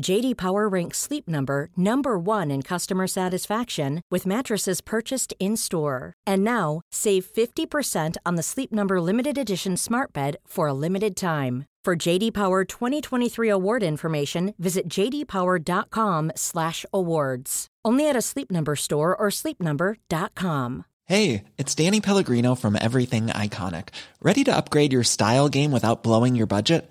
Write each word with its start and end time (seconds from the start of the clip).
JD 0.00 0.36
Power 0.36 0.68
ranks 0.68 0.98
Sleep 0.98 1.28
Number 1.28 1.68
number 1.76 2.18
1 2.18 2.50
in 2.50 2.62
customer 2.62 3.06
satisfaction 3.06 4.02
with 4.10 4.26
mattresses 4.26 4.80
purchased 4.80 5.32
in-store. 5.38 6.12
And 6.26 6.42
now, 6.44 6.80
save 6.92 7.24
50% 7.24 8.16
on 8.26 8.34
the 8.34 8.42
Sleep 8.42 8.72
Number 8.72 9.00
limited 9.00 9.38
edition 9.38 9.76
Smart 9.76 10.12
Bed 10.12 10.36
for 10.46 10.66
a 10.66 10.74
limited 10.74 11.14
time. 11.16 11.66
For 11.84 11.94
JD 11.94 12.32
Power 12.32 12.64
2023 12.64 13.48
award 13.48 13.82
information, 13.82 14.54
visit 14.58 14.88
jdpower.com/awards. 14.88 17.66
Only 17.84 18.08
at 18.08 18.16
a 18.16 18.22
Sleep 18.22 18.50
Number 18.50 18.74
store 18.74 19.14
or 19.14 19.28
sleepnumber.com. 19.28 20.84
Hey, 21.06 21.44
it's 21.58 21.74
Danny 21.74 22.00
Pellegrino 22.00 22.54
from 22.54 22.78
Everything 22.80 23.26
Iconic. 23.26 23.88
Ready 24.22 24.42
to 24.44 24.56
upgrade 24.56 24.94
your 24.94 25.04
style 25.04 25.50
game 25.50 25.70
without 25.70 26.02
blowing 26.02 26.34
your 26.34 26.46
budget? 26.46 26.90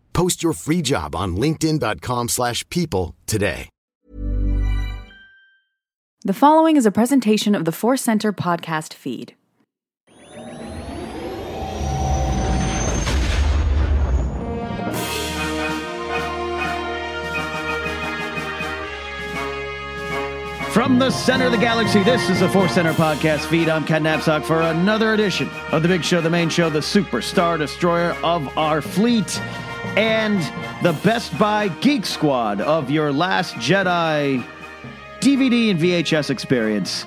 Post 0.13 0.43
your 0.43 0.53
free 0.53 0.81
job 0.81 1.15
on 1.15 1.35
linkedin.com/people 1.35 2.27
slash 2.27 2.67
people 2.69 3.15
today. 3.25 3.69
The 6.23 6.33
following 6.33 6.77
is 6.77 6.85
a 6.85 6.91
presentation 6.91 7.55
of 7.55 7.65
the 7.65 7.71
Force 7.71 8.03
Center 8.03 8.31
podcast 8.31 8.93
feed. 8.93 9.35
From 20.71 20.99
the 20.99 21.09
center 21.09 21.47
of 21.47 21.51
the 21.51 21.57
galaxy, 21.57 22.01
this 22.03 22.29
is 22.29 22.39
the 22.39 22.47
Force 22.47 22.75
Center 22.75 22.93
podcast 22.93 23.45
feed. 23.49 23.67
I'm 23.67 23.83
Ken 23.83 24.03
Napzok 24.03 24.45
for 24.45 24.61
another 24.61 25.13
edition 25.13 25.49
of 25.71 25.81
the 25.81 25.89
big 25.89 26.03
show, 26.03 26.21
the 26.21 26.29
main 26.29 26.49
show, 26.49 26.69
the 26.69 26.79
superstar 26.79 27.57
destroyer 27.57 28.15
of 28.23 28.57
our 28.57 28.81
fleet, 28.81 29.41
and 29.97 30.39
the 30.83 30.93
Best 31.03 31.37
Buy 31.37 31.67
Geek 31.67 32.05
Squad 32.05 32.61
of 32.61 32.89
your 32.89 33.11
Last 33.11 33.55
Jedi 33.55 34.45
DVD 35.19 35.71
and 35.71 35.79
VHS 35.79 36.29
experience. 36.29 37.05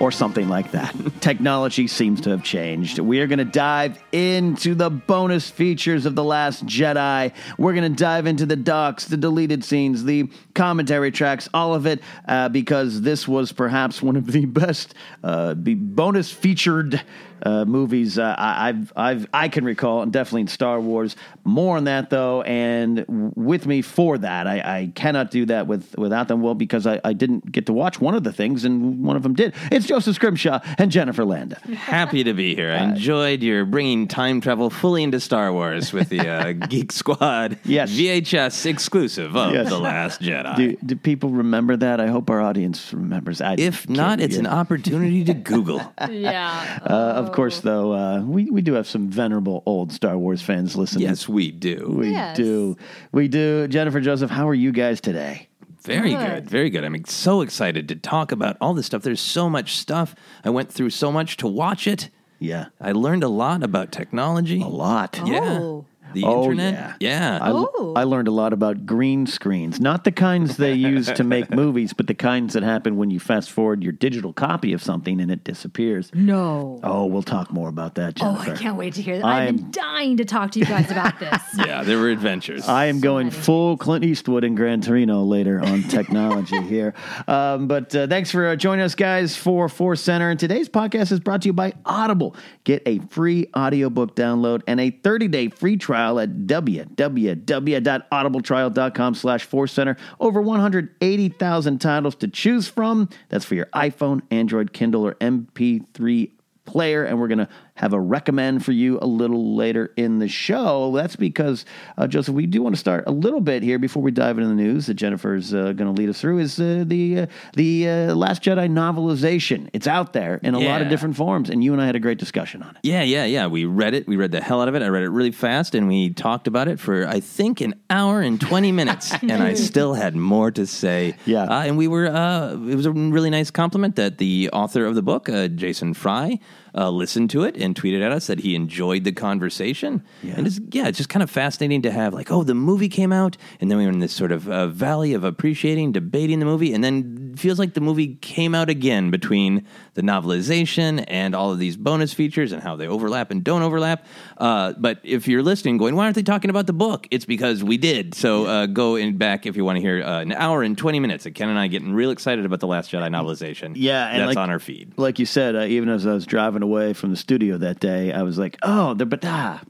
Or 0.00 0.10
something 0.10 0.48
like 0.48 0.70
that. 0.70 0.96
Technology 1.20 1.86
seems 1.86 2.22
to 2.22 2.30
have 2.30 2.42
changed. 2.42 2.98
We 2.98 3.20
are 3.20 3.26
going 3.26 3.38
to 3.38 3.44
dive 3.44 4.02
into 4.12 4.74
the 4.74 4.88
bonus 4.88 5.50
features 5.50 6.06
of 6.06 6.14
The 6.14 6.24
Last 6.24 6.64
Jedi. 6.64 7.34
We're 7.58 7.74
going 7.74 7.92
to 7.92 8.02
dive 8.02 8.26
into 8.26 8.46
the 8.46 8.56
docs, 8.56 9.04
the 9.04 9.18
deleted 9.18 9.62
scenes, 9.62 10.02
the 10.04 10.30
commentary 10.54 11.10
tracks, 11.10 11.50
all 11.52 11.74
of 11.74 11.86
it, 11.86 12.00
uh, 12.26 12.48
because 12.48 13.02
this 13.02 13.28
was 13.28 13.52
perhaps 13.52 14.00
one 14.00 14.16
of 14.16 14.26
the 14.26 14.46
best 14.46 14.94
uh, 15.22 15.54
the 15.56 15.74
bonus 15.74 16.32
featured 16.32 17.02
uh, 17.42 17.64
movies 17.64 18.18
uh, 18.18 18.34
I, 18.38 18.68
I've 18.68 18.92
I've 18.96 19.26
I 19.32 19.48
can 19.48 19.64
recall, 19.64 20.02
and 20.02 20.12
definitely 20.12 20.42
in 20.42 20.48
Star 20.48 20.80
Wars. 20.80 21.16
More 21.44 21.76
on 21.76 21.84
that 21.84 22.10
though, 22.10 22.42
and 22.42 23.04
with 23.36 23.66
me 23.66 23.82
for 23.82 24.18
that, 24.18 24.46
I, 24.46 24.58
I 24.78 24.92
cannot 24.94 25.30
do 25.30 25.46
that 25.46 25.66
with 25.66 25.96
without 25.98 26.28
them. 26.28 26.42
Well, 26.42 26.54
because 26.54 26.86
I, 26.86 27.00
I 27.04 27.12
didn't 27.12 27.50
get 27.50 27.66
to 27.66 27.72
watch 27.72 28.00
one 28.00 28.14
of 28.14 28.24
the 28.24 28.32
things, 28.32 28.64
and 28.64 29.02
one 29.04 29.16
of 29.16 29.22
them 29.22 29.34
did. 29.34 29.54
It's 29.70 29.86
Joseph 29.86 30.14
Scrimshaw 30.16 30.60
and 30.78 30.90
Jennifer 30.90 31.24
Landa. 31.24 31.56
Happy 31.74 32.24
to 32.24 32.34
be 32.34 32.54
here. 32.54 32.72
I 32.72 32.84
enjoyed 32.90 33.42
your 33.42 33.64
bringing 33.64 34.08
time 34.08 34.40
travel 34.40 34.70
fully 34.70 35.02
into 35.02 35.20
Star 35.20 35.52
Wars 35.52 35.92
with 35.92 36.08
the 36.08 36.20
uh, 36.28 36.52
Geek 36.68 36.92
Squad 36.92 37.58
Yes. 37.64 37.90
VHS 37.92 38.66
exclusive 38.66 39.36
of 39.36 39.52
Yes. 39.52 39.68
The 39.68 39.78
Last 39.78 40.20
Jedi. 40.20 40.56
Do, 40.56 40.76
do 40.84 40.96
people 40.96 41.30
remember 41.30 41.76
that? 41.76 42.00
I 42.00 42.08
hope 42.08 42.30
our 42.30 42.40
audience 42.40 42.92
remembers. 42.92 43.40
I 43.40 43.54
if 43.58 43.86
can't 43.86 43.96
not, 43.96 44.20
it's 44.20 44.36
an 44.36 44.46
opportunity 44.46 45.24
to 45.24 45.34
Google. 45.34 45.80
Yeah. 46.10 46.80
Uh, 46.82 46.92
of 46.94 47.29
course, 47.32 47.60
though, 47.60 47.92
uh, 47.92 48.20
we 48.22 48.50
we 48.50 48.62
do 48.62 48.74
have 48.74 48.86
some 48.86 49.08
venerable 49.08 49.62
old 49.66 49.92
Star 49.92 50.16
Wars 50.18 50.42
fans 50.42 50.76
listening. 50.76 51.02
yes, 51.08 51.28
we 51.28 51.50
do. 51.50 51.94
we 51.98 52.10
Yes. 52.10 52.36
do. 52.36 52.76
We 53.12 53.28
do. 53.28 53.66
Jennifer 53.68 54.00
Joseph, 54.00 54.30
how 54.30 54.48
are 54.48 54.54
you 54.54 54.72
guys 54.72 55.00
today? 55.00 55.48
Very 55.82 56.10
Good. 56.10 56.26
good. 56.26 56.50
Very 56.50 56.68
good. 56.70 56.84
I'm 56.84 57.04
so 57.06 57.40
excited 57.40 57.88
to 57.88 57.96
talk 57.96 58.32
about 58.32 58.56
all 58.60 58.74
this 58.74 58.84
stuff. 58.86 59.02
There's 59.02 59.20
so 59.20 59.48
much 59.48 59.76
stuff. 59.78 60.14
I 60.44 60.50
went 60.50 60.70
through 60.70 60.90
so 60.90 61.10
much 61.10 61.38
to 61.38 61.46
watch 61.46 61.86
it. 61.86 62.10
Yeah, 62.38 62.66
I 62.80 62.92
learned 62.92 63.22
a 63.24 63.28
lot 63.28 63.62
about 63.62 63.90
technology. 63.92 64.60
a 64.62 64.66
lot. 64.66 65.18
Yeah. 65.24 65.58
Oh. 65.60 65.86
The 66.14 66.24
Oh, 66.24 66.42
internet. 66.44 66.74
yeah. 66.74 66.94
yeah. 67.00 67.38
I, 67.40 67.50
Oh. 67.52 67.94
I 67.96 68.04
learned 68.04 68.28
a 68.28 68.32
lot 68.32 68.52
about 68.52 68.86
green 68.86 69.26
screens, 69.26 69.80
not 69.80 70.04
the 70.04 70.12
kinds 70.12 70.56
they 70.56 70.74
use 70.90 71.06
to 71.12 71.24
make 71.24 71.50
movies, 71.50 71.92
but 71.92 72.06
the 72.06 72.14
kinds 72.14 72.54
that 72.54 72.62
happen 72.62 72.96
when 72.96 73.10
you 73.10 73.18
fast 73.20 73.50
forward 73.50 73.82
your 73.82 73.92
digital 73.92 74.32
copy 74.32 74.72
of 74.72 74.82
something 74.82 75.20
and 75.20 75.30
it 75.30 75.44
disappears. 75.44 76.10
No. 76.14 76.80
Oh, 76.82 77.06
we'll 77.06 77.22
talk 77.22 77.52
more 77.52 77.68
about 77.68 77.94
that, 77.96 78.18
Oh, 78.22 78.36
I 78.38 78.50
can't 78.56 78.76
wait 78.76 78.94
to 78.94 79.02
hear 79.02 79.16
that. 79.18 79.24
I 79.24 79.42
I've 79.42 79.48
am- 79.48 79.56
been 79.56 79.70
dying 79.70 80.16
to 80.18 80.24
talk 80.24 80.50
to 80.52 80.58
you 80.58 80.64
guys 80.66 80.90
about 80.90 81.18
this. 81.20 81.42
yeah, 81.56 81.82
there 81.82 81.98
were 81.98 82.08
adventures. 82.10 82.68
I 82.68 82.86
am 82.86 83.00
going 83.00 83.28
many. 83.28 83.38
full 83.40 83.76
Clint 83.76 84.04
Eastwood 84.04 84.44
in 84.44 84.54
Gran 84.54 84.80
Torino 84.80 85.22
later 85.22 85.60
on 85.60 85.82
technology 85.88 86.60
here. 86.62 86.94
Um, 87.28 87.66
but 87.68 87.94
uh, 87.94 88.06
thanks 88.06 88.30
for 88.30 88.48
uh, 88.48 88.56
joining 88.56 88.84
us, 88.84 88.94
guys, 88.94 89.36
for 89.36 89.68
Force 89.68 90.00
Center. 90.02 90.30
And 90.30 90.38
today's 90.40 90.68
podcast 90.68 91.12
is 91.12 91.20
brought 91.20 91.42
to 91.42 91.48
you 91.48 91.52
by 91.52 91.72
Audible. 91.84 92.34
Get 92.64 92.82
a 92.86 92.98
free 93.10 93.48
audiobook 93.56 94.14
download 94.16 94.62
and 94.66 94.80
a 94.80 94.90
30-day 94.90 95.48
free 95.48 95.76
trial 95.76 95.99
at 96.00 96.46
www.audibletrial.com 96.46 99.14
slash 99.14 99.44
Force 99.44 99.72
Center. 99.72 99.96
Over 100.18 100.40
180,000 100.40 101.78
titles 101.80 102.14
to 102.16 102.26
choose 102.28 102.66
from. 102.68 103.10
That's 103.28 103.44
for 103.44 103.54
your 103.54 103.66
iPhone, 103.66 104.22
Android, 104.30 104.72
Kindle, 104.72 105.06
or 105.06 105.14
MP3 105.16 106.30
player, 106.64 107.04
and 107.04 107.20
we're 107.20 107.28
going 107.28 107.38
to 107.38 107.48
have 107.80 107.94
a 107.94 108.00
recommend 108.00 108.62
for 108.62 108.72
you 108.72 108.98
a 109.00 109.06
little 109.06 109.56
later 109.56 109.90
in 109.96 110.18
the 110.18 110.28
show. 110.28 110.92
That's 110.94 111.16
because, 111.16 111.64
uh, 111.96 112.06
Joseph, 112.06 112.34
we 112.34 112.44
do 112.44 112.60
want 112.62 112.74
to 112.74 112.78
start 112.78 113.04
a 113.06 113.10
little 113.10 113.40
bit 113.40 113.62
here 113.62 113.78
before 113.78 114.02
we 114.02 114.10
dive 114.10 114.36
into 114.36 114.50
the 114.50 114.54
news 114.54 114.84
that 114.84 114.94
Jennifer's 114.94 115.54
uh, 115.54 115.72
going 115.72 115.94
to 115.94 115.98
lead 115.98 116.10
us 116.10 116.20
through. 116.20 116.40
Is 116.40 116.60
uh, 116.60 116.84
the 116.86 117.20
uh, 117.20 117.26
the 117.54 117.88
uh, 117.88 118.14
Last 118.14 118.42
Jedi 118.42 118.70
novelization? 118.70 119.70
It's 119.72 119.86
out 119.86 120.12
there 120.12 120.38
in 120.42 120.54
a 120.54 120.58
lot 120.60 120.82
of 120.82 120.90
different 120.90 121.16
forms, 121.16 121.48
and 121.48 121.64
you 121.64 121.72
and 121.72 121.80
I 121.80 121.86
had 121.86 121.96
a 121.96 122.00
great 122.00 122.18
discussion 122.18 122.62
on 122.62 122.76
it. 122.76 122.80
Yeah, 122.82 123.00
yeah, 123.00 123.24
yeah. 123.24 123.46
We 123.46 123.64
read 123.64 123.94
it. 123.94 124.06
We 124.06 124.16
read 124.16 124.30
the 124.30 124.42
hell 124.42 124.60
out 124.60 124.68
of 124.68 124.74
it. 124.74 124.82
I 124.82 124.88
read 124.88 125.04
it 125.04 125.08
really 125.08 125.32
fast, 125.32 125.74
and 125.74 125.88
we 125.88 126.10
talked 126.10 126.46
about 126.46 126.68
it 126.68 126.78
for 126.78 127.06
I 127.06 127.20
think 127.20 127.62
an 127.62 127.74
hour 127.88 128.20
and 128.20 128.38
twenty 128.38 128.72
minutes, 128.72 129.14
and 129.22 129.42
I 129.42 129.54
still 129.54 129.94
had 129.94 130.14
more 130.14 130.50
to 130.50 130.66
say. 130.66 131.16
Yeah. 131.24 131.44
uh, 131.44 131.62
and 131.62 131.78
we 131.78 131.88
were. 131.88 132.08
Uh, 132.08 132.52
it 132.52 132.74
was 132.74 132.84
a 132.84 132.92
really 132.92 133.30
nice 133.30 133.50
compliment 133.50 133.96
that 133.96 134.18
the 134.18 134.50
author 134.52 134.84
of 134.84 134.94
the 134.94 135.02
book, 135.02 135.30
uh, 135.30 135.48
Jason 135.48 135.94
Fry, 135.94 136.38
uh, 136.74 136.90
listened 136.90 137.30
to 137.30 137.44
it 137.44 137.56
and 137.56 137.74
tweeted 137.74 138.02
at 138.02 138.12
us 138.12 138.26
that 138.26 138.40
he 138.40 138.54
enjoyed 138.54 139.04
the 139.04 139.12
conversation. 139.12 140.02
Yeah. 140.22 140.34
And 140.36 140.46
it's, 140.46 140.60
yeah, 140.70 140.86
it's 140.88 140.98
just 140.98 141.08
kind 141.10 141.22
of 141.22 141.30
fascinating 141.30 141.82
to 141.82 141.90
have 141.90 142.14
like, 142.14 142.30
oh, 142.30 142.42
the 142.42 142.54
movie 142.54 142.88
came 142.88 143.12
out, 143.12 143.36
and 143.60 143.70
then 143.70 143.78
we 143.78 143.84
were 143.86 143.92
in 143.92 144.00
this 144.00 144.12
sort 144.12 144.32
of 144.32 144.48
uh, 144.48 144.66
valley 144.68 145.14
of 145.14 145.24
appreciating, 145.24 145.92
debating 145.92 146.38
the 146.38 146.46
movie, 146.46 146.72
and 146.72 146.82
then 146.84 147.34
feels 147.36 147.58
like 147.58 147.74
the 147.74 147.80
movie 147.80 148.14
came 148.16 148.54
out 148.54 148.68
again 148.70 149.10
between 149.10 149.66
the 149.94 150.02
novelization 150.02 151.04
and 151.08 151.34
all 151.34 151.52
of 151.52 151.58
these 151.58 151.76
bonus 151.76 152.12
features 152.12 152.52
and 152.52 152.62
how 152.62 152.76
they 152.76 152.86
overlap 152.86 153.30
and 153.30 153.42
don't 153.44 153.62
overlap. 153.62 154.06
Uh, 154.38 154.72
but 154.78 154.98
if 155.02 155.28
you're 155.28 155.42
listening, 155.42 155.76
going, 155.76 155.94
why 155.96 156.04
aren't 156.04 156.14
they 156.16 156.22
talking 156.22 156.50
about 156.50 156.66
the 156.66 156.72
book? 156.72 157.06
It's 157.10 157.24
because 157.24 157.62
we 157.64 157.76
did. 157.76 158.14
So 158.14 158.46
uh, 158.46 158.66
go 158.66 158.96
in 158.96 159.16
back 159.16 159.46
if 159.46 159.56
you 159.56 159.64
want 159.64 159.76
to 159.76 159.80
hear 159.80 160.02
uh, 160.02 160.20
an 160.20 160.32
hour 160.32 160.62
and 160.62 160.76
20 160.76 161.00
minutes 161.00 161.26
of 161.26 161.34
Ken 161.34 161.48
and 161.48 161.58
I 161.58 161.66
getting 161.66 161.92
real 161.92 162.10
excited 162.10 162.44
about 162.44 162.60
the 162.60 162.66
Last 162.66 162.90
Jedi 162.90 163.08
novelization. 163.10 163.72
Yeah, 163.76 164.06
and 164.08 164.22
that's 164.22 164.28
like- 164.36 164.38
on 164.38 164.50
our 164.50 164.58
feed. 164.58 164.92
Like 164.96 165.18
you 165.18 165.26
said, 165.26 165.56
uh, 165.56 165.60
even 165.62 165.88
as 165.88 166.06
I 166.06 166.12
was 166.14 166.26
driving 166.26 166.59
away 166.62 166.92
from 166.92 167.10
the 167.10 167.16
studio 167.16 167.58
that 167.58 167.80
day, 167.80 168.12
I 168.12 168.22
was 168.22 168.38
like, 168.38 168.58
"Oh, 168.62 168.94
there, 168.94 169.06
but 169.06 169.24
ah, 169.24 169.60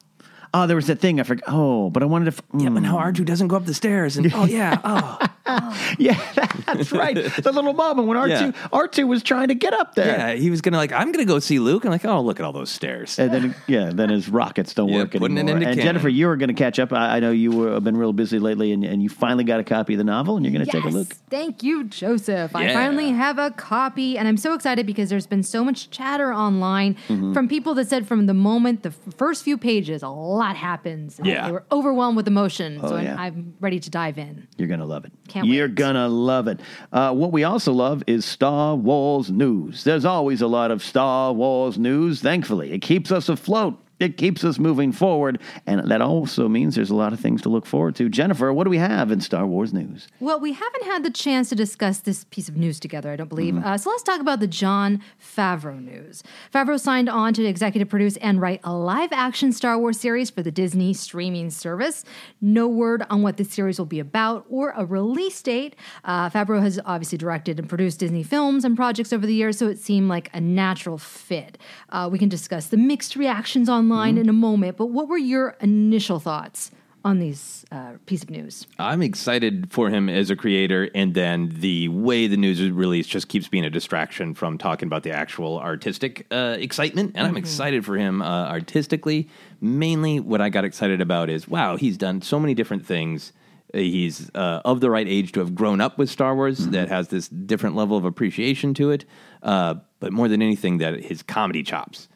oh, 0.55 0.67
there 0.67 0.77
was 0.77 0.87
that 0.89 0.99
thing 1.01 1.21
I 1.21 1.23
forgot. 1.25 1.45
Oh, 1.49 1.91
but 1.91 2.03
I 2.03 2.07
wanted 2.07 2.27
to. 2.27 2.37
F- 2.39 2.43
Yeah, 2.63 2.71
but 2.71 2.81
mm. 2.81 2.83
now 2.83 2.99
R2 2.99 3.25
doesn't 3.25 3.49
go 3.49 3.57
up 3.57 3.67
the 3.67 3.75
stairs. 3.75 4.17
And 4.17 4.33
oh, 4.35 4.45
yeah. 4.49 4.81
Oh. 4.85 5.19
yeah, 5.99 6.19
that's 6.67 6.93
right. 6.93 7.15
the 7.15 7.53
little 7.53 7.73
moment 7.73 8.09
when 8.09 8.17
R 8.17 8.27
two 8.29 8.33
Yeah. 8.33 8.53
R 8.73 8.89
two 8.89 9.07
was 9.07 9.23
trying 9.23 9.49
to 9.49 9.55
get 9.55 9.73
up 9.75 9.95
there. 9.95 10.07
Yeah, 10.17 10.33
he 10.35 10.51
was 10.51 10.61
gonna 10.61 10.77
like, 10.77 10.93
I'm 10.93 11.13
gonna 11.13 11.25
go 11.25 11.39
see 11.39 11.59
Luke. 11.59 11.85
I'm 11.85 11.91
like, 11.91 12.05
oh, 12.05 12.21
look 12.21 12.39
at 12.41 12.45
all 12.47 12.53
those 12.53 12.71
stairs. 12.71 13.19
And 13.19 13.33
then, 13.33 13.55
yeah, 13.67 13.91
then 13.93 14.09
his 14.11 14.29
rockets 14.29 14.75
don't 14.75 14.89
Yeah, 14.89 14.99
work 14.99 15.13
putting 15.13 15.37
it 15.37 15.41
anymore. 15.41 15.57
into 15.57 15.69
and 15.69 15.77
canon. 15.79 15.95
Jennifer, 15.95 16.09
you 16.09 16.27
were 16.27 16.37
going 16.37 16.49
to 16.49 16.55
catch 16.55 16.79
up. 16.79 16.93
I, 16.93 17.17
I 17.17 17.21
know 17.21 17.31
you 17.31 17.51
were, 17.53 17.73
have 17.75 17.85
been 17.85 17.97
real 17.97 18.13
busy 18.13 18.39
lately, 18.39 18.73
and, 18.73 18.85
and 18.85 19.03
you 19.03 19.09
finally 19.09 19.45
got 19.45 19.61
a 19.61 19.65
copy 19.65 19.95
of 19.95 19.99
the 19.99 20.05
novel, 20.05 20.37
and 20.37 20.45
you're 20.45 20.53
going 20.55 20.65
to 20.65 20.71
take 20.73 20.85
a 20.85 20.89
look. 20.89 21.09
Thank 21.31 21.63
you, 21.63 21.85
Joseph. 21.85 22.55
I 22.55 22.73
finally 22.73 23.11
have 23.11 23.39
a 23.39 23.51
copy, 23.51 24.17
and 24.19 24.27
I'm 24.29 24.37
so 24.37 24.55
excited 24.55 24.87
because 24.87 25.11
there's 25.11 25.27
been 25.27 25.43
so 25.43 25.65
much 25.65 25.91
chatter 25.91 26.33
online 26.33 26.97
Mm-hmm. 27.09 27.33
from 27.33 27.49
people 27.49 27.75
that 27.75 27.89
said 27.89 28.07
from 28.07 28.27
the 28.27 28.35
moment 28.35 28.83
the 28.83 28.91
first 28.91 29.43
few 29.45 29.57
pages, 29.59 30.03
a 30.03 30.09
lot 30.09 30.57
happens. 30.57 31.19
and 31.19 31.27
Yeah. 31.27 31.47
They 31.47 31.53
were 31.53 31.65
overwhelmed 31.73 32.17
with 32.17 32.27
emotion. 32.29 32.81
so 32.81 32.89
Oh, 32.89 32.97
I'm, 32.97 33.05
yeah. 33.05 33.17
I'm 33.19 33.55
ready 33.61 33.81
to 33.81 33.91
dive 33.91 34.19
in. 34.19 34.47
You're 34.57 34.69
going 34.69 34.81
to 34.81 34.87
love 34.87 35.05
it. 35.05 35.13
Can't 35.29 35.40
You're 35.45 35.69
wait. 35.69 35.75
going 35.75 35.95
to 35.95 36.09
love 36.09 36.49
it. 36.49 36.61
Uh, 36.93 37.13
what 37.13 37.33
we 37.33 37.45
also 37.45 37.73
love 37.73 38.03
is 38.07 38.25
Star 38.25 38.75
Wars 38.77 39.31
news. 39.31 39.85
There's 39.85 40.05
always 40.05 40.41
a 40.41 40.47
lot 40.47 40.71
of 40.71 40.83
Star 40.83 41.33
Wars 41.33 41.79
news, 41.79 42.21
thankfully. 42.21 42.73
It 42.73 42.81
keeps 42.81 43.11
us 43.13 43.29
afloat. 43.29 43.79
It 44.01 44.17
keeps 44.17 44.45
us 44.45 44.59
moving 44.59 44.93
forward, 44.93 45.39
and 45.67 45.87
that 45.91 46.01
also 46.01 46.49
means 46.49 46.75
there's 46.75 46.89
a 46.89 46.95
lot 46.95 47.13
of 47.13 47.21
things 47.21 47.43
to 47.43 47.51
look 47.51 47.67
forward 47.67 47.95
to. 47.97 48.09
Jennifer, 48.09 48.51
what 48.51 48.65
do 48.65 48.71
we 48.71 48.79
have 48.79 49.11
in 49.11 49.21
Star 49.21 49.47
Wars 49.47 49.75
news? 49.75 50.09
Well, 50.21 50.41
we 50.41 50.55
haven't 50.55 50.85
had 50.85 51.05
the 51.05 51.11
chance 51.11 51.51
to 51.51 51.55
discuss 51.55 51.99
this 51.99 52.25
piece 52.31 52.49
of 52.49 52.57
news 52.57 52.81
together, 52.81 53.13
I 53.13 53.17
don't 53.17 53.29
believe. 53.29 53.59
Uh, 53.59 53.77
so 53.77 53.91
let's 53.91 54.03
talk 54.03 54.23
about 54.23 54.41
the 54.41 54.47
Jon 54.47 55.03
Favreau 55.23 55.85
news. 55.85 56.23
Favreau 56.53 56.81
signed 56.81 57.11
on 57.11 57.35
to 57.35 57.45
executive 57.45 57.91
produce 57.91 58.17
and 58.17 58.41
write 58.41 58.61
a 58.65 58.73
live 58.73 59.13
action 59.13 59.53
Star 59.53 59.79
Wars 59.79 60.01
series 60.01 60.31
for 60.31 60.43
the 60.43 60.51
Disney 60.51 60.95
streaming 60.95 61.51
service. 61.51 62.03
No 62.41 62.69
word 62.69 63.05
on 63.11 63.21
what 63.21 63.37
the 63.37 63.45
series 63.45 63.79
will 63.79 63.85
be 63.85 64.01
about 64.01 64.47
or 64.49 64.73
a 64.79 64.87
release 64.87 65.43
date. 65.43 65.77
Uh, 66.05 66.31
Favreau 66.31 66.63
has 66.63 66.81
obviously 66.87 67.19
directed 67.19 67.59
and 67.59 67.69
produced 67.69 67.99
Disney 67.99 68.23
films 68.23 68.65
and 68.65 68.77
projects 68.77 69.13
over 69.13 69.27
the 69.27 69.35
years, 69.35 69.59
so 69.59 69.69
it 69.69 69.79
seemed 69.79 70.09
like 70.09 70.31
a 70.33 70.41
natural 70.41 70.97
fit. 70.97 71.59
Uh, 71.91 72.09
we 72.11 72.19
can 72.19 72.31
discuss 72.31 72.69
the 72.69 72.79
mixed 72.79 73.15
reactions 73.15 73.69
online 73.69 73.90
in 74.19 74.29
a 74.29 74.33
moment, 74.33 74.77
but 74.77 74.87
what 74.87 75.09
were 75.09 75.19
your 75.19 75.57
initial 75.61 76.19
thoughts? 76.19 76.71
On 77.03 77.19
these 77.19 77.65
uh, 77.73 77.93
piece 78.05 78.23
of 78.23 78.29
news. 78.29 78.67
I'm 78.79 79.01
excited 79.01 79.73
for 79.73 79.89
him 79.89 80.11
as 80.11 80.29
a 80.29 80.37
creator, 80.37 80.91
and 80.95 81.15
then 81.15 81.49
the 81.51 81.89
way 81.89 82.27
the 82.27 82.37
news 82.37 82.61
is 82.61 82.71
released 82.73 83.09
just 83.09 83.29
keeps 83.29 83.49
being 83.49 83.65
a 83.65 83.71
distraction 83.71 84.35
from 84.35 84.59
talking 84.59 84.87
about 84.87 85.03
the 85.03 85.11
actual 85.11 85.59
artistic 85.59 86.27
uh, 86.31 86.57
excitement. 86.59 87.13
And 87.15 87.27
I'm 87.27 87.39
excited 87.39 87.87
for 87.87 87.97
him 87.97 88.21
uh, 88.21 88.49
artistically. 88.49 89.31
Mainly, 89.63 90.21
what 90.21 90.43
I 90.43 90.51
got 90.51 90.67
excited 90.67 91.01
about 91.01 91.31
is 91.31 91.49
wow, 91.49 91.79
he's 91.79 91.97
done 91.97 92.21
so 92.21 92.39
many 92.39 92.53
different 92.53 92.85
things. 92.85 93.33
He's 93.73 94.31
uh, 94.35 94.61
of 94.67 94.83
the 94.83 94.91
right 94.91 95.09
age 95.09 95.33
to 95.33 95.41
have 95.41 95.55
grown 95.55 95.81
up 95.81 95.97
with 95.97 96.11
Star 96.11 96.35
Wars 96.35 96.67
that 96.69 96.91
has 96.91 97.09
this 97.09 97.29
different 97.29 97.77
level 97.77 97.97
of 97.97 98.05
appreciation 98.05 98.75
to 98.75 98.91
it. 98.91 99.07
Uh, 99.43 99.77
but 100.01 100.13
more 100.13 100.29
than 100.29 100.43
anything, 100.43 100.77
that 100.79 101.03
his 101.03 101.23
comedy 101.23 101.63
chops. 101.63 102.09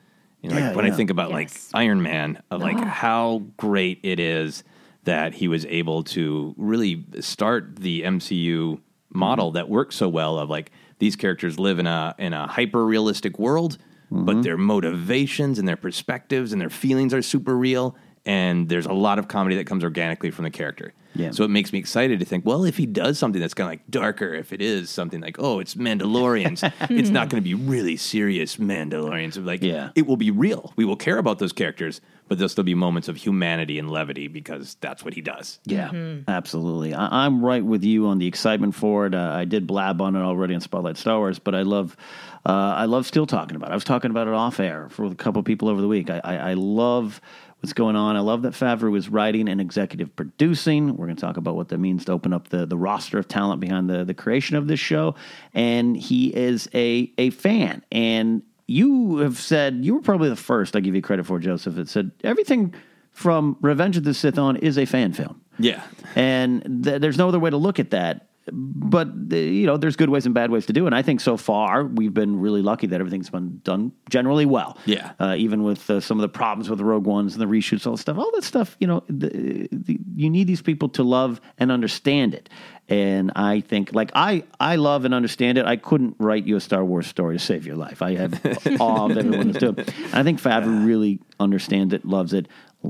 You 0.44 0.50
know, 0.50 0.58
Yeah, 0.58 0.66
like 0.66 0.76
when 0.76 0.84
I 0.84 0.90
think 0.90 1.08
about 1.08 1.30
like 1.30 1.50
Iron 1.72 2.02
Man, 2.02 2.42
of 2.50 2.60
like 2.60 2.78
how 2.78 3.44
great 3.56 3.98
it 4.02 4.20
is 4.20 4.62
that 5.04 5.32
he 5.32 5.48
was 5.48 5.64
able 5.64 6.04
to 6.04 6.54
really 6.58 7.02
start 7.20 7.76
the 7.76 8.02
MCU 8.02 8.78
model 9.08 9.48
mm-hmm. 9.48 9.54
that 9.54 9.70
works 9.70 9.96
so 9.96 10.06
well 10.06 10.38
of 10.38 10.50
like 10.50 10.70
these 10.98 11.16
characters 11.16 11.58
live 11.58 11.78
in 11.78 11.86
a 11.86 12.14
in 12.18 12.34
a 12.34 12.46
hyper 12.46 12.84
realistic 12.84 13.38
world, 13.38 13.78
but 14.10 14.32
mm-hmm. 14.32 14.42
their 14.42 14.58
motivations 14.58 15.58
and 15.58 15.66
their 15.66 15.78
perspectives 15.78 16.52
and 16.52 16.60
their 16.60 16.68
feelings 16.68 17.14
are 17.14 17.22
super 17.22 17.56
real. 17.56 17.96
And 18.26 18.68
there's 18.70 18.86
a 18.86 18.92
lot 18.92 19.18
of 19.18 19.28
comedy 19.28 19.56
that 19.56 19.66
comes 19.66 19.84
organically 19.84 20.30
from 20.30 20.44
the 20.44 20.50
character. 20.50 20.94
Yeah. 21.16 21.30
So 21.30 21.44
it 21.44 21.48
makes 21.48 21.72
me 21.72 21.78
excited 21.78 22.18
to 22.20 22.24
think, 22.24 22.44
well, 22.44 22.64
if 22.64 22.76
he 22.76 22.86
does 22.86 23.18
something 23.20 23.40
that's 23.40 23.54
kind 23.54 23.66
of 23.68 23.72
like 23.72 23.82
darker, 23.88 24.34
if 24.34 24.52
it 24.52 24.60
is 24.60 24.90
something 24.90 25.20
like, 25.20 25.36
oh, 25.38 25.60
it's 25.60 25.74
Mandalorians, 25.76 26.72
it's 26.90 27.10
not 27.10 27.28
going 27.28 27.40
to 27.40 27.44
be 27.44 27.54
really 27.54 27.96
serious 27.96 28.56
Mandalorians. 28.56 29.44
Like, 29.44 29.62
Yeah. 29.62 29.90
it 29.94 30.06
will 30.06 30.16
be 30.16 30.30
real. 30.32 30.72
We 30.74 30.84
will 30.84 30.96
care 30.96 31.18
about 31.18 31.38
those 31.38 31.52
characters, 31.52 32.00
but 32.26 32.38
there'll 32.38 32.48
still 32.48 32.64
be 32.64 32.74
moments 32.74 33.06
of 33.06 33.16
humanity 33.16 33.78
and 33.78 33.88
levity 33.90 34.26
because 34.26 34.76
that's 34.80 35.04
what 35.04 35.14
he 35.14 35.20
does. 35.20 35.60
Yeah, 35.66 35.92
absolutely. 36.26 36.94
I, 36.94 37.26
I'm 37.26 37.44
right 37.44 37.64
with 37.64 37.84
you 37.84 38.06
on 38.08 38.18
the 38.18 38.26
excitement 38.26 38.74
for 38.74 39.06
it. 39.06 39.14
Uh, 39.14 39.30
I 39.34 39.44
did 39.44 39.66
blab 39.68 40.00
on 40.00 40.16
it 40.16 40.20
already 40.20 40.54
on 40.54 40.60
Spotlight 40.62 40.96
Star 40.96 41.18
Wars, 41.18 41.38
but 41.38 41.54
I 41.54 41.62
love, 41.62 41.96
uh, 42.44 42.50
I 42.76 42.86
love 42.86 43.06
still 43.06 43.26
talking 43.26 43.54
about 43.54 43.68
it. 43.68 43.72
I 43.72 43.76
was 43.76 43.84
talking 43.84 44.10
about 44.10 44.26
it 44.26 44.34
off 44.34 44.58
air 44.58 44.88
for 44.90 45.04
a 45.04 45.14
couple 45.14 45.38
of 45.38 45.44
people 45.44 45.68
over 45.68 45.80
the 45.80 45.88
week. 45.88 46.10
I, 46.10 46.20
I, 46.24 46.36
I 46.36 46.54
love 46.54 47.20
what's 47.64 47.72
going 47.72 47.96
on. 47.96 48.14
I 48.14 48.20
love 48.20 48.42
that 48.42 48.52
Favreau 48.52 48.94
is 48.94 49.08
writing 49.08 49.48
and 49.48 49.58
executive 49.58 50.14
producing. 50.14 50.98
We're 50.98 51.06
going 51.06 51.16
to 51.16 51.20
talk 51.20 51.38
about 51.38 51.56
what 51.56 51.70
that 51.70 51.78
means 51.78 52.04
to 52.04 52.12
open 52.12 52.34
up 52.34 52.48
the, 52.50 52.66
the 52.66 52.76
roster 52.76 53.18
of 53.18 53.26
talent 53.26 53.58
behind 53.58 53.88
the, 53.88 54.04
the 54.04 54.12
creation 54.12 54.54
of 54.56 54.66
this 54.68 54.78
show. 54.78 55.14
And 55.54 55.96
he 55.96 56.26
is 56.36 56.68
a, 56.74 57.10
a 57.16 57.30
fan. 57.30 57.82
And 57.90 58.42
you 58.66 59.16
have 59.18 59.38
said, 59.38 59.76
you 59.82 59.94
were 59.94 60.02
probably 60.02 60.28
the 60.28 60.36
first, 60.36 60.76
I 60.76 60.80
give 60.80 60.94
you 60.94 61.00
credit 61.00 61.24
for, 61.24 61.38
Joseph, 61.38 61.76
that 61.76 61.88
said 61.88 62.10
everything 62.22 62.74
from 63.12 63.56
Revenge 63.62 63.96
of 63.96 64.04
the 64.04 64.12
Sith 64.12 64.36
on 64.38 64.56
is 64.56 64.76
a 64.76 64.84
fan 64.84 65.14
film 65.14 65.40
Yeah. 65.58 65.82
and 66.14 66.84
th- 66.84 67.00
there's 67.00 67.16
no 67.16 67.28
other 67.28 67.38
way 67.40 67.48
to 67.48 67.56
look 67.56 67.78
at 67.80 67.92
that. 67.92 68.26
But 68.52 69.08
uh, 69.32 69.36
you 69.36 69.66
know, 69.66 69.76
there's 69.76 69.96
good 69.96 70.10
ways 70.10 70.26
and 70.26 70.34
bad 70.34 70.50
ways 70.50 70.66
to 70.66 70.72
do, 70.72 70.84
it. 70.84 70.88
and 70.88 70.94
I 70.94 71.02
think 71.02 71.20
so 71.20 71.36
far 71.36 71.84
we've 71.84 72.12
been 72.12 72.40
really 72.40 72.62
lucky 72.62 72.86
that 72.88 73.00
everything's 73.00 73.30
been 73.30 73.60
done 73.64 73.92
generally 74.10 74.46
well. 74.46 74.78
Yeah. 74.86 75.12
uh, 75.18 75.34
even 75.38 75.62
with 75.62 75.88
uh, 75.88 76.00
some 76.00 76.18
of 76.18 76.22
the 76.22 76.28
problems 76.28 76.68
with 76.68 76.78
the 76.78 76.84
Rogue 76.84 77.06
Ones 77.06 77.34
and 77.34 77.42
the 77.42 77.46
reshoots, 77.46 77.86
all 77.86 77.92
the 77.92 77.98
stuff, 77.98 78.18
all 78.18 78.30
that 78.34 78.44
stuff. 78.44 78.76
You 78.80 78.86
know, 78.86 79.02
the, 79.08 79.68
the, 79.72 79.98
you 80.14 80.28
need 80.28 80.46
these 80.46 80.62
people 80.62 80.88
to 80.90 81.02
love 81.02 81.40
and 81.58 81.72
understand 81.72 82.34
it, 82.34 82.48
And 82.88 83.32
I 83.34 83.60
think, 83.60 83.94
like, 83.94 84.10
I, 84.14 84.44
I 84.60 84.76
love 84.76 85.04
and 85.04 85.14
understand 85.14 85.56
it. 85.56 85.64
I 85.64 85.76
couldn't 85.76 86.16
write 86.18 86.46
you 86.46 86.56
a 86.56 86.60
Star 86.60 86.84
Wars 86.84 87.06
story 87.06 87.38
to 87.38 87.42
save 87.42 87.66
your 87.66 87.76
life. 87.76 88.02
I 88.02 88.14
have 88.16 88.34
awe 88.80 89.06
of 89.06 89.16
everyone 89.16 89.52
that's 89.52 89.58
doing 89.60 89.78
it. 89.78 89.94
And 89.96 90.14
I 90.14 90.22
think 90.22 90.40
Favreau 90.40 90.86
really 90.86 91.20
understands 91.40 91.94
it, 91.94 92.04
loves 92.04 92.34
it, 92.34 92.46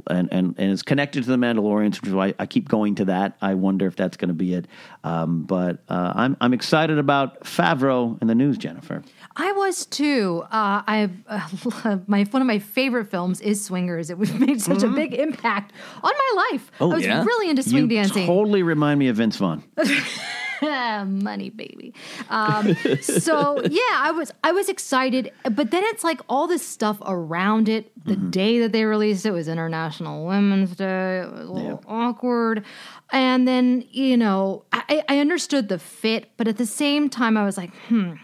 and, 0.08 0.28
and, 0.32 0.54
and 0.58 0.72
is 0.72 0.82
connected 0.82 1.24
to 1.24 1.30
the 1.30 1.36
Mandalorians, 1.36 2.00
which 2.00 2.08
is 2.08 2.14
why 2.14 2.34
I 2.38 2.46
keep 2.46 2.68
going 2.68 2.96
to 2.96 3.04
that. 3.06 3.36
I 3.40 3.54
wonder 3.54 3.86
if 3.86 3.96
that's 3.96 4.16
going 4.16 4.28
to 4.28 4.34
be 4.34 4.54
it. 4.54 4.66
Um, 5.04 5.44
but 5.44 5.78
uh, 5.88 6.12
I'm, 6.14 6.36
I'm 6.40 6.52
excited 6.52 6.98
about 6.98 7.44
Favreau 7.44 8.20
and 8.20 8.28
the 8.28 8.34
news, 8.34 8.58
Jennifer. 8.58 9.02
I 9.36 9.52
was 9.52 9.86
too. 9.86 10.42
Uh, 10.44 10.82
I 10.86 11.10
uh, 11.26 11.98
my 12.06 12.22
one 12.24 12.40
of 12.40 12.46
my 12.46 12.60
favorite 12.60 13.10
films 13.10 13.40
is 13.40 13.64
Swingers. 13.64 14.10
It 14.10 14.18
made 14.38 14.60
such 14.60 14.82
a 14.82 14.88
big 14.88 15.12
impact 15.14 15.72
on 16.02 16.12
my 16.12 16.48
life. 16.50 16.70
Oh, 16.80 16.92
I 16.92 16.94
was 16.94 17.04
yeah? 17.04 17.24
really 17.24 17.50
into 17.50 17.62
swing 17.62 17.90
you 17.90 17.96
dancing. 17.96 18.26
totally 18.26 18.62
remind 18.62 19.00
me 19.00 19.08
of 19.08 19.16
Vince 19.16 19.36
Vaughn. 19.36 19.64
money 21.06 21.50
baby. 21.50 21.92
Um, 22.30 22.74
so 23.00 23.60
yeah 23.64 23.80
i 23.96 24.10
was 24.10 24.32
i 24.42 24.52
was 24.52 24.68
excited 24.68 25.32
but 25.50 25.70
then 25.70 25.82
it's 25.86 26.02
like 26.02 26.20
all 26.28 26.46
this 26.46 26.66
stuff 26.66 26.98
around 27.04 27.68
it 27.68 27.92
the 28.06 28.16
day 28.16 28.60
that 28.60 28.72
they 28.72 28.84
released 28.84 29.26
it 29.26 29.30
was 29.32 29.48
international 29.48 30.26
women's 30.26 30.74
day 30.76 31.20
it 31.20 31.30
was 31.30 31.48
a 31.48 31.52
little 31.52 31.82
awkward 31.86 32.64
and 33.12 33.46
then 33.46 33.84
you 33.90 34.16
know 34.16 34.64
I, 34.72 35.02
I 35.08 35.18
understood 35.18 35.68
the 35.68 35.78
fit 35.78 36.30
but 36.36 36.48
at 36.48 36.56
the 36.56 36.66
same 36.66 37.08
time 37.10 37.36
i 37.36 37.44
was 37.44 37.56
like 37.56 37.74
hmm 37.88 38.14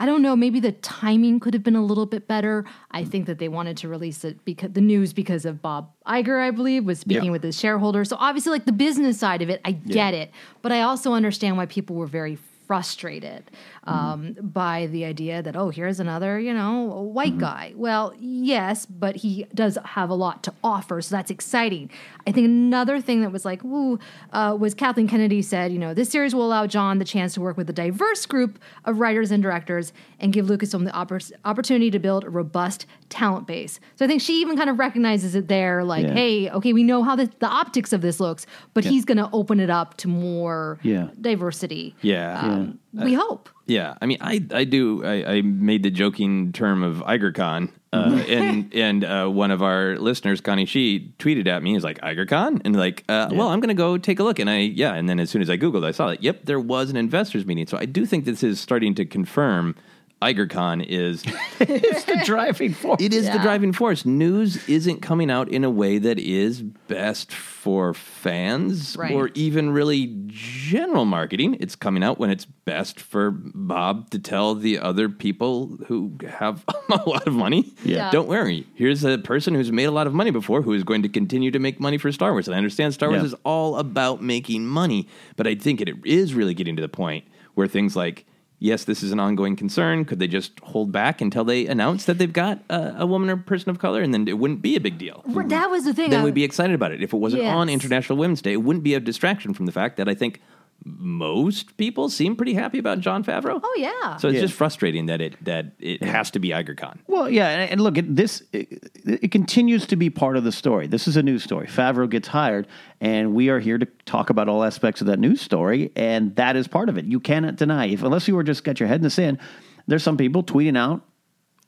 I 0.00 0.06
don't 0.06 0.22
know. 0.22 0.34
Maybe 0.34 0.60
the 0.60 0.72
timing 0.72 1.40
could 1.40 1.52
have 1.52 1.62
been 1.62 1.76
a 1.76 1.84
little 1.84 2.06
bit 2.06 2.26
better. 2.26 2.64
I 2.90 3.04
think 3.04 3.26
that 3.26 3.38
they 3.38 3.48
wanted 3.48 3.76
to 3.78 3.88
release 3.88 4.24
it 4.24 4.42
because 4.46 4.72
the 4.72 4.80
news 4.80 5.12
because 5.12 5.44
of 5.44 5.60
Bob 5.60 5.90
Iger, 6.06 6.40
I 6.40 6.50
believe, 6.50 6.86
was 6.86 6.98
speaking 6.98 7.26
Yeah. 7.26 7.30
with 7.32 7.42
his 7.42 7.60
shareholders. 7.60 8.08
So 8.08 8.16
obviously, 8.18 8.50
like 8.50 8.64
the 8.64 8.72
business 8.72 9.18
side 9.18 9.42
of 9.42 9.50
it, 9.50 9.60
I 9.62 9.72
get 9.72 10.14
it, 10.14 10.30
but 10.62 10.72
I 10.72 10.80
also 10.80 11.12
understand 11.12 11.58
why 11.58 11.66
people 11.66 11.96
were 11.96 12.06
very 12.06 12.36
frustrated 12.70 13.50
um, 13.82 14.36
by 14.40 14.86
the 14.92 15.04
idea 15.04 15.42
that 15.42 15.56
oh, 15.56 15.70
here's 15.70 15.98
another 15.98 16.38
you 16.38 16.54
know 16.54 16.84
white 17.12 17.36
guy. 17.36 17.72
Well, 17.74 18.14
yes, 18.20 18.86
but 18.86 19.16
he 19.16 19.44
does 19.52 19.76
have 19.84 20.08
a 20.08 20.14
lot 20.14 20.44
to 20.44 20.54
offer, 20.62 21.02
so 21.02 21.16
that's 21.16 21.32
exciting. 21.32 21.90
I 22.28 22.30
think 22.30 22.44
another 22.46 23.00
thing 23.00 23.22
that 23.22 23.32
was 23.32 23.44
like 23.44 23.64
woo 23.64 23.98
uh, 24.32 24.56
was 24.56 24.74
Kathleen 24.74 25.08
Kennedy 25.08 25.42
said, 25.42 25.72
you 25.72 25.80
know, 25.80 25.94
this 25.94 26.10
series 26.10 26.32
will 26.32 26.46
allow 26.46 26.68
John 26.68 26.98
the 27.00 27.04
chance 27.04 27.34
to 27.34 27.40
work 27.40 27.56
with 27.56 27.68
a 27.68 27.72
diverse 27.72 28.24
group 28.24 28.60
of 28.84 29.00
writers 29.00 29.32
and 29.32 29.42
directors 29.42 29.92
and 30.20 30.32
give 30.32 30.46
Lucasfilm 30.46 30.84
the 30.84 30.92
oppor- 30.92 31.32
opportunity 31.44 31.90
to 31.90 31.98
build 31.98 32.22
a 32.22 32.30
robust 32.30 32.86
talent 33.08 33.48
base. 33.48 33.80
So 33.96 34.04
I 34.04 34.08
think 34.08 34.22
she 34.22 34.40
even 34.42 34.56
kind 34.56 34.70
of 34.70 34.78
recognizes 34.78 35.34
it 35.34 35.48
there, 35.48 35.82
like, 35.82 36.06
Yeah. 36.06 36.12
hey, 36.12 36.50
okay, 36.50 36.72
we 36.72 36.84
know 36.84 37.02
how 37.02 37.16
the, 37.16 37.28
the 37.40 37.48
optics 37.48 37.92
of 37.92 38.00
this 38.00 38.20
looks, 38.20 38.46
but 38.74 38.84
he's 38.84 39.04
going 39.04 39.18
to 39.18 39.28
open 39.32 39.58
it 39.58 39.70
up 39.70 39.96
to 39.96 40.06
more 40.08 40.78
Yeah. 40.84 41.08
diversity. 41.20 41.96
Yeah. 42.02 42.59
Um, 42.60 43.04
We 43.04 43.14
hope. 43.14 43.48
Yeah, 43.66 43.94
I 44.02 44.06
mean, 44.06 44.18
I 44.20 44.44
I 44.52 44.64
do. 44.64 45.04
I, 45.04 45.36
I 45.36 45.42
made 45.42 45.82
the 45.84 45.90
joking 45.90 46.52
term 46.52 46.82
of 46.82 46.96
IgerCon, 46.98 47.70
uh, 47.92 48.22
and 48.28 48.74
and 48.74 49.04
uh, 49.04 49.28
one 49.28 49.50
of 49.52 49.62
our 49.62 49.96
listeners, 49.96 50.40
Connie 50.40 50.66
She, 50.66 51.12
tweeted 51.18 51.46
at 51.46 51.62
me. 51.62 51.74
He's 51.74 51.84
like 51.84 52.00
IgerCon, 52.00 52.62
and 52.64 52.74
like, 52.76 53.04
uh, 53.08 53.28
well, 53.32 53.48
I'm 53.48 53.60
going 53.60 53.68
to 53.68 53.74
go 53.74 53.96
take 53.96 54.18
a 54.18 54.24
look. 54.24 54.38
And 54.40 54.50
I 54.50 54.58
yeah, 54.58 54.94
and 54.94 55.08
then 55.08 55.20
as 55.20 55.30
soon 55.30 55.40
as 55.40 55.48
I 55.48 55.56
googled, 55.56 55.84
I 55.84 55.92
saw 55.92 56.08
it. 56.08 56.22
Yep, 56.22 56.46
there 56.46 56.58
was 56.58 56.90
an 56.90 56.96
investors 56.96 57.46
meeting. 57.46 57.66
So 57.68 57.78
I 57.78 57.84
do 57.86 58.04
think 58.06 58.24
this 58.24 58.42
is 58.42 58.60
starting 58.60 58.94
to 58.96 59.04
confirm. 59.04 59.76
IgerCon 60.22 60.84
is 60.86 61.22
it's 61.60 62.04
the 62.04 62.20
driving 62.24 62.74
force. 62.74 63.00
it 63.00 63.14
is 63.14 63.24
the 63.30 63.38
driving 63.38 63.72
force. 63.72 64.04
News 64.04 64.68
isn't 64.68 65.00
coming 65.00 65.30
out 65.30 65.48
in 65.48 65.64
a 65.64 65.70
way 65.70 65.96
that 65.98 66.18
is 66.18 66.60
best 66.62 67.32
for 67.32 67.94
fans 67.94 68.96
Right. 68.98 69.12
or 69.12 69.30
even 69.34 69.70
really 69.70 70.14
general 70.26 71.04
marketing. 71.06 71.56
It's 71.60 71.74
coming 71.74 72.02
out 72.04 72.18
when 72.18 72.28
it's 72.30 72.44
best 72.44 73.00
for 73.00 73.30
Bob 73.30 74.10
to 74.10 74.18
tell 74.18 74.54
the 74.54 74.78
other 74.78 75.08
people 75.08 75.78
who 75.86 76.12
have 76.28 76.64
a 76.90 77.08
lot 77.08 77.26
of 77.26 77.32
money. 77.32 77.72
Yeah. 77.82 78.10
Don't 78.10 78.28
worry. 78.28 78.66
Here's 78.74 79.04
a 79.04 79.16
person 79.18 79.54
who's 79.54 79.72
made 79.72 79.84
a 79.84 79.90
lot 79.90 80.06
of 80.06 80.12
money 80.12 80.30
before 80.30 80.60
who 80.62 80.74
is 80.74 80.84
going 80.84 81.02
to 81.02 81.08
continue 81.08 81.50
to 81.50 81.58
make 81.58 81.80
money 81.80 81.96
for 81.98 82.12
Star 82.12 82.32
Wars. 82.32 82.46
And 82.46 82.54
I 82.54 82.58
understand 82.58 82.92
Star 82.94 83.08
Wars 83.08 83.22
Yeah. 83.22 83.26
is 83.28 83.34
all 83.44 83.76
about 83.76 84.22
making 84.22 84.66
money, 84.66 85.08
but 85.36 85.46
I 85.46 85.54
think 85.54 85.80
it 85.80 85.88
is 86.04 86.34
really 86.34 86.52
getting 86.54 86.76
to 86.76 86.82
the 86.82 86.88
point 86.88 87.24
where 87.54 87.66
things 87.66 87.96
like 87.96 88.26
Yes, 88.62 88.84
this 88.84 89.02
is 89.02 89.10
an 89.10 89.18
ongoing 89.18 89.56
concern. 89.56 90.04
Could 90.04 90.18
they 90.18 90.28
just 90.28 90.60
hold 90.60 90.92
back 90.92 91.22
until 91.22 91.44
they 91.44 91.66
announce 91.66 92.04
that 92.04 92.18
they've 92.18 92.30
got 92.32 92.62
a, 92.68 92.96
a 92.98 93.06
woman 93.06 93.30
or 93.30 93.38
person 93.38 93.70
of 93.70 93.78
color, 93.78 94.02
and 94.02 94.12
then 94.12 94.28
it 94.28 94.38
wouldn't 94.38 94.60
be 94.60 94.76
a 94.76 94.80
big 94.80 94.98
deal? 94.98 95.22
Well, 95.26 95.48
That 95.48 95.70
was 95.70 95.84
the 95.86 95.94
thing. 95.94 96.10
Then 96.10 96.20
I- 96.20 96.24
we'd 96.24 96.34
be 96.34 96.44
excited 96.44 96.74
about 96.74 96.92
it. 96.92 97.02
If 97.02 97.14
it 97.14 97.16
wasn't 97.16 97.44
on 97.44 97.70
International 97.70 98.18
Women's 98.18 98.42
Day, 98.42 98.52
it 98.52 98.62
wouldn't 98.62 98.84
be 98.84 98.92
a 98.94 99.00
distraction 99.00 99.54
from 99.54 99.64
the 99.64 99.72
fact 99.72 99.96
that 99.96 100.08
I 100.10 100.14
think 100.14 100.42
most 100.84 101.76
people 101.76 102.08
seem 102.08 102.36
pretty 102.36 102.54
happy 102.54 102.78
about 102.78 103.00
Jon 103.00 103.22
Favreau. 103.22 103.60
oh, 103.62 103.74
yeah. 103.78 104.16
So 104.16 104.28
it's 104.28 104.36
Yeah. 104.36 104.40
just 104.42 104.54
frustrating 104.54 105.06
that 105.06 105.20
it 105.20 105.36
that 105.44 105.72
it 105.78 106.02
has 106.02 106.30
to 106.32 106.38
be 106.38 106.48
IgerCon. 106.50 106.98
Well, 107.06 107.28
yeah, 107.28 107.48
and, 107.48 107.70
and 107.72 107.80
look, 107.80 107.98
it, 107.98 108.14
this 108.16 108.42
it, 108.52 108.90
it 109.04 109.30
continues 109.30 109.86
to 109.86 109.96
be 109.96 110.08
part 110.10 110.36
of 110.36 110.44
the 110.44 110.52
story. 110.52 110.86
This 110.86 111.06
is 111.06 111.16
a 111.16 111.22
news 111.22 111.44
story. 111.44 111.66
Favreau 111.66 112.08
gets 112.08 112.28
hired, 112.28 112.66
and 113.00 113.34
we 113.34 113.50
are 113.50 113.58
here 113.60 113.78
to 113.78 113.86
talk 114.06 114.30
about 114.30 114.48
all 114.48 114.64
aspects 114.64 115.00
of 115.00 115.06
that 115.08 115.18
news 115.18 115.40
story, 115.40 115.92
and 115.96 116.34
that 116.36 116.56
is 116.56 116.66
part 116.66 116.88
of 116.88 116.96
it. 116.96 117.04
You 117.04 117.20
cannot 117.20 117.56
deny, 117.56 117.86
if 117.88 118.02
unless 118.02 118.26
you 118.26 118.34
were 118.34 118.42
just 118.44 118.64
got 118.64 118.80
your 118.80 118.86
head 118.88 118.96
in 118.96 119.02
the 119.02 119.10
sand. 119.10 119.38
There's 119.86 120.02
some 120.02 120.16
people 120.16 120.44
tweeting 120.44 120.78
out 120.78 121.02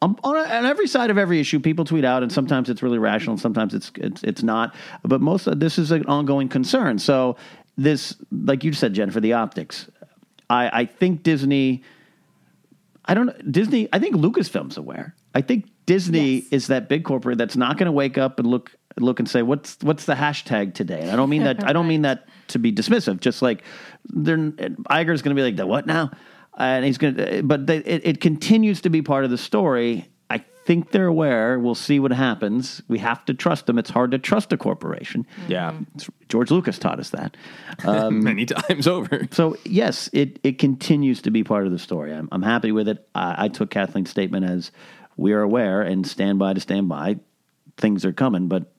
um, 0.00 0.16
on, 0.22 0.36
on, 0.36 0.50
on 0.50 0.66
every 0.66 0.86
side 0.86 1.10
of 1.10 1.18
every 1.18 1.40
issue. 1.40 1.58
People 1.60 1.84
tweet 1.84 2.04
out, 2.04 2.22
and 2.22 2.30
sometimes 2.30 2.68
it's 2.70 2.82
really 2.82 2.98
rational, 2.98 3.32
and 3.34 3.40
sometimes 3.40 3.74
it's 3.74 3.90
it's 3.96 4.22
it's 4.22 4.42
not. 4.42 4.74
But 5.02 5.20
most 5.20 5.46
of 5.46 5.60
this 5.60 5.78
is 5.78 5.90
an 5.90 6.04
ongoing 6.06 6.48
concern. 6.48 6.98
So 6.98 7.36
this, 7.76 8.16
like 8.30 8.64
you 8.64 8.72
said, 8.72 8.94
Jennifer, 8.94 9.20
the 9.20 9.32
optics. 9.34 9.90
I, 10.50 10.80
I 10.80 10.84
think 10.86 11.22
Disney. 11.22 11.82
I 13.04 13.14
don't 13.14 13.26
know. 13.26 13.34
Disney, 13.50 13.88
I 13.92 13.98
think 13.98 14.14
Lucasfilm's 14.14 14.76
aware. 14.76 15.14
I 15.34 15.40
think 15.40 15.66
Disney 15.86 16.34
Yes. 16.34 16.44
is 16.50 16.66
that 16.68 16.88
big 16.88 17.04
corporate 17.04 17.38
that's 17.38 17.56
not 17.56 17.76
going 17.78 17.86
to 17.86 17.92
wake 17.92 18.16
up 18.18 18.38
and 18.38 18.46
look 18.46 18.70
look 19.00 19.18
and 19.18 19.28
say 19.28 19.42
what's 19.42 19.78
what's 19.80 20.04
the 20.04 20.14
hashtag 20.14 20.74
today. 20.74 21.00
And 21.00 21.10
I 21.10 21.16
don't 21.16 21.30
mean 21.30 21.44
that 21.44 21.66
I 21.66 21.72
don't 21.72 21.88
mean 21.88 22.02
that 22.02 22.28
to 22.48 22.58
be 22.58 22.70
dismissive. 22.72 23.20
Just 23.20 23.42
like 23.42 23.62
they're 24.04 24.36
Iger's 24.36 25.22
going 25.22 25.34
to 25.34 25.40
be 25.40 25.42
like 25.42 25.56
the 25.56 25.66
what 25.66 25.86
now, 25.86 26.10
and 26.56 26.84
he's 26.84 26.98
going 26.98 27.16
to. 27.16 27.42
But 27.42 27.66
they, 27.66 27.78
it, 27.78 28.02
it 28.06 28.20
continues 28.20 28.82
to 28.82 28.90
be 28.90 29.02
part 29.02 29.24
of 29.24 29.30
the 29.30 29.38
story. 29.38 30.08
I 30.62 30.64
think 30.64 30.92
they're 30.92 31.06
aware. 31.06 31.58
We'll 31.58 31.74
see 31.74 31.98
what 31.98 32.12
happens. 32.12 32.82
We 32.86 32.98
have 32.98 33.24
to 33.24 33.34
trust 33.34 33.66
them. 33.66 33.78
It's 33.78 33.90
hard 33.90 34.12
to 34.12 34.18
trust 34.18 34.52
a 34.52 34.56
corporation. 34.56 35.26
Yeah, 35.48 35.72
mm-hmm. 35.72 36.12
George 36.28 36.52
Lucas 36.52 36.78
taught 36.78 37.00
us 37.00 37.10
that. 37.10 37.36
Um, 37.84 38.22
many 38.22 38.46
times 38.46 38.86
over. 38.86 39.26
So 39.32 39.56
yes, 39.64 40.08
it 40.12 40.38
it 40.44 40.58
continues 40.58 41.22
to 41.22 41.30
be 41.30 41.42
part 41.42 41.66
of 41.66 41.72
the 41.72 41.78
story. 41.78 42.14
I'm 42.14 42.28
I'm 42.30 42.42
happy 42.42 42.70
with 42.70 42.86
it. 42.86 43.08
I, 43.14 43.46
I 43.46 43.48
took 43.48 43.70
Kathleen's 43.70 44.10
statement 44.10 44.44
as 44.44 44.70
we 45.16 45.32
are 45.32 45.40
aware 45.40 45.82
and 45.82 46.06
stand 46.06 46.38
by 46.38 46.52
to 46.52 46.60
stand 46.60 46.88
by. 46.88 47.16
Things 47.76 48.04
are 48.04 48.12
coming, 48.12 48.46
but 48.46 48.71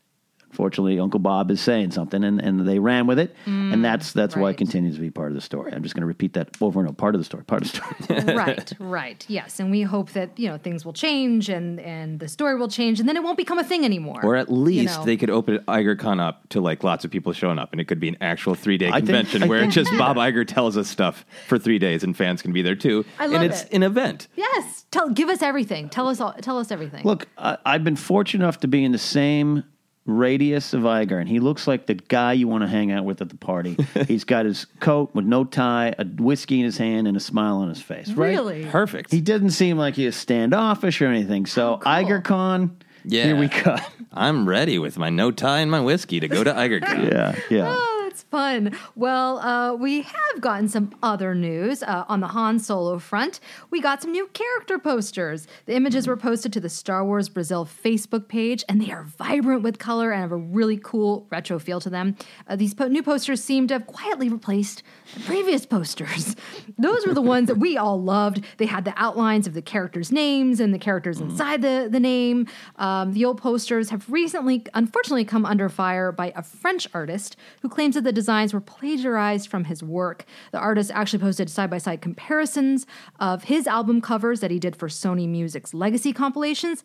Fortunately, 0.54 1.00
Uncle 1.00 1.20
Bob 1.20 1.50
is 1.52 1.60
saying 1.60 1.92
something, 1.92 2.24
and, 2.24 2.40
and 2.40 2.68
they 2.68 2.80
ran 2.80 3.08
with 3.08 3.20
it, 3.20 3.36
and 3.46 3.76
mm, 3.76 3.82
that's 3.82 4.14
that's 4.14 4.36
why 4.36 4.52
it 4.52 4.58
continues 4.58 4.96
to 4.96 5.02
be 5.02 5.10
part 5.10 5.30
of 5.30 5.36
the 5.36 5.42
story. 5.42 5.74
I'm 5.74 5.82
just 5.84 5.96
going 5.96 6.02
to 6.02 6.08
repeat 6.08 6.34
that 6.34 6.56
over 6.62 6.80
and 6.80 6.88
over. 6.88 6.96
Part 6.96 7.16
of 7.16 7.22
the 7.22 7.26
story. 7.26 7.44
Part 7.44 7.64
of 7.64 7.72
the 7.72 8.22
story. 8.22 8.36
right, 8.36 8.74
right. 8.80 9.26
Yes, 9.28 9.60
and 9.60 9.72
we 9.72 9.82
hope 9.82 10.12
that 10.12 10.38
you 10.38 10.48
know 10.48 10.58
things 10.58 10.86
will 10.86 10.94
change 10.94 11.50
and 11.50 11.80
and 11.80 12.20
the 12.20 12.28
story 12.28 12.56
will 12.56 12.68
change, 12.68 13.00
and 13.00 13.10
then 13.10 13.18
it 13.18 13.24
won't 13.24 13.38
become 13.38 13.58
a 13.60 13.64
thing 13.64 13.84
anymore. 13.84 14.22
Or 14.24 14.36
at 14.36 14.52
least 14.52 15.00
know. 15.00 15.06
they 15.06 15.18
could 15.18 15.30
open 15.30 15.60
IgerCon 15.68 16.22
up 16.22 16.48
to 16.50 16.62
like 16.62 16.84
lots 16.84 17.04
of 17.04 17.12
people 17.12 17.34
showing 17.34 17.58
up, 17.60 17.72
and 17.72 17.82
it 17.82 17.86
could 17.86 18.00
be 18.00 18.10
an 18.10 18.18
actual 18.22 18.56
three 18.56 18.78
day 18.78 18.90
I 18.90 18.94
think- 18.94 19.08
convention 19.08 19.48
where 19.48 19.62
think- 19.62 19.74
just 19.74 19.92
Bob 19.98 20.18
Iger 20.18 20.48
tells 20.48 20.78
us 20.78 20.88
stuff 20.88 21.26
for 21.48 21.58
three 21.58 21.80
days, 21.80 22.04
and 22.04 22.16
fans 22.16 22.42
can 22.42 22.54
be 22.54 22.62
there 22.62 22.76
too. 22.76 23.06
I 23.20 23.26
love 23.26 23.42
and 23.42 23.52
it's 23.52 23.64
it. 23.64 23.74
an 23.74 23.84
event. 23.84 24.28
Yes, 24.36 24.86
tell 24.92 25.10
give 25.10 25.30
us 25.30 25.42
everything. 25.42 25.90
Tell 25.90 26.08
us 26.08 26.20
all. 26.20 26.34
Tell 26.34 26.60
us 26.60 26.72
everything. 26.72 27.04
Look, 27.04 27.28
I, 27.38 27.58
I've 27.66 27.84
been 27.84 27.96
fortunate 27.96 28.44
enough 28.44 28.60
to 28.60 28.68
be 28.68 28.84
in 28.84 28.92
the 28.92 28.98
same 28.98 29.64
radius 30.06 30.74
of 30.74 30.82
Iger, 30.82 31.20
and 31.20 31.30
he 31.30 31.40
looks 31.40 31.68
like 31.68 31.86
the 31.86 31.94
guy 31.96 32.34
you 32.34 32.48
want 32.48 32.64
to 32.64 32.68
hang 32.68 32.92
out 32.92 33.06
with 33.06 33.22
at 33.22 33.30
the 33.30 33.38
party. 33.38 33.78
He's 34.08 34.24
got 34.24 34.46
his 34.46 34.66
coat 34.80 35.12
with 35.14 35.26
no 35.26 35.44
tie, 35.46 35.96
a 35.98 36.06
whiskey 36.06 36.60
in 36.60 36.66
his 36.66 36.78
hand, 36.78 37.08
and 37.08 37.16
a 37.16 37.20
smile 37.22 37.58
on 37.58 37.70
his 37.70 37.82
face. 37.82 38.10
Right? 38.10 38.30
really. 38.36 38.66
Perfect. 38.66 39.12
He 39.12 39.22
doesn't 39.22 39.52
seem 39.52 39.78
like 39.78 39.96
he 39.96 40.06
is 40.06 40.16
standoffish 40.16 41.02
or 41.02 41.08
anything. 41.08 41.46
So 41.46 41.80
oh, 41.82 41.86
IgerCon, 41.88 42.72
Yeah. 43.06 43.24
here 43.26 43.36
we 43.38 43.48
go. 43.48 43.78
I'm 44.12 44.48
ready 44.48 44.78
with 44.78 44.98
my 44.98 45.10
no 45.10 45.32
tie 45.32 45.60
and 45.60 45.72
my 45.72 45.80
whiskey 45.80 46.20
to 46.20 46.28
go 46.28 46.44
to 46.44 46.52
IgerCon. 46.54 47.04
Yeah, 47.12 47.36
yeah. 47.50 47.86
Fun. 48.34 48.76
Well, 48.96 49.38
uh, 49.38 49.76
we 49.76 50.02
have 50.02 50.42
gotten 50.42 50.68
some 50.68 50.96
other 51.04 51.36
news 51.36 51.84
uh, 51.84 52.06
on 52.10 52.20
the 52.20 52.30
Han 52.30 52.58
Solo 52.58 52.98
front. 52.98 53.40
We 53.70 53.80
got 53.80 54.02
some 54.02 54.12
new 54.12 54.26
character 54.34 54.80
posters. 54.80 55.48
The 55.68 55.76
images 55.76 56.08
were 56.08 56.18
posted 56.18 56.52
to 56.54 56.60
the 56.60 56.68
Star 56.68 57.06
Wars 57.06 57.30
Brazil 57.30 57.64
Facebook 57.64 58.28
page, 58.28 58.64
and 58.68 58.82
they 58.82 58.92
are 58.92 59.04
vibrant 59.04 59.62
with 59.62 59.78
color 59.78 60.10
and 60.10 60.22
have 60.22 60.32
a 60.32 60.36
really 60.36 60.80
cool 60.84 61.28
retro 61.30 61.60
feel 61.60 61.80
to 61.82 61.92
them. 61.92 62.16
Uh, 62.48 62.56
these 62.56 62.74
po- 62.74 62.88
new 62.88 63.04
posters 63.04 63.44
seem 63.44 63.68
to 63.68 63.76
have 63.76 63.86
quietly 63.86 64.30
replaced 64.30 64.82
the 65.14 65.20
previous 65.22 65.66
posters. 65.66 66.36
Those 66.78 67.06
were 67.06 67.14
the 67.14 67.22
ones 67.22 67.48
that 67.48 67.56
we 67.56 67.78
all 67.78 68.02
loved. 68.02 68.44
They 68.58 68.66
had 68.66 68.86
the 68.86 68.94
outlines 68.96 69.48
of 69.48 69.54
the 69.54 69.62
characters' 69.62 70.12
names 70.12 70.60
and 70.60 70.74
the 70.74 70.80
characters 70.80 71.20
inside 71.20 71.62
the, 71.62 71.88
the 71.90 72.00
name. 72.00 72.48
Um, 72.78 73.14
the 73.14 73.26
old 73.26 73.42
posters 73.42 73.90
have 73.90 74.10
recently, 74.10 74.66
unfortunately, 74.74 75.26
come 75.26 75.46
under 75.46 75.70
fire 75.70 76.12
by 76.12 76.34
a 76.36 76.44
French 76.44 76.88
artist 76.94 77.36
who 77.62 77.70
claims 77.70 77.96
that 77.96 78.04
the 78.04 78.14
designs 78.14 78.54
were 78.54 78.62
plagiarized 78.62 79.50
from 79.50 79.66
his 79.66 79.82
work. 79.82 80.04
work. 80.04 80.26
The 80.52 80.60
artist 80.60 80.92
actually 80.94 81.20
posted 81.20 81.50
side 81.50 81.70
by 81.70 81.78
side 81.78 82.02
comparisons 82.02 82.86
of 83.20 83.46
his 83.46 83.68
album 83.68 84.02
covers 84.02 84.42
that 84.42 84.52
he 84.52 84.60
did 84.60 84.76
for 84.76 84.88
Sony 84.90 85.28
Music's 85.30 85.74
Legacy 85.74 86.12
compilations 86.12 86.84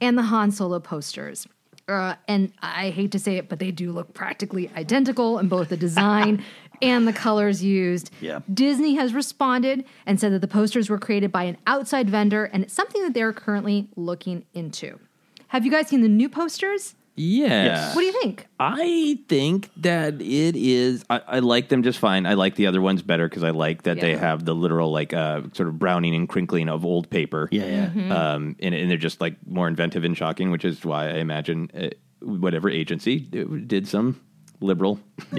and 0.00 0.16
the 0.16 0.22
Han 0.22 0.50
Solo 0.50 0.78
posters. 0.78 1.46
Uh, 1.88 2.14
and 2.28 2.52
I 2.62 2.90
hate 2.90 3.10
to 3.12 3.18
say 3.18 3.36
it, 3.36 3.48
but 3.48 3.58
they 3.58 3.72
do 3.72 3.90
look 3.90 4.14
practically 4.14 4.70
identical 4.76 5.38
in 5.40 5.48
both 5.48 5.70
the 5.70 5.76
design 5.88 6.44
and 6.82 7.06
the 7.06 7.12
colors 7.12 7.62
used. 7.62 8.10
Yeah. 8.20 8.40
Disney 8.52 8.94
has 8.94 9.14
responded 9.14 9.84
and 10.06 10.18
said 10.18 10.32
that 10.32 10.40
the 10.40 10.48
posters 10.48 10.88
were 10.88 10.98
created 10.98 11.32
by 11.32 11.44
an 11.44 11.56
outside 11.66 12.08
vendor 12.10 12.44
and 12.44 12.62
it's 12.62 12.74
something 12.74 13.02
that 13.02 13.14
they're 13.14 13.32
currently 13.32 13.88
looking 13.96 14.44
into. 14.54 14.98
Have 15.48 15.64
you 15.64 15.70
guys 15.70 15.88
seen 15.88 16.02
the 16.02 16.08
new 16.08 16.28
posters? 16.28 16.94
Yeah. 17.16 17.94
What 17.94 18.00
do 18.00 18.06
you 18.06 18.20
think? 18.20 18.46
I 18.58 19.18
think 19.28 19.68
that 19.78 20.22
it 20.22 20.56
is. 20.56 21.04
I, 21.10 21.20
I 21.26 21.38
like 21.40 21.68
them 21.68 21.82
just 21.82 21.98
fine. 21.98 22.24
I 22.24 22.34
like 22.34 22.54
the 22.54 22.66
other 22.66 22.80
ones 22.80 23.02
better 23.02 23.28
because 23.28 23.42
I 23.42 23.50
like 23.50 23.82
that 23.82 24.00
they 24.00 24.16
have 24.16 24.44
the 24.44 24.54
literal 24.54 24.90
like 24.90 25.12
uh, 25.12 25.42
sort 25.52 25.68
of 25.68 25.78
browning 25.78 26.14
and 26.14 26.28
crinkling 26.28 26.68
of 26.68 26.84
old 26.84 27.10
paper. 27.10 27.48
Yeah, 27.50 27.66
yeah. 27.66 27.86
Mm-hmm. 27.86 28.12
Um, 28.12 28.56
and, 28.60 28.74
and 28.74 28.90
they're 28.90 28.96
just 28.96 29.20
like 29.20 29.34
more 29.46 29.68
inventive 29.68 30.04
and 30.04 30.16
shocking, 30.16 30.50
which 30.50 30.64
is 30.64 30.84
why 30.84 31.08
I 31.08 31.16
imagine 31.16 31.70
uh, 31.74 31.88
whatever 32.24 32.70
agency 32.70 33.18
did 33.18 33.86
some 33.86 34.20
liberal 34.60 35.00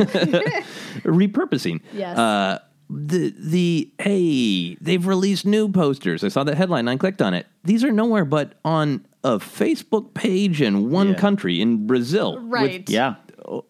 repurposing. 1.03 1.81
Yes. 1.93 2.17
Uh, 2.17 2.59
the 2.89 3.33
the 3.37 3.91
hey, 3.99 4.75
they've 4.81 5.05
released 5.07 5.45
new 5.45 5.69
posters. 5.69 6.23
I 6.23 6.27
saw 6.27 6.43
that 6.43 6.57
headline. 6.57 6.81
and 6.81 6.89
I 6.89 6.97
clicked 6.97 7.21
on 7.21 7.33
it. 7.33 7.47
These 7.63 7.83
are 7.83 7.91
nowhere 7.91 8.25
but 8.25 8.59
on 8.65 9.05
a 9.23 9.37
Facebook 9.37 10.13
page 10.13 10.61
in 10.61 10.89
one 10.89 11.09
Yeah. 11.09 11.13
country 11.15 11.61
in 11.61 11.85
Brazil. 11.87 12.35
with- 12.41 12.51
Right. 12.51 12.89
Yeah. 12.89 13.15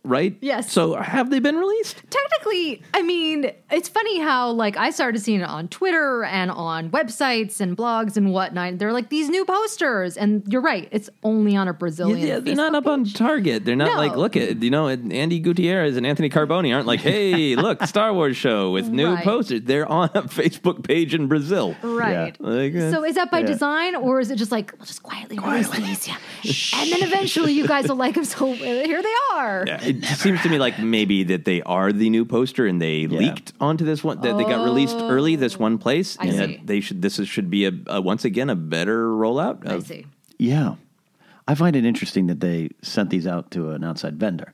Right? 0.04 0.38
Yes. 0.42 0.72
So 0.72 0.96
have 0.96 1.30
they 1.30 1.40
been 1.40 1.56
released? 1.58 2.02
Technically, 2.10 2.82
I 2.94 3.02
mean, 3.02 3.52
it's 3.72 3.90
funny 3.90 4.20
how 4.20 4.52
like 4.52 4.78
I 4.78 4.90
started 4.90 5.20
seeing 5.20 5.42
it 5.42 5.48
on 5.50 5.68
Twitter 5.68 6.24
and 6.24 6.52
on 6.52 6.90
websites 6.92 7.60
and 7.62 7.76
blogs 7.78 8.18
and 8.18 8.32
whatnot. 8.34 8.78
They're 8.78 8.94
like 8.94 9.10
these 9.10 9.30
new 9.30 9.46
posters, 9.46 10.18
and 10.18 10.44
you're 10.48 10.62
right. 10.62 10.88
It's 10.92 11.10
only 11.24 11.56
on 11.56 11.68
a 11.68 11.74
Brazilian. 11.74 12.20
Yeah, 12.28 12.40
they're 12.40 12.56
not 12.56 12.76
up 12.76 12.88
on. 12.88 13.06
Target. 13.06 13.66
They're 13.66 13.76
not 13.76 13.90
No. 13.94 13.98
like, 13.98 14.16
look 14.16 14.36
at, 14.38 14.62
you 14.64 14.70
know, 14.70 14.86
Andi 14.86 15.42
Gutierrez 15.42 15.98
and 15.98 16.06
Anthony 16.06 16.30
Carboni 16.30 16.74
aren't 16.74 16.88
like, 16.88 17.00
hey, 17.02 17.56
look, 17.68 17.84
Star 17.84 18.14
Wars 18.14 18.38
show 18.38 18.72
with 18.72 18.90
new 18.90 19.14
Right. 19.14 19.24
posters. 19.24 19.62
They're 19.64 19.88
on 19.88 20.10
a 20.14 20.24
Facebook 20.24 20.84
page 20.88 21.14
in 21.14 21.28
Brazil. 21.28 21.76
Right. 21.82 22.36
Like, 22.40 22.76
uh, 22.76 22.92
So 22.92 23.04
is 23.04 23.16
that 23.16 23.32
by 23.32 23.40
Yeah. 23.40 23.46
design, 23.48 23.96
or 23.96 24.20
is 24.20 24.32
it 24.32 24.36
just 24.38 24.52
like 24.52 24.74
we'll 24.78 24.86
just 24.86 25.04
quietly, 25.04 25.40
release 25.40 25.70
these, 25.72 26.08
yeah, 26.08 26.18
and 26.82 26.92
then 26.92 27.04
eventually 27.04 27.54
you 27.54 27.68
guys 27.68 27.88
will 27.88 27.96
like 27.96 28.16
them? 28.16 28.26
So 28.26 28.52
uh, 28.52 28.56
here 28.56 29.02
they 29.02 29.14
are. 29.36 29.61
Yeah, 29.66 29.80
it 29.82 30.04
seems 30.04 30.42
to 30.44 30.50
me 30.50 30.60
like 30.60 30.80
maybe 30.80 31.24
that 31.24 31.46
they 31.46 31.62
are 31.62 31.92
the 31.92 32.10
new 32.10 32.26
poster 32.26 32.66
and 32.66 32.82
they 32.82 33.08
leaked 33.08 33.54
onto 33.60 33.86
this 33.86 34.04
one 34.04 34.22
that 34.22 34.38
they 34.38 34.44
got 34.44 34.64
released 34.64 34.98
early 34.98 35.36
this 35.36 35.58
one 35.58 35.78
place 35.78 36.18
I 36.20 36.26
and 36.26 36.32
see. 36.32 36.38
that 36.38 36.68
they 36.68 36.80
should 36.82 37.02
this 37.02 37.20
is, 37.20 37.28
should 37.28 37.50
be 37.50 37.66
a, 37.66 37.72
a 37.88 38.02
once 38.02 38.26
again 38.26 38.50
a 38.50 38.56
better 38.56 39.08
rollout 39.08 39.68
I 39.68 39.80
see. 39.80 40.06
Yeah. 40.38 40.76
I 41.48 41.56
find 41.56 41.76
it 41.76 41.86
interesting 41.86 42.28
that 42.28 42.40
they 42.40 42.70
sent 42.82 43.10
these 43.10 43.28
out 43.28 43.52
to 43.52 43.72
an 43.72 43.84
outside 43.84 44.18
vendor. 44.18 44.54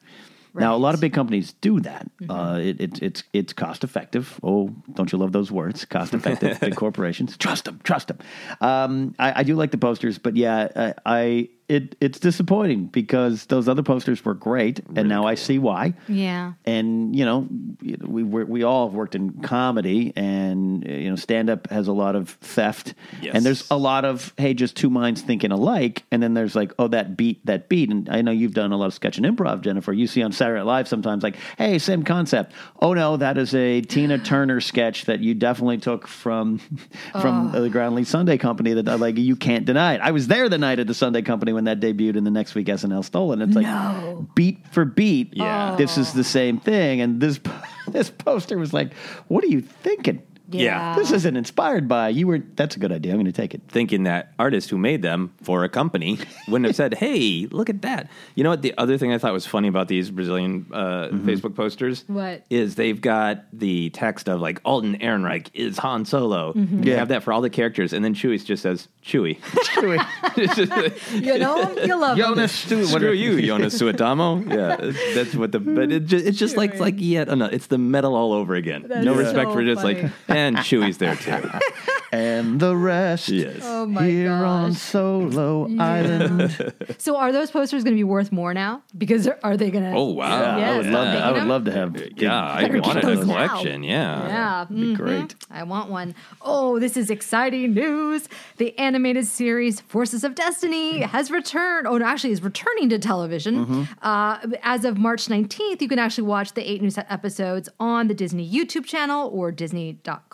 Now, 0.60 0.76
a 0.76 0.78
lot 0.78 0.96
of 0.96 1.02
big 1.02 1.14
companies 1.14 1.54
do 1.62 1.80
that. 1.82 2.10
Uh, 2.28 2.60
it, 2.62 2.82
it, 2.82 3.02
it's 3.04 3.24
it's 3.32 3.54
cost 3.54 3.84
effective. 3.84 4.40
Oh, 4.42 4.74
don't 4.94 5.12
you 5.12 5.18
love 5.18 5.32
those 5.32 5.52
words? 5.52 5.86
Cost 5.86 6.14
effective. 6.14 6.60
big 6.62 6.76
corporations 6.76 7.38
trust 7.38 7.66
them, 7.66 7.80
trust 7.84 8.08
them. 8.08 8.18
Um, 8.60 9.16
I, 9.20 9.42
I 9.42 9.44
do 9.44 9.56
like 9.56 9.72
the 9.72 9.78
posters, 9.78 10.18
but 10.18 10.36
yeah, 10.36 10.68
I, 10.76 10.94
I 11.06 11.50
it 11.70 11.98
it's 12.00 12.20
disappointing 12.20 12.86
because 12.86 13.46
those 13.48 13.68
other 13.68 13.84
posters 13.84 14.24
were 14.24 14.34
great, 14.34 14.80
and 14.96 15.10
now 15.10 15.26
I 15.26 15.36
see 15.36 15.60
why. 15.60 15.96
Yeah. 16.08 16.54
And 16.66 17.14
you 17.14 17.26
know, 17.26 17.48
we 17.82 18.24
we 18.24 18.44
we 18.46 18.64
all 18.64 18.88
have 18.88 18.96
worked 18.96 19.16
in 19.16 19.42
comedy, 19.42 20.14
and 20.16 20.86
you 20.88 21.10
know, 21.10 21.18
stand 21.18 21.50
up 21.50 21.70
has 21.70 21.88
a 21.90 21.94
lot 21.94 22.16
of 22.16 22.30
theft, 22.42 22.94
Yes. 23.22 23.36
and 23.36 23.46
there's 23.46 23.70
a 23.70 23.78
lot 23.78 24.06
of 24.06 24.34
hey, 24.38 24.54
just 24.54 24.78
two 24.78 24.90
minds 24.90 25.22
thinking 25.22 25.52
alike, 25.52 26.04
and 26.10 26.24
then 26.24 26.34
there's 26.34 26.56
like 26.56 26.72
oh 26.80 26.88
that 26.88 27.18
beat 27.18 27.46
that 27.46 27.68
beat, 27.68 27.90
and 27.90 28.08
I 28.10 28.22
know 28.22 28.32
you've 28.32 28.54
done 28.54 28.72
a 28.72 28.78
lot 28.78 28.86
of 28.88 28.94
sketch 28.94 29.18
and 29.18 29.26
improv, 29.26 29.62
Jennifer. 29.62 29.92
You 29.92 30.08
see 30.08 30.24
on 30.24 30.32
Saturday 30.32 30.60
Night 30.60 30.68
Live 30.68 30.88
sometimes 30.88 31.22
like 31.22 31.36
hey, 31.58 31.80
same 31.80 32.04
concept. 32.04 32.54
Oh 32.80 32.94
no, 32.94 33.18
that 33.18 33.38
is 33.38 33.54
a 33.54 33.82
Tina 33.82 34.18
Turner 34.24 34.62
sketch 34.62 35.04
that 35.06 35.20
you 35.20 35.34
definitely 35.34 35.80
took 35.80 36.08
from 36.08 36.60
from 37.12 37.54
oh. 37.54 37.62
the 37.62 37.70
Groundlings 37.70 38.08
Sunday 38.08 38.38
Company 38.38 38.72
that 38.74 39.00
like 39.02 39.18
you 39.18 39.36
can't 39.36 39.66
deny 39.66 39.96
it. 39.96 40.02
I 40.02 40.12
was 40.12 40.28
there 40.28 40.48
the 40.48 40.58
night 40.58 40.80
at 40.80 40.88
the 40.88 40.94
Sunday 40.94 41.22
Company 41.22 41.57
when 41.58 41.64
that 41.64 41.80
debuted, 41.80 42.18
and 42.18 42.26
the 42.28 42.32
next 42.32 42.54
week 42.54 42.68
SNL 42.68 43.04
stole 43.04 43.32
it. 43.32 43.42
And 43.42 43.42
it's 43.42 43.56
like 43.56 44.36
beat 44.36 44.64
for 44.68 44.86
beat. 44.86 45.36
Yeah. 45.36 45.76
this 45.76 45.98
is 45.98 46.14
the 46.14 46.24
same 46.24 46.60
thing. 46.60 47.02
And 47.02 47.20
this 47.20 47.40
this 47.88 48.12
poster 48.12 48.60
was 48.60 48.74
like, 48.74 48.94
what 49.28 49.44
are 49.44 49.48
you 49.48 49.62
thinking? 49.62 50.22
Yeah. 50.50 50.96
This 50.96 51.12
isn't 51.12 51.36
inspired 51.36 51.88
by 51.88 52.10
you. 52.10 52.28
Were 52.28 52.40
that's 52.56 52.76
a 52.76 52.80
good 52.80 52.92
idea. 52.92 53.12
I'm 53.12 53.18
going 53.18 53.26
to 53.26 53.32
take 53.32 53.54
it. 53.54 53.62
thinking 53.68 54.04
that 54.04 54.34
artists 54.40 54.70
who 54.70 54.78
made 54.78 55.02
them 55.02 55.34
for 55.44 55.64
a 55.64 55.70
company 55.70 56.20
wouldn't 56.48 56.66
have 56.68 56.76
said, 56.76 56.94
"Hey, 56.96 57.48
look 57.52 57.70
at 57.70 57.82
that." 57.82 58.10
You 58.36 58.44
know 58.44 58.52
what? 58.52 58.62
The 58.62 58.74
other 58.78 58.98
thing 58.98 59.12
I 59.14 59.18
thought 59.18 59.34
was 59.34 59.46
funny 59.46 59.68
about 59.68 59.88
these 59.88 60.10
Brazilian 60.12 60.66
uh, 60.74 61.10
Facebook 61.12 61.56
posters, 61.56 62.04
What? 62.08 62.46
is 62.50 62.76
they've 62.76 63.00
got 63.00 63.44
the 63.52 63.90
text 63.92 64.28
of 64.30 64.40
like 64.42 64.62
Alden 64.66 64.98
Ehrenreich 65.00 65.48
is 65.54 65.78
Han 65.80 66.06
Solo. 66.06 66.54
Mm-hmm. 66.54 66.82
They 66.82 66.92
Yeah. 66.92 66.98
have 66.98 67.10
that 67.10 67.24
for 67.24 67.34
all 67.34 67.42
the 67.42 67.50
characters, 67.50 67.92
and 67.94 68.04
then 68.06 68.14
Chewie 68.14 68.44
just 68.44 68.64
says 68.64 68.88
Chewie. 69.06 69.38
It's 70.38 70.56
just- 70.56 71.14
You 71.14 71.38
know, 71.40 71.76
you 71.84 71.96
love 72.00 72.18
them. 72.18 72.36
Jonas, 72.36 72.52
Screw 72.54 73.12
you, 73.12 73.32
Joonas 73.38 73.76
Suotamo. 73.80 74.46
Yeah, 74.58 74.92
that's 75.16 75.36
what 75.36 75.52
the. 75.52 75.60
But 75.60 75.92
it 75.92 76.06
just, 76.06 76.26
it's 76.26 76.38
just 76.38 76.56
like 76.58 76.72
it's 76.72 76.80
like 76.80 76.96
yet 76.98 77.28
another. 77.30 77.54
It's 77.54 77.68
the 77.68 77.78
metal 77.78 78.16
all 78.16 78.34
over 78.34 78.56
again. 78.56 78.86
That's 78.88 79.06
no 79.06 79.14
respect 79.14 79.50
so 79.50 79.54
for 79.54 79.64
just 79.64 79.84
like 79.84 80.00
funny. 80.00 80.12
And 80.38 80.58
Chewie's 80.58 80.98
there 80.98 81.16
too. 81.16 81.42
and 82.12 82.60
the 82.60 82.76
rest. 82.76 83.30
Yes. 83.30 83.60
Oh 83.64 83.86
my 83.86 84.06
here 84.06 84.32
on. 84.32 84.74
Solo 84.74 85.68
Island. 85.80 86.74
So 87.00 87.16
are 87.18 87.32
those 87.32 87.52
posters 87.52 87.84
going 87.84 87.94
to 87.96 88.00
be 88.00 88.04
worth 88.04 88.32
more 88.32 88.54
now? 88.54 88.82
Because 88.98 89.28
are, 89.28 89.40
are 89.44 89.56
they 89.58 89.70
going 89.72 89.84
to? 89.84 89.92
Oh 89.92 90.12
wow! 90.12 90.28
Yeah, 90.28 90.56
I 90.56 90.60
Yes, 90.60 90.78
would 90.78 90.94
love. 90.94 91.08
I'm 91.08 91.14
To, 91.14 91.18
I 91.20 91.26
thinking 91.26 91.42
would 91.44 91.50
love 91.54 91.66
to 91.66 91.72
have. 91.72 92.12
Yeah, 92.18 92.44
I 92.46 92.62
Better 92.64 92.82
wanted 92.82 93.04
a 93.04 93.08
those 93.08 93.26
now. 93.28 93.34
collection. 93.48 93.84
Yeah. 93.84 94.28
Yeah, 94.28 94.66
be 94.70 94.76
mhm. 94.76 94.96
great. 94.96 95.36
I 95.52 95.64
want 95.64 95.90
one. 95.90 96.16
Oh, 96.42 96.80
this 96.80 96.98
is 96.98 97.10
exciting 97.10 97.74
news. 97.74 98.28
The 98.58 98.78
animated 98.78 99.26
series 99.28 99.82
Forces 99.82 100.24
of 100.24 100.36
Destiny 100.36 101.02
has 101.02 101.30
returned. 101.32 101.88
Oh, 101.88 101.98
no, 101.98 102.06
actually, 102.06 102.32
is 102.32 102.42
returning 102.44 102.90
to 102.90 103.00
television. 103.00 103.66
Mm-hmm. 103.66 103.84
Uh, 104.02 104.38
as 104.64 104.86
of 104.86 104.98
March 104.98 105.28
19th, 105.28 105.82
you 105.82 105.88
can 105.88 106.00
actually 106.00 106.28
watch 106.28 106.54
the 106.54 106.70
eight 106.70 106.82
new 106.82 106.90
set 106.90 107.08
episodes 107.10 107.70
on 107.80 108.08
the 108.08 108.14
Disney 108.14 108.50
YouTube 108.50 108.86
channel 108.86 109.30
or 109.34 109.52
Disney.com. 109.52 110.27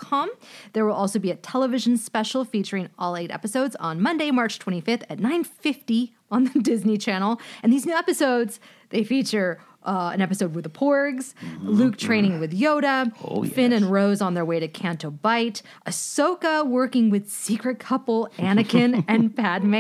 There 0.74 0.86
will 0.86 0.94
also 0.94 1.20
be 1.20 1.32
a 1.32 1.36
television 1.36 1.98
special 1.98 2.46
featuring 2.46 2.90
all 2.98 3.16
eight 3.16 3.32
episodes 3.32 3.76
on 3.78 4.02
Monday, 4.02 4.32
March 4.32 4.60
25th 4.60 5.04
at 5.10 5.20
9.50 5.20 6.12
on 6.32 6.46
the 6.46 6.60
Disney 6.62 6.98
Channel. 6.98 7.40
And 7.62 7.72
these 7.72 7.86
new 7.86 7.96
episodes, 7.96 8.60
they 8.90 9.04
feature 9.04 9.60
uh, 9.86 10.12
an 10.14 10.22
episode 10.22 10.56
with 10.56 10.64
the 10.64 10.70
Porgs, 10.70 11.34
Luke 11.62 11.98
training 11.98 12.40
with 12.40 12.58
Yoda, 12.58 13.12
Finn 13.52 13.74
and 13.74 13.92
Rose 13.92 14.22
on 14.22 14.34
their 14.34 14.46
way 14.46 14.60
to 14.60 14.68
Canto 14.68 15.12
Bight, 15.12 15.62
Ahsoka 15.86 16.66
working 16.66 17.10
with 17.10 17.30
secret 17.30 17.80
couple 17.80 18.30
Anakin 18.38 19.04
and 19.08 19.36
Padme, 19.36 19.74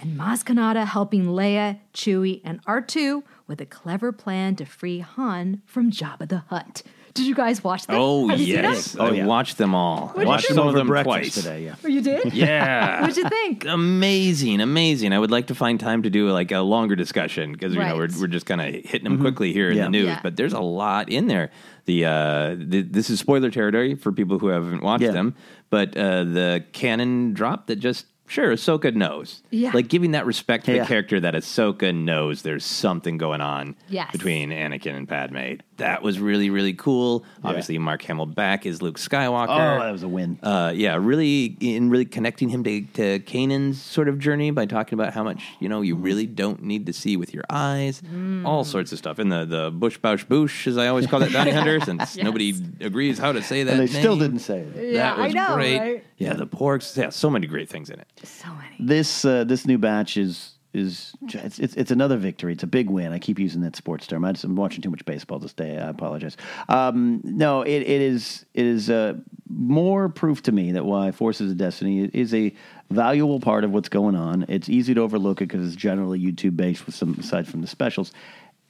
and 0.00 0.18
Maz 0.18 0.44
Kanata 0.44 0.86
helping 0.86 1.26
Leia, 1.26 1.78
Chewie, 1.92 2.40
and 2.44 2.64
R2 2.64 3.22
with 3.46 3.60
a 3.60 3.66
clever 3.66 4.12
plan 4.12 4.56
to 4.56 4.64
free 4.64 5.00
Han 5.00 5.62
from 5.66 5.90
Jabba 5.90 6.28
the 6.28 6.44
Hutt. 6.48 6.82
Did 7.14 7.26
you 7.26 7.34
guys 7.34 7.62
watch 7.64 7.86
them? 7.86 7.96
Oh 7.98 8.28
Have 8.28 8.40
yes, 8.40 8.92
them? 8.92 9.02
I 9.02 9.08
Oh, 9.08 9.12
yeah. 9.12 9.26
watched 9.26 9.58
them 9.58 9.74
all. 9.74 10.08
What'd 10.08 10.26
watched 10.28 10.46
think? 10.46 10.54
some 10.56 10.62
of 10.66 10.70
over 10.70 10.78
them 10.78 10.86
breakfast 10.86 11.06
twice 11.06 11.34
today. 11.34 11.64
Yeah. 11.64 11.74
Oh, 11.84 11.88
you 11.88 12.00
did? 12.00 12.32
Yeah. 12.34 13.00
What'd 13.00 13.16
you 13.16 13.28
think? 13.28 13.64
amazing, 13.66 14.60
amazing. 14.60 15.12
I 15.12 15.18
would 15.18 15.30
like 15.30 15.48
to 15.48 15.54
find 15.54 15.78
time 15.80 16.02
to 16.04 16.10
do 16.10 16.30
like 16.30 16.52
a 16.52 16.60
longer 16.60 16.96
discussion 16.96 17.52
because 17.52 17.74
you 17.74 17.80
know 17.80 17.96
we're 17.96 18.08
we're 18.20 18.26
just 18.28 18.46
kind 18.46 18.60
of 18.60 18.68
hitting 18.72 19.04
them 19.04 19.20
quickly 19.20 19.52
here 19.52 19.70
in 19.70 19.76
Yeah. 19.76 19.84
the 19.84 19.90
news, 19.90 20.06
Yeah. 20.06 20.20
but 20.22 20.36
there's 20.36 20.52
a 20.52 20.60
lot 20.60 21.08
in 21.08 21.26
there. 21.26 21.50
The, 21.86 22.04
uh, 22.04 22.54
the 22.58 22.82
this 22.82 23.10
is 23.10 23.18
spoiler 23.18 23.50
territory 23.50 23.94
for 23.96 24.12
people 24.12 24.38
who 24.38 24.48
haven't 24.48 24.82
watched 24.82 25.02
Yeah. 25.04 25.10
them, 25.12 25.34
but 25.70 25.96
uh, 25.96 26.24
the 26.24 26.64
canon 26.72 27.32
drop 27.32 27.66
that 27.66 27.76
just 27.76 28.06
sure 28.28 28.52
Ahsoka 28.52 28.94
knows, 28.94 29.42
Yeah. 29.50 29.72
like 29.74 29.88
giving 29.88 30.12
that 30.12 30.24
respect 30.24 30.66
to 30.66 30.72
Yeah. 30.74 30.82
the 30.82 30.86
character 30.86 31.18
that 31.18 31.34
Ahsoka 31.34 31.92
knows 31.92 32.42
there's 32.42 32.64
something 32.64 33.18
going 33.18 33.40
on 33.40 33.74
Yes. 33.88 34.12
between 34.12 34.50
Anakin 34.50 34.94
and 34.96 35.08
Padme. 35.08 35.54
That 35.80 36.02
was 36.02 36.18
really 36.20 36.48
really 36.50 36.72
cool. 36.74 37.24
Obviously, 37.44 37.76
Mark 37.78 38.02
Hamill 38.02 38.26
back 38.26 38.64
is 38.66 38.80
Luke 38.80 38.98
Skywalker. 38.98 39.48
Oh, 39.76 39.80
that 39.82 39.90
was 39.90 40.02
a 40.02 40.08
win. 40.08 40.38
Uh, 40.42 40.72
yeah, 40.74 40.96
really 40.96 41.56
in 41.60 41.90
really 41.90 42.04
connecting 42.04 42.48
him 42.48 42.62
to, 42.64 42.82
to 42.94 43.18
Kanan's 43.20 43.80
sort 43.82 44.08
of 44.08 44.18
journey 44.18 44.50
by 44.50 44.66
talking 44.66 44.98
about 44.98 45.12
how 45.12 45.24
much 45.24 45.42
you 45.58 45.68
know 45.68 45.80
you 45.82 45.96
really 45.96 46.26
don't 46.26 46.62
need 46.62 46.86
to 46.86 46.92
see 46.92 47.16
with 47.16 47.34
your 47.34 47.44
eyes, 47.50 48.02
all 48.44 48.64
sorts 48.64 48.92
of 48.92 48.98
stuff. 48.98 49.18
And 49.18 49.30
the 49.32 49.44
the 49.44 49.70
bush 49.70 49.98
bouch 49.98 50.28
boosh, 50.28 50.66
as 50.66 50.78
I 50.78 50.86
always 50.88 51.06
call 51.06 51.20
that 51.20 51.32
bounty 51.32 51.50
hunter, 51.60 51.80
since 51.80 52.16
nobody 52.16 52.54
agrees 52.80 53.18
how 53.18 53.32
to 53.32 53.42
say 53.42 53.62
that. 53.64 53.72
and 53.72 53.80
they 53.80 53.86
still 53.86 54.16
didn't 54.16 54.40
say 54.40 54.60
it. 54.60 54.92
Yeah, 54.92 55.16
That 55.16 55.18
was 55.18 55.34
I 55.34 55.38
know, 55.48 55.54
great. 55.54 55.78
right? 55.78 56.04
Yeah, 56.18 56.34
the 56.34 56.46
porgs. 56.46 56.96
Yeah, 56.96 57.08
so 57.10 57.30
many 57.30 57.46
great 57.46 57.68
things 57.68 57.90
in 57.90 57.98
it. 58.00 58.06
So 58.24 58.48
many. 58.48 58.76
This 58.78 59.24
uh, 59.24 59.44
this 59.44 59.66
new 59.66 59.78
batch 59.78 60.16
is 60.16 60.52
is 60.72 61.12
it's, 61.22 61.58
it's 61.58 61.74
it's 61.74 61.90
another 61.90 62.16
victory. 62.16 62.52
It's 62.52 62.62
a 62.62 62.68
big 62.68 62.88
win. 62.90 63.12
I 63.12 63.18
keep 63.18 63.38
using 63.38 63.60
that 63.62 63.76
sports 63.76 64.06
term. 64.06 64.24
I 64.24 64.34
I'm 64.42 64.56
watching 64.56 64.82
too 64.82 64.90
much 64.90 65.04
baseball 65.04 65.38
this 65.38 65.52
day. 65.52 65.78
I 65.78 65.88
apologize. 65.88 66.36
Um, 66.68 67.20
no, 67.24 67.62
it, 67.62 67.80
it 67.82 68.00
is 68.00 68.44
it 68.54 68.64
is 68.64 68.88
uh, 68.88 69.14
more 69.48 70.08
proof 70.08 70.42
to 70.44 70.52
me 70.52 70.72
that 70.72 70.84
why 70.84 71.10
Forces 71.10 71.50
of 71.50 71.56
Destiny 71.56 72.04
is 72.12 72.32
a 72.34 72.54
valuable 72.90 73.40
part 73.40 73.64
of 73.64 73.72
what's 73.72 73.88
going 73.88 74.14
on. 74.14 74.44
It's 74.48 74.68
easy 74.68 74.94
to 74.94 75.00
overlook 75.00 75.40
it 75.40 75.48
because 75.48 75.66
it's 75.66 75.76
generally 75.76 76.20
YouTube 76.20 76.56
based 76.56 76.86
with 76.86 76.94
some 76.94 77.16
aside 77.18 77.48
from 77.48 77.60
the 77.60 77.66
specials. 77.66 78.12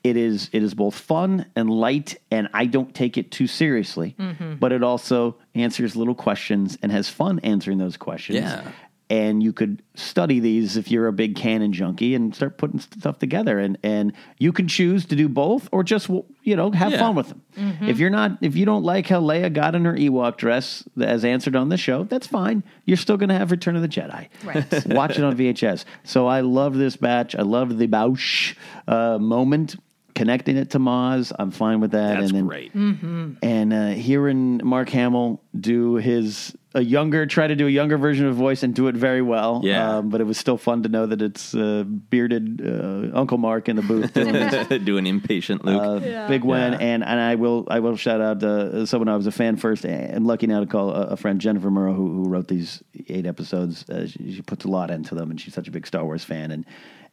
It 0.03 0.17
is 0.17 0.49
it 0.53 0.63
is 0.63 0.73
both 0.73 0.95
fun 0.95 1.45
and 1.55 1.69
light, 1.69 2.19
and 2.31 2.49
I 2.55 2.65
don't 2.65 2.95
take 2.95 3.19
it 3.19 3.31
too 3.31 3.47
seriously. 3.47 4.17
But 4.59 4.73
it 4.73 4.83
also 4.83 5.37
answers 5.55 5.95
little 5.95 6.15
questions 6.15 6.79
and 6.83 6.91
has 6.91 7.11
fun 7.11 7.41
answering 7.41 7.77
those 7.77 7.99
questions. 7.99 8.39
Yeah. 8.39 8.63
And 9.11 9.43
you 9.43 9.53
could 9.53 9.83
study 9.95 10.39
these 10.39 10.77
if 10.77 10.89
you're 10.89 11.09
a 11.09 11.13
big 11.13 11.35
canon 11.35 11.73
junkie 11.73 12.15
and 12.15 12.33
start 12.33 12.57
putting 12.59 12.79
stuff 12.79 13.19
together. 13.19 13.59
And 13.59 13.77
and 13.83 14.13
you 14.39 14.53
can 14.53 14.69
choose 14.69 15.05
to 15.07 15.17
do 15.17 15.29
both 15.29 15.69
or 15.73 15.83
just 15.83 16.09
you 16.45 16.55
know 16.55 16.71
have 16.71 16.93
Yeah. 16.93 16.99
fun 17.01 17.17
with 17.17 17.29
them. 17.29 17.43
If 17.83 17.99
you're 17.99 18.09
not 18.09 18.39
if 18.41 18.55
you 18.55 18.65
don't 18.65 18.85
like 18.85 19.09
how 19.09 19.21
Leia 19.21 19.53
got 19.53 19.75
in 19.75 19.85
her 19.85 19.95
Ewok 19.95 20.37
dress 20.37 20.85
as 21.01 21.25
answered 21.25 21.57
on 21.57 21.71
the 21.71 21.77
show, 21.77 22.05
that's 22.05 22.29
fine. 22.29 22.63
You're 22.85 22.97
still 22.97 23.17
going 23.17 23.31
to 23.31 23.35
have 23.35 23.51
Return 23.51 23.75
of 23.75 23.83
the 23.83 23.89
Jedi. 23.89 24.29
Right. 24.45 24.87
Watch 24.95 25.19
it 25.19 25.25
on 25.25 25.37
VHS. 25.37 25.85
So 26.05 26.29
I 26.29 26.41
love 26.43 26.77
this 26.77 26.95
batch. 26.97 27.35
I 27.35 27.43
love 27.43 27.77
the 27.79 27.89
Boushh 27.89 28.55
uh, 28.87 29.19
moment. 29.19 29.75
Connecting 30.15 30.57
it 30.57 30.71
to 30.71 30.79
Maz, 30.79 31.33
I'm 31.39 31.51
fine 31.51 31.81
with 31.81 31.93
that. 31.93 32.15
That's 32.21 32.31
and 32.33 32.39
then, 32.41 32.47
great. 32.47 32.75
and 33.43 33.73
uh, 33.73 33.89
hearing 33.91 34.61
Mark 34.63 34.91
Hamill 34.91 35.41
do 35.59 35.95
his 35.95 36.55
a 36.73 36.83
younger, 36.83 37.27
try 37.27 37.47
to 37.47 37.57
do 37.57 37.67
a 37.67 37.71
younger 37.71 37.99
version 37.99 38.27
of 38.27 38.37
voice 38.37 38.63
and 38.63 38.75
do 38.75 38.87
it 38.87 38.95
very 38.95 39.23
well. 39.23 39.61
Yeah. 39.65 39.97
Um, 39.97 40.09
but 40.09 40.21
it 40.21 40.25
was 40.25 40.39
still 40.39 40.57
fun 40.57 40.85
to 40.85 40.89
know 40.89 41.07
that 41.07 41.21
it's 41.21 41.55
uh, 41.55 41.83
bearded 41.85 42.63
uh, 42.65 43.17
Uncle 43.17 43.39
Mark 43.39 43.69
in 43.69 43.77
the 43.77 43.83
booth 43.83 44.15
doing 44.15 44.33
this. 44.33 44.71
An 44.71 45.07
impatient 45.07 45.65
Luke. 45.65 46.03
Uh, 46.05 46.29
Big 46.29 46.45
win, 46.45 46.75
and 46.75 47.03
and 47.03 47.21
I 47.21 47.35
will 47.35 47.67
I 47.69 47.81
will 47.81 47.97
shout 47.97 48.21
out 48.21 48.43
uh, 48.43 48.87
someone 48.87 49.09
I 49.09 49.17
was 49.17 49.27
a 49.27 49.33
fan 49.33 49.57
first. 49.57 49.85
I'm 49.85 50.25
lucky 50.25 50.47
now 50.47 50.61
to 50.61 50.67
call 50.67 50.91
a, 50.91 51.07
a 51.09 51.17
friend 51.17 51.41
Jennifer 51.41 51.71
Muro 51.71 51.93
who, 51.93 52.23
who 52.23 52.29
wrote 52.29 52.49
these 52.49 52.83
eight 53.09 53.27
episodes. 53.27 53.89
Uh, 53.89 54.07
she, 54.07 54.35
she 54.35 54.43
puts 54.43 54.65
a 54.65 54.69
lot 54.69 54.91
into 54.91 55.15
them, 55.15 55.31
and 55.31 55.41
she's 55.41 55.55
such 55.55 55.67
a 55.69 55.71
big 55.71 55.87
Star 55.87 56.05
Wars 56.05 56.25
fan. 56.25 56.51
And 56.51 56.65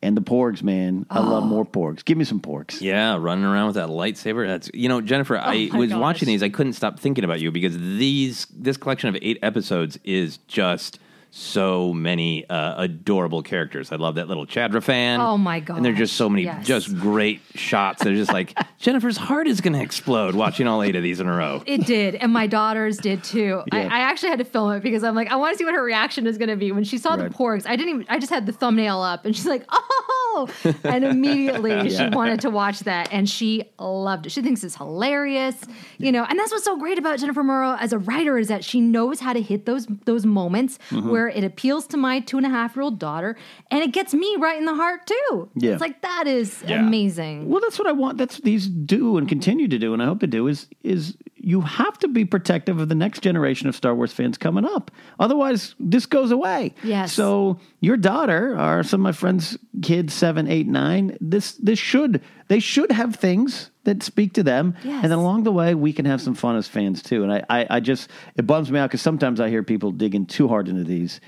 and 0.02 0.16
the 0.16 0.22
porgs, 0.22 0.62
man, 0.62 1.06
I 1.10 1.20
love 1.20 1.44
oh. 1.44 1.48
more 1.48 1.66
porgs. 1.66 2.06
Give 2.06 2.18
me 2.18 2.24
some 2.24 2.40
porgs. 2.40 2.82
Yeah, 2.82 3.18
running 3.20 3.46
around 3.46 3.68
with 3.68 3.76
that 3.76 3.90
lightsaber. 3.90 4.46
That's 4.46 4.70
you 4.74 4.90
know, 4.90 5.02
Jennifer. 5.02 5.38
Oh 5.38 5.42
I 5.42 5.70
was 5.74 5.90
gosh. 5.90 6.00
watching 6.00 6.28
these. 6.28 6.44
I 6.44 6.50
couldn't 6.50 6.74
stop 6.74 7.00
thinking 7.00 7.24
about 7.24 7.40
you 7.40 7.52
because 7.52 7.78
these 7.78 8.46
this 8.54 8.78
collection 8.78 9.10
of 9.10 9.18
eight 9.22 9.40
episodes 9.42 9.98
is 10.04 10.38
just 10.48 11.00
so 11.32 11.94
many 11.94 12.48
uh, 12.50 12.82
adorable 12.82 13.42
characters. 13.44 13.92
I 13.92 13.96
love 13.98 14.16
that 14.16 14.28
little 14.28 14.46
Chadra 14.46 14.82
fan. 14.82 15.20
Oh, 15.22 15.38
my 15.38 15.60
god! 15.60 15.78
And 15.78 15.86
there's 15.86 15.98
just 15.98 16.16
so 16.16 16.30
many 16.30 16.44
yes. 16.44 16.66
just 16.66 16.96
great 16.98 17.42
shots. 17.56 18.04
They're 18.04 18.16
just 18.16 18.32
like 18.34 18.58
Jennifer's 18.80 19.18
heart 19.18 19.48
is 19.48 19.62
going 19.62 19.74
to 19.74 19.82
explode 19.82 20.36
watching 20.36 20.68
all 20.68 20.82
eight 20.84 20.96
of 20.96 21.04
these 21.04 21.20
in 21.20 21.28
a 21.28 21.36
row. 21.36 21.62
It 21.66 21.86
did, 21.86 22.16
and 22.16 22.32
my 22.32 22.48
daughters 22.48 22.98
did 22.98 23.24
too. 23.24 23.62
I, 23.72 23.82
Yeah. 23.82 23.90
I 23.92 24.00
actually 24.00 24.30
had 24.30 24.40
to 24.40 24.46
film 24.46 24.72
it 24.74 24.84
because 24.84 25.04
I'm 25.04 25.16
like, 25.16 25.30
I 25.32 25.36
want 25.36 25.54
to 25.54 25.58
see 25.58 25.66
what 25.66 25.74
her 25.74 25.84
reaction 25.84 26.28
is 26.28 26.38
going 26.38 26.50
to 26.50 26.56
be 26.56 26.72
when 26.72 26.84
she 26.84 26.98
saw 26.98 27.16
Right. 27.16 27.30
the 27.30 27.36
porgs. 27.38 27.66
I 27.68 27.76
didn't 27.76 27.90
even. 27.94 28.06
I 28.10 28.20
just 28.20 28.32
had 28.32 28.46
the 28.46 28.52
thumbnail 28.54 29.02
up, 29.02 29.26
and 29.26 29.36
she's 29.36 29.46
like, 29.48 29.66
"Oh!" 29.72 30.27
And 30.84 31.04
immediately 31.04 31.90
she 31.90 32.08
wanted 32.10 32.42
to 32.42 32.50
watch 32.50 32.80
that, 32.82 33.10
and 33.12 33.28
she 33.30 33.64
loved 33.80 34.26
it. 34.26 34.32
She 34.32 34.42
thinks 34.42 34.64
it's 34.64 34.76
hilarious, 34.76 35.56
you 35.98 36.12
know. 36.12 36.24
And 36.30 36.38
that's 36.40 36.52
what's 36.52 36.64
so 36.66 36.78
great 36.78 36.98
about 37.00 37.20
Jennifer 37.20 37.44
Muro 37.44 37.76
as 37.80 37.92
a 37.94 37.98
writer 38.00 38.38
is 38.38 38.48
that 38.48 38.64
she 38.64 38.80
knows 38.82 39.20
how 39.20 39.34
to 39.34 39.42
hit 39.42 39.66
those 39.66 39.88
those 40.06 40.26
moments 40.26 40.78
Mm-hmm. 40.90 41.10
where 41.10 41.28
it 41.28 41.44
appeals 41.44 41.88
to 41.88 41.98
my 41.98 42.20
two 42.20 42.38
and 42.38 42.46
a 42.46 42.50
half 42.50 42.76
year 42.76 42.84
old 42.84 43.00
daughter, 43.00 43.36
and 43.72 43.82
it 43.84 43.92
gets 43.92 44.14
me 44.14 44.36
right 44.40 44.58
in 44.58 44.66
the 44.66 44.76
heart 44.76 45.02
too. 45.08 45.50
Yeah. 45.56 45.72
it's 45.74 45.82
like 45.82 46.02
that 46.02 46.26
is 46.28 46.64
Yeah. 46.68 46.80
amazing. 46.86 47.50
Well, 47.50 47.62
that's 47.62 47.78
what 47.80 47.88
I 47.88 47.92
want. 47.94 48.18
That's 48.18 48.36
what 48.36 48.44
these 48.44 48.68
do 48.68 49.18
and 49.18 49.28
continue 49.28 49.68
to 49.68 49.78
do, 49.80 49.94
and 49.94 50.02
I 50.02 50.06
hope 50.06 50.20
to 50.22 50.28
do 50.28 50.48
is 50.48 50.68
is 50.84 51.16
you 51.48 51.62
have 51.62 51.98
to 52.00 52.10
be 52.10 52.26
protective 52.26 52.78
of 52.82 52.90
the 52.90 52.96
next 52.96 53.22
generation 53.22 53.70
of 53.70 53.76
Star 53.76 53.96
Wars 53.96 54.12
fans 54.12 54.38
coming 54.38 54.66
up. 54.66 54.92
Otherwise, 55.18 55.76
this 55.80 56.06
goes 56.06 56.30
away. 56.32 56.74
Yes. 56.84 57.14
So 57.14 57.60
your 57.80 57.96
daughter 57.96 58.60
or 58.60 58.84
some 58.84 59.00
of 59.00 59.04
my 59.04 59.14
friends' 59.14 59.58
kids, 59.82 60.14
seven, 60.14 60.48
eight, 60.50 60.68
nine, 60.68 61.18
this 61.22 61.54
this 61.54 61.80
should 61.80 62.22
they 62.50 62.60
should 62.60 62.92
have 62.92 63.16
things 63.16 63.72
that 63.86 64.04
speak 64.04 64.34
to 64.34 64.44
them, 64.44 64.76
Yes. 64.84 65.04
and 65.04 65.12
then 65.12 65.20
along 65.20 65.44
the 65.44 65.52
way 65.54 65.74
we 65.74 65.94
can 65.94 66.04
have 66.06 66.20
some 66.20 66.36
fun 66.36 66.58
as 66.58 66.68
fans 66.68 67.02
too. 67.02 67.24
And 67.24 67.32
I 67.32 67.44
I, 67.50 67.68
I 67.70 67.80
just 67.80 68.10
it 68.36 68.46
bums 68.46 68.70
me 68.70 68.80
out 68.80 68.90
because 68.90 69.02
sometimes 69.02 69.40
I 69.40 69.48
hear 69.50 69.64
people 69.64 69.92
digging 69.92 70.26
too 70.26 70.50
hard 70.50 70.68
into 70.68 70.84
these. 70.84 71.22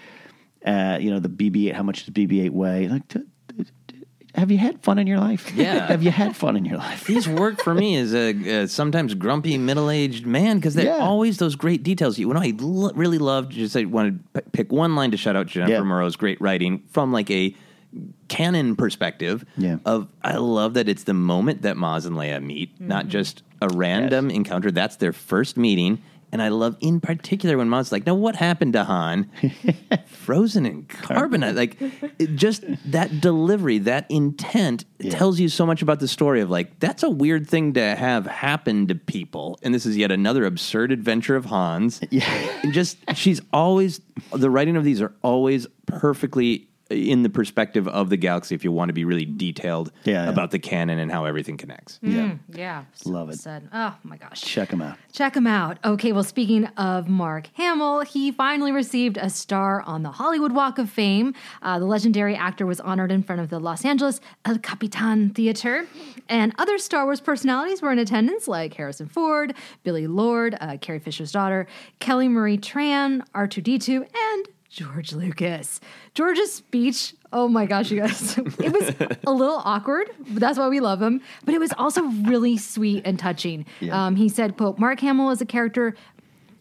Uh, 0.66 0.98
you 1.00 1.12
know 1.12 1.22
the 1.22 1.30
BB-8. 1.30 1.74
How 1.74 1.84
much 1.84 2.04
does 2.06 2.14
BB-8 2.14 2.50
weigh? 2.50 2.90
Like, 2.90 3.04
have 4.40 4.50
you 4.52 4.58
had 4.58 4.82
fun 4.82 4.98
in 4.98 5.06
your 5.08 5.20
life? 5.20 5.54
Yeah. 5.56 5.88
have 5.94 6.02
you 6.02 6.12
had 6.12 6.36
fun 6.36 6.56
in 6.58 6.66
your 6.66 6.78
life? 6.78 7.06
These 7.06 7.28
work 7.28 7.62
for 7.62 7.74
me 7.76 7.96
as 7.98 8.14
a, 8.16 8.64
uh 8.64 8.68
sometimes 8.68 9.14
grumpy 9.14 9.58
middle 9.58 9.90
aged 9.92 10.26
man 10.26 10.58
because 10.58 10.74
they're 10.74 10.86
Yeah. 10.98 10.98
always 11.12 11.38
those 11.38 11.56
great 11.56 11.84
details. 11.84 12.18
You 12.18 12.34
know, 12.34 12.40
I 12.42 12.54
lo- 12.58 12.92
really 12.96 13.18
loved 13.20 13.52
just 13.52 13.76
I 13.78 13.86
wanted 13.86 14.20
to 14.34 14.42
p- 14.42 14.50
pick 14.52 14.72
one 14.72 14.96
line 14.96 15.12
to 15.12 15.18
shout 15.18 15.36
out 15.36 15.48
Jennifer 15.48 15.74
Yeah. 15.74 15.82
Muro's 15.84 16.16
great 16.16 16.40
writing 16.42 16.82
from 16.90 17.12
like 17.14 17.30
a 17.30 17.54
canon 18.28 18.76
perspective. 18.76 19.46
Yeah. 19.58 19.78
Of 19.86 20.08
I 20.24 20.38
love 20.38 20.74
that 20.76 20.88
it's 20.88 21.04
the 21.04 21.14
moment 21.14 21.62
that 21.64 21.76
Maz 21.76 22.06
and 22.06 22.16
Leia 22.16 22.42
meet, 22.44 22.80
not 22.80 23.08
just 23.08 23.44
a 23.62 23.68
random 23.70 24.30
encounter. 24.32 24.72
That's 24.72 24.96
their 24.98 25.14
first 25.14 25.58
meeting. 25.58 26.02
And 26.32 26.42
I 26.42 26.50
love 26.50 26.78
in 26.80 27.00
particular 27.00 27.58
when 27.58 27.70
mom's 27.70 27.92
like, 27.92 28.06
now 28.06 28.14
what 28.14 28.36
happened 28.36 28.74
to 28.74 28.84
Han? 28.84 29.30
Frozen 30.06 30.66
in 30.66 30.84
carbonite. 30.86 31.56
Like 31.56 31.78
it 32.20 32.36
just 32.36 32.64
that 32.92 33.20
delivery, 33.20 33.80
that 33.80 34.06
intent 34.10 34.86
tells 35.10 35.40
you 35.40 35.50
so 35.50 35.66
much 35.66 35.82
about 35.82 36.00
the 36.00 36.08
story 36.08 36.42
of 36.42 36.50
like, 36.50 36.80
that's 36.80 37.04
a 37.04 37.10
weird 37.10 37.48
thing 37.48 37.74
to 37.74 37.96
have 37.96 38.26
happen 38.26 38.88
to 38.88 38.96
people. 38.96 39.60
And 39.64 39.74
this 39.74 39.86
is 39.86 39.98
yet 39.98 40.12
another 40.12 40.46
absurd 40.46 40.92
adventure 40.92 41.36
of 41.36 41.46
Han's. 41.46 42.02
Yeah. 42.12 42.26
And 42.64 42.74
just 42.74 42.98
she's 43.16 43.40
always 43.54 44.02
the 44.34 44.50
writing 44.50 44.76
of 44.76 44.84
these 44.84 45.00
are 45.00 45.14
always 45.22 45.68
perfectly 45.86 46.69
in 46.90 47.24
the 47.24 47.30
perspective 47.30 47.88
of 47.88 48.10
the 48.10 48.18
galaxy 48.18 48.56
if 48.56 48.64
you 48.64 48.72
want 48.72 48.90
to 48.90 48.94
be 48.94 49.06
really 49.06 49.26
detailed 49.26 49.92
Yeah, 50.06 50.24
yeah. 50.24 50.30
about 50.30 50.52
the 50.52 50.60
canon 50.60 50.98
and 51.00 51.12
how 51.12 51.26
everything 51.26 51.56
connects. 51.58 52.00
Yeah. 52.02 52.36
Yeah, 52.52 52.84
Love 53.06 53.30
it. 53.30 53.40
Said, 53.40 53.70
oh 53.72 53.96
my 54.04 54.18
gosh. 54.18 54.42
Check 54.42 54.70
them 54.70 54.82
out. 54.82 54.98
Check 55.14 55.36
him 55.36 55.46
out. 55.48 55.78
Okay, 55.86 56.12
well, 56.12 56.24
speaking 56.24 56.66
of 56.78 57.08
Mark 57.08 57.50
Hamill, 57.54 58.02
he 58.02 58.32
finally 58.32 58.72
received 58.72 59.18
a 59.18 59.30
star 59.30 59.82
on 59.84 60.04
the 60.04 60.12
Hollywood 60.12 60.52
Walk 60.52 60.78
of 60.80 60.90
Fame. 60.90 61.34
Uh, 61.62 61.78
the 61.80 61.86
legendary 61.86 62.36
actor 62.36 62.66
was 62.66 62.80
honored 62.80 63.12
in 63.12 63.22
front 63.24 63.40
of 63.42 63.50
the 63.50 63.60
Los 63.60 63.86
Angeles 63.86 64.20
El 64.46 64.58
Capitan 64.60 65.30
Theater. 65.30 65.86
And 66.28 66.54
other 66.58 66.78
Star 66.78 67.06
Wars 67.06 67.22
personalities 67.22 67.82
were 67.82 67.92
in 67.92 68.00
attendance, 68.00 68.48
like 68.48 68.74
Harrison 68.74 69.08
Ford, 69.08 69.54
Billie 69.84 70.08
Lourd, 70.08 70.56
uh, 70.60 70.78
Carrie 70.82 71.00
Fisher's 71.00 71.32
daughter, 71.32 71.68
Kelly 72.00 72.28
Marie 72.28 72.58
Tran, 72.58 73.22
R2D2, 73.36 74.08
and 74.16 74.48
George 74.70 75.14
Lucas. 75.14 75.82
George's 76.14 76.54
speech, 76.54 77.16
oh 77.34 77.48
my 77.48 77.66
gosh, 77.66 77.90
you 77.90 78.00
guys, 78.00 78.38
it 78.38 78.72
was 78.72 79.18
a 79.26 79.32
little 79.32 79.62
awkward, 79.66 80.10
but 80.30 80.40
that's 80.40 80.60
why 80.60 80.68
we 80.68 80.80
love 80.80 81.02
him. 81.02 81.22
But 81.44 81.56
it 81.56 81.60
was 81.60 81.74
also 81.78 82.04
really 82.04 82.56
sweet 82.58 83.02
and 83.06 83.18
touching. 83.18 83.66
Um, 83.92 84.16
he 84.16 84.30
said, 84.30 84.58
quote, 84.58 84.78
Mark 84.78 85.00
Hamill 85.00 85.32
is 85.32 85.42
a 85.42 85.46
character, 85.46 85.96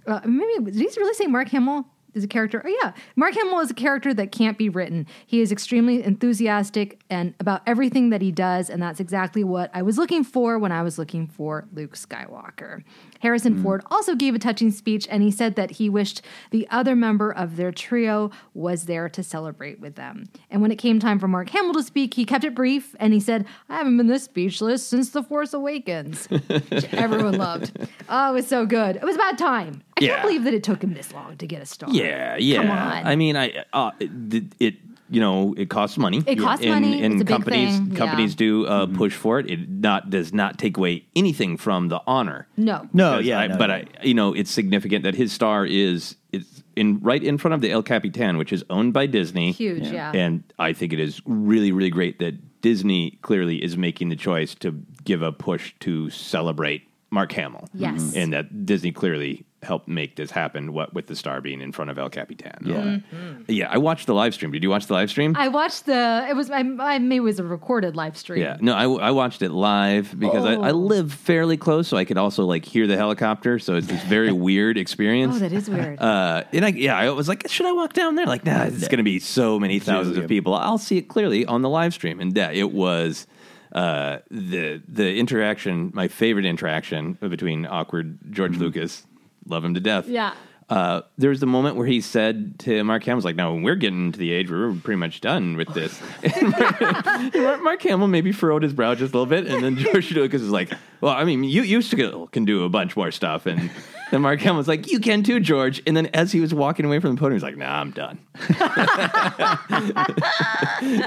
uh, 0.06 0.20
maybe, 0.24 0.70
did 0.70 0.76
he 0.76 0.88
really 0.96 1.14
say 1.14 1.26
Mark 1.26 1.48
Hamill? 1.48 1.84
Is 2.14 2.24
a 2.24 2.26
character. 2.26 2.62
Oh 2.64 2.76
yeah, 2.82 2.94
Mark 3.16 3.34
Hamill 3.34 3.60
is 3.60 3.70
a 3.70 3.74
character 3.74 4.12
that 4.14 4.32
can't 4.32 4.56
be 4.56 4.70
written. 4.70 5.06
He 5.26 5.40
is 5.40 5.52
extremely 5.52 6.02
enthusiastic 6.02 6.98
and 7.10 7.34
about 7.38 7.60
everything 7.66 8.10
that 8.10 8.22
he 8.22 8.32
does, 8.32 8.70
and 8.70 8.82
that's 8.82 8.98
exactly 8.98 9.44
what 9.44 9.70
I 9.74 9.82
was 9.82 9.98
looking 9.98 10.24
for 10.24 10.58
when 10.58 10.72
I 10.72 10.82
was 10.82 10.98
looking 10.98 11.26
for 11.28 11.68
Luke 11.72 11.94
Skywalker. 11.96 12.82
Harrison 13.20 13.62
Ford 13.62 13.82
also 13.90 14.14
gave 14.14 14.34
a 14.34 14.38
touching 14.38 14.70
speech, 14.70 15.06
and 15.10 15.22
he 15.22 15.30
said 15.30 15.56
that 15.56 15.72
he 15.72 15.88
wished 15.88 16.22
the 16.50 16.66
other 16.70 16.94
member 16.94 17.30
of 17.32 17.56
their 17.56 17.72
trio 17.72 18.30
was 18.54 18.84
there 18.86 19.08
to 19.08 19.22
celebrate 19.22 19.80
with 19.80 19.94
them. 19.96 20.28
And 20.50 20.62
when 20.62 20.70
it 20.70 20.76
came 20.76 20.98
time 21.00 21.18
for 21.18 21.28
Mark 21.28 21.50
Hamill 21.50 21.74
to 21.74 21.82
speak, 21.82 22.14
he 22.14 22.24
kept 22.24 22.44
it 22.44 22.54
brief, 22.54 22.94
and 23.00 23.12
he 23.12 23.20
said, 23.20 23.46
"I 23.68 23.76
haven't 23.78 23.96
been 23.96 24.06
this 24.06 24.24
speechless 24.24 24.86
since 24.86 25.10
The 25.10 25.22
Force 25.22 25.52
Awakens," 25.52 26.26
which 26.26 26.84
everyone 26.94 27.38
loved. 27.38 27.72
Oh, 28.08 28.30
it 28.30 28.34
was 28.34 28.46
so 28.46 28.66
good. 28.66 28.96
It 28.96 29.02
was 29.04 29.16
about 29.16 29.38
time. 29.38 29.82
I 29.98 30.04
Yeah. 30.04 30.08
can't 30.10 30.22
believe 30.22 30.44
that 30.44 30.54
it 30.54 30.62
took 30.62 30.82
him 30.82 30.94
this 30.94 31.12
long 31.12 31.36
to 31.36 31.46
get 31.46 31.60
a 31.62 31.66
star. 31.66 31.90
Yeah, 31.90 32.36
yeah. 32.36 32.58
Come 32.62 32.70
on. 32.70 33.06
I 33.06 33.16
mean, 33.16 33.36
I 33.36 33.64
uh, 33.72 33.90
it, 33.98 34.44
it 34.60 34.74
you 35.10 35.20
know 35.20 35.54
it 35.56 35.68
costs 35.70 35.96
money. 35.98 36.22
It 36.26 36.38
costs 36.38 36.64
and, 36.64 36.74
money. 36.74 37.02
and 37.02 37.14
It's 37.14 37.22
a 37.22 37.24
big 37.24 37.28
companies 37.28 37.76
thing. 37.76 37.94
companies 37.94 38.32
Yeah. 38.32 38.36
do 38.36 38.66
uh, 38.66 38.86
push 38.86 39.14
for 39.14 39.38
it. 39.38 39.50
It 39.50 39.68
not 39.68 40.10
does 40.10 40.32
not 40.32 40.58
take 40.58 40.76
away 40.76 41.04
anything 41.16 41.56
from 41.56 41.88
the 41.88 42.00
honor. 42.06 42.46
No. 42.56 42.88
No, 42.92 43.18
yeah, 43.18 43.40
I- 43.40 43.46
no, 43.48 43.56
but 43.58 43.66
no. 43.68 43.74
I, 43.74 43.84
you 44.02 44.14
know, 44.14 44.34
it's 44.34 44.50
significant 44.50 45.04
that 45.04 45.14
his 45.14 45.32
star 45.32 45.64
is 45.66 46.16
it's 46.32 46.62
in 46.76 47.00
right 47.00 47.22
in 47.22 47.38
front 47.38 47.54
of 47.54 47.60
the 47.60 47.70
El 47.70 47.82
Capitan, 47.82 48.36
which 48.36 48.52
is 48.52 48.62
owned 48.70 48.92
by 48.92 49.06
Disney. 49.06 49.52
Huge, 49.52 49.86
yeah. 49.88 50.12
And 50.14 50.44
I 50.58 50.72
think 50.72 50.92
it 50.92 51.00
is 51.00 51.20
really, 51.24 51.72
really 51.72 51.90
great 51.90 52.18
that 52.18 52.60
Disney 52.60 53.18
clearly 53.22 53.62
is 53.62 53.76
making 53.76 54.08
the 54.10 54.16
choice 54.16 54.54
to 54.56 54.72
give 55.04 55.22
a 55.22 55.32
push 55.32 55.74
to 55.80 56.10
celebrate 56.10 56.82
Mark 57.10 57.32
Hamill. 57.32 57.68
Yes. 57.72 58.14
and 58.14 58.32
that 58.34 58.66
Disney 58.66 58.92
clearly 58.92 59.46
helped 59.62 59.88
make 59.88 60.14
this 60.16 60.30
happen. 60.30 60.72
What 60.72 60.94
with 60.94 61.06
the 61.08 61.16
star 61.16 61.40
being 61.40 61.60
in 61.60 61.72
front 61.72 61.90
of 61.90 61.98
El 61.98 62.08
Capitan. 62.10 62.58
Yeah. 62.64 62.74
Mm-hmm. 62.76 63.42
yeah. 63.48 63.68
I 63.68 63.78
watched 63.78 64.06
the 64.06 64.14
live 64.14 64.32
stream. 64.34 64.52
Did 64.52 64.62
you 64.62 64.70
watch 64.70 64.86
the 64.86 64.94
live 64.94 65.10
stream? 65.10 65.34
I 65.36 65.48
watched 65.48 65.86
the. 65.86 66.26
It 66.28 66.36
was. 66.36 66.50
I, 66.50 66.58
I 66.60 66.98
maybe 66.98 67.16
it 67.16 67.20
was 67.20 67.38
a 67.40 67.44
recorded 67.44 67.96
live 67.96 68.16
stream. 68.16 68.40
Yeah, 68.42 68.56
no, 68.60 68.74
I, 68.74 69.08
I 69.08 69.10
watched 69.10 69.42
it 69.42 69.50
live 69.50 70.14
because 70.18 70.44
I, 70.44 70.52
I 70.54 70.70
Oh. 70.70 70.76
live 70.76 71.12
fairly 71.12 71.56
close, 71.56 71.88
so 71.88 71.96
I 71.96 72.04
could 72.04 72.18
also 72.18 72.44
like 72.44 72.64
hear 72.64 72.86
the 72.86 72.96
helicopter. 72.96 73.58
So 73.58 73.74
it's 73.74 73.88
this 73.88 74.02
very 74.04 74.32
weird 74.48 74.78
experience. 74.78 75.36
Oh, 75.36 75.38
that 75.40 75.52
is 75.52 75.68
weird. 75.68 75.98
Uh, 76.00 76.44
and 76.52 76.64
I, 76.64 76.68
yeah, 76.68 76.96
I 76.96 77.10
was 77.10 77.28
like, 77.28 77.48
should 77.48 77.66
I 77.66 77.72
walk 77.72 77.94
down 77.94 78.14
there? 78.14 78.26
Like, 78.26 78.44
nah, 78.44 78.64
it's 78.64 78.86
going 78.88 78.98
to 78.98 79.02
be 79.02 79.18
so 79.18 79.58
many 79.58 79.78
thousands 79.80 80.16
of 80.18 80.28
people. 80.28 80.54
I'll 80.54 80.78
see 80.78 80.98
it 80.98 81.08
clearly 81.08 81.44
on 81.46 81.62
the 81.62 81.68
live 81.68 81.94
stream. 81.94 82.20
And 82.20 82.36
yeah, 82.36 82.50
it 82.52 82.70
was 82.70 83.26
uh, 83.72 84.18
the 84.30 84.80
the 84.88 85.16
interaction, 85.16 85.90
my 85.94 86.06
favorite 86.08 86.44
interaction 86.46 87.14
between 87.14 87.66
awkward 87.66 88.18
George 88.32 88.56
Lucas, 88.56 89.06
love 89.48 89.64
him 89.64 89.74
to 89.74 89.80
death. 89.80 90.08
Yeah. 90.08 90.34
Uh, 90.68 91.00
there 91.16 91.30
was 91.30 91.40
the 91.40 91.46
moment 91.46 91.76
where 91.76 91.86
he 91.86 91.98
said 91.98 92.58
to 92.58 92.84
Mark 92.84 93.02
Hamill, 93.04 93.16
was 93.16 93.24
like, 93.24 93.36
no, 93.36 93.54
we're 93.54 93.74
getting 93.74 94.12
to 94.12 94.18
the 94.18 94.32
age 94.32 94.50
where 94.50 94.68
we're 94.68 94.76
pretty 94.76 94.98
much 94.98 95.22
done 95.22 95.56
with 95.56 95.72
this. 95.72 95.98
And 96.22 96.50
Mark, 96.58 97.62
Mark 97.62 97.82
Hamill 97.82 98.06
maybe 98.06 98.32
furrowed 98.32 98.62
his 98.62 98.74
brow 98.74 98.94
just 98.94 99.14
a 99.14 99.18
little 99.18 99.24
bit. 99.24 99.46
And 99.46 99.64
then 99.64 99.76
George 99.76 100.12
Lucas 100.12 100.42
was 100.42 100.50
like, 100.50 100.70
well, 101.00 101.14
I 101.14 101.24
mean, 101.24 101.42
you, 101.42 101.62
you 101.62 101.80
still 101.80 102.26
can 102.26 102.44
do 102.44 102.64
a 102.64 102.68
bunch 102.68 102.98
more 102.98 103.10
stuff. 103.10 103.46
And 103.46 103.70
then 104.10 104.20
Mark 104.20 104.40
Hamill 104.40 104.58
was 104.58 104.68
like, 104.68 104.92
you 104.92 105.00
can 105.00 105.22
too, 105.22 105.40
George. 105.40 105.80
And 105.86 105.96
then 105.96 106.08
as 106.08 106.32
he 106.32 106.40
was 106.40 106.52
walking 106.52 106.84
away 106.84 107.00
from 107.00 107.14
the 107.14 107.18
podium, 107.18 107.32
he 107.32 107.36
was 107.36 107.44
like, 107.44 107.56
nah, 107.56 107.80
I'm 107.80 107.90
done. 107.90 108.18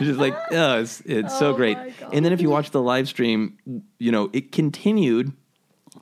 just 0.04 0.20
like, 0.20 0.34
oh, 0.52 0.80
it's, 0.80 1.02
it's 1.02 1.38
so 1.38 1.54
great. 1.54 1.78
And 2.12 2.26
then 2.26 2.34
if 2.34 2.42
you 2.42 2.50
watch 2.50 2.72
the 2.72 2.82
live 2.82 3.08
stream, 3.08 3.60
you 4.00 4.12
know, 4.12 4.32
it 4.34 4.52
continued 4.52 5.34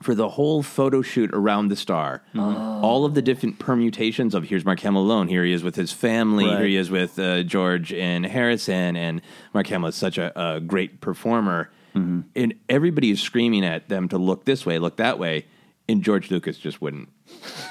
for 0.02 0.14
the 0.14 0.28
whole 0.30 0.62
photo 0.62 1.02
shoot 1.02 1.30
around 1.32 1.68
the 1.68 1.76
star. 1.76 2.22
All 2.36 3.04
of 3.04 3.14
the 3.14 3.22
different 3.22 3.58
permutations 3.58 4.34
of 4.34 4.44
here's 4.44 4.64
Mark 4.64 4.80
Hamill 4.80 5.02
alone, 5.02 5.28
here 5.28 5.44
he 5.44 5.52
is 5.52 5.62
with 5.62 5.76
his 5.76 5.92
family, 5.92 6.46
Right. 6.46 6.58
here 6.58 6.66
he 6.66 6.76
is 6.76 6.90
with 6.90 7.18
uh, 7.18 7.42
George 7.42 7.92
and 7.92 8.24
Harrison, 8.24 8.96
and 8.96 9.20
Mark 9.52 9.66
Hamill 9.66 9.88
is 9.88 9.96
such 9.96 10.16
a, 10.16 10.32
a 10.40 10.60
great 10.60 11.00
performer. 11.00 11.70
And 11.92 12.54
everybody 12.68 13.10
is 13.10 13.20
screaming 13.20 13.64
at 13.64 13.88
them 13.88 14.08
to 14.10 14.16
look 14.16 14.44
this 14.44 14.64
way, 14.64 14.78
look 14.78 14.96
that 14.98 15.18
way. 15.18 15.46
And 15.88 16.04
George 16.04 16.30
Lucas 16.30 16.56
just 16.56 16.80
wouldn't. 16.80 17.08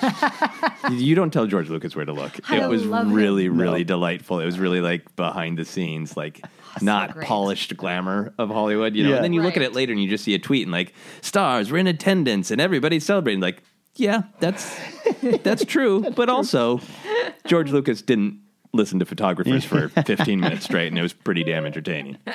you 0.91 1.15
don't 1.15 1.31
tell 1.31 1.45
George 1.45 1.69
Lucas 1.69 1.95
where 1.95 2.05
to 2.05 2.13
look. 2.13 2.39
I 2.49 2.63
it 2.63 2.67
was 2.67 2.85
love 2.85 3.07
him. 3.07 3.13
really, 3.13 3.49
really 3.49 3.83
delightful. 3.83 4.39
It 4.39 4.45
was 4.45 4.59
really 4.59 4.81
like 4.81 5.15
behind 5.15 5.57
the 5.57 5.65
scenes, 5.65 6.15
like 6.15 6.45
not 6.81 7.13
great. 7.13 7.27
polished 7.27 7.75
glamour 7.77 8.33
of 8.37 8.49
Hollywood, 8.49 8.95
you 8.95 9.03
know. 9.03 9.09
Yeah. 9.09 9.15
And 9.15 9.23
then 9.23 9.33
you 9.33 9.41
look 9.41 9.57
at 9.57 9.63
it 9.63 9.73
later 9.73 9.91
and 9.91 10.01
you 10.01 10.09
just 10.09 10.23
see 10.23 10.33
a 10.33 10.39
tweet 10.39 10.63
and 10.63 10.71
like 10.71 10.93
stars, 11.21 11.71
we're 11.71 11.79
in 11.79 11.87
attendance 11.87 12.51
and 12.51 12.61
everybody's 12.61 13.05
celebrating. 13.05 13.41
Like, 13.41 13.63
yeah, 13.95 14.23
that's 14.39 14.79
that's 15.43 15.65
true. 15.65 16.05
But 16.15 16.29
also, 16.29 16.79
George 17.45 17.71
Lucas 17.71 18.01
didn't 18.01 18.39
listen 18.73 18.99
to 18.99 19.05
photographers 19.05 19.65
for 19.65 19.89
15 20.05 20.39
minutes 20.39 20.65
straight, 20.65 20.87
and 20.87 20.97
it 20.97 21.01
was 21.01 21.13
pretty 21.13 21.43
damn 21.43 21.65
entertaining. 21.65 22.17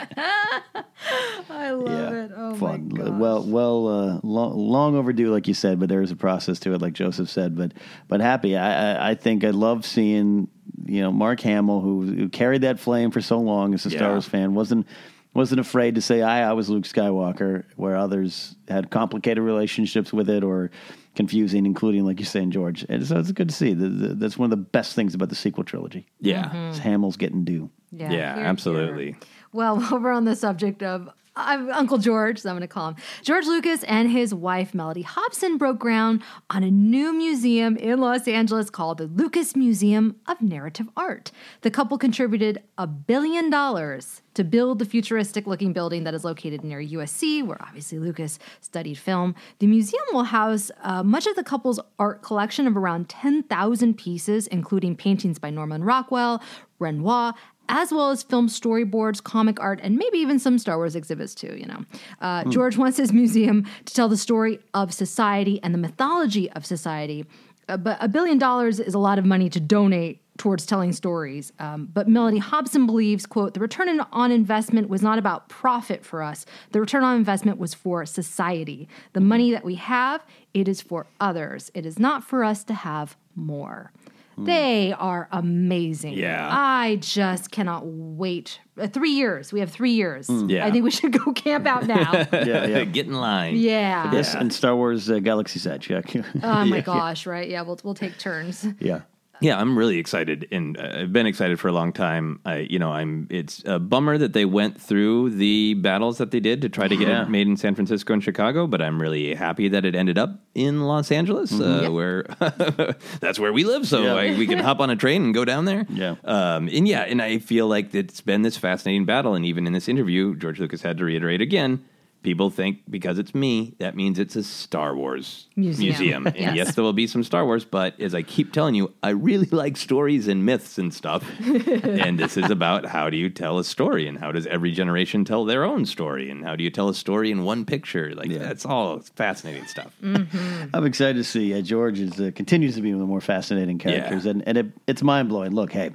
I 1.51 1.70
love 1.70 1.88
Yeah, 1.88 2.25
it. 2.25 2.31
Oh 2.37 2.55
fun. 2.57 2.88
my 2.92 3.05
gosh. 3.05 3.09
Well, 3.18 3.42
well, 3.44 3.88
uh, 3.88 4.20
long, 4.23 4.57
long 4.57 4.97
overdue, 4.97 5.31
like 5.33 5.47
you 5.49 5.55
said, 5.55 5.79
but 5.79 5.88
there 5.88 6.03
is 6.03 6.11
a 6.11 6.16
process 6.16 6.59
to 6.61 6.75
it, 6.75 6.81
like 6.83 6.92
Joseph 6.92 7.29
said. 7.29 7.57
But, 7.57 7.73
but 8.09 8.20
happy. 8.20 8.57
I, 8.57 8.92
I, 8.94 9.11
I 9.11 9.14
think 9.14 9.44
I 9.44 9.51
love 9.51 9.85
seeing, 9.87 10.49
you 10.87 11.01
know, 11.01 11.12
Mark 11.12 11.40
Hamill, 11.40 11.81
who, 11.81 12.03
who 12.03 12.29
carried 12.29 12.62
that 12.62 12.81
flame 12.81 13.11
for 13.11 13.20
so 13.20 13.38
long 13.38 13.75
as 13.75 13.87
a 13.87 13.90
Star 13.90 14.11
Wars 14.11 14.27
fan, 14.27 14.55
wasn't 14.55 14.87
wasn't 15.35 15.59
afraid 15.61 15.97
to 15.97 16.01
say, 16.01 16.23
"I, 16.23 16.49
I 16.49 16.53
was 16.53 16.70
Luke 16.70 16.85
Skywalker," 16.85 17.64
where 17.77 17.97
others 17.97 18.55
had 18.68 18.90
complicated 18.90 19.42
relationships 19.42 20.12
with 20.12 20.31
it 20.31 20.44
or 20.44 20.70
confusing, 21.14 21.66
including, 21.66 22.05
like 22.05 22.18
you're 22.18 22.27
saying, 22.27 22.50
George. 22.50 22.85
And 22.88 23.07
so 23.07 23.18
it's 23.18 23.33
good 23.33 23.48
to 23.48 23.55
see. 23.55 23.72
The, 23.74 23.88
the, 23.88 24.09
that's 24.14 24.37
one 24.38 24.46
of 24.46 24.50
the 24.50 24.64
best 24.64 24.94
things 24.94 25.14
about 25.14 25.29
the 25.29 25.35
sequel 25.35 25.64
trilogy. 25.64 26.07
Yeah. 26.20 26.44
Mm-hmm. 26.44 26.70
Is 26.70 26.79
Hamill's 26.79 27.16
getting 27.16 27.44
due. 27.44 27.70
Yeah, 27.90 28.09
here, 28.09 28.35
here. 28.35 28.44
absolutely. 28.44 29.16
Well, 29.53 29.79
while 29.81 30.00
we're 30.00 30.12
on 30.12 30.24
the 30.24 30.37
subject 30.37 30.83
of 30.83 31.09
uh, 31.37 31.66
Uncle 31.73 31.99
George, 31.99 32.38
so 32.38 32.51
I'm 32.51 32.55
going 32.55 32.62
to 32.62 32.68
call 32.68 32.88
him 32.88 32.97
George 33.23 33.47
Lucas 33.47 33.83
and 33.85 34.11
his 34.11 34.35
wife 34.35 34.73
Mellody 34.73 35.05
Hobson 35.05 35.59
broke 35.59 35.79
ground 35.79 36.23
on 36.51 36.62
a 36.62 36.70
new 36.70 37.12
museum 37.12 37.77
in 37.77 38.01
Los 38.01 38.29
Angeles 38.29 38.70
called 38.70 38.99
the 38.99 39.07
Lucas 39.07 39.57
Museum 39.57 40.16
of 40.27 40.40
Narrative 40.40 40.88
Art. 40.97 41.31
The 41.62 41.70
couple 41.70 41.99
contributed 41.99 42.62
a 42.79 42.87
billion 42.87 43.51
dollars 43.51 44.23
to 44.35 44.44
build 44.44 44.79
the 44.79 44.85
futuristic 44.85 45.47
looking 45.47 45.73
building 45.73 46.05
that 46.05 46.14
is 46.14 46.25
located 46.25 46.64
near 46.64 46.81
USC, 46.81 47.44
where 47.44 47.61
obviously 47.62 47.99
Lucas 47.99 48.38
studied 48.61 48.99
film. 48.99 49.35
The 49.61 49.66
museum 49.66 50.03
will 50.12 50.25
house 50.25 50.70
uh, 50.83 51.03
much 51.03 51.27
of 51.27 51.37
the 51.37 51.44
couple's 51.44 51.81
art 51.99 52.23
collection 52.23 52.66
of 52.66 52.77
around 52.77 53.09
10,000 53.09 53.94
pieces, 53.97 54.47
including 54.49 54.97
paintings 54.97 55.38
by 55.38 55.51
Norman 55.51 55.85
Rockwell, 55.85 56.42
Renoir, 56.81 57.35
as 57.68 57.92
well 57.92 58.11
as 58.11 58.22
film 58.22 58.48
storyboards, 58.48 59.22
comic 59.22 59.61
art, 59.61 59.81
and 59.83 59.96
maybe 59.96 60.18
even 60.18 60.38
some 60.38 60.59
Star 60.59 60.77
Wars 60.77 60.96
exhibits 60.96 61.35
too. 61.35 61.57
You 61.57 61.66
know, 61.66 61.85
uh, 62.20 62.44
George 62.44 62.77
wants 62.77 62.96
his 62.96 63.12
museum 63.12 63.66
to 63.85 63.94
tell 63.94 64.09
the 64.09 64.16
story 64.16 64.59
of 64.74 64.92
society 64.92 65.61
and 65.62 65.74
the 65.74 65.79
mythology 65.79 66.50
of 66.53 66.64
society. 66.66 67.24
Uh, 67.68 67.77
but 67.77 67.96
a 68.00 68.09
billion 68.09 68.38
dollars 68.38 68.79
is 68.81 68.94
a 68.94 68.98
lot 68.98 69.18
of 69.18 69.24
money 69.24 69.48
to 69.48 69.61
donate 69.61 70.20
towards 70.37 70.66
telling 70.66 70.92
stories. 70.92 71.53
Um, 71.59 71.88
but 71.92 72.09
Mellody 72.09 72.40
Hobson 72.40 72.87
believes, 72.87 73.24
quote, 73.24 73.55
the 73.55 73.61
return 73.61 74.00
on 74.12 74.33
investment 74.33 74.88
was 74.88 75.00
not 75.00 75.18
about 75.18 75.48
profit 75.48 76.05
for 76.05 76.22
us. 76.22 76.44
The 76.72 76.81
return 76.81 77.05
on 77.05 77.16
investment 77.16 77.59
was 77.59 77.72
for 77.72 78.05
society. 78.05 78.88
The 79.12 79.20
money 79.20 79.53
that 79.53 79.64
we 79.64 79.77
have, 79.77 80.24
it 80.53 80.66
is 80.68 80.81
for 80.81 81.07
others. 81.20 81.70
It 81.72 81.87
is 81.87 81.98
not 81.98 82.24
for 82.24 82.42
us 82.42 82.64
to 82.64 82.74
have 82.74 83.16
more. 83.37 83.92
They 84.37 84.92
are 84.92 85.29
amazing. 85.33 86.14
Yeah. 86.14 86.49
I 86.51 86.97
just 86.97 87.51
cannot 87.51 87.83
wait. 87.87 88.59
Uh, 88.79 88.88
three 88.88 89.12
years. 89.12 89.53
We 89.53 89.61
have 89.61 89.70
three 89.70 89.92
years. 89.92 90.29
Yeah. 90.29 90.66
I 90.66 90.70
think 90.70 90.85
we 90.85 90.90
should 90.90 91.12
go 91.12 91.33
camp 91.44 91.66
out 91.66 91.87
now. 91.87 92.12
Yeah, 92.33 92.66
yeah. 92.66 92.85
Get 92.85 93.07
in 93.07 93.14
line. 93.14 93.57
yeah. 93.57 94.11
This 94.11 94.35
and 94.35 94.53
Star 94.53 94.75
Wars 94.77 95.09
uh, 95.11 95.18
Galaxy's 95.20 95.66
Edge. 95.66 95.88
Yeah. 95.90 96.01
Oh 96.42 96.64
my 96.64 96.81
gosh, 96.81 97.27
right? 97.27 97.49
Yeah, 97.49 97.62
we'll 97.62 97.79
we'll 97.85 97.94
take 97.94 98.18
turns. 98.18 98.66
yeah. 98.81 99.03
Yeah, 99.40 99.59
I'm 99.61 99.77
really 99.77 99.99
excited, 99.99 100.47
and 100.53 100.79
uh, 100.79 101.01
I've 101.01 101.12
been 101.12 101.27
excited 101.27 101.59
for 101.61 101.68
a 101.68 101.73
long 101.73 101.92
time. 101.92 102.40
I, 102.44 102.59
you 102.59 102.79
know, 102.79 102.92
I'm. 102.92 103.27
It's 103.31 103.62
a 103.66 103.79
bummer 103.79 104.16
that 104.16 104.33
they 104.33 104.44
went 104.44 104.81
through 104.81 105.31
the 105.31 105.75
battles 105.75 106.18
that 106.18 106.31
they 106.31 106.40
did 106.40 106.62
to 106.62 106.68
try 106.68 106.88
to 106.88 106.97
get 106.97 107.09
Yeah. 107.09 107.23
it 107.25 107.29
made 107.31 107.47
in 107.49 107.57
San 107.57 107.75
Francisco 107.75 108.12
and 108.12 108.23
Chicago, 108.23 108.66
but 108.66 108.81
I'm 108.81 109.01
really 109.03 109.35
happy 109.35 109.68
that 109.68 109.85
it 109.85 109.94
ended 109.94 110.18
up 110.18 110.40
in 110.55 110.83
Los 110.85 111.11
Angeles, 111.11 111.53
uh, 111.61 111.88
where 111.90 112.23
that's 113.20 113.38
where 113.38 113.53
we 113.53 113.64
live. 113.64 113.87
So 113.87 114.03
Yeah. 114.03 114.14
I, 114.14 114.38
we 114.38 114.47
can 114.47 114.59
hop 114.68 114.81
on 114.81 114.90
a 114.90 114.97
train 114.97 115.25
and 115.25 115.35
go 115.35 115.44
down 115.44 115.64
there. 115.64 115.85
Yeah. 115.90 116.14
um, 116.25 116.68
and 116.68 116.87
yeah, 116.88 117.03
and 117.03 117.20
I 117.20 117.38
feel 117.38 117.66
like 117.66 117.94
it's 117.94 118.20
been 118.20 118.42
this 118.42 118.57
fascinating 118.57 119.05
battle, 119.05 119.35
and 119.35 119.44
even 119.44 119.66
in 119.66 119.73
this 119.73 119.88
interview, 119.88 120.37
George 120.37 120.61
Lucas 120.61 120.83
had 120.83 120.99
to 120.99 121.05
reiterate 121.05 121.40
again. 121.40 121.85
People 122.24 122.50
think 122.50 122.78
because 122.90 123.18
it's 123.18 123.34
me, 123.34 123.74
that 123.78 123.94
means 123.94 124.18
it's 124.18 124.34
a 124.34 124.42
Star 124.42 124.96
Wars 124.96 125.46
Museum. 125.54 126.24
museum. 126.24 126.26
And 126.34 126.37
Yes. 126.37 126.56
yes, 126.56 126.74
there 126.74 126.82
will 126.82 126.92
be 126.94 127.06
some 127.06 127.22
Star 127.22 127.44
Wars, 127.44 127.64
but 127.64 128.00
as 128.00 128.14
I 128.14 128.22
keep 128.22 128.52
telling 128.52 128.74
you, 128.74 128.92
I 129.02 129.10
really 129.10 129.46
like 129.52 129.76
stories 129.76 130.26
and 130.26 130.44
myths 130.44 130.78
and 130.78 130.92
stuff. 130.92 131.22
and 131.40 132.18
this 132.18 132.37
is 132.37 132.50
about 132.50 132.87
how 132.87 133.10
do 133.10 133.16
you 133.18 133.28
tell 133.30 133.58
a 133.58 133.64
story 133.64 134.08
and 134.08 134.18
how 134.18 134.32
does 134.32 134.46
every 134.46 134.72
generation 134.72 135.24
tell 135.24 135.44
their 135.44 135.64
own 135.64 135.84
story 135.87 136.30
and 136.30 136.44
how 136.44 136.56
do 136.56 136.64
you 136.64 136.70
tell 136.70 136.88
a 136.88 136.94
story 136.94 137.30
in 137.30 137.44
one 137.44 137.64
picture? 137.66 138.14
Like 138.14 138.30
that's 138.32 138.64
all 138.64 139.00
fascinating 139.16 139.66
stuff. 139.66 139.92
I'm 140.02 140.87
excited 140.87 141.16
to 141.18 141.24
see 141.24 141.52
uh, 141.54 141.60
George 141.60 142.00
is, 142.00 142.18
uh, 142.18 142.30
continues 142.34 142.74
to 142.76 142.80
be 142.82 142.88
one 142.88 143.02
of 143.02 143.06
the 143.06 143.10
more 143.10 143.20
fascinating 143.20 143.78
characters, 143.78 144.24
Yeah. 144.24 144.30
and 144.32 144.48
and 144.48 144.58
it, 144.58 144.66
it's 144.87 145.02
mind 145.02 145.28
blowing. 145.28 145.52
Look, 145.52 145.72
hey, 145.72 145.90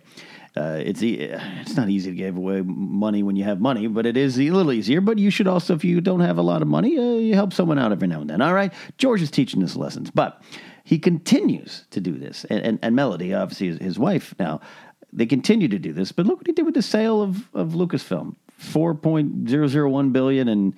uh, 0.57 0.81
it's 0.83 1.01
it's 1.01 1.75
not 1.75 1.89
easy 1.89 2.11
to 2.11 2.15
give 2.15 2.37
away 2.37 2.61
money 2.61 3.23
when 3.23 3.35
you 3.35 3.43
have 3.43 3.59
money, 3.59 3.87
but 3.87 4.05
it 4.05 4.17
is 4.17 4.39
a 4.39 4.49
little 4.49 4.71
easier. 4.71 5.01
But 5.01 5.17
you 5.17 5.29
should 5.29 5.47
also, 5.47 5.75
if 5.75 5.83
you 5.83 6.01
don't 6.01 6.19
have 6.21 6.37
a 6.37 6.41
lot 6.41 6.61
of 6.61 6.67
money, 6.67 6.97
uh, 6.97 7.17
you 7.17 7.35
help 7.35 7.53
someone 7.53 7.79
out 7.79 7.91
every 7.91 8.07
now 8.07 8.21
and 8.21 8.29
then. 8.29 8.41
All 8.41 8.53
right, 8.53 8.73
George 8.97 9.21
is 9.21 9.31
teaching 9.31 9.63
us 9.63 9.75
lessons, 9.75 10.11
but 10.11 10.41
he 10.83 10.99
continues 10.99 11.85
to 11.91 12.01
do 12.01 12.17
this, 12.17 12.45
and 12.49 12.59
and, 12.61 12.79
and 12.81 12.95
Melody, 12.95 13.33
obviously 13.33 13.67
his, 13.67 13.77
his 13.77 13.99
wife 13.99 14.33
now. 14.39 14.61
They 15.11 15.25
continue 15.25 15.67
to 15.69 15.79
do 15.79 15.91
this, 15.91 16.11
but 16.11 16.27
look 16.27 16.37
what 16.37 16.45
he 16.45 16.53
did 16.53 16.65
with 16.65 16.75
the 16.75 16.83
sale 16.83 17.23
of, 17.23 17.49
of 17.55 17.69
Lucasfilm. 17.69 18.35
Four 18.51 18.93
point 18.93 19.49
zero 19.49 19.67
zero 19.67 19.89
one 19.89 20.11
billion 20.11 20.47
and 20.47 20.75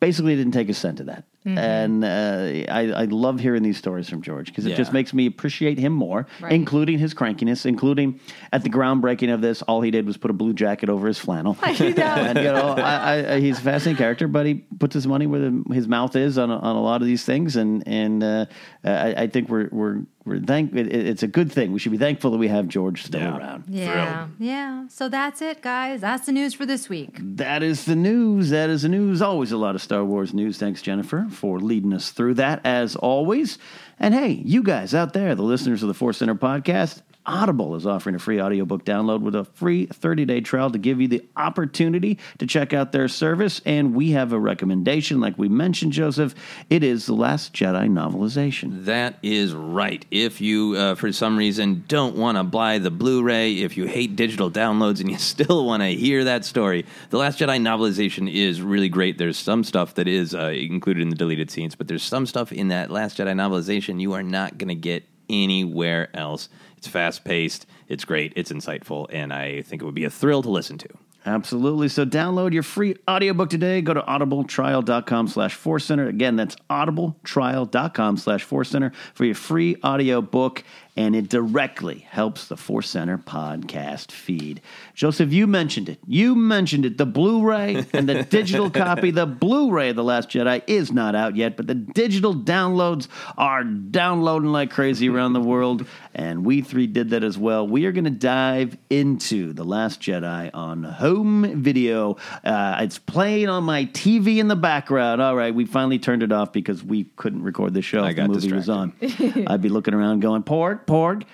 basically 0.00 0.34
didn't 0.34 0.52
take 0.52 0.70
a 0.70 0.74
cent 0.74 1.00
of 1.00 1.06
that. 1.06 1.24
And 1.46 2.04
uh, 2.04 2.72
I, 2.72 2.90
I 2.92 3.04
love 3.04 3.38
hearing 3.38 3.62
these 3.62 3.76
stories 3.76 4.08
from 4.08 4.22
George 4.22 4.46
because 4.46 4.64
it 4.64 4.70
Yeah. 4.70 4.76
just 4.76 4.92
makes 4.94 5.12
me 5.12 5.26
appreciate 5.26 5.78
him 5.78 5.92
more, 5.92 6.26
Right. 6.40 6.52
including 6.52 6.98
his 6.98 7.12
crankiness, 7.12 7.66
including 7.66 8.18
at 8.52 8.62
the 8.62 8.70
groundbreaking 8.70 9.32
of 9.32 9.40
this, 9.42 9.60
all 9.62 9.82
he 9.82 9.90
did 9.90 10.06
was 10.06 10.16
put 10.16 10.30
a 10.30 10.34
blue 10.34 10.54
jacket 10.54 10.88
over 10.88 11.06
his 11.06 11.18
flannel. 11.18 11.56
and, 11.62 11.78
you 11.78 12.44
know, 12.44 12.74
I, 12.78 13.34
I, 13.34 13.40
he's 13.40 13.58
a 13.58 13.62
fascinating 13.62 13.98
character, 13.98 14.26
but 14.26 14.46
he 14.46 14.64
puts 14.78 14.94
his 14.94 15.06
money 15.06 15.26
where 15.26 15.40
the, 15.40 15.64
his 15.74 15.86
mouth 15.86 16.16
is 16.16 16.38
on 16.38 16.50
a, 16.50 16.56
on 16.58 16.76
a 16.76 16.82
lot 16.82 17.02
of 17.02 17.06
these 17.06 17.24
things. 17.24 17.56
And, 17.56 17.86
and 17.86 18.24
uh, 18.24 18.46
I, 18.82 19.14
I 19.24 19.26
think 19.26 19.50
we're, 19.50 19.68
we're, 19.70 20.00
we're 20.24 20.40
thank. 20.40 20.74
It, 20.74 20.86
it's 20.94 21.22
a 21.22 21.26
good 21.26 21.52
thing. 21.52 21.72
We 21.72 21.78
should 21.78 21.92
be 21.92 21.98
thankful 21.98 22.30
that 22.30 22.38
we 22.38 22.48
have 22.48 22.66
George 22.68 23.02
still 23.04 23.20
Yeah. 23.20 23.36
around. 23.36 23.64
Yeah. 23.68 24.28
Yeah. 24.38 24.88
So 24.88 25.08
that's 25.08 25.42
it, 25.42 25.60
guys. 25.62 26.00
That's 26.00 26.26
the 26.26 26.32
news 26.32 26.54
for 26.54 26.64
this 26.66 26.88
week. 26.88 27.18
That 27.20 27.62
is 27.62 27.84
the 27.84 27.96
news. 27.96 28.50
That 28.50 28.70
is 28.70 28.82
the 28.82 28.88
news. 28.88 29.20
Always 29.20 29.52
a 29.52 29.56
lot 29.56 29.74
of 29.74 29.82
Star 29.82 30.04
Wars 30.04 30.32
news. 30.32 30.56
Thanks, 30.58 30.80
Jennifer, 30.82 31.26
for 31.30 31.58
leading 31.60 31.92
us 31.92 32.10
through 32.10 32.34
that 32.34 32.60
as 32.64 32.96
always. 32.96 33.58
And 34.00 34.14
hey, 34.14 34.30
you 34.44 34.62
guys 34.62 34.94
out 34.94 35.12
there, 35.12 35.34
the 35.34 35.42
listeners 35.42 35.82
of 35.82 35.88
the 35.88 35.94
Force 35.94 36.16
Center 36.18 36.34
podcast, 36.34 37.02
Audible 37.26 37.74
is 37.74 37.86
offering 37.86 38.14
a 38.14 38.18
free 38.18 38.40
audiobook 38.40 38.84
download 38.84 39.22
with 39.22 39.34
a 39.34 39.44
free 39.44 39.86
30 39.86 40.24
day 40.26 40.40
trial 40.40 40.70
to 40.70 40.78
give 40.78 41.00
you 41.00 41.08
the 41.08 41.24
opportunity 41.36 42.18
to 42.38 42.46
check 42.46 42.72
out 42.72 42.92
their 42.92 43.08
service. 43.08 43.62
And 43.64 43.94
we 43.94 44.10
have 44.10 44.32
a 44.32 44.38
recommendation, 44.38 45.20
like 45.20 45.38
we 45.38 45.48
mentioned, 45.48 45.92
Joseph. 45.92 46.34
It 46.68 46.82
is 46.82 47.06
The 47.06 47.14
Last 47.14 47.54
Jedi 47.54 47.88
novelization. 47.88 48.84
That 48.84 49.18
is 49.22 49.54
right. 49.54 50.04
If 50.10 50.40
you, 50.40 50.74
uh, 50.76 50.94
for 50.96 51.12
some 51.12 51.36
reason, 51.36 51.84
don't 51.88 52.16
want 52.16 52.36
to 52.36 52.44
buy 52.44 52.78
the 52.78 52.90
Blu 52.90 53.22
ray, 53.22 53.54
if 53.54 53.76
you 53.76 53.86
hate 53.86 54.16
digital 54.16 54.50
downloads 54.50 55.00
and 55.00 55.10
you 55.10 55.18
still 55.34 55.64
want 55.64 55.82
to 55.82 55.94
hear 55.94 56.24
that 56.24 56.44
story, 56.44 56.84
The 57.10 57.18
Last 57.18 57.38
Jedi 57.38 57.58
novelization 57.58 58.32
is 58.32 58.60
really 58.60 58.90
great. 58.90 59.16
There's 59.16 59.38
some 59.38 59.64
stuff 59.64 59.94
that 59.94 60.08
is 60.08 60.34
uh, 60.34 60.48
included 60.48 61.00
in 61.00 61.08
the 61.08 61.16
deleted 61.16 61.50
scenes, 61.50 61.74
but 61.74 61.88
there's 61.88 62.02
some 62.02 62.26
stuff 62.26 62.52
in 62.52 62.68
that 62.68 62.90
Last 62.90 63.16
Jedi 63.16 63.32
novelization 63.32 64.00
you 64.00 64.12
are 64.12 64.22
not 64.22 64.58
going 64.58 64.68
to 64.68 64.74
get 64.74 65.04
anywhere 65.28 66.14
else. 66.14 66.48
It's 66.84 66.92
fast 66.92 67.24
paced, 67.24 67.64
it's 67.88 68.04
great, 68.04 68.34
it's 68.36 68.52
insightful, 68.52 69.06
and 69.10 69.32
I 69.32 69.62
think 69.62 69.80
it 69.80 69.86
would 69.86 69.94
be 69.94 70.04
a 70.04 70.10
thrill 70.10 70.42
to 70.42 70.50
listen 70.50 70.76
to. 70.76 70.88
Absolutely. 71.24 71.88
So 71.88 72.04
download 72.04 72.52
your 72.52 72.62
free 72.62 72.96
audiobook 73.08 73.48
today. 73.48 73.80
Go 73.80 73.94
to 73.94 74.02
audibletrial.com 74.02 75.28
slash 75.28 75.54
center. 75.78 76.06
Again, 76.06 76.36
that's 76.36 76.56
audibletrial.com 76.68 78.18
slash 78.18 78.44
center 78.44 78.92
for 79.14 79.24
your 79.24 79.34
free 79.34 79.76
audiobook. 79.82 80.62
And 80.94 81.16
it 81.16 81.30
directly 81.30 82.00
helps 82.10 82.48
the 82.48 82.58
Force 82.58 82.90
Center 82.90 83.16
podcast 83.16 84.12
feed. 84.12 84.60
Joseph, 84.94 85.32
you 85.32 85.48
mentioned 85.48 85.88
it. 85.88 85.98
You 86.06 86.36
mentioned 86.36 86.86
it. 86.86 86.98
The 86.98 87.06
Blu-ray 87.06 87.84
and 87.92 88.08
the 88.08 88.22
digital 88.22 88.70
copy. 88.84 89.10
The 89.10 89.26
Blu-ray 89.26 89.90
of 89.90 89.96
The 89.96 90.04
Last 90.04 90.30
Jedi 90.30 90.62
is 90.68 90.92
not 90.92 91.16
out 91.16 91.34
yet, 91.34 91.56
but 91.56 91.66
the 91.66 91.74
digital 91.74 92.32
downloads 92.32 93.08
are 93.36 93.64
downloading 93.64 94.52
like 94.52 94.70
crazy 94.70 95.08
around 95.08 95.32
the 95.32 95.40
world. 95.40 95.84
And 96.14 96.46
we 96.46 96.62
three 96.62 96.86
did 96.86 97.10
that 97.10 97.24
as 97.24 97.36
well. 97.36 97.66
We 97.66 97.86
are 97.86 97.92
going 97.92 98.04
to 98.04 98.10
dive 98.10 98.76
into 98.88 99.52
The 99.52 99.64
Last 99.64 100.00
Jedi 100.00 100.50
on 100.54 100.84
home 100.84 101.60
video. 101.60 102.16
Uh, 102.44 102.78
it's 102.80 102.98
playing 102.98 103.48
on 103.48 103.64
my 103.64 103.86
TV 103.86 104.38
in 104.38 104.46
the 104.46 104.56
background. 104.56 105.20
All 105.20 105.34
right, 105.34 105.52
we 105.52 105.64
finally 105.64 105.98
turned 105.98 106.22
it 106.22 106.30
off 106.30 106.52
because 106.52 106.84
we 106.84 107.04
couldn't 107.16 107.42
record 107.42 107.74
the 107.74 107.82
show 107.82 108.04
I 108.04 108.10
if 108.10 108.16
the 108.16 108.22
got 108.22 108.30
movie 108.30 108.52
was 108.52 108.68
on. 108.68 108.92
I'd 109.48 109.60
be 109.60 109.68
looking 109.68 109.92
around 109.92 110.20
going, 110.20 110.44
porg, 110.44 110.86
porg. 110.86 111.24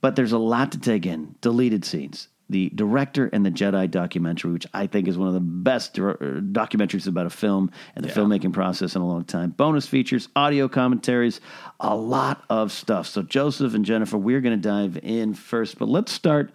But 0.00 0.14
there's 0.14 0.30
a 0.30 0.38
lot 0.38 0.70
to 0.72 0.78
take 0.78 1.04
in. 1.04 1.34
Deleted 1.40 1.84
scenes. 1.84 2.28
The 2.50 2.70
director 2.74 3.28
and 3.32 3.44
the 3.44 3.50
Jedi 3.50 3.90
documentary, 3.90 4.52
which 4.52 4.66
I 4.72 4.86
think 4.86 5.06
is 5.06 5.18
one 5.18 5.28
of 5.28 5.34
the 5.34 5.40
best 5.40 5.98
uh, 5.98 6.14
documentaries 6.14 7.06
about 7.06 7.26
a 7.26 7.30
film 7.30 7.70
and 7.94 8.04
the 8.04 8.08
filmmaking 8.08 8.52
process 8.54 8.96
in 8.96 9.02
a 9.02 9.06
long 9.06 9.24
time. 9.24 9.50
Bonus 9.50 9.86
features, 9.86 10.28
audio 10.34 10.66
commentaries, 10.68 11.40
a 11.78 11.94
lot 11.94 12.44
of 12.48 12.72
stuff. 12.72 13.06
So, 13.06 13.22
Joseph 13.22 13.74
and 13.74 13.84
Jennifer, 13.84 14.16
we're 14.16 14.40
going 14.40 14.60
to 14.60 14.68
dive 14.68 14.98
in 15.02 15.34
first, 15.34 15.78
but 15.78 15.88
let's 15.88 16.10
start 16.10 16.50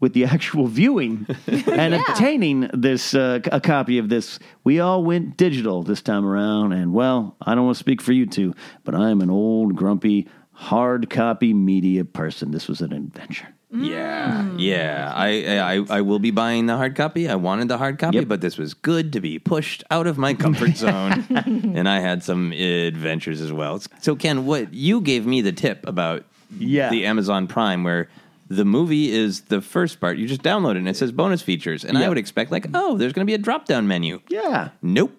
with 0.00 0.12
the 0.12 0.24
actual 0.26 0.66
viewing 0.66 1.26
and 1.46 1.94
obtaining 1.94 2.70
this 2.72 3.14
uh, 3.14 3.40
a 3.50 3.60
copy 3.60 3.98
of 3.98 4.08
this. 4.08 4.38
We 4.64 4.80
all 4.80 5.02
went 5.02 5.36
digital 5.36 5.82
this 5.82 6.02
time 6.02 6.24
around, 6.24 6.72
and 6.72 6.92
well, 6.92 7.36
I 7.40 7.54
don't 7.54 7.64
want 7.64 7.76
to 7.76 7.80
speak 7.80 8.00
for 8.00 8.12
you 8.12 8.26
two, 8.26 8.54
but 8.84 8.94
I 8.94 9.10
am 9.10 9.20
an 9.20 9.30
old 9.30 9.74
grumpy 9.74 10.28
hard 10.52 11.10
copy 11.10 11.52
media 11.52 12.04
person. 12.04 12.50
This 12.50 12.68
was 12.68 12.80
an 12.80 12.92
adventure. 12.92 13.48
Yeah, 13.70 14.44
mm. 14.48 14.54
yeah. 14.58 15.12
I, 15.14 15.58
I 15.58 15.98
I 15.98 16.00
will 16.00 16.20
be 16.20 16.30
buying 16.30 16.66
the 16.66 16.76
hard 16.76 16.94
copy. 16.94 17.28
I 17.28 17.34
wanted 17.34 17.66
the 17.68 17.78
hard 17.78 17.98
copy, 17.98 18.18
Yep. 18.18 18.28
but 18.28 18.40
this 18.40 18.56
was 18.58 18.74
good 18.74 19.12
to 19.14 19.20
be 19.20 19.38
pushed 19.40 19.82
out 19.90 20.06
of 20.06 20.18
my 20.18 20.34
comfort 20.34 20.76
zone, 20.76 21.24
and 21.34 21.88
I 21.88 21.98
had 22.00 22.22
some 22.22 22.52
adventures 22.52 23.40
as 23.40 23.52
well. 23.52 23.80
So, 24.00 24.14
Ken, 24.14 24.46
what 24.46 24.72
you 24.72 25.00
gave 25.00 25.26
me 25.26 25.40
the 25.40 25.52
tip 25.52 25.84
about 25.86 26.24
Yeah. 26.58 26.90
the 26.90 27.06
Amazon 27.06 27.48
Prime, 27.48 27.82
where 27.82 28.08
the 28.48 28.64
movie 28.64 29.10
is 29.10 29.42
the 29.42 29.60
first 29.60 29.98
part. 30.00 30.16
You 30.16 30.28
just 30.28 30.42
download 30.42 30.72
it, 30.72 30.76
and 30.78 30.88
it 30.88 30.96
says 30.96 31.10
bonus 31.10 31.42
features, 31.42 31.84
and 31.84 31.98
I 31.98 32.02
Yep. 32.02 32.08
would 32.10 32.18
expect 32.18 32.52
like, 32.52 32.68
oh, 32.72 32.96
there's 32.96 33.12
going 33.12 33.26
to 33.26 33.30
be 33.30 33.34
a 33.34 33.38
drop 33.38 33.66
down 33.66 33.88
menu. 33.88 34.20
Yeah. 34.28 34.68
Nope. 34.80 35.12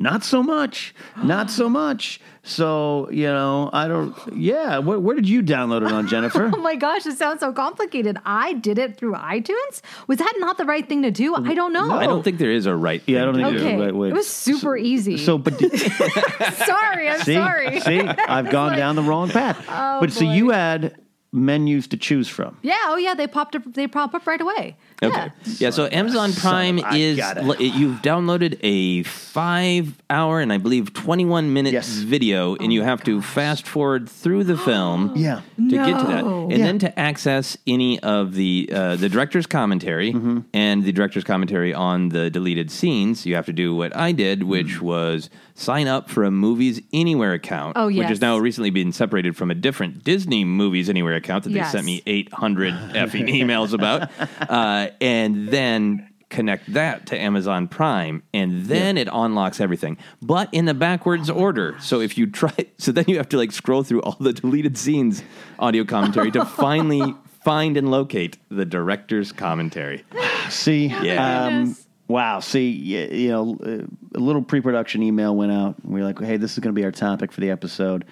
Not 0.00 0.24
so 0.24 0.42
much. 0.42 0.94
Not 1.22 1.50
so 1.50 1.68
much. 1.82 2.20
So, 2.42 3.06
you 3.10 3.26
know, 3.26 3.68
I 3.70 3.86
don't, 3.86 4.16
yeah. 4.34 4.78
Where, 4.78 4.98
where 4.98 5.14
did 5.14 5.28
you 5.28 5.42
download 5.42 5.86
it 5.86 5.92
on, 5.92 6.08
Jennifer? 6.08 6.50
Oh 6.60 6.62
my 6.62 6.74
gosh, 6.74 7.04
it 7.06 7.16
sounds 7.18 7.40
so 7.40 7.52
complicated. 7.52 8.16
I 8.24 8.54
did 8.54 8.78
it 8.78 8.96
through 8.96 9.12
iTunes. 9.14 9.82
Was 10.06 10.18
that 10.18 10.32
not 10.38 10.56
the 10.56 10.64
right 10.64 10.88
thing 10.88 11.02
to 11.02 11.10
do? 11.10 11.34
I 11.34 11.54
don't 11.54 11.72
know. 11.72 11.90
I 11.92 12.06
don't 12.06 12.22
think 12.22 12.38
there 12.38 12.50
is 12.50 12.64
a 12.66 12.74
right. 12.74 13.02
Yeah, 13.06 13.22
I 13.22 13.24
don't 13.26 13.34
think 13.34 13.46
to 13.48 13.52
do. 13.52 13.58
there's 13.60 13.80
a 13.80 13.84
right 13.84 13.94
way. 13.94 14.08
it 14.08 14.14
was 14.14 14.26
super 14.26 14.76
easy. 14.76 15.18
so, 15.18 15.36
but 15.38 15.58
did, 15.58 15.70
sorry, 16.66 17.08
I'm 17.08 17.20
see, 17.20 17.34
sorry. 17.34 17.80
see, 17.80 18.00
I've 18.00 18.50
gone 18.50 18.76
down 18.76 18.96
the 18.96 19.02
wrong 19.02 19.28
path. 19.28 19.62
Oh, 19.68 20.00
but 20.00 20.12
so 20.12 20.24
you 20.24 20.50
had 20.50 20.96
menus 21.32 21.86
to 21.88 21.96
choose 21.96 22.28
from. 22.28 22.56
Yeah, 22.62 22.76
oh 22.86 22.96
yeah, 22.96 23.14
they 23.14 23.26
popped 23.26 23.54
up. 23.54 23.62
They 23.66 23.86
pop 23.86 24.14
up 24.14 24.26
right 24.26 24.40
away. 24.40 24.76
Okay. 25.02 25.16
Yeah. 25.16 25.30
Yeah. 25.58 25.70
So 25.70 25.88
Amazon 25.90 26.32
Prime 26.32 26.80
I 26.84 26.96
is 26.96 27.18
l- 27.18 27.56
you've 27.60 28.02
downloaded 28.02 28.58
a 28.62 29.02
five 29.04 29.94
hour 30.10 30.40
and 30.40 30.52
I 30.52 30.58
believe 30.58 30.92
twenty 30.92 31.24
one 31.24 31.52
minute 31.52 31.72
Yes. 31.72 31.88
video, 31.88 32.54
and 32.56 32.72
you 32.72 32.82
have 32.82 33.02
to 33.04 33.22
fast 33.22 33.66
forward 33.66 34.08
through 34.08 34.44
the 34.44 34.56
film. 34.58 35.14
Yeah. 35.20 35.40
To 35.56 35.76
get 35.76 35.98
to 36.00 36.06
that, 36.06 36.24
No. 36.24 36.48
and 36.50 36.62
then 36.62 36.78
to 36.80 36.98
access 36.98 37.56
any 37.66 38.00
of 38.00 38.34
the 38.34 38.70
uh, 38.72 38.96
the 38.96 39.08
director's 39.08 39.46
commentary 39.46 40.12
Mm-hmm. 40.12 40.40
and 40.54 40.84
the 40.84 40.92
director's 40.92 41.24
commentary 41.24 41.72
on 41.74 42.08
the 42.10 42.30
deleted 42.30 42.70
scenes, 42.70 43.24
you 43.26 43.34
have 43.36 43.46
to 43.46 43.52
do 43.52 43.74
what 43.74 43.94
I 43.96 44.12
did, 44.12 44.42
which 44.42 44.78
Mm. 44.78 44.80
was 44.82 45.30
sign 45.54 45.86
up 45.88 46.08
for 46.10 46.24
a 46.24 46.30
Movies 46.30 46.80
Anywhere 46.92 47.32
account, 47.34 47.76
Oh, 47.76 47.86
which 47.88 48.08
has 48.08 48.20
now 48.20 48.38
recently 48.38 48.70
been 48.70 48.92
separated 48.92 49.36
from 49.36 49.50
a 49.50 49.54
different 49.54 50.02
Disney 50.04 50.44
Movies 50.44 50.88
Anywhere 50.88 51.14
account 51.14 51.44
that 51.44 51.50
Yes. 51.52 51.72
they 51.72 51.78
sent 51.78 51.86
me 51.86 52.02
800 52.06 52.72
effing 52.94 53.28
emails 53.28 53.72
about. 53.72 54.10
Uh, 54.48 54.88
and 55.00 55.48
then 55.48 56.06
connect 56.28 56.72
that 56.74 57.06
to 57.06 57.18
Amazon 57.18 57.66
Prime, 57.66 58.22
and 58.32 58.66
then 58.66 58.96
it 58.96 59.08
unlocks 59.12 59.60
everything, 59.60 59.98
but 60.22 60.48
in 60.52 60.64
the 60.64 60.74
backwards 60.74 61.28
order. 61.28 61.74
So 61.80 62.00
if 62.00 62.16
you 62.16 62.26
try, 62.28 62.52
so 62.78 62.92
then 62.92 63.04
you 63.08 63.16
have 63.16 63.28
to 63.30 63.36
like 63.36 63.50
scroll 63.52 63.82
through 63.82 64.02
all 64.02 64.16
the 64.20 64.32
deleted 64.32 64.78
scenes 64.78 65.22
audio 65.58 65.84
commentary 65.84 66.30
to 66.32 66.44
finally 66.64 67.14
find 67.44 67.76
and 67.76 67.90
locate 67.90 68.36
the 68.50 68.64
director's 68.64 69.32
commentary. 69.32 70.04
See, 70.50 70.86
Yeah. 70.86 71.46
um, 71.46 71.76
wow. 72.06 72.38
See, 72.40 72.68
you 72.70 73.28
know, 73.30 73.58
uh, 73.64 73.86
a 74.16 74.20
little 74.20 74.42
pre-production 74.42 75.02
email 75.02 75.34
went 75.34 75.50
out. 75.50 75.74
We 75.84 76.00
were 76.00 76.06
like, 76.06 76.20
"Hey, 76.20 76.36
this 76.36 76.52
is 76.52 76.58
going 76.60 76.74
to 76.74 76.78
be 76.78 76.84
our 76.84 76.92
topic 76.92 77.32
for 77.32 77.40
the 77.40 77.50
episode," 77.50 78.04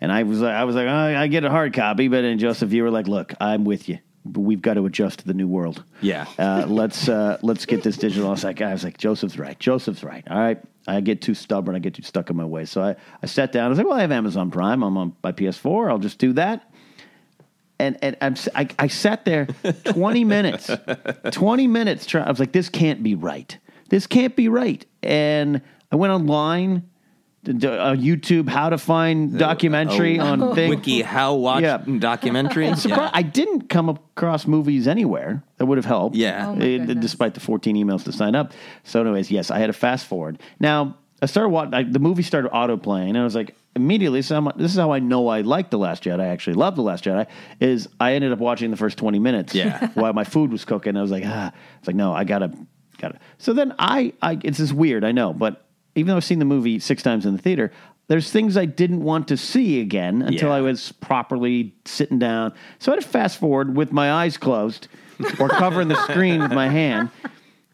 and 0.00 0.12
I 0.12 0.24
was, 0.24 0.40
like- 0.40 0.54
I 0.54 0.64
was 0.64 0.74
like, 0.76 0.88
oh, 0.88 1.16
"I 1.16 1.26
get 1.28 1.44
a 1.44 1.50
hard 1.50 1.72
copy," 1.72 2.08
but 2.08 2.20
then 2.22 2.38
Joseph, 2.38 2.72
you 2.72 2.82
were 2.82 2.90
like, 2.90 3.06
"Look, 3.08 3.32
I'm 3.40 3.64
with 3.64 3.88
you. 3.88 3.98
But 4.24 4.40
we've 4.40 4.62
got 4.62 4.74
to 4.74 4.86
adjust 4.86 5.20
to 5.20 5.26
the 5.26 5.34
new 5.34 5.48
world. 5.48 5.82
Yeah. 6.00 6.26
uh, 6.38 6.66
let's 6.68 7.08
uh, 7.08 7.38
let's 7.42 7.66
get 7.66 7.82
this 7.82 7.96
digital." 7.96 8.28
I 8.28 8.30
was 8.30 8.44
like, 8.44 8.60
I 8.60 8.72
was 8.72 8.84
like, 8.84 8.98
Joseph's 8.98 9.38
right. 9.38 9.58
Joseph's 9.58 10.04
right. 10.04 10.24
All 10.30 10.38
right. 10.38 10.60
I 10.86 11.00
get 11.00 11.22
too 11.22 11.34
stubborn. 11.34 11.74
I 11.74 11.78
get 11.78 11.94
too 11.94 12.02
stuck 12.02 12.30
in 12.30 12.36
my 12.36 12.44
way. 12.44 12.64
So 12.64 12.82
I, 12.82 12.96
I 13.22 13.26
sat 13.26 13.52
down. 13.52 13.66
I 13.66 13.68
was 13.68 13.78
like, 13.78 13.86
"Well, 13.86 13.98
I 13.98 14.02
have 14.02 14.12
Amazon 14.12 14.50
Prime. 14.50 14.82
I'm 14.82 14.96
on 14.96 15.16
my 15.22 15.32
PS4. 15.32 15.90
I'll 15.90 15.98
just 15.98 16.18
do 16.18 16.32
that." 16.34 16.68
and 17.82 17.98
and 18.00 18.16
I'm, 18.20 18.36
I, 18.54 18.68
I 18.78 18.86
sat 18.86 19.24
there 19.24 19.46
20 19.84 20.24
minutes, 20.24 20.70
20 21.30 21.66
minutes. 21.66 22.06
Try, 22.06 22.22
I 22.22 22.30
was 22.30 22.38
like, 22.40 22.52
this 22.52 22.68
can't 22.68 23.02
be 23.02 23.14
right. 23.14 23.58
This 23.88 24.06
can't 24.06 24.36
be 24.36 24.48
right. 24.48 24.84
And 25.02 25.60
I 25.90 25.96
went 25.96 26.12
online, 26.12 26.88
to, 27.44 27.54
to, 27.54 27.72
uh, 27.80 27.94
YouTube, 27.96 28.48
how 28.48 28.70
to 28.70 28.78
find 28.78 29.38
documentary 29.38 30.18
Oh, 30.20 30.24
on 30.26 30.54
thing. 30.54 30.70
Wiki 30.70 31.02
how 31.02 31.34
watch 31.34 31.62
Yeah. 31.62 31.78
documentary. 31.98 32.66
Surpri- 32.68 32.90
Yeah. 32.90 33.10
I 33.12 33.22
didn't 33.22 33.68
come 33.68 33.88
across 33.88 34.46
movies 34.46 34.86
anywhere 34.86 35.42
that 35.58 35.66
would 35.66 35.78
have 35.78 35.84
helped. 35.84 36.16
Yeah. 36.16 36.48
Oh 36.50 36.54
my 36.56 36.64
eh, 36.64 36.78
despite 36.94 37.34
the 37.34 37.40
14 37.40 37.76
emails 37.76 38.04
to 38.04 38.12
sign 38.12 38.34
up. 38.34 38.52
So, 38.84 39.00
anyways, 39.00 39.30
yes, 39.30 39.50
I 39.50 39.58
had 39.58 39.66
to 39.66 39.72
fast 39.72 40.06
forward. 40.06 40.38
Now, 40.60 40.96
I 41.20 41.26
started 41.26 41.50
watching. 41.50 41.92
The 41.92 41.98
movie 42.00 42.22
started 42.24 42.48
auto 42.50 42.76
playing, 42.76 43.10
and 43.10 43.18
I 43.18 43.24
was 43.24 43.34
like, 43.36 43.54
immediately. 43.76 44.22
So 44.22 44.36
I'm, 44.36 44.50
this 44.56 44.72
is 44.72 44.76
how 44.76 44.92
I 44.92 44.98
know 44.98 45.28
I 45.28 45.42
like 45.42 45.70
the 45.70 45.78
Last 45.78 46.02
Jedi. 46.04 46.20
I 46.20 46.26
actually 46.26 46.54
love 46.54 46.74
the 46.76 46.82
Last 46.82 47.04
Jedi. 47.04 47.26
Is 47.60 47.88
I 48.00 48.14
ended 48.14 48.32
up 48.32 48.40
watching 48.40 48.70
the 48.72 48.76
first 48.76 48.98
20 48.98 49.18
minutes. 49.20 49.54
Yeah. 49.54 49.88
while 49.94 50.12
my 50.12 50.24
food 50.24 50.50
was 50.50 50.64
cooking, 50.64 50.96
I 50.96 51.02
was 51.02 51.10
like, 51.12 51.22
ah, 51.26 51.52
it's 51.78 51.86
like 51.86 51.94
no, 51.96 52.12
I 52.12 52.24
gotta, 52.24 52.52
gotta. 52.98 53.18
So 53.38 53.52
then 53.52 53.72
I, 53.78 54.12
I, 54.20 54.38
it's 54.42 54.58
just 54.58 54.72
weird, 54.72 55.04
I 55.04 55.12
know, 55.12 55.32
but 55.32 55.64
even 55.94 56.08
though 56.08 56.16
I've 56.16 56.24
seen 56.24 56.38
the 56.38 56.44
movie 56.44 56.78
six 56.78 57.02
times 57.02 57.26
in 57.26 57.34
the 57.36 57.42
theater, 57.42 57.70
there's 58.08 58.30
things 58.30 58.56
I 58.56 58.64
didn't 58.64 59.02
want 59.02 59.28
to 59.28 59.36
see 59.36 59.80
again 59.80 60.22
until 60.22 60.48
Yeah. 60.48 60.56
I 60.56 60.60
was 60.60 60.92
properly 60.92 61.74
sitting 61.84 62.18
down. 62.18 62.52
So 62.78 62.92
I 62.92 62.96
had 62.96 63.02
to 63.04 63.08
fast 63.08 63.38
forward 63.38 63.76
with 63.76 63.92
my 63.92 64.12
eyes 64.12 64.36
closed 64.36 64.88
or 65.38 65.48
covering 65.48 65.88
the 65.88 66.02
screen 66.04 66.42
with 66.42 66.52
my 66.52 66.68
hand, 66.68 67.10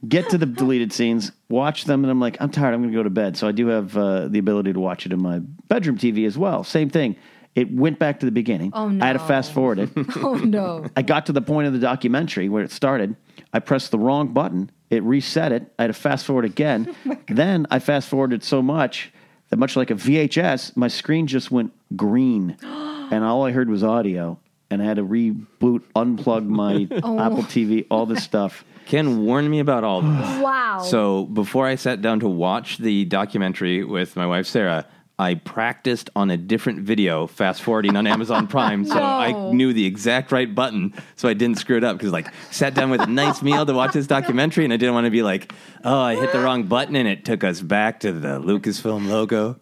get 0.06 0.28
to 0.30 0.38
the 0.38 0.46
deleted 0.46 0.92
scenes, 0.92 1.32
watch 1.48 1.84
them, 1.84 2.04
and 2.04 2.10
I'm 2.10 2.20
like, 2.20 2.36
I'm 2.40 2.50
tired. 2.50 2.74
I'm 2.74 2.82
going 2.82 2.92
to 2.92 2.98
go 2.98 3.02
to 3.02 3.10
bed. 3.10 3.36
So 3.36 3.48
I 3.48 3.52
do 3.52 3.68
have 3.68 3.96
uh, 3.96 4.28
the 4.28 4.38
ability 4.38 4.72
to 4.74 4.80
watch 4.80 5.06
it 5.06 5.12
in 5.12 5.22
my 5.22 5.38
bedroom 5.38 5.96
TV 5.96 6.26
as 6.26 6.36
well. 6.36 6.62
Same 6.62 6.90
thing. 6.90 7.16
It 7.54 7.72
went 7.74 7.98
back 7.98 8.20
to 8.20 8.26
the 8.26 8.30
beginning. 8.32 8.70
Oh, 8.74 8.88
no. 8.88 9.02
I 9.02 9.08
had 9.08 9.14
to 9.14 9.18
fast 9.20 9.52
forward 9.52 9.78
it. 9.80 9.90
Oh 10.18 10.34
no. 10.34 10.86
I 10.96 11.02
got 11.02 11.26
to 11.26 11.32
the 11.32 11.40
point 11.40 11.66
of 11.66 11.72
the 11.72 11.78
documentary 11.80 12.48
where 12.48 12.62
it 12.62 12.70
started. 12.70 13.16
I 13.52 13.58
pressed 13.60 13.90
the 13.90 13.98
wrong 13.98 14.28
button. 14.32 14.70
It 14.90 15.02
reset 15.02 15.52
it. 15.52 15.72
I 15.78 15.82
had 15.82 15.88
to 15.88 15.92
fast 15.92 16.24
forward 16.24 16.44
again. 16.44 16.94
Oh 17.04 17.16
then 17.28 17.66
I 17.70 17.78
fast 17.78 18.08
forwarded 18.08 18.42
so 18.42 18.62
much 18.62 19.12
that, 19.50 19.58
much 19.58 19.76
like 19.76 19.90
a 19.90 19.94
VHS, 19.94 20.76
my 20.76 20.88
screen 20.88 21.26
just 21.26 21.50
went 21.50 21.72
green, 21.96 22.56
and 22.62 23.24
all 23.24 23.44
I 23.44 23.52
heard 23.52 23.68
was 23.68 23.82
audio. 23.82 24.38
And 24.70 24.82
I 24.82 24.84
had 24.84 24.98
to 24.98 25.02
reboot, 25.02 25.82
unplug 25.96 26.46
my 26.46 26.86
oh. 27.02 27.18
Apple 27.18 27.42
TV, 27.44 27.86
all 27.90 28.04
this 28.04 28.22
stuff. 28.22 28.64
Ken 28.84 29.24
warned 29.24 29.50
me 29.50 29.60
about 29.60 29.84
all 29.84 30.02
this. 30.02 30.40
Wow. 30.42 30.80
So 30.82 31.24
before 31.24 31.66
I 31.66 31.74
sat 31.74 32.02
down 32.02 32.20
to 32.20 32.28
watch 32.28 32.78
the 32.78 33.06
documentary 33.06 33.84
with 33.84 34.16
my 34.16 34.26
wife 34.26 34.46
Sarah, 34.46 34.86
I 35.20 35.34
practiced 35.34 36.10
on 36.14 36.30
a 36.30 36.36
different 36.36 36.80
video, 36.80 37.26
fast 37.26 37.62
forwarding 37.62 37.96
on 37.96 38.06
Amazon 38.06 38.46
Prime, 38.48 38.84
so 38.84 39.02
I 39.02 39.32
knew 39.52 39.72
the 39.72 39.84
exact 39.84 40.30
right 40.30 40.52
button, 40.52 40.94
so 41.16 41.28
I 41.28 41.34
didn't 41.34 41.58
screw 41.58 41.76
it 41.76 41.82
up. 41.82 41.98
Because 41.98 42.12
like, 42.12 42.28
sat 42.52 42.74
down 42.74 42.90
with 42.90 43.00
a 43.00 43.06
nice 43.06 43.42
meal 43.42 43.66
to 43.66 43.74
watch 43.74 43.92
this 43.92 44.06
documentary, 44.18 44.64
and 44.64 44.72
I 44.72 44.76
didn't 44.76 44.94
want 44.94 45.06
to 45.06 45.10
be 45.10 45.22
like, 45.22 45.52
"Oh, 45.82 46.00
I 46.00 46.14
hit 46.14 46.32
the 46.32 46.38
wrong 46.40 46.64
button," 46.64 46.94
and 46.94 47.08
it 47.08 47.24
took 47.24 47.42
us 47.42 47.60
back 47.60 48.00
to 48.00 48.12
the 48.12 48.40
Lucasfilm 48.40 49.08
logo. 49.08 49.58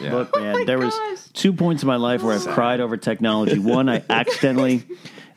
Yeah. 0.00 0.14
Look, 0.16 0.36
man, 0.36 0.66
there 0.66 0.78
was 0.78 0.94
two 1.32 1.52
points 1.52 1.82
in 1.82 1.86
my 1.86 1.96
life 1.96 2.22
where 2.22 2.34
I've 2.34 2.46
cried 2.48 2.80
over 2.80 2.96
technology. 2.96 3.58
One, 3.58 3.88
I 3.88 4.02
accidentally 4.10 4.84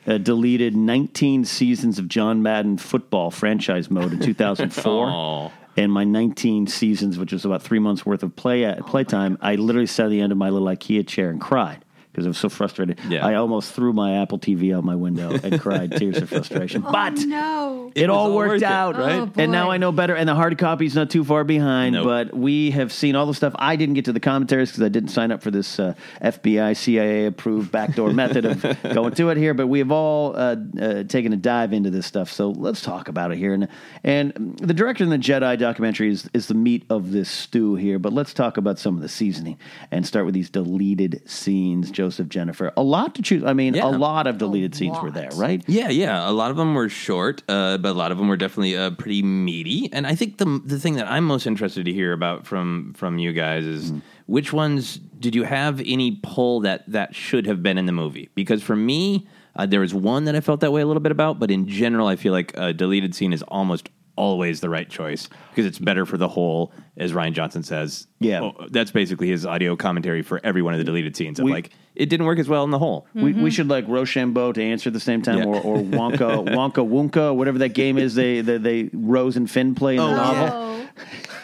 uh, 0.06 0.18
deleted 0.18 0.76
19 0.76 1.44
seasons 1.44 1.98
of 1.98 2.08
John 2.08 2.42
Madden 2.42 2.78
football 2.78 3.30
franchise 3.30 3.90
mode 3.90 4.12
in 4.12 4.20
2004. 4.20 5.52
And 5.76 5.90
my 5.90 6.04
19 6.04 6.66
seasons, 6.66 7.18
which 7.18 7.32
was 7.32 7.44
about 7.44 7.62
three 7.62 7.78
months 7.78 8.04
worth 8.04 8.22
of 8.22 8.36
play 8.36 8.64
at 8.64 8.80
oh 8.80 8.82
playtime, 8.84 9.38
I 9.40 9.54
literally 9.54 9.86
sat 9.86 10.06
at 10.06 10.10
the 10.10 10.20
end 10.20 10.32
of 10.32 10.38
my 10.38 10.50
little 10.50 10.68
IKEA 10.68 11.06
chair 11.06 11.30
and 11.30 11.40
cried 11.40 11.84
because 12.12 12.26
I 12.26 12.28
was 12.28 12.38
so 12.38 12.50
frustrated. 12.50 13.00
Yeah. 13.08 13.26
I 13.26 13.34
almost 13.36 13.72
threw 13.72 13.94
my 13.94 14.20
Apple 14.20 14.38
TV 14.38 14.76
out 14.76 14.84
my 14.84 14.94
window 14.94 15.30
and 15.42 15.58
cried 15.58 15.92
tears 15.96 16.18
of 16.18 16.28
frustration. 16.28 16.82
But 16.82 17.14
no. 17.20 17.90
it, 17.94 18.02
was 18.02 18.10
all 18.10 18.22
all 18.32 18.36
worked 18.36 18.50
worth 18.50 18.62
it, 18.62 18.66
out, 18.66 18.96
right? 18.98 19.20
Oh, 19.20 19.32
and 19.36 19.50
now. 19.50 19.70
I 19.70 19.78
know 19.78 19.92
better. 19.92 20.14
And 20.14 20.28
the 20.28 20.34
hard 20.34 20.58
copy 20.58 20.84
is 20.84 20.94
not 20.94 21.08
too 21.08 21.24
far 21.24 21.44
behind. 21.44 21.94
Nope. 21.94 22.04
But 22.04 22.36
we 22.36 22.70
have 22.72 22.92
seen 22.92 23.16
all 23.16 23.24
the 23.24 23.32
stuff. 23.32 23.54
I 23.58 23.76
didn't 23.76 23.94
get 23.94 24.04
to 24.06 24.12
the 24.12 24.20
commentaries 24.20 24.70
because 24.70 24.82
I 24.82 24.88
didn't 24.88 25.08
sign 25.08 25.32
up 25.32 25.42
for 25.42 25.50
this 25.50 25.80
uh, 25.80 25.94
FBI, 26.20 26.76
CIA 26.76 27.26
approved 27.26 27.72
backdoor 27.72 28.12
method 28.12 28.44
of 28.44 28.62
going 28.82 29.14
to 29.14 29.30
it 29.30 29.38
here. 29.38 29.54
But 29.54 29.68
we 29.68 29.78
have 29.78 29.90
all 29.90 30.36
uh, 30.36 30.56
uh, 30.80 31.04
taken 31.04 31.32
a 31.32 31.36
dive 31.36 31.72
into 31.72 31.88
this 31.88 32.04
stuff. 32.04 32.30
So 32.30 32.50
let's 32.50 32.82
talk 32.82 33.08
about 33.08 33.32
it 33.32 33.38
here. 33.38 33.54
And 33.54 33.68
and 34.04 34.58
the 34.58 34.74
director 34.74 35.02
in 35.02 35.10
the 35.10 35.18
Jedi 35.18 35.58
documentary 35.58 36.10
is 36.10 36.28
is 36.34 36.46
the 36.48 36.54
meat 36.54 36.84
of 36.90 37.12
this 37.12 37.30
stew 37.30 37.74
here. 37.76 37.98
But 37.98 38.12
let's 38.12 38.34
talk 38.34 38.58
about 38.58 38.78
some 38.78 38.96
of 38.96 39.02
the 39.02 39.08
seasoning 39.08 39.58
and 39.90 40.06
start 40.06 40.26
with 40.26 40.34
these 40.34 40.50
deleted 40.50 41.22
scenes. 41.24 41.90
Joseph 42.02 42.28
Jennifer, 42.28 42.72
a 42.76 42.82
lot 42.82 43.14
to 43.14 43.22
choose. 43.22 43.44
I 43.44 43.52
mean, 43.52 43.74
Yeah. 43.74 43.86
a 43.86 43.94
lot 43.96 44.26
of 44.26 44.36
deleted 44.38 44.74
scenes 44.74 44.96
were 45.00 45.10
there, 45.12 45.30
right? 45.36 45.62
Yeah, 45.68 45.88
yeah. 45.88 46.28
A 46.28 46.32
lot 46.32 46.50
of 46.50 46.56
them 46.56 46.74
were 46.74 46.88
short, 46.88 47.42
uh, 47.48 47.78
but 47.78 47.90
a 47.90 47.98
lot 48.02 48.10
of 48.10 48.18
them 48.18 48.26
were 48.26 48.36
definitely 48.36 48.76
uh, 48.76 48.90
pretty 48.90 49.22
meaty. 49.22 49.88
And 49.92 50.04
I 50.06 50.14
think 50.16 50.38
the 50.38 50.60
the 50.64 50.80
thing 50.80 50.94
that 50.96 51.08
I'm 51.08 51.24
most 51.24 51.46
interested 51.46 51.84
to 51.84 51.92
hear 51.92 52.12
about 52.12 52.44
from 52.46 52.92
from 52.96 53.18
you 53.18 53.32
guys 53.32 53.64
is 53.64 53.92
which 54.26 54.52
ones 54.52 54.98
did 55.20 55.34
you 55.36 55.44
have 55.44 55.80
any 55.84 56.18
pull 56.22 56.60
that 56.60 56.90
that 56.90 57.14
should 57.14 57.46
have 57.46 57.62
been 57.62 57.78
in 57.78 57.86
the 57.86 57.92
movie? 57.92 58.28
Because 58.34 58.62
for 58.62 58.74
me, 58.74 59.28
uh, 59.54 59.66
there 59.66 59.80
was 59.80 59.94
one 59.94 60.24
that 60.24 60.34
I 60.34 60.40
felt 60.40 60.58
that 60.60 60.72
way 60.72 60.80
a 60.80 60.86
little 60.86 61.02
bit 61.02 61.12
about, 61.12 61.38
but 61.38 61.50
in 61.50 61.68
general, 61.68 62.08
I 62.08 62.16
feel 62.16 62.32
like 62.32 62.52
a 62.56 62.72
deleted 62.72 63.14
scene 63.14 63.32
is 63.32 63.42
almost 63.44 63.90
always 64.14 64.60
the 64.60 64.68
right 64.68 64.90
choice 64.90 65.28
because 65.50 65.64
it's 65.64 65.78
better 65.78 66.04
for 66.04 66.18
the 66.18 66.28
whole, 66.28 66.70
as 66.98 67.12
Rian 67.12 67.32
Johnson 67.32 67.62
says. 67.62 68.06
Yeah. 68.20 68.42
Oh, 68.42 68.66
that's 68.70 68.90
basically 68.90 69.28
his 69.28 69.46
audio 69.46 69.74
commentary 69.74 70.20
for 70.22 70.38
every 70.44 70.60
one 70.60 70.74
of 70.74 70.78
the 70.78 70.84
deleted 70.84 71.16
scenes. 71.16 71.38
Of 71.38 71.46
We- 71.46 71.52
like, 71.52 71.70
it 71.94 72.06
didn't 72.08 72.26
work 72.26 72.38
as 72.38 72.48
well 72.48 72.64
in 72.64 72.70
the 72.70 72.78
whole. 72.78 73.06
We, 73.14 73.22
we 73.24 73.32
mm-hmm. 73.32 73.48
should 73.48 73.68
like 73.68 73.86
Rochambeau 73.88 74.52
to 74.52 74.62
answer 74.62 74.88
at 74.88 74.92
the 74.94 75.00
same 75.00 75.22
time, 75.22 75.38
Yeah. 75.38 75.44
or, 75.46 75.56
or 75.60 75.76
Wonka 75.78 76.46
Wonka 76.48 76.86
Wonka, 76.88 77.34
whatever 77.34 77.58
that 77.58 77.70
game 77.74 77.98
is. 77.98 78.14
They 78.14 78.40
they, 78.40 78.58
they 78.58 78.90
Rose 78.92 79.36
and 79.36 79.50
Finn 79.50 79.74
play 79.74 79.94
in 79.96 79.98
the 80.02 80.04
Oh, 80.08 80.16
novel. 80.16 80.48
Oh. 80.52 80.68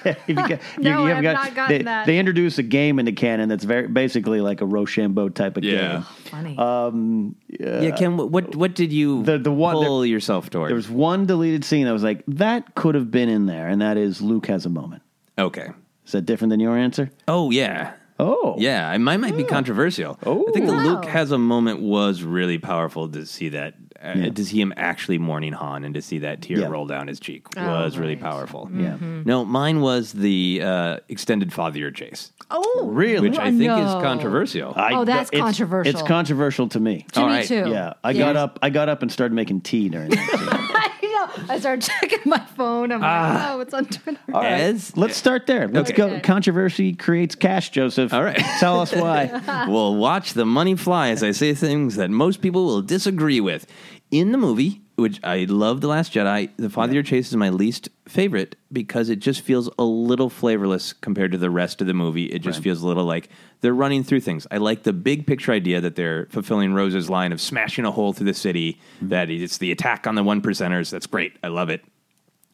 If 0.04 0.16
you 0.28 0.34
got- 0.36 0.60
No, 0.78 1.06
haven't 1.06 1.26
I 1.26 1.30
have 1.30 1.46
not 1.46 1.54
gotten 1.56 1.78
they, 1.78 1.82
that. 1.84 2.06
They 2.06 2.18
introduce 2.18 2.56
a 2.58 2.62
game 2.62 2.98
into 3.00 3.12
canon 3.12 3.48
that's 3.48 3.64
very 3.64 3.88
basically 3.88 4.40
like 4.40 4.60
a 4.60 4.64
Rochambeau 4.66 5.28
type 5.30 5.56
of 5.56 5.64
Yeah. 5.64 5.74
game. 5.74 5.96
Oh, 5.98 6.16
funny. 6.30 6.58
Um, 6.58 7.36
yeah, 7.48 7.66
uh, 7.92 7.96
Ken, 7.96 8.16
what, 8.16 8.30
what 8.30 8.54
what 8.56 8.74
did 8.74 8.92
you 8.92 9.24
The- 9.24 9.38
the 9.38 9.50
one- 9.50 9.74
pull 9.74 10.06
yourself 10.06 10.50
toward? 10.50 10.68
There 10.68 10.76
was 10.76 10.88
one 10.88 11.26
deleted 11.26 11.64
scene 11.64 11.84
that 11.86 11.92
was 11.92 12.04
like 12.04 12.22
that 12.28 12.74
could 12.76 12.94
have 12.94 13.10
been 13.10 13.28
in 13.28 13.46
there, 13.46 13.66
and 13.66 13.80
that 13.82 13.96
is 13.96 14.22
Luke 14.22 14.46
has 14.46 14.64
a 14.66 14.70
moment. 14.70 15.02
okay. 15.36 15.70
Is 16.06 16.12
that 16.12 16.24
different 16.24 16.50
than 16.50 16.60
your 16.60 16.76
answer? 16.78 17.10
Oh 17.26 17.50
yeah. 17.50 17.92
Oh, 18.20 18.56
Yeah, 18.58 18.88
I- 18.88 18.98
mine 18.98 19.20
might 19.20 19.36
be 19.36 19.44
controversial. 19.44 20.18
Oh. 20.26 20.46
I 20.48 20.52
think 20.52 20.66
the 20.66 20.72
oh. 20.72 20.76
Wow. 20.76 20.84
Luke 20.84 21.04
has 21.06 21.30
a 21.30 21.38
moment 21.38 21.80
was 21.80 22.22
really 22.22 22.58
powerful 22.58 23.08
to 23.10 23.24
see 23.26 23.50
that, 23.50 23.74
uh, 24.02 24.30
to 24.30 24.44
see 24.44 24.60
him 24.60 24.72
actually 24.76 25.18
mourning 25.18 25.52
Han 25.52 25.82
and 25.84 25.94
to 25.94 26.02
see 26.02 26.18
that 26.20 26.40
tear 26.42 26.58
Yeah. 26.60 26.66
roll 26.68 26.86
down 26.86 27.08
his 27.08 27.18
cheek 27.18 27.46
Oh, 27.56 27.62
was 27.84 27.98
really 27.98 28.14
right. 28.14 28.22
powerful. 28.22 28.70
Yeah. 28.72 28.96
No, 29.00 29.44
mine 29.44 29.80
was 29.80 30.12
the 30.12 30.60
uh, 30.62 30.96
extended 31.08 31.50
fathier 31.50 31.92
chase, 31.94 32.32
oh, 32.50 32.88
Really? 32.92 33.28
which 33.28 33.38
I 33.38 33.50
think 33.50 33.72
is 33.72 33.92
controversial. 34.02 34.72
I- 34.76 34.92
Oh, 34.94 35.04
that's 35.04 35.30
it's- 35.30 35.42
controversial. 35.42 35.90
It's 35.92 36.02
controversial 36.06 36.68
to 36.68 36.80
me. 36.80 37.06
to 37.12 37.20
All 37.20 37.28
me 37.28 37.34
right. 37.36 37.46
too. 37.46 37.68
Yeah, 37.68 37.94
I 38.04 38.12
got 38.12 38.36
up. 38.36 38.58
I 38.62 38.70
got 38.70 38.88
up 38.88 39.02
and 39.02 39.10
started 39.10 39.34
making 39.34 39.62
tea 39.62 39.88
during 39.88 40.10
that. 40.10 40.18
scene. 40.30 40.48
I 40.50 41.36
know. 41.46 41.52
I 41.54 41.58
started 41.60 41.82
checking 41.82 42.20
my 42.24 42.38
phone. 42.56 42.90
I'm 42.92 43.00
like, 43.00 43.50
oh, 43.50 43.60
it's 43.60 43.74
on 43.74 43.84
Twitter. 43.86 44.18
All 44.32 44.40
right. 44.42 44.52
As- 44.60 44.96
Let's 44.96 45.16
start 45.16 45.46
there. 45.46 45.68
Let's 45.68 45.90
Okay. 45.90 45.96
go. 45.96 46.20
Controversy 46.20 46.94
creates 46.94 47.34
cash, 47.34 47.70
Joseph. 47.70 48.12
All 48.14 48.22
right. 48.24 48.38
Tell 48.60 48.80
us 48.80 48.92
why. 48.94 49.26
well, 49.68 49.94
watch 49.96 50.34
the 50.34 50.46
money 50.46 50.74
fly 50.76 51.08
as 51.10 51.22
I 51.22 51.32
say 51.32 51.54
things 51.54 51.96
that 51.96 52.10
most 52.10 52.40
people 52.40 52.64
will 52.66 52.82
disagree 52.82 53.40
with. 53.40 53.66
In 54.10 54.32
the 54.32 54.38
movie, 54.38 54.82
which 54.96 55.20
I 55.22 55.44
love 55.44 55.80
The 55.80 55.88
Last 55.88 56.14
Jedi, 56.14 56.50
the 56.56 56.68
Fathier 56.68 57.04
Chase 57.04 57.28
is 57.28 57.36
my 57.36 57.50
least 57.50 57.90
favorite 58.06 58.56
because 58.72 59.10
it 59.10 59.18
just 59.18 59.42
feels 59.42 59.68
a 59.78 59.84
little 59.84 60.30
flavorless 60.30 60.92
compared 60.92 61.32
to 61.32 61.38
the 61.38 61.50
rest 61.50 61.80
of 61.80 61.86
the 61.86 61.94
movie. 61.94 62.26
It 62.26 62.40
just 62.40 62.62
feels 62.62 62.82
a 62.82 62.86
little 62.86 63.04
like 63.04 63.28
they're 63.60 63.74
running 63.74 64.02
through 64.02 64.20
things. 64.20 64.46
I 64.50 64.56
like 64.56 64.84
the 64.84 64.94
big 64.94 65.26
picture 65.26 65.52
idea 65.52 65.80
that 65.82 65.94
they're 65.94 66.26
fulfilling 66.30 66.72
Rose's 66.72 67.10
line 67.10 67.32
of 67.32 67.40
smashing 67.40 67.84
a 67.84 67.90
hole 67.90 68.12
through 68.12 68.26
the 68.26 68.34
city, 68.34 68.80
mm-hmm. 68.96 69.08
that 69.10 69.30
it's 69.30 69.58
the 69.58 69.72
attack 69.72 70.06
on 70.06 70.14
the 70.14 70.22
one 70.22 70.40
percenters. 70.40 70.90
That's 70.90 71.06
great. 71.06 71.36
I 71.42 71.48
love 71.48 71.68
it 71.68 71.84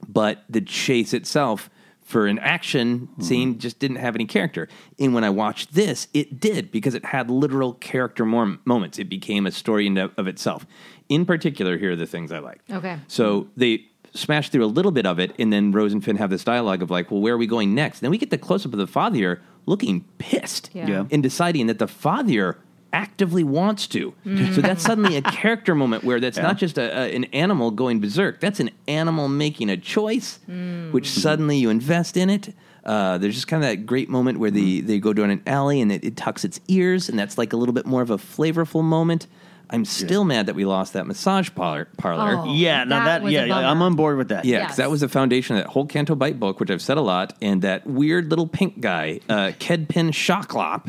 but 0.08 0.44
the 0.48 0.60
chase 0.60 1.14
itself 1.14 1.70
for 2.02 2.26
an 2.26 2.38
action 2.40 3.00
mm-hmm. 3.00 3.22
scene 3.22 3.58
just 3.58 3.78
didn't 3.78 3.96
have 3.96 4.14
any 4.14 4.26
character. 4.26 4.68
And 4.98 5.14
when 5.14 5.24
I 5.24 5.30
watched 5.30 5.74
this, 5.74 6.06
it 6.12 6.38
did 6.38 6.70
because 6.70 6.94
it 6.94 7.06
had 7.06 7.30
literal 7.30 7.72
character 7.74 8.26
more 8.26 8.58
moments. 8.64 8.98
It 8.98 9.08
became 9.08 9.46
a 9.46 9.50
story 9.50 9.88
of 9.96 10.26
itself. 10.28 10.66
In 11.08 11.26
particular, 11.26 11.76
here 11.76 11.92
are 11.92 11.96
the 11.96 12.06
things 12.06 12.32
I 12.32 12.38
liked. 12.38 12.70
Okay. 12.70 12.98
So 13.08 13.48
they 13.56 13.86
smash 14.14 14.48
through 14.50 14.64
a 14.64 14.66
little 14.66 14.92
bit 14.92 15.06
of 15.06 15.18
it, 15.18 15.34
and 15.38 15.52
then 15.52 15.72
Rose 15.72 15.92
and 15.92 16.02
Finn 16.04 16.16
have 16.16 16.30
this 16.30 16.44
dialogue 16.44 16.82
of 16.82 16.90
like, 16.90 17.10
well, 17.10 17.20
where 17.20 17.34
are 17.34 17.38
we 17.38 17.46
going 17.46 17.74
next? 17.74 18.00
then 18.00 18.10
we 18.10 18.18
get 18.18 18.30
the 18.30 18.38
close 18.38 18.64
up 18.64 18.72
of 18.72 18.78
the 18.78 18.86
fathier 18.86 19.40
looking 19.66 20.04
pissed 20.18 20.70
Yeah. 20.72 20.86
Yeah. 20.86 21.04
and 21.10 21.22
deciding 21.22 21.66
that 21.66 21.78
the 21.78 21.86
fathier 21.86 22.56
actively 22.92 23.42
wants 23.42 23.88
to. 23.88 24.14
Mm. 24.24 24.54
So 24.54 24.60
that's 24.60 24.82
suddenly 24.82 25.16
a 25.16 25.22
character 25.22 25.74
moment 25.74 26.04
where 26.04 26.20
that's 26.20 26.38
not 26.38 26.58
just 26.58 26.78
a, 26.78 26.96
a, 26.96 27.14
an 27.16 27.24
animal 27.32 27.72
going 27.72 27.98
berserk. 27.98 28.38
That's 28.38 28.60
an 28.60 28.70
animal 28.86 29.26
making 29.26 29.68
a 29.68 29.76
choice, 29.76 30.38
mm. 30.48 30.92
which 30.92 31.10
suddenly 31.10 31.56
you 31.56 31.70
invest 31.70 32.16
in 32.16 32.30
it. 32.30 32.54
Uh, 32.84 33.18
there's 33.18 33.34
just 33.34 33.48
kind 33.48 33.64
of 33.64 33.68
that 33.70 33.84
great 33.84 34.08
moment 34.08 34.38
where 34.38 34.50
they, 34.50 34.60
mm. 34.60 34.86
they 34.86 35.00
go 35.00 35.12
down 35.12 35.30
an 35.30 35.42
alley 35.46 35.80
and 35.80 35.90
it, 35.90 36.04
it 36.04 36.16
tucks 36.16 36.44
its 36.44 36.60
ears, 36.68 37.08
and 37.08 37.18
that's 37.18 37.36
like 37.36 37.52
a 37.52 37.56
little 37.56 37.72
bit 37.72 37.84
more 37.84 38.02
of 38.02 38.10
a 38.10 38.16
flavorful 38.16 38.84
moment. 38.84 39.26
I'm 39.70 39.84
still 39.84 40.24
mad 40.24 40.46
that 40.46 40.54
we 40.54 40.64
lost 40.64 40.92
that 40.92 41.06
massage 41.06 41.50
parlor. 41.54 41.88
parlor. 41.96 42.42
Oh. 42.44 42.52
Yeah, 42.54 42.84
now 42.84 43.00
That 43.00 43.04
that, 43.06 43.22
was 43.22 43.30
a 43.30 43.34
yeah, 43.34 43.44
yeah. 43.46 43.70
I'm 43.70 43.82
on 43.82 43.94
board 43.96 44.16
with 44.18 44.28
that. 44.28 44.44
Yeah, 44.44 44.58
Yes. 44.58 44.64
because 44.66 44.76
that 44.76 44.90
was 44.90 45.00
the 45.00 45.08
foundation 45.08 45.56
of 45.56 45.64
that 45.64 45.70
whole 45.70 45.86
Canto 45.86 46.14
Bight 46.14 46.38
book, 46.38 46.60
which 46.60 46.70
I've 46.70 46.82
said 46.82 46.96
a 46.98 47.02
lot, 47.02 47.32
and 47.42 47.62
that 47.62 47.86
weird 47.86 48.30
little 48.30 48.46
pink 48.46 48.80
guy, 48.80 49.20
uh, 49.28 49.52
Kedpin 49.58 50.10
Shoklop, 50.12 50.88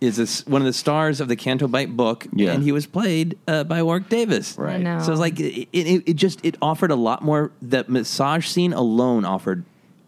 is 0.00 0.16
this, 0.16 0.44
one 0.46 0.60
of 0.60 0.66
the 0.66 0.72
stars 0.72 1.20
of 1.20 1.28
the 1.28 1.36
Canto 1.36 1.66
Bight 1.68 1.96
book, 1.96 2.26
Yeah. 2.32 2.52
and 2.52 2.62
he 2.62 2.72
was 2.72 2.86
played 2.86 3.38
uh, 3.46 3.64
by 3.64 3.82
Warwick 3.82 4.08
Davis. 4.08 4.58
I 4.58 4.78
know. 4.78 5.00
So 5.00 5.12
it's 5.12 5.20
like 5.20 5.38
it, 5.40 5.68
it, 5.72 6.02
it 6.06 6.14
just 6.14 6.44
it 6.44 6.56
offered 6.60 6.90
a 6.90 6.96
lot 6.96 7.22
more. 7.22 7.52
That 7.62 7.88
massage 7.88 8.46
scene 8.48 8.72
alone 8.72 9.24
offered 9.24 9.64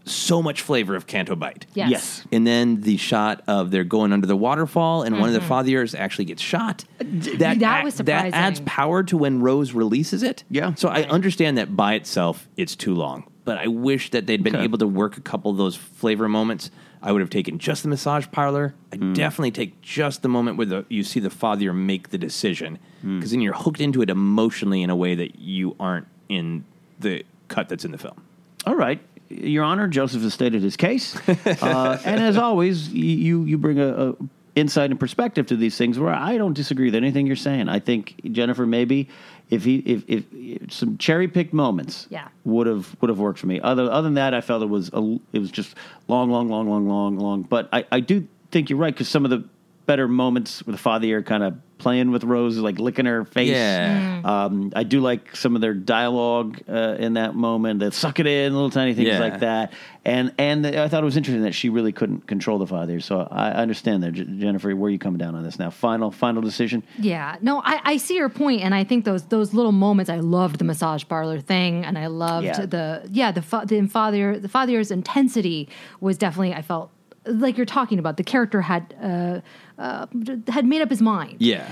so 0.07 0.41
much 0.41 0.63
flavor 0.63 0.95
of 0.95 1.07
Canto 1.07 1.35
Bight. 1.37 1.67
Yes. 1.75 1.91
Yes. 1.91 2.25
And 2.33 2.47
then 2.47 2.81
the 2.83 2.97
shot 2.97 3.43
of 3.49 3.71
they're 3.73 3.85
going 3.85 4.13
under 4.13 4.27
the 4.27 4.37
waterfall, 4.37 5.03
and 5.03 5.19
one 5.19 5.29
of 5.29 5.35
the 5.35 5.41
Mm-hmm. 5.41 5.53
fathiers 5.53 5.99
actually 5.99 6.27
gets 6.27 6.41
shot. 6.41 6.85
Uh, 7.01 7.05
that, 7.39 7.59
That 7.59 7.81
a- 7.81 7.85
was 7.85 7.95
that 7.97 8.07
surprising. 8.07 8.35
adds 8.35 8.61
power 8.65 9.03
to 9.03 9.17
when 9.17 9.41
Rose 9.41 9.73
releases 9.73 10.23
it. 10.23 10.45
Yeah. 10.49 10.75
So 10.75 10.89
I 10.89 11.03
understand 11.05 11.59
that 11.59 11.77
by 11.77 11.95
itself 11.95 12.49
it's 12.57 12.77
too 12.77 12.95
long, 12.95 13.25
but 13.45 13.59
I 13.59 13.67
wish 13.67 14.11
that 14.13 14.27
they'd 14.27 14.43
been 14.43 14.55
Okay. 14.57 14.65
able 14.65 14.79
to 14.79 14.87
work 14.87 15.17
a 15.17 15.21
couple 15.21 15.51
of 15.51 15.57
those 15.57 15.75
flavor 15.77 16.29
moments. 16.29 16.71
I 17.03 17.13
would 17.13 17.21
have 17.21 17.31
taken 17.31 17.59
just 17.59 17.83
the 17.83 17.89
massage 17.89 18.27
parlor. 18.33 18.75
I 18.93 18.97
would 18.97 19.01
mm. 19.01 19.15
definitely 19.15 19.51
take 19.53 19.81
just 19.83 20.23
the 20.23 20.29
moment 20.29 20.57
where 20.57 20.67
the, 20.67 20.85
you 20.89 21.05
see 21.05 21.21
the 21.21 21.29
fathier 21.29 21.75
make 21.75 22.11
the 22.11 22.19
decision, 22.19 22.79
mm. 23.05 23.19
because 23.19 23.31
then 23.33 23.41
you're 23.41 23.55
hooked 23.55 23.81
into 23.81 24.03
it 24.03 24.11
emotionally 24.11 24.83
in 24.83 24.91
a 24.91 24.97
way 24.97 25.15
that 25.15 25.39
you 25.39 25.77
aren't 25.79 26.07
in 26.29 26.65
the 26.99 27.25
cut 27.49 27.69
that's 27.69 27.85
in 27.85 27.91
the 27.93 27.99
film. 27.99 28.21
All 28.67 28.75
right. 28.75 29.01
Your 29.29 29.65
Honor, 29.65 29.89
Joseph 29.89 30.23
has 30.23 30.35
stated 30.35 30.63
his 30.63 30.77
case. 30.77 31.17
uh, 31.29 32.01
and 32.05 32.21
as 32.23 32.37
always, 32.37 32.89
you, 32.93 33.45
you 33.45 33.59
bring 33.59 33.79
a, 33.81 34.11
a 34.11 34.15
insight 34.55 34.91
and 34.91 34.99
perspective 34.99 35.47
to 35.49 35.57
these 35.57 35.77
things 35.77 35.99
where 35.99 36.15
I 36.15 36.39
don't 36.39 36.55
disagree 36.55 36.87
with 36.87 36.95
anything 36.95 37.27
you're 37.27 37.37
saying. 37.37 37.69
I 37.69 37.79
think 37.79 38.15
Jennifer 38.33 38.65
maybe 38.67 39.09
if 39.51 39.65
he 39.65 39.77
if, 39.79 40.05
if, 40.09 40.25
if 40.33 40.73
some 40.73 40.97
cherry 40.99 41.29
picked 41.29 41.53
moments 41.53 42.07
Yeah. 42.11 42.29
would 42.45 42.67
have 42.67 42.97
would 43.01 43.09
have 43.11 43.19
worked 43.19 43.39
for 43.39 43.47
me. 43.47 43.61
Other 43.61 43.91
other 43.91 44.03
than 44.03 44.15
that, 44.15 44.33
I 44.35 44.41
felt 44.41 44.63
it 44.63 44.67
was 44.67 44.91
a, 44.93 45.19
it 45.33 45.39
was 45.41 45.51
just 45.51 45.75
long, 46.09 46.31
long, 46.31 46.49
long, 46.49 46.69
long, 46.69 46.89
long, 46.89 47.19
long. 47.19 47.43
But 47.43 47.69
I, 47.73 47.85
I 47.93 48.01
do 48.01 48.27
think 48.51 48.71
you're 48.71 48.79
right 48.79 48.95
because 48.95 49.09
some 49.09 49.25
of 49.25 49.31
the 49.31 49.45
better 49.87 50.09
moments 50.09 50.63
with 50.65 50.77
the 50.77 50.83
fathier 50.83 51.19
are 51.19 51.23
kind 51.23 51.43
of 51.43 51.55
playing 51.79 52.11
with 52.11 52.25
Rose, 52.25 52.57
like 52.57 52.79
licking 52.79 53.05
her 53.05 53.25
face. 53.27 53.51
Yeah. 53.51 54.23
Um, 54.25 54.73
I 54.75 54.83
do 54.83 55.01
like 55.01 55.37
some 55.37 55.55
of 55.55 55.61
their 55.61 55.75
dialogue 55.75 56.59
uh, 56.69 56.97
in 56.99 57.13
that 57.15 57.35
moment. 57.35 57.81
That 57.81 57.93
suck 57.93 58.19
it 58.19 58.27
in, 58.27 58.55
little 58.55 58.71
tiny 58.71 58.95
things 58.95 59.09
Yeah. 59.09 59.19
like 59.21 59.41
that. 59.41 59.73
And 60.05 60.33
and 60.39 60.67
I 60.67 60.89
thought 60.89 61.03
it 61.03 61.05
was 61.05 61.17
interesting 61.17 61.43
that 61.45 61.55
she 61.55 61.69
really 61.69 61.93
couldn't 61.93 62.27
control 62.27 62.59
the 62.59 62.65
fathier. 62.67 62.89
Year. 62.89 63.01
So 63.01 63.21
I 63.31 63.49
I 63.51 63.63
understand 63.63 64.03
that, 64.03 64.13
J- 64.13 64.25
Jennifer. 64.25 64.75
Where 64.75 64.89
are 64.89 64.91
you 64.91 64.99
coming 64.99 65.19
down 65.19 65.35
on 65.35 65.43
this 65.45 65.59
now? 65.59 65.71
Final 65.71 66.11
final 66.11 66.41
decision. 66.43 66.83
Yeah, 66.99 67.37
no, 67.43 67.61
I, 67.65 67.81
I 67.85 67.97
see 67.99 68.17
your 68.17 68.29
point, 68.31 68.63
and 68.63 68.75
I 68.75 68.83
think 68.85 69.05
those 69.05 69.25
those 69.25 69.53
little 69.53 69.73
moments. 69.73 70.09
I 70.11 70.17
loved 70.21 70.59
the 70.59 70.65
massage 70.65 71.05
parlor 71.09 71.41
thing, 71.41 71.85
and 71.85 71.99
I 71.99 72.07
loved 72.07 72.47
Yeah. 72.47 72.67
the 72.67 73.09
yeah 73.11 73.33
the 73.33 73.43
fa- 73.43 73.65
the 73.67 73.81
fathier 73.83 74.41
the 74.41 74.49
fathier's 74.49 74.91
intensity 74.91 75.69
was 76.01 76.17
definitely 76.19 76.55
I 76.55 76.63
felt 76.63 76.91
like 77.27 77.57
you're 77.57 77.67
talking 77.67 77.99
about. 77.99 78.17
The 78.17 78.25
character 78.25 78.63
had 78.63 78.95
uh, 79.03 79.41
uh, 79.79 80.07
had 80.49 80.65
made 80.67 80.83
up 80.83 80.91
his 80.91 81.03
mind. 81.03 81.37
Yeah. 81.39 81.71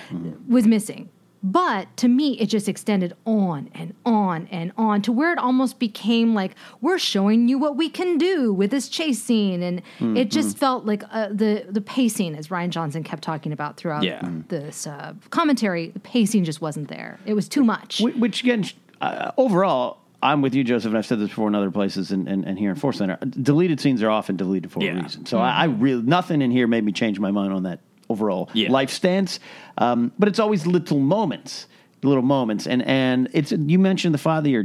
was 0.49 0.67
missing. 0.67 1.09
But 1.47 1.95
to 1.99 2.09
me, 2.09 2.39
it 2.41 2.47
just 2.47 2.71
extended 2.71 3.15
on 3.27 3.69
and 3.75 3.93
on 4.07 4.49
and 4.51 4.73
on 4.79 5.03
to 5.03 5.13
where 5.13 5.31
it 5.31 5.39
almost 5.39 5.79
became 5.79 6.33
like 6.33 6.55
we're 6.81 6.99
showing 6.99 7.49
you 7.49 7.59
what 7.59 7.77
we 7.77 7.91
can 7.91 8.17
do 8.17 8.51
with 8.51 8.71
this 8.71 8.89
chase 8.89 9.23
scene, 9.23 9.63
and 9.63 9.83
it 10.17 10.31
just 10.31 10.57
felt 10.57 10.87
like 10.87 11.03
uh, 11.11 11.29
the 11.31 11.67
the 11.69 11.83
pacing, 11.83 12.35
as 12.35 12.49
Rian 12.49 12.71
Johnson 12.71 13.05
kept 13.05 13.23
talking 13.23 13.53
about 13.53 13.77
throughout 13.77 14.05
Yeah. 14.05 14.27
this 14.49 14.87
uh, 14.87 15.13
commentary, 15.29 15.89
the 15.91 16.01
pacing 16.01 16.45
just 16.45 16.63
wasn't 16.63 16.89
there. 16.89 17.19
It 17.27 17.35
was 17.35 17.47
too 17.47 17.63
much. 17.63 17.99
Wh- 17.99 18.19
Which 18.19 18.41
again, 18.43 18.65
uh, 19.03 19.33
overall, 19.37 19.99
I'm 20.23 20.41
with 20.41 20.55
you, 20.55 20.65
Joseph, 20.65 20.89
and 20.93 20.97
I've 20.97 21.05
said 21.05 21.19
this 21.21 21.29
before 21.29 21.49
in 21.49 21.55
other 21.55 21.71
places 21.71 22.11
and, 22.11 22.27
and, 22.27 22.47
and 22.47 22.59
here 22.59 22.71
in 22.71 22.77
Force 22.77 22.97
Center. 22.97 23.19
Deleted 23.19 23.81
scenes 23.81 24.03
are 24.03 24.09
often 24.09 24.37
deleted 24.37 24.73
for 24.73 24.83
Yeah. 24.83 24.99
a 24.99 25.03
reason. 25.03 25.27
So 25.27 25.37
I, 25.41 25.51
I 25.51 25.65
really 25.65 26.01
nothing 26.01 26.41
in 26.41 26.51
here 26.51 26.67
made 26.67 26.85
me 26.85 26.93
change 26.93 27.21
my 27.21 27.31
mind 27.31 27.53
on 27.53 27.65
that 27.65 27.81
overall 28.09 28.51
Yeah. 28.53 28.71
life 28.71 28.91
stance. 28.91 29.41
Um, 29.79 30.13
but 30.19 30.29
it's 30.29 30.39
always 30.39 30.67
little 30.67 30.99
moments, 31.01 31.67
little 32.03 32.23
moments, 32.23 32.67
and 32.67 32.83
and 32.87 33.29
it's 33.33 33.53
you 33.53 33.79
mentioned 33.79 34.15
the 34.15 34.19
fathier, 34.19 34.51
you're 34.51 34.63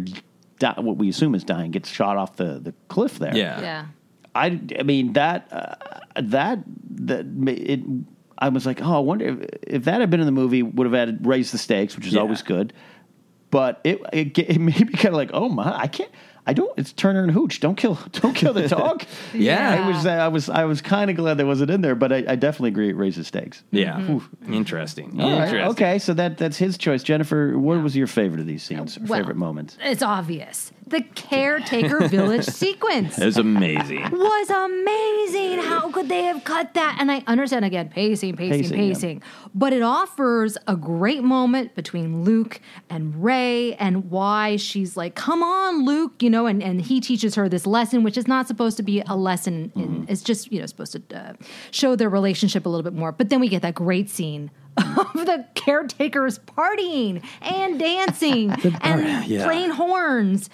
di- 0.60 0.74
what 0.82 0.98
we 0.98 1.10
assume 1.10 1.36
is 1.36 1.44
dying, 1.44 1.72
gets 1.72 1.90
shot 1.90 2.18
off 2.18 2.36
the, 2.38 2.60
the 2.60 2.74
cliff 2.90 3.18
there. 3.20 3.36
Yeah. 3.36 3.62
yeah. 3.62 3.86
I, 4.36 4.60
I 4.78 4.84
mean 4.84 5.14
that 5.14 5.48
uh, 5.52 5.76
that 6.22 6.60
that 6.92 7.26
ma- 7.28 7.52
it. 7.52 7.82
I 8.42 8.48
was 8.50 8.66
like, 8.66 8.82
oh, 8.82 8.94
I 8.96 9.00
wonder 9.00 9.26
if, 9.42 9.50
if 9.64 9.84
that 9.86 10.00
had 10.00 10.10
been 10.10 10.22
in 10.22 10.26
the 10.26 10.32
movie, 10.32 10.64
would 10.64 10.86
have 10.86 10.94
added 10.94 11.26
raised 11.26 11.54
the 11.54 11.58
stakes, 11.58 11.96
which 11.98 12.08
is 12.08 12.14
Yeah. 12.14 12.22
always 12.22 12.42
good. 12.42 12.72
But 13.52 13.82
it 13.84 14.02
it, 14.14 14.34
ga- 14.34 14.46
it 14.48 14.60
made 14.60 14.80
me 14.88 14.94
kind 14.94 15.08
of 15.08 15.16
like, 15.16 15.32
oh 15.34 15.50
my, 15.50 15.76
I 15.78 15.88
can't. 15.88 16.12
I 16.50 16.54
don't. 16.54 16.72
It's 16.80 16.92
Turner 16.94 17.22
and 17.22 17.32
Hooch. 17.32 17.60
Don't 17.60 17.76
kill. 17.76 17.94
Don't 18.14 18.34
kill 18.34 18.54
the 18.54 18.68
dog. 18.68 19.04
Yeah. 19.36 19.84
I 19.86 19.88
was. 19.88 20.06
I 20.08 20.28
was. 20.30 20.50
I 20.50 20.66
was 20.66 20.82
kind 20.82 21.12
of 21.12 21.16
glad 21.16 21.36
that 21.38 21.46
wasn't 21.46 21.70
in 21.70 21.82
there, 21.82 21.94
but 21.94 22.12
I, 22.12 22.24
I 22.28 22.36
definitely 22.36 22.70
agree. 22.70 22.90
It 22.90 22.96
raises 22.96 23.28
stakes. 23.28 23.64
Yeah. 23.70 24.00
Mm-hmm. 24.00 24.54
Interesting. 24.54 25.22
All 25.22 25.30
right. 25.30 25.44
Interesting. 25.44 25.72
Okay. 25.72 26.00
So 26.00 26.14
that 26.16 26.40
that's 26.40 26.58
his 26.58 26.76
choice. 26.80 27.04
Jennifer, 27.04 27.56
what 27.56 27.84
was 27.84 27.96
your 27.96 28.08
favorite 28.08 28.40
of 28.40 28.48
these 28.48 28.64
scenes? 28.64 28.98
Or 28.98 29.02
Well, 29.02 29.20
favorite 29.20 29.38
moments? 29.38 29.78
It's 29.82 30.02
obvious. 30.02 30.72
The 30.90 31.02
caretaker 31.16 32.08
village 32.08 32.46
sequence. 32.64 33.18
It 33.18 33.26
was 33.26 33.38
amazing. 33.38 34.10
was 34.12 34.50
amazing. 34.50 35.60
How 35.60 35.92
could 35.92 36.10
they 36.10 36.24
have 36.24 36.44
cut 36.44 36.74
that? 36.74 36.98
And 37.00 37.12
I 37.12 37.24
understand 37.28 37.66
again, 37.66 37.90
pacing, 37.90 38.36
pacing, 38.36 38.62
Pacing, 38.64 38.78
pacing. 38.78 39.18
yeah. 39.20 39.50
But 39.54 39.74
it 39.74 39.82
offers 39.82 40.58
a 40.68 40.76
great 40.76 41.24
moment 41.24 41.76
between 41.76 42.24
Luke 42.24 42.60
and 42.90 43.24
Rey 43.24 43.76
and 43.76 44.10
why 44.10 44.56
she's 44.56 44.98
like, 44.98 45.16
come 45.16 45.44
on, 45.44 45.86
Luke, 45.86 46.22
you 46.22 46.30
know, 46.30 46.46
and, 46.46 46.62
and 46.64 46.82
he 46.82 47.00
teaches 47.00 47.36
her 47.36 47.48
this 47.50 47.66
lesson, 47.68 48.04
which 48.04 48.18
is 48.18 48.28
not 48.28 48.48
supposed 48.48 48.78
to 48.78 48.84
be 48.84 49.02
a 49.08 49.16
lesson. 49.16 49.72
In, 49.76 49.90
Mm-hmm. 49.90 50.06
It's 50.12 50.22
just, 50.22 50.52
you 50.52 50.60
know, 50.60 50.66
supposed 50.68 50.92
to 51.10 51.18
uh, 51.18 51.34
show 51.72 51.96
their 51.96 52.10
relationship 52.10 52.66
a 52.66 52.70
little 52.70 52.84
bit 52.84 52.94
more. 52.94 53.12
But 53.12 53.30
then 53.30 53.40
we 53.40 53.48
get 53.48 53.62
that 53.64 53.74
great 53.76 54.10
scene 54.10 54.52
of 54.78 55.26
the 55.26 55.46
caretakers 55.56 56.40
partying 56.40 57.24
and 57.42 57.80
dancing 57.80 58.52
and 58.82 59.26
yeah. 59.28 59.46
playing 59.46 59.72
horns. 59.72 60.50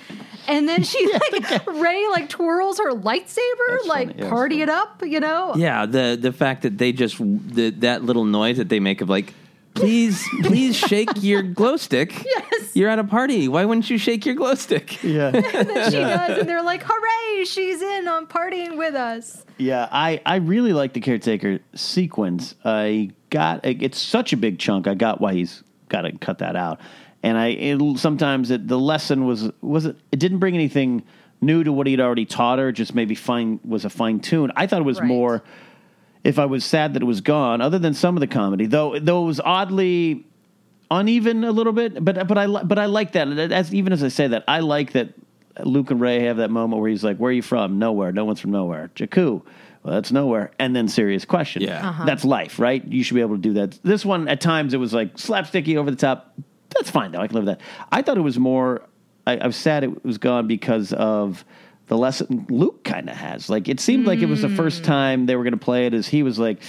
And 0.47 0.67
then 0.69 0.83
she 0.83 1.11
like 1.31 1.65
Rey 1.67 2.07
like 2.09 2.29
twirls 2.29 2.77
her 2.77 2.91
lightsaber, 2.91 3.67
That's 3.67 3.87
like. 3.87 4.17
Yeah, 4.17 4.29
party 4.29 4.61
it 4.61 4.69
up, 4.69 5.01
you 5.03 5.19
know? 5.19 5.55
Yeah, 5.55 5.85
the 5.85 6.17
the 6.19 6.31
fact 6.31 6.61
that 6.63 6.77
they 6.77 6.91
just 6.91 7.17
the, 7.17 7.71
that 7.79 8.03
little 8.03 8.25
noise 8.25 8.57
that 8.57 8.69
they 8.69 8.79
make 8.79 9.01
of 9.01 9.09
like, 9.09 9.33
please, 9.75 10.23
please 10.43 10.75
shake 10.89 11.09
your 11.21 11.43
glow 11.43 11.77
stick. 11.77 12.23
Yes. 12.25 12.75
You're 12.75 12.89
at 12.89 12.99
a 12.99 13.03
party. 13.03 13.47
Why 13.47 13.65
wouldn't 13.65 13.89
you 13.89 13.97
shake 13.97 14.25
your 14.25 14.35
glow 14.35 14.55
stick? 14.55 15.03
Yeah. 15.05 15.27
And 15.27 15.69
then 15.69 15.91
she 15.91 15.97
does, 15.97 16.39
and 16.39 16.49
they're 16.49 16.63
like, 16.63 16.83
"Hooray, 16.83 17.45
she's 17.45 17.81
in 17.81 18.07
on 18.07 18.25
partying 18.25 18.75
with 18.75 18.95
us." 18.95 19.45
Yeah, 19.57 19.87
I, 19.91 20.19
I 20.25 20.37
really 20.37 20.73
like 20.73 20.93
the 20.93 20.99
caretaker 20.99 21.59
sequence. 21.73 22.55
I 22.65 23.11
got 23.35 23.59
it's 23.63 23.99
such 23.99 24.33
a 24.33 24.37
big 24.37 24.59
chunk. 24.59 24.87
I 24.87 24.95
got 24.95 25.19
why 25.19 25.33
he's 25.33 25.63
got 25.89 26.01
to 26.01 26.11
cut 26.17 26.37
that 26.39 26.55
out. 26.55 26.79
And 27.21 27.37
I 27.37 27.47
it, 27.47 27.97
sometimes 27.97 28.49
it, 28.51 28.67
the 28.67 28.79
lesson 28.79 29.25
was 29.25 29.51
was 29.61 29.85
it, 29.85 29.95
it 30.11 30.19
didn't 30.19 30.39
bring 30.39 30.55
anything 30.55 31.03
new 31.41 31.63
to 31.63 31.71
what 31.71 31.85
he'd 31.87 31.99
already 31.99 32.25
taught 32.25 32.59
her. 32.59 32.71
Just 32.71 32.95
maybe 32.95 33.15
fine 33.15 33.59
was 33.63 33.83
a 33.83 33.89
fine 33.89 34.19
tune. 34.19 34.51
I 34.55 34.67
thought 34.67 34.79
it 34.81 34.85
was 34.85 34.99
Right. 34.99 35.07
more. 35.07 35.43
If 36.23 36.39
I 36.39 36.45
was 36.45 36.65
sad 36.65 36.93
that 36.93 37.03
it 37.03 37.05
was 37.05 37.21
gone, 37.21 37.61
other 37.61 37.77
than 37.77 37.93
some 37.93 38.17
of 38.17 38.21
the 38.21 38.27
comedy, 38.27 38.65
though, 38.65 38.97
though 38.99 39.23
it 39.23 39.27
was 39.27 39.39
oddly 39.39 40.25
uneven 40.89 41.43
a 41.43 41.51
little 41.51 41.73
bit. 41.73 42.03
But 42.03 42.27
but 42.27 42.37
I 42.37 42.47
but 42.47 42.79
I 42.79 42.85
like 42.85 43.11
that. 43.11 43.27
As 43.51 43.73
even 43.73 43.93
as 43.93 44.01
I 44.01 44.07
say 44.07 44.27
that, 44.29 44.43
I 44.47 44.61
like 44.61 44.93
that 44.93 45.09
Luke 45.63 45.91
and 45.91 45.99
Rey 46.01 46.21
have 46.23 46.37
that 46.37 46.49
moment 46.51 46.81
where 46.81 46.89
he's 46.89 47.03
like, 47.03 47.17
"Where 47.17 47.29
are 47.29 47.33
you 47.33 47.43
from? 47.43 47.79
Nowhere. 47.79 48.11
No 48.11 48.25
one's 48.25 48.39
from 48.39 48.51
nowhere. 48.51 48.89
Jakku." 48.95 49.41
Well, 49.85 49.93
that's 49.93 50.11
nowhere. 50.11 50.49
And 50.57 50.75
then 50.75 50.87
serious 50.87 51.25
question. 51.25 51.61
Yeah. 51.61 51.89
Uh-huh. 51.89 52.05
That's 52.05 52.25
life, 52.25 52.57
right? 52.57 52.83
You 52.83 53.03
should 53.03 53.13
be 53.13 53.21
able 53.21 53.35
to 53.35 53.41
do 53.41 53.53
that. 53.53 53.77
This 53.83 54.03
one, 54.03 54.27
at 54.27 54.41
times, 54.41 54.73
it 54.73 54.77
was 54.77 54.93
like 54.93 55.15
slapsticky 55.15 55.75
over 55.77 55.91
the 55.91 55.95
top. 55.97 56.33
That's 56.75 56.89
fine, 56.89 57.11
though. 57.11 57.19
I 57.21 57.27
can 57.27 57.35
live 57.35 57.45
with 57.45 57.59
that. 57.59 57.65
I 57.91 58.01
thought 58.01 58.17
it 58.17 58.21
was 58.21 58.39
more, 58.39 58.81
I, 59.27 59.37
I 59.37 59.45
was 59.45 59.55
sad 59.55 59.83
it 59.83 60.03
was 60.03 60.17
gone 60.17 60.47
because 60.47 60.91
of 60.91 61.45
the 61.85 61.95
lesson 61.99 62.47
Luke 62.49 62.83
kind 62.83 63.07
of 63.11 63.15
has. 63.15 63.47
Like, 63.47 63.69
it 63.69 63.79
seemed 63.79 64.07
like 64.07 64.19
it 64.19 64.25
was 64.25 64.41
the 64.41 64.49
first 64.49 64.83
time 64.83 65.27
they 65.27 65.35
were 65.35 65.43
going 65.43 65.53
to 65.53 65.59
play 65.63 65.85
it 65.85 65.93
as 65.93 66.07
he 66.07 66.23
was 66.23 66.39
like, 66.39 66.63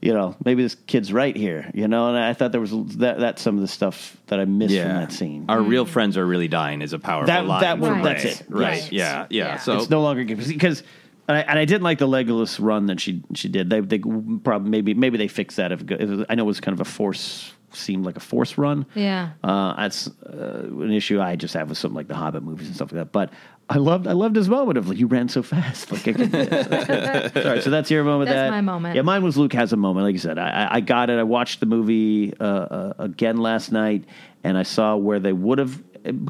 you 0.00 0.14
know, 0.14 0.34
maybe 0.42 0.62
this 0.62 0.74
kid's 0.86 1.12
right 1.12 1.36
here, 1.36 1.70
you 1.74 1.86
know? 1.86 2.08
And 2.08 2.16
I 2.16 2.32
thought 2.32 2.52
there 2.52 2.62
was 2.62 2.70
that, 2.96 3.18
that's 3.18 3.42
some 3.42 3.56
of 3.56 3.60
the 3.60 3.68
stuff 3.68 4.16
that 4.28 4.40
I 4.40 4.46
missed 4.46 4.74
from 4.74 4.88
that 4.88 5.12
scene. 5.12 5.44
Our 5.50 5.60
real 5.60 5.84
friends 5.84 6.16
are 6.16 6.24
really 6.24 6.48
dying 6.48 6.80
is 6.80 6.94
a 6.94 6.98
powerful 6.98 7.26
That- 7.26 7.44
line. 7.46 7.60
that 7.60 7.72
from 7.78 7.80
one- 7.80 8.02
that's 8.02 8.24
it. 8.24 8.46
Right. 8.48 8.80
Right. 8.80 8.92
Yeah, 8.92 9.26
yeah. 9.28 9.44
Yeah. 9.46 9.58
So 9.58 9.76
it's 9.76 9.90
no 9.90 10.00
longer 10.00 10.24
because 10.24 10.82
and 11.28 11.36
I, 11.36 11.40
and 11.42 11.58
I 11.58 11.64
didn't 11.64 11.82
like 11.84 11.98
the 11.98 12.08
Legolas 12.08 12.58
run 12.60 12.86
that 12.86 13.00
she 13.00 13.22
she 13.34 13.48
did. 13.48 13.70
They 13.70 13.80
they 13.80 13.98
probably 13.98 14.70
maybe 14.70 14.94
maybe 14.94 15.18
they 15.18 15.28
fixed 15.28 15.56
that. 15.58 15.72
If, 15.72 15.82
if 15.90 16.26
I 16.28 16.34
know 16.34 16.44
it 16.44 16.46
was 16.46 16.60
kind 16.60 16.74
of 16.74 16.80
a 16.80 16.84
force 16.90 17.52
seemed 17.72 18.04
like 18.06 18.16
a 18.16 18.20
force 18.20 18.56
run. 18.56 18.86
Yeah. 18.94 19.30
uh, 19.44 19.74
that's 19.76 20.08
uh, 20.26 20.62
an 20.70 20.90
issue 20.90 21.20
I 21.20 21.36
just 21.36 21.52
have 21.52 21.68
with 21.68 21.76
something 21.76 21.96
like 21.96 22.08
the 22.08 22.14
Hobbit 22.14 22.42
movies 22.42 22.66
and 22.66 22.74
stuff 22.74 22.90
like 22.92 23.00
that. 23.00 23.12
But 23.12 23.30
I 23.68 23.76
loved 23.76 24.06
I 24.06 24.12
loved 24.12 24.36
his 24.36 24.48
moment 24.48 24.78
of 24.78 24.88
like 24.88 24.96
you 24.96 25.06
ran 25.06 25.28
so 25.28 25.42
fast. 25.42 25.92
Like 25.92 26.08
I 26.08 26.12
could, 26.14 26.32
sorry, 27.42 27.60
so 27.60 27.68
that's 27.68 27.90
your 27.90 28.04
moment. 28.04 28.30
That's 28.30 28.36
that, 28.38 28.50
my 28.50 28.62
moment. 28.62 28.96
Yeah, 28.96 29.02
mine 29.02 29.22
was 29.22 29.36
Luke 29.36 29.52
has 29.52 29.74
a 29.74 29.76
moment. 29.76 30.04
Like 30.06 30.14
you 30.14 30.18
said, 30.18 30.38
I, 30.38 30.48
I- 30.48 30.74
I 30.76 30.80
got 30.80 31.10
it. 31.10 31.18
I 31.18 31.22
watched 31.24 31.60
the 31.60 31.66
movie 31.66 32.32
uh, 32.40 32.44
uh, 32.44 32.92
again 32.98 33.36
last 33.36 33.70
night, 33.70 34.04
and 34.44 34.56
I 34.56 34.62
saw 34.62 34.96
where 34.96 35.20
they 35.20 35.34
would 35.34 35.58
have 35.58 35.82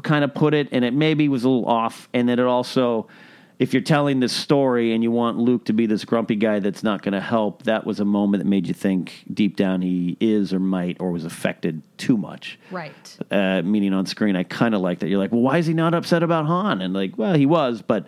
kind 0.03 0.25
of 0.25 0.33
put 0.33 0.53
it, 0.53 0.67
and 0.73 0.83
it 0.83 0.93
maybe 0.93 1.29
was 1.29 1.45
a 1.45 1.49
little 1.49 1.67
off. 1.69 2.09
And 2.13 2.27
then 2.27 2.37
it 2.39 2.45
also, 2.45 3.07
if 3.59 3.73
you're 3.73 3.83
telling 3.83 4.21
this 4.21 4.31
story 4.31 4.93
and 4.93 5.03
you 5.03 5.11
want 5.11 5.37
Luke 5.37 5.65
to 5.65 5.73
be 5.73 5.85
this 5.85 6.05
grumpy 6.05 6.37
guy 6.37 6.59
that's 6.59 6.81
not 6.81 7.01
going 7.01 7.11
to 7.11 7.19
help, 7.19 7.63
that 7.63 7.85
was 7.85 7.99
a 7.99 8.05
moment 8.05 8.41
that 8.41 8.49
made 8.49 8.65
you 8.65 8.73
think 8.73 9.25
deep 9.33 9.57
down 9.57 9.81
he 9.81 10.15
is 10.21 10.53
or 10.53 10.59
might 10.59 10.95
or 11.01 11.11
was 11.11 11.25
affected 11.25 11.83
too 11.97 12.15
much 12.15 12.57
Right. 12.71 13.17
uh, 13.29 13.61
meaning 13.61 13.93
on 13.93 14.05
screen. 14.05 14.37
I 14.37 14.43
kind 14.43 14.73
of 14.73 14.79
like 14.79 14.99
that. 14.99 15.09
You're 15.09 15.19
like, 15.19 15.33
well, 15.33 15.41
why 15.41 15.57
is 15.57 15.65
he 15.65 15.73
not 15.73 15.93
upset 15.93 16.23
about 16.23 16.45
Han? 16.45 16.81
And 16.81 16.93
like, 16.93 17.17
well, 17.17 17.33
he 17.33 17.45
was, 17.45 17.81
but 17.81 18.07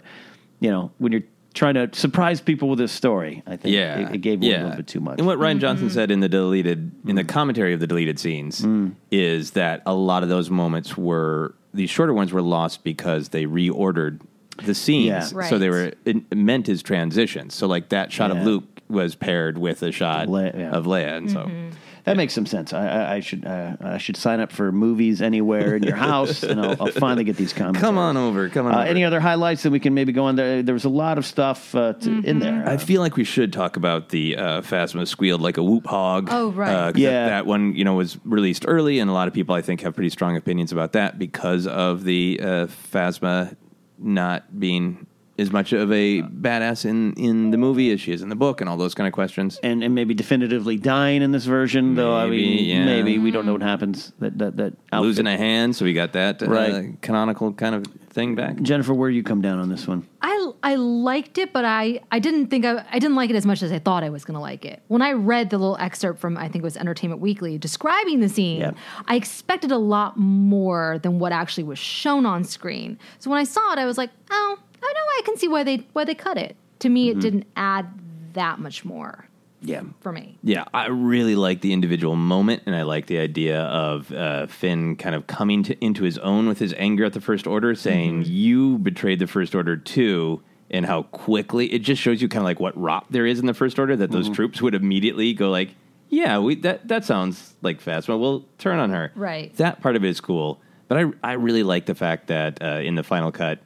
you 0.61 0.71
know, 0.71 0.91
when 0.99 1.11
you're 1.11 1.23
trying 1.53 1.73
to 1.73 1.89
surprise 1.91 2.39
people 2.39 2.69
with 2.69 2.79
this 2.79 2.93
story, 2.93 3.43
I 3.45 3.57
think 3.57 3.75
yeah, 3.75 4.07
it, 4.07 4.15
it 4.15 4.17
gave 4.19 4.41
you 4.41 4.51
yeah. 4.51 4.55
a 4.55 4.63
little 4.63 4.77
bit 4.77 4.87
too 4.87 5.01
much. 5.01 5.17
And 5.17 5.27
what 5.27 5.37
Rian 5.37 5.59
Johnson 5.59 5.87
mm-hmm. 5.87 5.93
said 5.93 6.11
in 6.11 6.21
the 6.21 6.29
deleted 6.29 6.91
in 7.05 7.17
the 7.17 7.25
mm. 7.25 7.29
commentary 7.29 7.73
of 7.73 7.81
the 7.81 7.87
deleted 7.87 8.19
scenes 8.19 8.61
mm. 8.61 8.95
is 9.11 9.51
that 9.51 9.81
a 9.85 9.93
lot 9.93 10.23
of 10.23 10.29
those 10.29 10.49
moments 10.49 10.95
were 10.95 11.55
these 11.73 11.89
shorter 11.89 12.13
ones 12.13 12.31
were 12.31 12.41
lost 12.41 12.85
because 12.85 13.29
they 13.29 13.45
reordered 13.45 14.21
the 14.65 14.75
scenes, 14.75 15.31
Yeah. 15.33 15.43
so 15.49 15.57
they 15.57 15.69
were 15.69 15.93
it 16.05 16.35
meant 16.35 16.69
as 16.69 16.81
transitions. 16.83 17.53
So 17.53 17.67
like 17.67 17.89
that 17.89 18.11
shot 18.11 18.31
Yeah. 18.33 18.39
of 18.41 18.45
Luke 18.45 18.63
was 18.89 19.15
paired 19.15 19.57
with 19.57 19.83
a 19.83 19.91
shot 19.91 20.27
Le- 20.27 20.43
yeah. 20.51 20.71
of 20.71 20.85
Leia, 20.85 21.17
and 21.17 21.31
so 21.31 21.39
Mm-hmm. 21.45 21.69
That 22.03 22.17
makes 22.17 22.33
some 22.33 22.47
sense. 22.47 22.73
I, 22.73 22.87
I, 22.87 23.13
I 23.13 23.19
should 23.19 23.45
uh, 23.45 23.75
I 23.79 23.99
should 23.99 24.17
sign 24.17 24.39
up 24.39 24.51
for 24.51 24.71
movies 24.71 25.21
anywhere 25.21 25.75
in 25.75 25.83
your 25.83 25.95
house, 25.95 26.41
and 26.41 26.59
I'll, 26.59 26.75
I'll 26.81 26.87
finally 26.91 27.23
get 27.23 27.35
these 27.37 27.53
comments. 27.53 27.79
Come 27.79 27.99
on 27.99 28.17
over. 28.17 28.49
Come 28.49 28.65
on 28.65 28.73
Uh, 28.73 28.77
over. 28.79 28.87
any 28.87 29.03
other 29.03 29.19
highlights 29.19 29.61
that 29.61 29.69
we 29.69 29.79
can 29.79 29.93
maybe 29.93 30.11
go 30.11 30.23
on 30.23 30.35
there? 30.35 30.63
There 30.63 30.73
was 30.73 30.83
a 30.85 30.89
lot 30.89 31.19
of 31.19 31.27
stuff 31.27 31.75
uh, 31.75 31.93
to, 31.93 32.21
in 32.23 32.39
there. 32.39 32.67
I 32.67 32.77
feel 32.77 33.01
like 33.01 33.17
we 33.17 33.23
should 33.23 33.53
talk 33.53 33.77
about 33.77 34.09
the 34.09 34.35
uh, 34.35 34.61
Phasma 34.61 35.07
squealed 35.07 35.41
like 35.41 35.57
a 35.57 35.63
whoop 35.63 35.85
hog. 35.85 36.29
Oh, 36.31 36.49
right. 36.53 36.73
Uh, 36.73 36.91
'cause 36.91 36.99
Yeah. 37.01 37.11
That, 37.11 37.27
that 37.29 37.45
one, 37.45 37.75
you 37.75 37.83
know, 37.83 37.93
was 37.93 38.17
released 38.25 38.65
early, 38.67 38.97
and 38.97 39.07
a 39.07 39.13
lot 39.13 39.27
of 39.27 39.35
people, 39.35 39.53
I 39.53 39.61
think, 39.61 39.81
have 39.81 39.93
pretty 39.93 40.09
strong 40.09 40.35
opinions 40.35 40.71
about 40.71 40.93
that 40.93 41.19
because 41.19 41.67
of 41.67 42.03
the 42.03 42.39
uh, 42.41 42.45
Phasma 42.91 43.55
not 44.03 44.59
being 44.59 45.05
as 45.39 45.51
much 45.51 45.73
of 45.73 45.91
a 45.91 46.21
badass 46.21 46.85
in, 46.85 47.13
in 47.13 47.49
the 47.51 47.57
movie 47.57 47.91
as 47.91 47.99
she 47.99 48.11
is 48.11 48.21
in 48.21 48.29
the 48.29 48.35
book 48.35 48.61
and 48.61 48.69
all 48.69 48.77
those 48.77 48.93
kind 48.93 49.07
of 49.07 49.13
questions. 49.13 49.59
and 49.63 49.83
and 49.83 49.95
maybe 49.95 50.13
definitively 50.13 50.77
dying 50.77 51.21
in 51.23 51.31
this 51.31 51.45
version, 51.45 51.95
though. 51.95 52.15
I 52.15 52.25
Maybe, 52.25 52.45
mean, 52.57 52.65
yeah. 52.65 52.85
maybe 52.85 53.17
we 53.17 53.31
don't 53.31 53.45
know 53.45 53.53
what 53.53 53.61
happens. 53.63 54.11
That 54.19 54.37
that 54.37 54.57
that 54.57 54.73
outfit. 54.91 55.01
Losing 55.07 55.27
a 55.27 55.37
hand, 55.37 55.75
so 55.75 55.85
we 55.85 55.93
got 55.93 56.13
that 56.13 56.43
uh, 56.43 56.47
Right. 56.47 57.01
canonical 57.01 57.53
kind 57.53 57.73
of 57.75 57.85
thing 58.11 58.35
back. 58.35 58.61
Jennifer, 58.61 58.93
where 58.93 59.09
do 59.09 59.15
you 59.15 59.23
come 59.23 59.41
down 59.41 59.57
on 59.59 59.69
this 59.69 59.87
one? 59.87 60.05
I 60.21 60.51
I 60.63 60.75
liked 60.75 61.37
it, 61.37 61.53
but 61.53 61.65
I 61.65 62.01
I 62.11 62.19
didn't 62.19 62.47
think 62.47 62.65
I, 62.65 62.85
I 62.91 62.99
didn't 62.99 63.15
like 63.15 63.29
it 63.29 63.35
as 63.35 63.45
much 63.45 63.63
as 63.63 63.71
I 63.71 63.79
thought 63.79 64.03
I 64.03 64.09
was 64.09 64.25
going 64.25 64.35
to 64.35 64.41
like 64.41 64.65
it. 64.65 64.81
When 64.87 65.01
I 65.01 65.13
read 65.13 65.49
the 65.49 65.57
little 65.57 65.77
excerpt 65.79 66.19
from 66.19 66.37
I 66.37 66.43
think 66.49 66.57
it 66.57 66.63
was 66.63 66.77
Entertainment 66.77 67.21
Weekly 67.21 67.57
describing 67.57 68.19
the 68.19 68.29
scene, 68.29 68.59
Yeah. 68.61 68.71
I 69.07 69.15
expected 69.15 69.71
a 69.71 69.77
lot 69.77 70.17
more 70.17 70.99
than 71.01 71.19
what 71.19 71.31
actually 71.31 71.63
was 71.63 71.79
shown 71.79 72.25
on 72.25 72.43
screen. 72.43 72.99
So 73.19 73.29
when 73.29 73.39
I 73.39 73.43
saw 73.45 73.71
it, 73.73 73.79
I 73.79 73.85
was 73.85 73.97
like, 73.97 74.09
oh, 74.29 74.57
I 74.83 74.93
know 74.93 74.99
I 75.19 75.21
can 75.25 75.37
see 75.37 75.47
why 75.47 75.63
they 75.63 75.77
why 75.93 76.03
they 76.03 76.15
cut 76.15 76.37
it. 76.37 76.55
To 76.79 76.89
me, 76.89 77.09
Mm-hmm. 77.09 77.19
it 77.19 77.21
didn't 77.21 77.47
add 77.55 77.87
that 78.33 78.59
much 78.59 78.83
more 78.85 79.27
Yeah. 79.61 79.83
for 79.99 80.11
me. 80.11 80.37
Yeah, 80.43 80.65
I 80.73 80.87
really 80.87 81.35
like 81.35 81.61
the 81.61 81.73
individual 81.73 82.15
moment, 82.15 82.63
and 82.65 82.75
I 82.75 82.81
like 82.83 83.05
the 83.07 83.19
idea 83.19 83.61
of 83.61 84.11
uh, 84.11 84.47
Finn 84.47 84.95
kind 84.95 85.15
of 85.15 85.27
coming 85.27 85.63
to, 85.63 85.83
into 85.83 86.03
his 86.03 86.17
own 86.19 86.47
with 86.47 86.59
his 86.59 86.73
anger 86.77 87.05
at 87.05 87.13
the 87.13 87.21
First 87.21 87.45
Order, 87.47 87.75
saying, 87.75 88.23
"You 88.25 88.77
betrayed 88.79 89.19
the 89.19 89.27
First 89.27 89.55
Order 89.55 89.77
too." 89.77 90.41
And 90.73 90.85
how 90.85 91.03
quickly 91.03 91.71
it 91.73 91.79
just 91.79 92.01
shows 92.01 92.21
you 92.21 92.29
kind 92.29 92.39
of 92.41 92.45
like 92.45 92.61
what 92.61 92.79
rot 92.79 93.05
there 93.09 93.25
is 93.25 93.39
in 93.39 93.45
the 93.45 93.53
First 93.53 93.77
Order 93.77 93.97
that 93.97 94.09
those 94.11 94.29
troops 94.29 94.61
would 94.61 94.73
immediately 94.73 95.33
go 95.33 95.49
like, 95.49 95.75
"Yeah, 96.09 96.39
we 96.39 96.55
that 96.55 96.87
that 96.87 97.03
sounds 97.03 97.55
like 97.61 97.83
Phasma. 97.83 98.17
We'll 98.19 98.45
turn 98.57 98.79
on 98.79 98.89
her." 98.89 99.11
Right. 99.15 99.53
That 99.57 99.81
part 99.81 99.95
of 99.97 100.05
it 100.05 100.09
is 100.09 100.21
cool, 100.21 100.61
but 100.87 100.97
I 100.97 101.05
I 101.21 101.33
really 101.33 101.63
like 101.63 101.85
the 101.87 101.95
fact 101.95 102.27
that 102.27 102.61
uh, 102.63 102.79
in 102.79 102.95
the 102.95 103.03
final 103.03 103.31
cut, 103.33 103.59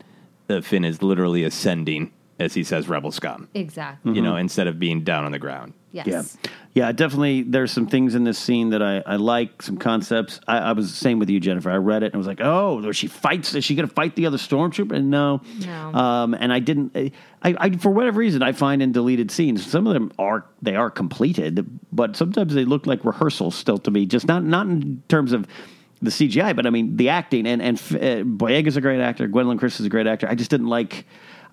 uh, 0.49 0.61
Finn 0.61 0.83
is 0.83 1.03
literally 1.03 1.43
ascending 1.43 2.11
as 2.39 2.53
he 2.53 2.63
says 2.63 2.89
"Rebel 2.89 3.11
scum." 3.11 3.49
Exactly. 3.53 4.13
You 4.13 4.21
know, 4.21 4.35
instead 4.35 4.67
of 4.67 4.79
being 4.79 5.03
down 5.03 5.25
on 5.25 5.31
the 5.31 5.39
ground. 5.39 5.73
Yes. 5.95 6.37
Yeah. 6.43 6.51
Yeah, 6.75 6.91
definitely. 6.91 7.43
There's 7.43 7.71
some 7.71 7.87
things 7.87 8.15
in 8.15 8.25
this 8.25 8.37
scene 8.37 8.71
that 8.71 8.83
I, 8.83 9.01
I 9.05 9.15
like, 9.15 9.61
some 9.61 9.77
concepts. 9.77 10.41
I, 10.45 10.57
I 10.57 10.71
was 10.73 10.91
the 10.91 10.97
same 10.97 11.19
with 11.19 11.29
you, 11.29 11.39
Jennifer. 11.39 11.71
I 11.71 11.77
read 11.77 12.03
it 12.03 12.07
and 12.07 12.15
I 12.15 12.17
was 12.17 12.27
like, 12.27 12.41
oh, 12.41 12.91
she 12.91 13.07
fights. 13.07 13.55
Is 13.55 13.63
she 13.63 13.75
going 13.75 13.87
to 13.87 13.93
fight 13.93 14.17
the 14.17 14.25
other 14.25 14.37
stormtrooper? 14.37 14.93
And 14.93 15.09
no. 15.09 15.41
No. 15.65 15.93
Um, 15.93 16.33
and 16.33 16.51
I 16.51 16.59
didn't. 16.59 16.91
I, 16.97 17.11
I, 17.41 17.77
for 17.77 17.91
whatever 17.91 18.19
reason, 18.19 18.43
I 18.43 18.51
find 18.51 18.81
in 18.81 18.91
deleted 18.91 19.31
scenes, 19.31 19.65
some 19.65 19.87
of 19.87 19.93
them 19.93 20.11
are 20.19 20.45
they 20.61 20.75
are 20.75 20.91
completed, 20.91 21.65
but 21.93 22.17
sometimes 22.17 22.53
they 22.53 22.65
look 22.65 22.85
like 22.85 23.05
rehearsals 23.05 23.55
still 23.55 23.77
to 23.77 23.89
me. 23.89 24.05
Just 24.05 24.27
not 24.27 24.43
not 24.43 24.67
in 24.67 25.01
terms 25.07 25.31
of 25.31 25.47
the 26.01 26.11
CGI, 26.11 26.53
but 26.53 26.65
I 26.65 26.71
mean 26.71 26.97
the 26.97 27.07
acting. 27.07 27.47
And 27.47 27.61
and 27.61 27.77
uh, 27.77 28.27
Boyega's 28.27 28.75
a 28.75 28.81
great 28.81 28.99
actor. 28.99 29.29
Gwendoline 29.29 29.59
Christie 29.59 29.83
is 29.83 29.85
a 29.85 29.89
great 29.89 30.07
actor. 30.07 30.27
I 30.27 30.35
just 30.35 30.49
didn't 30.51 30.67
like. 30.67 31.05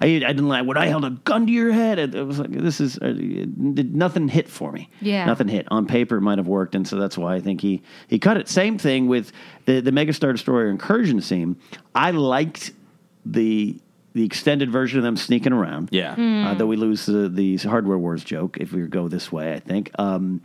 I, 0.03 0.07
I 0.17 0.19
didn't 0.33 0.49
like 0.49 0.67
when 0.67 0.77
I 0.77 0.87
held 0.87 1.05
a 1.05 1.11
gun 1.11 1.47
to 1.47 1.53
your 1.53 1.73
head. 1.73 1.99
It, 1.99 2.15
it 2.15 2.23
was 2.25 2.39
like 2.39 2.51
this 2.51 2.81
is 2.81 2.97
uh, 2.99 3.15
it, 3.17 3.75
did- 3.75 3.95
nothing 3.95 4.29
hit 4.29 4.49
for 4.49 4.73
me. 4.73 4.91
Yeah. 5.01 5.25
nothing 5.27 5.49
hit 5.49 5.67
on 5.71 5.87
paper. 5.87 6.17
It 6.17 6.23
might 6.23 6.39
have 6.39 6.49
worked, 6.49 6.75
and 6.75 6.87
so 6.87 6.97
that's 6.97 7.17
why 7.17 7.35
I 7.35 7.41
think 7.41 7.61
he 7.61 7.83
he 8.09 8.19
cut 8.19 8.37
it. 8.37 8.49
Same 8.49 8.79
thing 8.79 9.07
with 9.07 9.33
the 9.67 9.81
the 9.81 9.91
Megastar 9.93 10.33
Destroyer 10.33 10.69
incursion 10.69 11.21
scene. 11.21 11.57
I 11.95 12.11
liked 12.11 12.73
the 13.25 13.79
the 14.15 14.25
extended 14.25 14.71
version 14.71 14.99
of 14.99 15.05
them 15.05 15.17
sneaking 15.17 15.55
around. 15.55 15.89
Yeah. 15.91 16.13
Uh, 16.13 16.53
though 16.55 16.67
we 16.67 16.77
lose 16.77 17.07
the, 17.07 17.31
the 17.31 17.57
hardware 17.57 17.97
wars 17.97 18.23
joke 18.23 18.59
if 18.61 18.71
we 18.73 18.83
go 18.87 19.09
this 19.09 19.33
way, 19.33 19.55
I 19.55 19.59
think. 19.59 19.91
Um, 19.99 20.43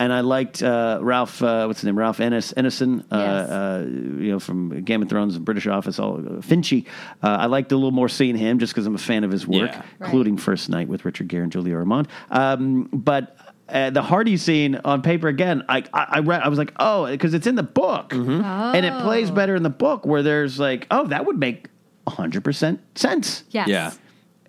and 0.00 0.12
I 0.12 0.20
liked 0.20 0.62
uh, 0.62 0.98
Ralph. 1.02 1.42
Uh, 1.42 1.64
what's 1.66 1.80
his 1.80 1.86
name? 1.86 1.98
Ralph 1.98 2.20
Ennis, 2.20 2.52
Ineson. 2.52 3.00
Uh, 3.10 3.16
Yes. 3.18 3.50
uh, 3.50 3.84
you 3.88 4.30
know, 4.32 4.38
from 4.40 4.82
Game 4.84 5.02
of 5.02 5.08
Thrones 5.08 5.36
and 5.36 5.44
British 5.44 5.66
Office. 5.66 5.98
All 5.98 6.16
uh, 6.16 6.40
Finchy. 6.40 6.86
Uh, 7.22 7.28
I 7.28 7.46
liked 7.46 7.72
a 7.72 7.74
little 7.76 7.90
more 7.90 8.08
seeing 8.08 8.36
him 8.36 8.58
just 8.58 8.72
because 8.72 8.86
I'm 8.86 8.94
a 8.94 8.98
fan 8.98 9.24
of 9.24 9.30
his 9.30 9.46
work, 9.46 9.70
Yeah. 9.72 9.82
including 10.00 10.36
First 10.36 10.68
Knight 10.68 10.88
with 10.88 11.04
Richard 11.04 11.28
Gere 11.28 11.42
and 11.42 11.52
Julia 11.52 11.76
Ormond. 11.76 12.08
Um, 12.30 12.88
but. 12.92 13.36
Uh, 13.70 13.90
the 13.90 14.00
Hardy 14.00 14.38
scene 14.38 14.80
on 14.82 15.02
paper 15.02 15.28
again. 15.28 15.62
I 15.68 15.84
I, 15.92 16.06
I 16.08 16.18
read. 16.20 16.40
I 16.40 16.48
was 16.48 16.56
like, 16.58 16.72
oh, 16.78 17.06
because 17.06 17.34
it's 17.34 17.46
in 17.46 17.54
the 17.54 17.62
book, 17.62 18.14
and 18.14 18.86
it 18.86 18.94
plays 19.02 19.30
better 19.30 19.54
in 19.54 19.62
the 19.62 19.68
book. 19.68 20.06
Where 20.06 20.22
there's 20.22 20.58
like, 20.58 20.86
oh, 20.90 21.06
that 21.08 21.26
would 21.26 21.38
make 21.38 21.68
hundred 22.08 22.44
percent 22.44 22.80
sense. 22.98 23.44
Yes. 23.50 23.68
Yeah. 23.68 23.92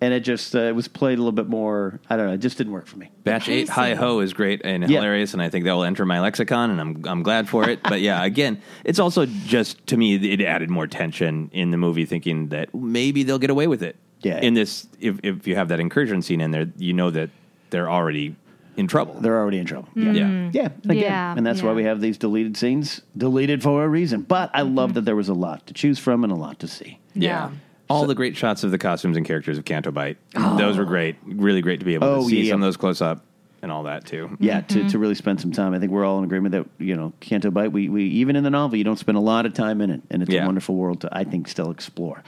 And 0.02 0.14
it 0.14 0.20
just 0.20 0.54
uh, 0.54 0.60
it 0.60 0.74
was 0.74 0.88
played 0.88 1.18
a 1.18 1.20
little 1.20 1.32
bit 1.32 1.48
more. 1.48 2.00
I 2.08 2.16
don't 2.16 2.26
know. 2.28 2.32
It 2.32 2.38
just 2.38 2.56
didn't 2.56 2.72
work 2.72 2.86
for 2.86 2.96
me. 2.96 3.10
Batch 3.24 3.48
eight, 3.50 3.68
pacing. 3.68 3.74
hi 3.74 3.94
ho, 3.94 4.20
is 4.20 4.32
great 4.32 4.62
and 4.64 4.82
Yeah. 4.88 4.96
hilarious, 4.98 5.34
and 5.34 5.42
I 5.42 5.50
think 5.50 5.66
that 5.66 5.72
will 5.72 5.84
enter 5.84 6.06
my 6.06 6.20
lexicon, 6.20 6.70
and 6.70 6.80
I'm 6.80 7.04
I'm 7.06 7.22
glad 7.22 7.48
for 7.48 7.68
it. 7.68 7.82
but 7.82 8.00
yeah, 8.00 8.24
again, 8.24 8.62
it's 8.84 8.98
also 8.98 9.26
just 9.26 9.86
to 9.88 9.96
me 9.98 10.14
it 10.14 10.40
added 10.40 10.70
more 10.70 10.86
tension 10.86 11.50
in 11.52 11.70
the 11.70 11.76
movie, 11.76 12.06
thinking 12.06 12.48
that 12.48 12.74
maybe 12.74 13.22
they'll 13.24 13.38
get 13.38 13.50
away 13.50 13.66
with 13.66 13.82
it. 13.82 13.96
Yeah. 14.22 14.40
In 14.40 14.54
this, 14.54 14.86
if 15.00 15.20
if 15.22 15.46
you 15.46 15.54
have 15.56 15.68
that 15.68 15.80
incursion 15.80 16.22
scene 16.22 16.40
in 16.40 16.50
there, 16.50 16.66
you 16.78 16.94
know 16.94 17.10
that 17.10 17.28
they're 17.68 17.90
already 17.90 18.36
in 18.78 18.86
trouble. 18.86 19.14
They're 19.20 19.38
already 19.38 19.58
in 19.58 19.66
trouble. 19.66 19.88
yeah. 19.94 20.12
Yeah, 20.12 20.20
again, 20.30 20.70
Mm-hmm. 20.80 20.92
Yeah, 20.92 21.34
and 21.36 21.44
that's 21.46 21.62
why 21.62 21.72
we 21.74 21.84
have 21.84 22.00
these 22.00 22.16
deleted 22.16 22.56
scenes, 22.56 23.02
deleted 23.18 23.62
for 23.62 23.84
a 23.84 23.88
reason. 23.88 24.22
But 24.22 24.50
I 24.54 24.62
Mm-hmm. 24.62 24.74
love 24.76 24.94
that 24.94 25.02
there 25.04 25.16
was 25.16 25.28
a 25.28 25.34
lot 25.34 25.66
to 25.66 25.74
choose 25.74 25.98
from 25.98 26.24
and 26.24 26.32
a 26.32 26.36
lot 26.36 26.58
to 26.60 26.68
see. 26.68 26.98
Yeah. 27.14 27.28
Yeah. 27.28 27.50
All 27.90 28.06
the 28.06 28.14
great 28.14 28.36
shots 28.36 28.64
of 28.64 28.70
the 28.70 28.78
costumes 28.78 29.16
and 29.16 29.26
characters 29.26 29.58
of 29.58 29.64
Canto 29.64 29.90
Bight. 29.90 30.16
Those 30.34 30.78
were 30.78 30.84
great. 30.84 31.16
Really 31.24 31.60
great 31.62 31.80
to 31.80 31.86
be 31.86 31.94
able 31.94 32.06
Oh, 32.06 32.22
to 32.22 32.28
see 32.28 32.42
yeah. 32.42 32.52
some 32.52 32.62
of 32.62 32.66
those 32.66 32.76
close 32.76 33.02
up 33.02 33.24
and 33.62 33.70
all 33.70 33.82
that 33.82 34.06
too. 34.06 34.38
Yeah, 34.40 34.60
Mm-hmm. 34.62 34.86
to, 34.86 34.88
to 34.92 34.98
really 34.98 35.14
spend 35.14 35.38
some 35.38 35.52
time. 35.52 35.74
I 35.74 35.78
think 35.78 35.92
we're 35.92 36.06
all 36.06 36.16
in 36.18 36.24
agreement 36.24 36.52
that 36.52 36.66
you 36.78 36.96
know 36.96 37.12
Canto 37.20 37.50
Bight. 37.50 37.70
We, 37.72 37.90
we 37.90 38.04
even 38.04 38.34
in 38.36 38.42
the 38.44 38.48
novel, 38.48 38.78
you 38.78 38.84
don't 38.84 38.98
spend 38.98 39.18
a 39.18 39.20
lot 39.20 39.44
of 39.44 39.52
time 39.52 39.82
in 39.82 39.90
it, 39.90 40.00
and 40.10 40.22
it's 40.22 40.30
Yeah. 40.32 40.44
a 40.44 40.46
wonderful 40.46 40.76
world 40.76 41.02
to 41.02 41.08
I 41.12 41.24
think 41.24 41.46
still 41.46 41.70
explore. 41.70 42.22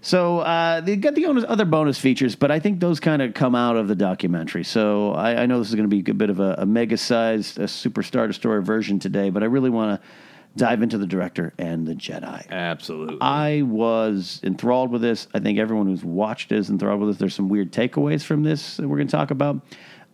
So 0.00 0.38
uh, 0.38 0.80
they 0.80 0.96
got 0.96 1.14
the 1.16 1.26
onus- 1.26 1.44
other 1.48 1.64
bonus 1.66 1.98
features, 1.98 2.34
but 2.36 2.50
I 2.50 2.60
think 2.60 2.80
those 2.80 2.98
kind 3.00 3.20
of 3.20 3.34
come 3.34 3.54
out 3.54 3.76
of 3.76 3.88
the 3.88 3.94
documentary. 3.94 4.64
So 4.64 5.12
I, 5.12 5.42
I 5.42 5.46
know 5.46 5.58
this 5.58 5.68
is 5.68 5.74
going 5.74 5.90
to 5.90 5.94
be 6.02 6.08
a 6.10 6.14
bit 6.14 6.30
of 6.30 6.40
a, 6.40 6.54
a 6.58 6.66
mega 6.66 6.96
sized, 6.96 7.58
a 7.58 7.64
superstar 7.64 8.26
destroyer 8.26 8.62
version 8.62 8.98
today, 8.98 9.28
but 9.30 9.42
I 9.42 9.46
really 9.46 9.70
want 9.70 10.00
to 10.00 10.08
dive 10.56 10.82
into 10.82 10.98
the 10.98 11.06
director 11.06 11.52
and 11.58 11.86
the 11.86 11.94
Jedi. 11.94 12.48
Absolutely. 12.50 13.18
I 13.20 13.62
was 13.62 14.40
enthralled 14.42 14.90
with 14.90 15.02
this. 15.02 15.28
I 15.32 15.38
think 15.38 15.58
everyone 15.58 15.86
who's 15.86 16.04
watched 16.04 16.52
is 16.52 16.70
enthralled 16.70 17.00
with 17.00 17.10
this. 17.10 17.18
There's 17.18 17.34
some 17.34 17.48
weird 17.48 17.72
takeaways 17.72 18.22
from 18.22 18.42
this 18.42 18.76
that 18.76 18.88
we're 18.88 18.96
going 18.96 19.08
to 19.08 19.16
talk 19.16 19.30
about, 19.30 19.60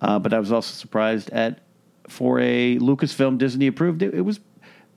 uh, 0.00 0.18
but 0.18 0.34
I 0.34 0.38
was 0.38 0.52
also 0.52 0.72
surprised 0.72 1.30
at 1.30 1.60
for 2.08 2.38
a 2.38 2.78
Lucasfilm 2.78 3.38
Disney 3.38 3.66
approved. 3.66 4.02
It, 4.02 4.14
it 4.14 4.20
was 4.20 4.40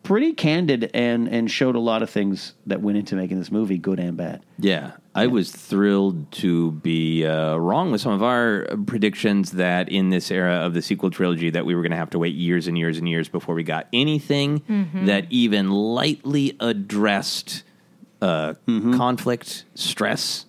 pretty 0.03 0.33
candid 0.33 0.89
and 0.93 1.27
and 1.27 1.49
showed 1.51 1.75
a 1.75 1.79
lot 1.79 2.01
of 2.01 2.09
things 2.09 2.53
that 2.65 2.81
went 2.81 2.97
into 2.97 3.15
making 3.15 3.37
this 3.37 3.51
movie, 3.51 3.77
good 3.77 3.99
and 3.99 4.17
bad. 4.17 4.43
Yeah, 4.57 4.93
I 5.13 5.27
was 5.27 5.51
thrilled 5.51 6.31
to 6.33 6.71
be 6.71 7.25
uh, 7.25 7.55
wrong 7.57 7.91
with 7.91 8.01
some 8.01 8.13
of 8.13 8.23
our 8.23 8.67
predictions 8.85 9.51
that 9.51 9.89
in 9.89 10.09
this 10.09 10.31
era 10.31 10.55
of 10.65 10.73
the 10.73 10.81
sequel 10.81 11.11
trilogy 11.11 11.49
that 11.49 11.65
we 11.65 11.75
were 11.75 11.81
going 11.81 11.91
to 11.91 11.97
have 11.97 12.09
to 12.11 12.19
wait 12.19 12.35
years 12.35 12.67
and 12.67 12.77
years 12.77 12.97
and 12.97 13.07
years 13.07 13.29
before 13.29 13.55
we 13.55 13.63
got 13.63 13.87
anything 13.93 14.61
that 15.05 15.25
even 15.29 15.69
lightly 15.71 16.55
addressed 16.59 17.63
uh, 18.21 18.53
conflict, 18.65 19.65
stress, 19.75 20.45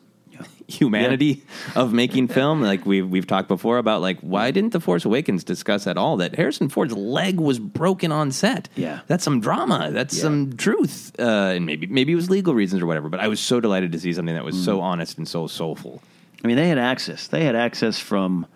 humanity 0.78 1.42
of 1.74 1.92
making 1.92 2.28
film. 2.28 2.62
Like 2.62 2.86
we've 2.86 3.08
we've 3.08 3.26
talked 3.26 3.48
before 3.48 3.78
about 3.78 4.00
like 4.00 4.18
why 4.20 4.50
didn't 4.50 4.72
the 4.72 4.80
Force 4.80 5.04
Awakens 5.04 5.44
discuss 5.44 5.86
at 5.86 5.96
all 5.96 6.16
that 6.18 6.34
Harrison 6.34 6.68
Ford's 6.68 6.94
leg 6.94 7.38
was 7.40 7.58
broken 7.58 8.12
on 8.12 8.32
set? 8.32 8.68
Yeah. 8.76 9.00
that's 9.06 9.24
some 9.24 9.40
drama. 9.40 9.90
That's 9.92 10.18
some 10.20 10.56
truth, 10.56 11.12
uh, 11.18 11.22
and 11.54 11.66
maybe 11.66 11.86
maybe 11.86 12.12
it 12.12 12.16
was 12.16 12.30
legal 12.30 12.54
reasons 12.54 12.82
or 12.82 12.86
whatever. 12.86 13.08
But 13.08 13.20
I 13.20 13.28
was 13.28 13.40
so 13.40 13.60
delighted 13.60 13.92
to 13.92 13.98
see 14.00 14.12
something 14.12 14.34
that 14.34 14.44
was 14.44 14.56
Mm. 14.56 14.64
so 14.64 14.80
honest 14.80 15.18
and 15.18 15.26
so 15.28 15.46
soulful. 15.46 16.02
I 16.42 16.46
mean, 16.46 16.56
they 16.56 16.68
had 16.68 16.78
access. 16.78 17.26
They 17.26 17.44
had 17.44 17.54
access 17.56 17.98
from 17.98 18.46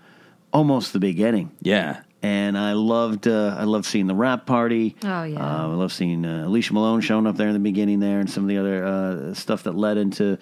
almost 0.53 0.93
the 0.93 0.99
beginning. 1.01 1.51
Yeah, 1.61 2.01
and 2.23 2.57
I 2.57 2.73
loved 2.73 3.27
uh, 3.29 3.57
I 3.59 3.65
loved 3.65 3.85
seeing 3.85 4.07
the 4.07 4.15
wrap 4.15 4.47
party. 4.47 4.97
Oh, 5.05 5.25
yeah. 5.25 5.39
uh, 5.39 5.63
I 5.69 5.75
love 5.75 5.93
seeing 5.93 6.25
uh, 6.25 6.47
Alicia 6.47 6.73
Malone 6.73 7.01
showing 7.03 7.27
up 7.27 7.37
there 7.37 7.49
in 7.49 7.53
the 7.53 7.59
beginning 7.61 8.01
there, 8.01 8.21
and 8.21 8.31
some 8.31 8.45
of 8.45 8.49
the 8.49 8.57
other 8.59 8.85
uh, 8.85 9.35
stuff 9.35 9.65
that 9.65 9.75
led 9.75 9.99
into 9.99 10.39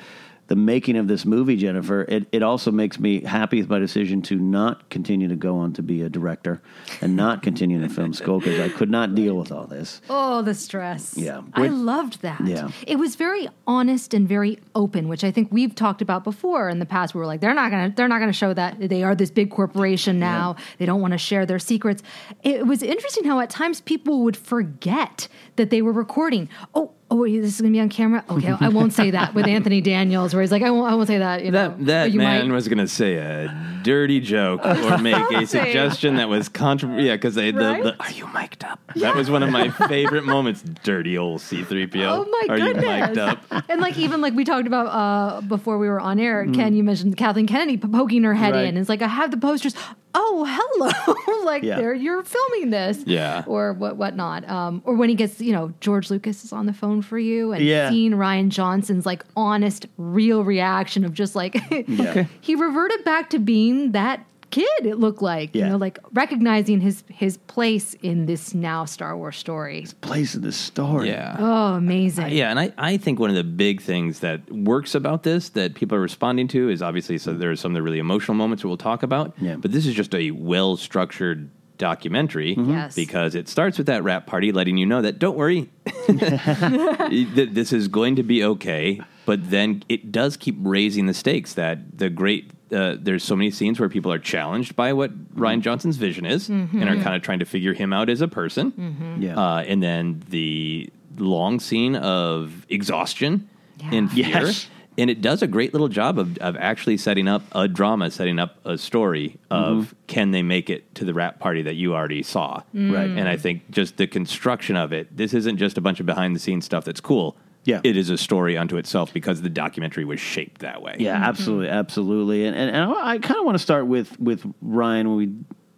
the 0.52 0.56
making 0.56 0.98
of 0.98 1.08
this 1.08 1.24
movie, 1.24 1.56
Jennifer, 1.56 2.02
it, 2.02 2.26
it 2.30 2.42
also 2.42 2.70
makes 2.70 3.00
me 3.00 3.22
happy 3.22 3.62
with 3.62 3.70
my 3.70 3.78
decision 3.78 4.20
to 4.20 4.36
not 4.36 4.90
continue 4.90 5.26
to 5.26 5.34
go 5.34 5.56
on 5.56 5.72
to 5.72 5.82
be 5.82 6.02
a 6.02 6.10
director 6.10 6.60
and 7.00 7.16
not 7.16 7.42
continue 7.42 7.80
in 7.80 7.88
film 7.88 8.12
school 8.12 8.38
because 8.38 8.60
I 8.60 8.68
could 8.68 8.90
not 8.90 9.14
deal 9.14 9.34
with 9.34 9.50
all 9.50 9.66
this. 9.66 10.02
Oh, 10.10 10.42
the 10.42 10.54
stress. 10.54 11.16
Yeah. 11.16 11.40
I 11.54 11.68
loved 11.68 12.20
that. 12.20 12.46
Yeah. 12.46 12.70
It 12.86 12.96
was 12.96 13.16
very 13.16 13.48
honest 13.66 14.12
and 14.12 14.28
very 14.28 14.58
open, 14.74 15.08
which 15.08 15.24
I 15.24 15.30
think 15.30 15.48
we've 15.50 15.74
talked 15.74 16.02
about 16.02 16.22
before 16.22 16.68
in 16.68 16.80
the 16.80 16.84
past. 16.84 17.14
We 17.14 17.20
were 17.20 17.26
like, 17.26 17.40
they're 17.40 17.54
not 17.54 17.70
gonna 17.70 17.94
they're 17.96 18.06
not 18.06 18.18
gonna 18.18 18.34
show 18.34 18.52
that 18.52 18.78
they 18.78 19.02
are 19.02 19.14
this 19.14 19.30
big 19.30 19.50
corporation 19.50 20.18
now. 20.18 20.56
They 20.76 20.84
don't 20.84 21.00
want 21.00 21.12
to 21.12 21.18
share 21.18 21.46
their 21.46 21.60
secrets. 21.60 22.02
It 22.42 22.66
was 22.66 22.82
interesting 22.82 23.24
how 23.24 23.40
at 23.40 23.48
times 23.48 23.80
people 23.80 24.22
would 24.24 24.36
forget 24.36 25.28
that 25.56 25.70
they 25.70 25.80
were 25.80 25.92
recording. 25.92 26.50
Oh, 26.74 26.92
oh, 27.12 27.24
this 27.26 27.54
is 27.54 27.60
gonna 27.60 27.72
be 27.72 27.80
on 27.80 27.88
camera. 27.88 28.24
Okay, 28.30 28.54
I 28.60 28.68
won't 28.68 28.92
say 28.92 29.10
that 29.12 29.34
with 29.34 29.46
Anthony 29.56 29.80
Daniels, 29.80 30.32
where 30.34 30.42
he's 30.42 30.50
like, 30.50 30.62
I 30.62 30.70
won't 30.70 30.90
I 30.90 30.94
won't 30.94 31.06
say 31.08 31.18
that. 31.18 31.44
You 31.44 31.50
know, 31.50 31.68
That 31.68 31.86
that 31.86 32.12
you 32.12 32.18
man 32.18 32.48
might. 32.48 32.54
was 32.54 32.66
going 32.68 32.78
to 32.78 32.88
say 32.88 33.16
a 33.16 33.54
dirty 33.82 34.20
joke 34.20 34.64
or 34.64 34.98
make 35.02 35.30
a 35.32 35.46
suggestion 35.46 36.16
that 36.16 36.28
was 36.28 36.48
controversial. 36.48 37.04
Yeah, 37.04 37.16
because 37.16 37.34
the, 37.34 37.52
Right? 37.52 37.82
the 37.82 37.96
are 38.02 38.10
you 38.12 38.26
mic'd 38.28 38.64
up? 38.64 38.80
That 38.96 39.14
was 39.14 39.30
one 39.30 39.42
of 39.42 39.50
my 39.50 39.68
favorite 39.70 40.24
moments. 40.24 40.62
Dirty 40.84 41.18
old 41.18 41.40
C-3PO. 41.42 42.06
Oh 42.06 42.24
my 42.24 42.54
are 42.54 42.58
goodness! 42.58 42.84
you 42.84 42.90
mic'd 43.06 43.18
up? 43.18 43.44
and 43.68 43.80
like 43.80 43.98
even 43.98 44.20
like 44.20 44.34
we 44.34 44.44
talked 44.44 44.66
about 44.66 44.86
uh, 44.86 45.40
before 45.42 45.78
we 45.78 45.88
were 45.88 46.00
on 46.00 46.18
air, 46.18 46.46
Ken, 46.52 46.74
you 46.74 46.82
mentioned 46.82 47.16
Kathleen 47.16 47.46
Kennedy 47.46 47.76
poking 47.76 48.22
her 48.24 48.34
head 48.34 48.54
Right. 48.54 48.64
in. 48.66 48.76
It's 48.76 48.88
like 48.88 49.02
I 49.02 49.08
have 49.08 49.30
the 49.30 49.36
posters. 49.36 49.74
Oh, 50.14 50.44
hello! 50.46 51.42
like 51.44 51.62
Yeah. 51.62 51.76
there, 51.76 51.94
you're 51.94 52.22
filming 52.22 52.70
this, 52.70 53.02
Yeah. 53.06 53.44
or 53.46 53.72
what, 53.72 53.96
whatnot. 53.96 54.48
Um, 54.48 54.82
or 54.84 54.94
when 54.94 55.08
he 55.08 55.14
gets, 55.14 55.40
you 55.40 55.52
know, 55.52 55.72
George 55.80 56.10
Lucas 56.10 56.44
is 56.44 56.52
on 56.52 56.66
the 56.66 56.72
phone 56.72 57.00
for 57.02 57.18
you, 57.18 57.52
and 57.52 57.64
Yeah. 57.64 57.88
seeing 57.90 58.12
Rian 58.12 58.48
Johnson's 58.50 59.06
like 59.06 59.24
honest, 59.36 59.86
real 59.96 60.44
reaction 60.44 61.04
of 61.04 61.14
just 61.14 61.34
like 61.34 61.54
he 62.40 62.54
reverted 62.54 63.04
back 63.04 63.30
to 63.30 63.38
being 63.38 63.92
that 63.92 64.24
kid. 64.52 64.86
It 64.86 65.00
looked 65.00 65.20
like 65.20 65.54
Yeah. 65.54 65.64
you 65.64 65.70
know, 65.70 65.76
like 65.76 65.98
recognizing 66.12 66.80
his 66.80 67.02
his 67.08 67.38
place 67.38 67.94
in 68.02 68.26
this 68.26 68.54
now 68.54 68.84
Star 68.84 69.16
Wars 69.16 69.36
story. 69.36 69.80
His 69.80 69.94
place 69.94 70.36
in 70.36 70.42
the 70.42 70.52
story. 70.52 71.08
Yeah. 71.08 71.36
Oh, 71.38 71.74
amazing! 71.74 72.30
Yeah, 72.30 72.50
and 72.50 72.60
I, 72.60 72.72
I 72.78 72.96
think 72.98 73.18
one 73.18 73.30
of 73.30 73.36
the 73.36 73.42
big 73.42 73.80
things 73.80 74.20
that 74.20 74.40
works 74.52 74.94
about 74.94 75.24
this 75.24 75.48
that 75.50 75.74
people 75.74 75.98
are 75.98 76.00
responding 76.00 76.46
to 76.48 76.68
is 76.68 76.82
obviously 76.82 77.18
so 77.18 77.34
there 77.34 77.50
are 77.50 77.56
some 77.56 77.72
of 77.72 77.74
the 77.74 77.82
really 77.82 77.98
emotional 77.98 78.36
moments 78.36 78.62
that 78.62 78.68
we'll 78.68 78.76
talk 78.76 79.02
about. 79.02 79.34
Yeah. 79.40 79.56
But 79.56 79.72
this 79.72 79.86
is 79.86 79.94
just 79.94 80.14
a 80.14 80.30
well 80.30 80.76
structured 80.76 81.50
documentary 81.78 82.54
mm-hmm. 82.54 82.70
Yes. 82.70 82.94
because 82.94 83.34
it 83.34 83.48
starts 83.48 83.76
with 83.76 83.88
that 83.88 84.04
wrap 84.04 84.24
party 84.26 84.52
letting 84.52 84.76
you 84.76 84.86
know 84.86 85.02
that 85.02 85.18
don't 85.18 85.36
worry 85.36 85.68
that 86.06 87.48
this 87.52 87.72
is 87.72 87.88
going 87.88 88.14
to 88.14 88.22
be 88.22 88.44
okay 88.44 89.00
but 89.26 89.50
then 89.50 89.82
it 89.88 90.12
does 90.12 90.36
keep 90.36 90.54
raising 90.60 91.06
the 91.06 91.14
stakes 91.14 91.54
that 91.54 91.98
the 91.98 92.08
great 92.08 92.50
uh, 92.72 92.96
there's 92.98 93.22
so 93.22 93.36
many 93.36 93.50
scenes 93.50 93.78
where 93.78 93.88
people 93.88 94.12
are 94.12 94.18
challenged 94.18 94.74
by 94.76 94.92
what 94.92 95.10
mm-hmm. 95.10 95.42
Rian 95.42 95.60
Johnson's 95.60 95.96
vision 95.96 96.24
is 96.24 96.48
mm-hmm. 96.48 96.80
and 96.80 96.88
are 96.88 97.02
kind 97.02 97.14
of 97.14 97.22
trying 97.22 97.40
to 97.40 97.44
figure 97.44 97.74
him 97.74 97.92
out 97.92 98.08
as 98.08 98.20
a 98.20 98.28
person 98.28 98.72
mm-hmm. 98.72 99.22
Yeah. 99.22 99.38
uh, 99.38 99.62
and 99.62 99.82
then 99.82 100.22
the 100.28 100.90
long 101.18 101.60
scene 101.60 101.96
of 101.96 102.66
exhaustion 102.68 103.48
and 103.90 104.10
fear. 104.10 104.26
Yes. 104.26 104.68
And 104.98 105.08
it 105.08 105.22
does 105.22 105.40
a 105.40 105.46
great 105.46 105.72
little 105.72 105.88
job 105.88 106.18
of, 106.18 106.36
of 106.38 106.54
actually 106.58 106.98
setting 106.98 107.26
up 107.26 107.42
a 107.52 107.66
drama, 107.66 108.10
setting 108.10 108.38
up 108.38 108.58
a 108.66 108.76
story 108.76 109.38
of 109.50 109.94
can 110.06 110.32
they 110.32 110.42
make 110.42 110.68
it 110.68 110.94
to 110.96 111.06
the 111.06 111.14
wrap 111.14 111.38
party 111.38 111.62
that 111.62 111.74
you 111.74 111.94
already 111.94 112.22
saw. 112.22 112.62
Right. 112.74 113.08
Mm. 113.08 113.18
And 113.18 113.28
I 113.28 113.38
think 113.38 113.70
just 113.70 113.96
the 113.96 114.06
construction 114.06 114.76
of 114.76 114.92
it, 114.92 115.16
this 115.16 115.32
isn't 115.32 115.56
just 115.56 115.78
a 115.78 115.80
bunch 115.80 115.98
of 115.98 116.04
behind 116.04 116.36
the 116.36 116.40
scenes 116.40 116.66
stuff 116.66 116.84
that's 116.84 117.00
cool. 117.00 117.36
Yeah. 117.64 117.80
It 117.84 117.96
is 117.96 118.10
a 118.10 118.18
story 118.18 118.56
unto 118.56 118.76
itself 118.76 119.12
because 119.12 119.42
the 119.42 119.48
documentary 119.48 120.04
was 120.04 120.20
shaped 120.20 120.62
that 120.62 120.82
way. 120.82 120.96
Yeah, 120.98 121.14
absolutely, 121.14 121.68
absolutely. 121.68 122.44
And 122.44 122.56
and, 122.56 122.74
and 122.74 122.92
I, 122.92 123.12
I 123.12 123.18
kind 123.18 123.38
of 123.38 123.46
want 123.46 123.56
to 123.56 123.62
start 123.62 123.86
with 123.86 124.18
with 124.18 124.42
Rian 124.64 125.04
when 125.04 125.16
we 125.16 125.32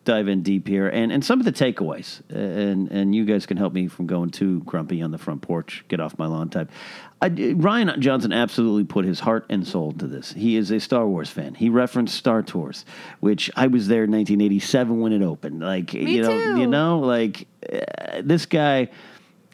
dive 0.04 0.28
in 0.28 0.42
deep 0.42 0.68
here, 0.68 0.88
and 0.88 1.10
and 1.10 1.24
some 1.24 1.40
of 1.40 1.44
the 1.44 1.52
takeaways. 1.52 2.20
And 2.30 2.90
and 2.90 3.14
you 3.14 3.24
guys 3.24 3.46
can 3.46 3.56
help 3.56 3.72
me 3.72 3.88
from 3.88 4.06
going 4.06 4.30
too 4.30 4.60
grumpy 4.60 5.02
on 5.02 5.10
the 5.10 5.18
front 5.18 5.42
porch, 5.42 5.84
get 5.88 6.00
off 6.00 6.18
my 6.18 6.26
lawn 6.26 6.50
type. 6.50 6.70
I, 7.20 7.30
Rian 7.30 7.98
Johnson 7.98 8.32
absolutely 8.32 8.84
put 8.84 9.04
his 9.04 9.20
heart 9.20 9.46
and 9.48 9.66
soul 9.66 9.92
to 9.92 10.06
this. 10.06 10.32
He 10.32 10.56
is 10.56 10.70
a 10.70 10.78
Star 10.78 11.06
Wars 11.06 11.30
fan. 11.30 11.54
He 11.54 11.70
referenced 11.70 12.14
Star 12.16 12.42
Tours, 12.42 12.84
which 13.20 13.50
I 13.56 13.66
was 13.66 13.88
there 13.88 14.04
in 14.04 14.10
1987 14.10 15.00
when 15.00 15.12
it 15.12 15.22
opened. 15.22 15.60
Like 15.60 15.94
you 15.94 16.22
know, 16.22 16.28
too. 16.28 16.60
you 16.60 16.66
know, 16.66 17.00
like 17.00 17.46
uh, 17.72 18.22
this 18.22 18.46
guy. 18.46 18.88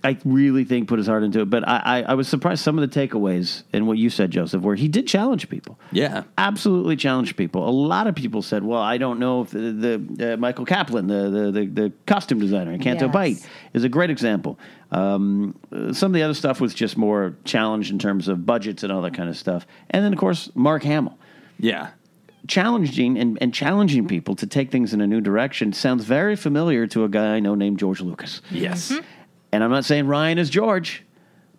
I 0.03 0.17
really 0.25 0.65
think 0.65 0.89
put 0.89 0.99
his 0.99 1.07
heart 1.07 1.23
into 1.25 1.41
it, 1.41 1.51
but 1.51 1.69
I, 1.69 1.77
I, 1.85 2.03
I 2.03 2.15
was 2.15 2.27
surprised 2.27 2.63
some 2.63 2.79
of 2.79 2.91
the 2.91 3.01
takeaways 3.01 3.65
and 3.73 3.87
what 3.87 3.99
you 3.99 4.09
said, 4.09 4.31
Joseph, 4.31 4.63
where 4.63 4.75
he 4.75 4.89
did 4.89 5.07
challenge 5.07 5.49
people 5.51 5.79
Yeah. 5.93 6.23
absolutely 6.39 6.97
challenged 6.97 7.37
people. 7.37 7.69
A 7.69 7.71
lot 7.71 8.07
of 8.07 8.15
people 8.15 8.41
said, 8.41 8.65
"Well, 8.65 8.81
I 8.81 8.97
don't 8.99 9.19
know 9.19 9.43
if 9.43 9.51
the, 9.51 10.01
the 10.19 10.35
uh, 10.35 10.37
Michael 10.39 10.65
Kaplan, 10.65 11.07
the, 11.07 11.29
the 11.31 11.53
the 11.53 11.67
the 11.67 11.93
costume 12.07 12.39
designer 12.41 12.73
in 12.73 12.81
Canto 12.81 13.07
Yes. 13.07 13.13
Bight, 13.13 13.49
is 13.75 13.85
a 13.85 13.89
great 13.89 14.11
example." 14.11 14.59
Um, 14.91 15.55
some 15.93 16.11
of 16.11 16.15
the 16.15 16.23
other 16.23 16.35
stuff 16.35 16.61
was 16.61 16.75
just 16.75 16.97
more 16.97 17.37
challenged 17.45 17.93
in 17.93 17.99
terms 17.99 18.27
of 18.29 18.45
budgets 18.47 18.83
and 18.83 18.91
all 18.93 19.03
that 19.03 19.15
kind 19.15 19.29
of 19.29 19.37
stuff. 19.37 19.67
And 19.91 20.05
then, 20.05 20.13
of 20.13 20.19
course, 20.19 20.51
Mark 20.55 20.83
Hamill 20.83 21.17
Yeah. 21.59 21.91
challenging 22.49 23.19
and, 23.19 23.39
and 23.41 23.55
challenging 23.55 24.09
people 24.09 24.35
to 24.37 24.47
take 24.47 24.71
things 24.71 24.93
in 24.95 25.01
a 25.01 25.07
new 25.07 25.21
direction 25.21 25.73
sounds 25.73 26.05
very 26.05 26.35
familiar 26.37 26.87
to 26.89 27.05
a 27.05 27.09
guy 27.09 27.37
I 27.37 27.41
know 27.41 27.55
named 27.55 27.79
George 27.79 28.01
Lucas. 28.01 28.41
Yes. 28.51 28.93
And 29.53 29.65
I'm 29.65 29.71
not 29.71 29.85
saying 29.85 30.05
Rian 30.07 30.39
is 30.39 30.51
George, 30.51 31.05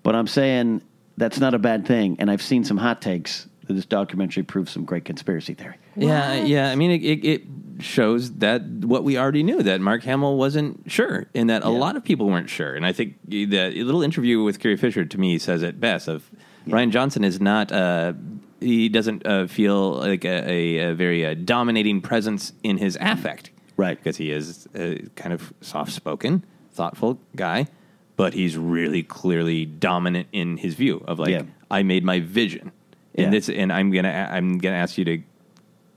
but 0.03 0.15
I'm 0.15 0.27
saying 0.27 0.81
that's 1.17 1.39
not 1.39 1.53
a 1.53 1.59
bad 1.59 1.85
thing. 1.85 2.15
And 2.19 2.31
I've 2.31 2.41
seen 2.41 2.63
some 2.63 2.77
hot 2.77 3.01
takes 3.01 3.47
that 3.67 3.73
this 3.73 3.85
documentary 3.85 4.43
proves 4.43 4.71
some 4.71 4.85
great 4.85 5.05
conspiracy 5.05 5.53
theory. 5.53 5.75
Yeah, 5.95 6.33
yeah. 6.33 6.71
I 6.71 6.75
mean, 6.75 6.91
it, 6.91 7.03
it, 7.03 7.25
it 7.25 7.41
shows 7.79 8.31
that 8.35 8.63
what 8.63 9.03
we 9.03 9.17
already 9.17 9.43
knew 9.43 9.61
that 9.63 9.81
Mark 9.81 10.03
Hamill 10.03 10.37
wasn't 10.37 10.89
sure, 10.89 11.27
and 11.35 11.49
that 11.49 11.63
a 11.63 11.69
lot 11.69 11.95
of 11.95 12.03
people 12.03 12.27
weren't 12.27 12.49
sure. 12.49 12.75
And 12.75 12.85
I 12.85 12.93
think 12.93 13.15
the 13.27 13.71
little 13.83 14.03
interview 14.03 14.43
with 14.43 14.59
Carrie 14.59 14.77
Fisher 14.77 15.05
to 15.05 15.19
me 15.19 15.37
says 15.37 15.63
it 15.63 15.79
best. 15.79 16.07
Of 16.07 16.29
Rian 16.67 16.91
Johnson 16.91 17.23
is 17.23 17.41
not. 17.41 17.71
Uh, 17.71 18.13
he 18.59 18.89
doesn't 18.89 19.25
uh, 19.25 19.47
feel 19.47 19.93
like 19.93 20.23
a, 20.23 20.51
a, 20.51 20.77
a 20.89 20.93
very 20.93 21.25
uh, 21.25 21.33
dominating 21.33 21.99
presence 22.01 22.53
in 22.63 22.77
his 22.77 22.97
affect, 23.01 23.49
Right. 23.75 23.97
Because 23.97 24.17
he 24.17 24.31
is 24.31 24.67
a 24.75 24.99
kind 25.15 25.33
of 25.33 25.51
soft 25.61 25.91
spoken, 25.91 26.45
thoughtful 26.71 27.19
guy, 27.35 27.67
but 28.21 28.35
he's 28.35 28.55
really 28.55 29.01
clearly 29.01 29.65
dominant 29.65 30.27
in 30.31 30.55
his 30.57 30.75
view 30.75 31.03
of 31.07 31.17
like 31.17 31.31
Yeah. 31.31 31.41
I 31.71 31.81
made 31.81 32.03
my 32.03 32.19
vision, 32.19 32.71
and 33.15 33.25
Yeah. 33.25 33.29
this, 33.31 33.49
and 33.49 33.73
I'm 33.73 33.89
gonna 33.89 34.29
I'm 34.31 34.59
gonna 34.59 34.75
ask 34.75 34.95
you 34.99 35.05
to 35.05 35.23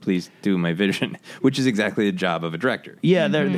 please 0.01 0.31
do 0.41 0.57
my 0.57 0.73
vision, 0.73 1.17
which 1.41 1.59
is 1.59 1.67
exactly 1.67 2.05
the 2.05 2.17
job 2.17 2.43
of 2.43 2.55
a 2.55 2.57
director. 2.57 2.95
Yeah, 3.03 3.27
there 3.27 3.45
uh, 3.45 3.51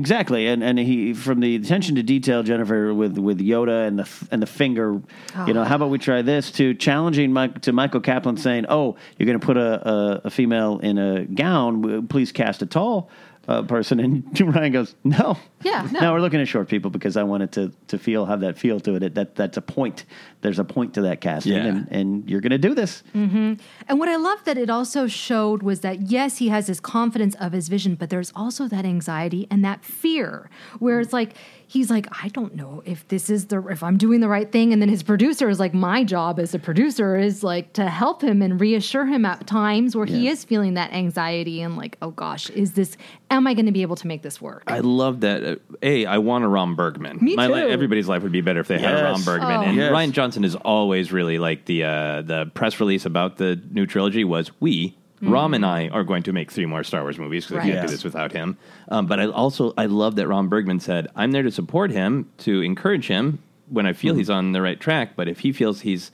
exactly, 0.00 0.46
and 0.46 0.62
and 0.62 0.78
he 0.78 1.14
from 1.14 1.40
the 1.40 1.56
attention 1.56 1.96
to 1.96 2.04
detail, 2.04 2.44
Jennifer 2.44 2.94
with 2.94 3.18
with 3.18 3.40
Yoda 3.40 3.88
and 3.88 3.98
the 3.98 4.08
and 4.30 4.40
the 4.40 4.46
finger, 4.46 5.02
you 5.48 5.52
know, 5.52 5.64
how 5.64 5.74
about 5.74 5.90
we 5.90 5.98
try 5.98 6.22
this 6.22 6.52
to 6.52 6.74
challenging 6.74 7.32
Mike 7.32 7.60
to 7.62 7.72
Michael 7.72 8.00
Kaplan 8.00 8.36
saying, 8.36 8.66
"Oh, 8.68 8.94
you're 9.18 9.26
going 9.26 9.40
to 9.40 9.44
put 9.44 9.56
a, 9.56 9.88
a 9.88 10.20
a 10.26 10.30
female 10.30 10.78
in 10.78 10.96
a 10.96 11.24
gown? 11.24 12.06
Please 12.06 12.30
cast 12.30 12.62
a 12.62 12.66
tall." 12.66 13.10
Uh, 13.48 13.62
person. 13.62 13.98
And 13.98 14.24
Rian 14.34 14.72
goes 14.72 14.94
no. 15.02 15.36
Yeah, 15.62 15.88
no. 15.90 15.98
now 15.98 16.12
we're 16.14 16.20
looking 16.20 16.40
at 16.40 16.46
short 16.46 16.68
people 16.68 16.92
because 16.92 17.16
I 17.16 17.24
wanted 17.24 17.50
to 17.52 17.72
to 17.88 17.98
feel 17.98 18.24
have 18.26 18.40
that 18.40 18.56
feel 18.56 18.78
to 18.80 18.94
it. 18.94 19.14
That 19.14 19.34
that's 19.34 19.56
a 19.56 19.60
point 19.62 20.04
there's 20.42 20.58
a 20.58 20.64
point 20.64 20.92
to 20.94 21.02
that 21.02 21.20
casting 21.20 21.54
Yeah. 21.54 21.64
and, 21.66 21.88
and 21.90 22.30
you're 22.30 22.40
gonna 22.40 22.58
do 22.58 22.74
this 22.74 23.02
And 23.14 23.58
what 23.88 24.08
I 24.08 24.16
love 24.16 24.44
that 24.44 24.58
it 24.58 24.68
also 24.70 25.06
showed 25.06 25.62
was 25.62 25.80
that 25.80 26.02
yes, 26.10 26.38
he 26.38 26.48
has 26.48 26.66
this 26.66 26.80
confidence 26.80 27.34
of 27.36 27.52
his 27.52 27.68
vision, 27.68 27.94
but 27.94 28.10
there's 28.10 28.32
also 28.36 28.68
that 28.68 28.84
anxiety 28.84 29.46
and 29.50 29.64
that 29.64 29.84
fear 29.84 30.50
where 30.78 31.00
it's 31.00 31.12
like 31.12 31.34
he's 31.66 31.88
like, 31.90 32.06
I 32.22 32.28
don't 32.28 32.54
know 32.54 32.82
if 32.84 33.06
this 33.08 33.30
is 33.30 33.46
the 33.46 33.66
if 33.68 33.82
I'm 33.82 33.96
doing 33.96 34.20
the 34.20 34.28
right 34.28 34.50
thing. 34.52 34.72
And 34.72 34.82
then 34.82 34.88
his 34.90 35.02
producer 35.02 35.48
is 35.48 35.58
like, 35.58 35.72
my 35.72 36.04
job 36.04 36.38
as 36.38 36.54
a 36.54 36.58
producer 36.58 37.16
is 37.16 37.42
like 37.42 37.72
to 37.74 37.88
help 37.88 38.22
him 38.22 38.42
and 38.42 38.60
reassure 38.60 39.06
him 39.06 39.24
at 39.24 39.46
times 39.46 39.96
where 39.96 40.04
he 40.06 40.28
is 40.28 40.44
feeling 40.44 40.74
that 40.74 40.92
anxiety 40.92 41.62
and 41.62 41.76
like, 41.76 41.96
oh 42.02 42.10
gosh, 42.10 42.50
is 42.50 42.72
this 42.72 42.96
am 43.30 43.46
I 43.46 43.54
going 43.54 43.66
to 43.66 43.72
be 43.72 43.80
able 43.82 43.96
to 43.96 44.06
make 44.06 44.22
this 44.22 44.40
work? 44.42 44.62
I 44.66 44.80
love 44.80 45.20
that. 45.20 45.42
Uh, 45.44 45.56
a, 45.82 46.04
I 46.06 46.18
want 46.18 46.44
a 46.44 46.48
Ram 46.48 46.74
Bergman. 46.76 47.18
Me 47.22 47.34
My 47.36 47.46
li- 47.46 47.62
too. 47.62 47.68
everybody's 47.68 48.06
life 48.08 48.22
would 48.22 48.32
be 48.32 48.42
better 48.42 48.60
if 48.60 48.68
they 48.68 48.78
had 48.78 48.94
a 48.98 49.02
Ram 49.04 49.22
Bergman. 49.24 49.50
Oh. 49.50 49.62
And 49.62 49.76
Yes. 49.76 49.90
Rian 49.92 50.12
Johnson 50.12 50.31
is 50.36 50.54
always 50.56 51.12
really 51.12 51.38
like 51.38 51.64
the 51.66 51.84
uh, 51.84 52.22
the 52.22 52.46
press 52.54 52.80
release 52.80 53.04
about 53.06 53.36
the 53.36 53.60
new 53.70 53.86
trilogy 53.86 54.24
was 54.24 54.50
we. 54.60 54.96
Ram 55.24 55.54
and 55.54 55.64
I 55.64 55.86
are 55.88 56.02
going 56.02 56.24
to 56.24 56.32
make 56.32 56.50
three 56.50 56.66
more 56.66 56.82
Star 56.82 57.02
Wars 57.02 57.16
movies 57.16 57.44
because 57.46 57.62
we 57.62 57.70
Right. 57.70 57.76
can't 57.76 57.86
do 57.86 57.92
this 57.94 58.02
without 58.02 58.32
him. 58.32 58.58
Um, 58.88 59.06
but 59.06 59.20
I 59.20 59.26
also 59.28 59.72
I 59.78 59.86
love 59.86 60.16
that 60.16 60.26
Ram 60.26 60.48
Bergman 60.48 60.80
said, 60.80 61.06
"I'm 61.14 61.30
there 61.30 61.44
to 61.44 61.50
support 61.52 61.92
him, 61.92 62.28
to 62.38 62.60
encourage 62.60 63.06
him 63.06 63.38
when 63.68 63.86
I 63.86 63.92
feel 63.92 64.16
he's 64.16 64.28
on 64.30 64.50
the 64.50 64.60
right 64.60 64.80
track. 64.80 65.14
But 65.14 65.28
if 65.28 65.38
he 65.38 65.52
feels 65.52 65.82
he's 65.82 66.10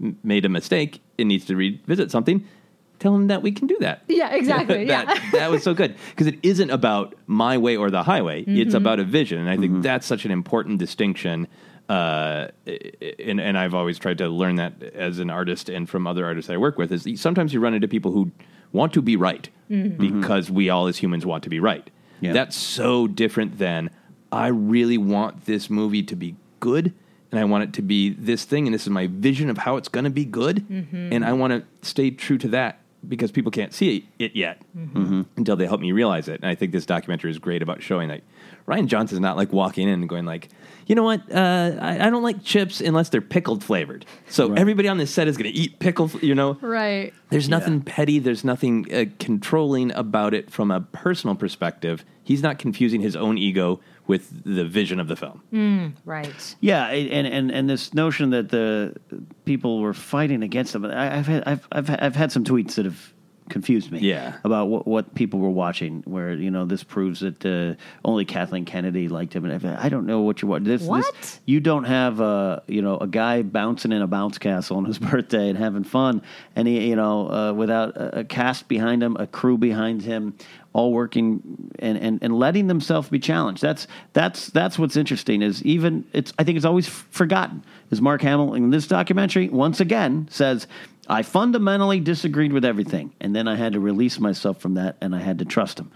m- 0.00 0.16
made 0.22 0.44
a 0.44 0.48
mistake 0.48 1.00
and 1.18 1.26
needs 1.26 1.44
to 1.46 1.56
revisit 1.56 2.12
something, 2.12 2.46
tell 3.00 3.16
him 3.16 3.26
that 3.26 3.42
we 3.42 3.50
can 3.50 3.66
do 3.66 3.76
that." 3.80 4.04
yeah, 4.06 4.32
exactly. 4.32 4.84
that, 4.94 5.08
yeah. 5.08 5.30
that 5.32 5.50
was 5.50 5.64
so 5.64 5.74
good 5.74 5.96
because 6.10 6.28
it 6.28 6.38
isn't 6.44 6.70
about 6.70 7.16
my 7.26 7.58
way 7.58 7.76
or 7.76 7.90
the 7.90 8.04
highway. 8.04 8.42
It's 8.42 8.68
Mm-hmm. 8.68 8.76
about 8.76 9.00
a 9.00 9.04
vision, 9.04 9.40
and 9.40 9.50
I 9.50 9.56
think 9.56 9.82
that's 9.82 10.06
such 10.06 10.24
an 10.24 10.30
important 10.30 10.78
distinction 10.78 11.48
uh, 11.88 12.48
and 13.18 13.40
and 13.40 13.56
I've 13.56 13.74
always 13.74 13.98
tried 13.98 14.18
to 14.18 14.28
learn 14.28 14.56
that 14.56 14.82
as 14.82 15.18
an 15.18 15.30
artist 15.30 15.68
and 15.68 15.88
from 15.88 16.06
other 16.06 16.24
artists 16.24 16.50
I 16.50 16.56
work 16.56 16.78
with 16.78 16.90
is 16.92 17.20
sometimes 17.20 17.54
you 17.54 17.60
run 17.60 17.74
into 17.74 17.88
people 17.88 18.12
who 18.12 18.32
want 18.72 18.92
to 18.94 19.02
be 19.02 19.16
right 19.16 19.48
mm-hmm. 19.70 20.18
because 20.18 20.50
we 20.50 20.68
all 20.68 20.88
as 20.88 20.98
humans 20.98 21.24
want 21.24 21.44
to 21.44 21.50
be 21.50 21.60
right. 21.60 21.88
Yeah. 22.20 22.32
That's 22.32 22.56
so 22.56 23.06
different 23.06 23.58
than 23.58 23.90
I 24.32 24.48
really 24.48 24.98
want 24.98 25.44
this 25.44 25.70
movie 25.70 26.02
to 26.04 26.16
be 26.16 26.36
good 26.60 26.92
and 27.30 27.38
I 27.38 27.44
want 27.44 27.64
it 27.64 27.72
to 27.74 27.82
be 27.82 28.10
this 28.10 28.44
thing 28.44 28.66
and 28.66 28.74
this 28.74 28.82
is 28.82 28.90
my 28.90 29.06
vision 29.06 29.48
of 29.50 29.58
how 29.58 29.76
it's 29.76 29.88
going 29.88 30.04
to 30.04 30.10
be 30.10 30.24
good 30.24 30.66
mm-hmm. 30.68 31.12
and 31.12 31.24
I 31.24 31.34
want 31.34 31.52
to 31.52 31.86
stay 31.86 32.10
true 32.10 32.38
to 32.38 32.48
that 32.48 32.80
because 33.06 33.30
people 33.30 33.50
can't 33.50 33.72
see 33.72 34.08
it 34.18 34.34
yet 34.34 34.60
mm-hmm. 34.76 35.22
until 35.36 35.56
they 35.56 35.66
help 35.66 35.80
me 35.80 35.92
realize 35.92 36.28
it. 36.28 36.40
And 36.40 36.50
I 36.50 36.54
think 36.54 36.72
this 36.72 36.86
documentary 36.86 37.30
is 37.30 37.38
great 37.38 37.62
about 37.62 37.82
showing 37.82 38.08
that 38.08 38.22
Rian 38.66 38.86
Johnson's 38.86 39.20
not 39.20 39.36
like 39.36 39.52
walking 39.52 39.88
in 39.88 40.00
and 40.00 40.08
going 40.08 40.24
like, 40.24 40.48
you 40.86 40.94
know 40.94 41.02
what, 41.02 41.20
uh, 41.32 41.76
I, 41.80 42.06
I 42.06 42.10
don't 42.10 42.22
like 42.22 42.44
chips 42.44 42.80
unless 42.80 43.08
they're 43.08 43.20
pickled 43.20 43.64
flavored. 43.64 44.06
So 44.28 44.54
everybody 44.54 44.88
on 44.88 44.98
this 44.98 45.12
set 45.12 45.26
is 45.26 45.36
going 45.36 45.52
to 45.52 45.58
eat 45.58 45.78
pickle, 45.80 46.10
you 46.22 46.34
know. 46.34 46.58
Right. 46.60 47.12
There's 47.30 47.48
nothing 47.48 47.80
petty. 47.82 48.20
There's 48.20 48.44
nothing 48.44 48.92
uh, 48.94 49.06
controlling 49.18 49.92
about 49.92 50.32
it 50.32 50.50
from 50.50 50.70
a 50.70 50.80
personal 50.80 51.34
perspective. 51.34 52.04
He's 52.22 52.42
not 52.42 52.58
confusing 52.58 53.00
his 53.00 53.16
own 53.16 53.36
ego 53.36 53.80
with 54.06 54.44
the 54.44 54.64
vision 54.64 55.00
of 55.00 55.08
the 55.08 55.16
film. 55.16 55.94
Right. 56.04 56.56
Yeah, 56.60 56.86
and 56.86 57.26
and 57.26 57.50
and 57.50 57.68
this 57.68 57.92
notion 57.92 58.30
that 58.30 58.50
the 58.50 58.94
people 59.44 59.80
were 59.80 59.94
fighting 59.94 60.44
against 60.44 60.72
them. 60.72 60.84
I, 60.84 61.18
I've 61.18 61.26
had 61.26 61.42
I've 61.46 61.68
I've 61.72 61.90
I've 61.90 62.16
had 62.16 62.30
some 62.30 62.44
tweets 62.44 62.74
that 62.76 62.84
have 62.84 63.12
confused 63.48 63.90
me. 63.90 64.00
Yeah. 64.00 64.36
about 64.44 64.68
what 64.68 64.86
what 64.86 65.14
people 65.14 65.40
were 65.40 65.50
watching. 65.50 66.02
Where 66.06 66.34
you 66.34 66.50
know 66.50 66.64
this 66.64 66.82
proves 66.82 67.20
that 67.20 67.44
uh, 67.44 67.80
only 68.04 68.24
Kathleen 68.24 68.64
Kennedy 68.64 69.08
liked 69.08 69.34
him. 69.34 69.44
And 69.44 69.66
I 69.66 69.88
don't 69.88 70.06
know 70.06 70.20
what 70.20 70.42
you 70.42 70.48
want. 70.48 70.64
This, 70.64 70.82
What? 70.82 71.04
This, 71.20 71.40
you 71.44 71.60
don't 71.60 71.84
have 71.84 72.20
a 72.20 72.62
you 72.66 72.82
know 72.82 72.96
a 72.98 73.06
guy 73.06 73.42
bouncing 73.42 73.92
in 73.92 74.02
a 74.02 74.06
bounce 74.06 74.38
castle 74.38 74.76
on 74.76 74.84
his 74.84 74.98
birthday 75.10 75.48
and 75.48 75.58
having 75.58 75.84
fun, 75.84 76.22
and 76.54 76.66
he 76.68 76.88
you 76.88 76.96
know 76.96 77.30
uh, 77.30 77.52
without 77.52 77.96
a, 77.96 78.20
a 78.20 78.24
cast 78.24 78.68
behind 78.68 79.02
him, 79.02 79.16
a 79.18 79.26
crew 79.26 79.58
behind 79.58 80.02
him, 80.02 80.34
all 80.72 80.92
working 80.92 81.70
and, 81.78 81.96
and, 81.96 82.18
and 82.22 82.38
letting 82.38 82.66
themselves 82.66 83.08
be 83.08 83.18
challenged. 83.18 83.62
That's 83.62 83.86
that's 84.12 84.48
that's 84.48 84.78
what's 84.78 84.96
interesting. 84.96 85.40
Is 85.40 85.62
even 85.64 86.04
it's 86.12 86.32
I 86.38 86.44
think 86.44 86.56
it's 86.56 86.66
always 86.66 86.86
f- 86.86 87.06
forgotten. 87.10 87.64
Is 87.90 88.02
Mark 88.02 88.20
Hamill 88.22 88.54
in 88.54 88.70
this 88.70 88.86
documentary 88.86 89.48
once 89.48 89.80
again 89.80 90.28
says. 90.30 90.66
I 91.08 91.22
fundamentally 91.22 92.00
disagreed 92.00 92.52
with 92.52 92.64
everything, 92.64 93.12
and 93.20 93.34
then 93.34 93.48
I 93.48 93.56
had 93.56 93.74
to 93.74 93.80
release 93.80 94.18
myself 94.18 94.60
from 94.60 94.74
that, 94.74 94.96
and 95.00 95.14
I 95.14 95.20
had 95.20 95.38
to 95.38 95.44
trust 95.44 95.78
him. 95.78 95.90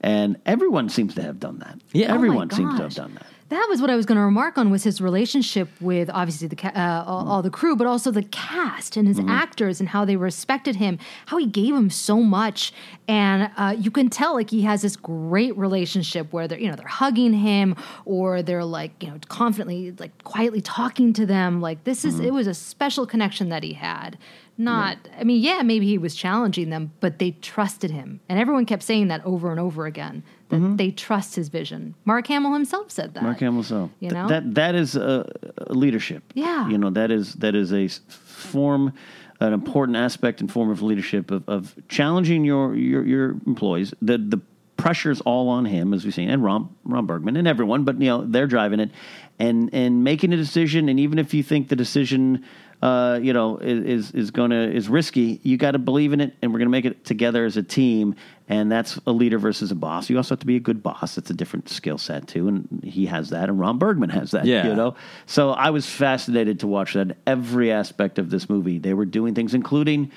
And 0.00 0.36
everyone 0.46 0.88
seems 0.88 1.14
to 1.14 1.22
have 1.22 1.38
done 1.38 1.58
that. 1.60 1.78
Yeah. 1.92 2.10
Oh 2.10 2.14
everyone 2.14 2.50
seems 2.50 2.76
to 2.76 2.82
have 2.82 2.94
done 2.94 3.14
that. 3.14 3.26
That 3.50 3.66
was 3.68 3.82
what 3.82 3.90
I 3.90 3.96
was 3.96 4.06
going 4.06 4.16
to 4.16 4.24
remark 4.24 4.56
on 4.56 4.70
was 4.70 4.82
his 4.82 4.98
relationship 5.02 5.68
with 5.78 6.08
obviously 6.08 6.48
the 6.48 6.56
ca- 6.56 6.72
uh, 6.74 7.04
all, 7.06 7.28
all 7.28 7.42
the 7.42 7.50
crew, 7.50 7.76
but 7.76 7.86
also 7.86 8.10
the 8.10 8.22
cast 8.22 8.96
and 8.96 9.06
his 9.06 9.20
actors 9.28 9.78
and 9.78 9.90
how 9.90 10.06
they 10.06 10.16
respected 10.16 10.76
him, 10.76 10.98
how 11.26 11.36
he 11.36 11.44
gave 11.44 11.74
him 11.74 11.90
so 11.90 12.22
much, 12.22 12.72
and 13.08 13.50
uh, 13.58 13.76
you 13.78 13.90
can 13.90 14.08
tell 14.08 14.32
like 14.32 14.48
he 14.48 14.62
has 14.62 14.80
this 14.80 14.96
great 14.96 15.54
relationship 15.58 16.32
where 16.32 16.48
they're 16.48 16.58
you 16.58 16.70
know 16.70 16.76
they're 16.76 16.86
hugging 16.86 17.34
him 17.34 17.76
or 18.06 18.40
they're 18.40 18.64
like 18.64 18.90
you 19.02 19.10
know 19.10 19.18
confidently 19.28 19.92
like 19.98 20.24
quietly 20.24 20.62
talking 20.62 21.12
to 21.12 21.26
them. 21.26 21.60
Like 21.60 21.84
this 21.84 22.06
is 22.06 22.20
it 22.20 22.32
was 22.32 22.46
a 22.46 22.54
special 22.54 23.06
connection 23.06 23.50
that 23.50 23.62
he 23.62 23.74
had. 23.74 24.16
Not, 24.62 24.96
I 25.18 25.24
mean, 25.24 25.42
yeah, 25.42 25.62
maybe 25.62 25.86
he 25.86 25.98
was 25.98 26.14
challenging 26.14 26.70
them, 26.70 26.92
but 27.00 27.18
they 27.18 27.32
trusted 27.32 27.90
him, 27.90 28.20
and 28.28 28.38
everyone 28.38 28.64
kept 28.66 28.82
saying 28.82 29.08
that 29.08 29.24
over 29.24 29.50
and 29.50 29.58
over 29.60 29.86
again 29.86 30.22
that 30.50 30.76
they 30.76 30.90
trust 30.90 31.34
his 31.34 31.48
vision. 31.48 31.94
Mark 32.04 32.26
Hamill 32.26 32.52
himself 32.52 32.90
said 32.90 33.14
that. 33.14 33.22
Mark 33.22 33.40
Hamill, 33.40 33.62
so 33.62 33.90
You 34.00 34.10
Th- 34.10 34.12
know? 34.12 34.28
that 34.28 34.54
that 34.54 34.74
is 34.74 34.96
uh, 34.96 35.24
leadership. 35.70 36.22
Yeah. 36.34 36.68
you 36.68 36.76
know 36.78 36.90
that 36.90 37.10
is, 37.10 37.34
that 37.36 37.54
is 37.54 37.72
a 37.72 37.88
form, 37.88 38.92
an 39.40 39.52
important 39.52 39.96
aspect 39.96 40.40
and 40.40 40.52
form 40.52 40.70
of 40.70 40.82
leadership 40.82 41.30
of, 41.30 41.48
of 41.48 41.74
challenging 41.88 42.44
your 42.44 42.74
your 42.74 43.04
your 43.04 43.30
employees. 43.46 43.94
The 44.02 44.18
the 44.18 44.40
pressure's 44.76 45.20
all 45.22 45.48
on 45.48 45.64
him, 45.64 45.94
as 45.94 46.04
we've 46.04 46.12
seen, 46.14 46.28
and 46.28 46.44
Ram 46.44 46.68
Ram 46.84 47.06
Bergman 47.06 47.36
and 47.36 47.48
everyone, 47.48 47.84
but 47.84 48.00
you 48.00 48.06
know 48.08 48.24
they're 48.26 48.46
driving 48.46 48.80
it, 48.80 48.90
and 49.38 49.70
and 49.72 50.04
making 50.04 50.32
a 50.32 50.36
decision. 50.36 50.88
And 50.88 51.00
even 51.00 51.18
if 51.18 51.32
you 51.34 51.42
think 51.42 51.68
the 51.68 51.76
decision. 51.76 52.44
Uh, 52.82 53.20
you 53.22 53.32
know, 53.32 53.58
is 53.58 54.10
is 54.10 54.32
going 54.32 54.50
to 54.50 54.56
is 54.74 54.88
risky. 54.88 55.38
You 55.44 55.56
got 55.56 55.70
to 55.70 55.78
believe 55.78 56.12
in 56.12 56.20
it, 56.20 56.34
and 56.42 56.52
we're 56.52 56.58
going 56.58 56.66
to 56.66 56.72
make 56.72 56.84
it 56.84 57.04
together 57.04 57.44
as 57.44 57.56
a 57.56 57.62
team. 57.62 58.16
And 58.48 58.72
that's 58.72 58.98
a 59.06 59.12
leader 59.12 59.38
versus 59.38 59.70
a 59.70 59.76
boss. 59.76 60.10
You 60.10 60.16
also 60.16 60.34
have 60.34 60.40
to 60.40 60.46
be 60.46 60.56
a 60.56 60.60
good 60.60 60.82
boss. 60.82 61.16
It's 61.16 61.30
a 61.30 61.34
different 61.34 61.68
skill 61.68 61.96
set 61.96 62.26
too, 62.26 62.48
and 62.48 62.80
he 62.82 63.06
has 63.06 63.30
that, 63.30 63.48
and 63.48 63.60
Ram 63.60 63.78
Bergman 63.78 64.10
has 64.10 64.32
that. 64.32 64.46
Yeah. 64.46 64.66
you 64.66 64.74
know. 64.74 64.96
So 65.26 65.50
I 65.50 65.70
was 65.70 65.86
fascinated 65.86 66.58
to 66.60 66.66
watch 66.66 66.94
that 66.94 67.16
every 67.24 67.70
aspect 67.70 68.18
of 68.18 68.30
this 68.30 68.50
movie. 68.50 68.78
They 68.78 68.94
were 68.94 69.06
doing 69.06 69.34
things, 69.34 69.54
including, 69.54 70.10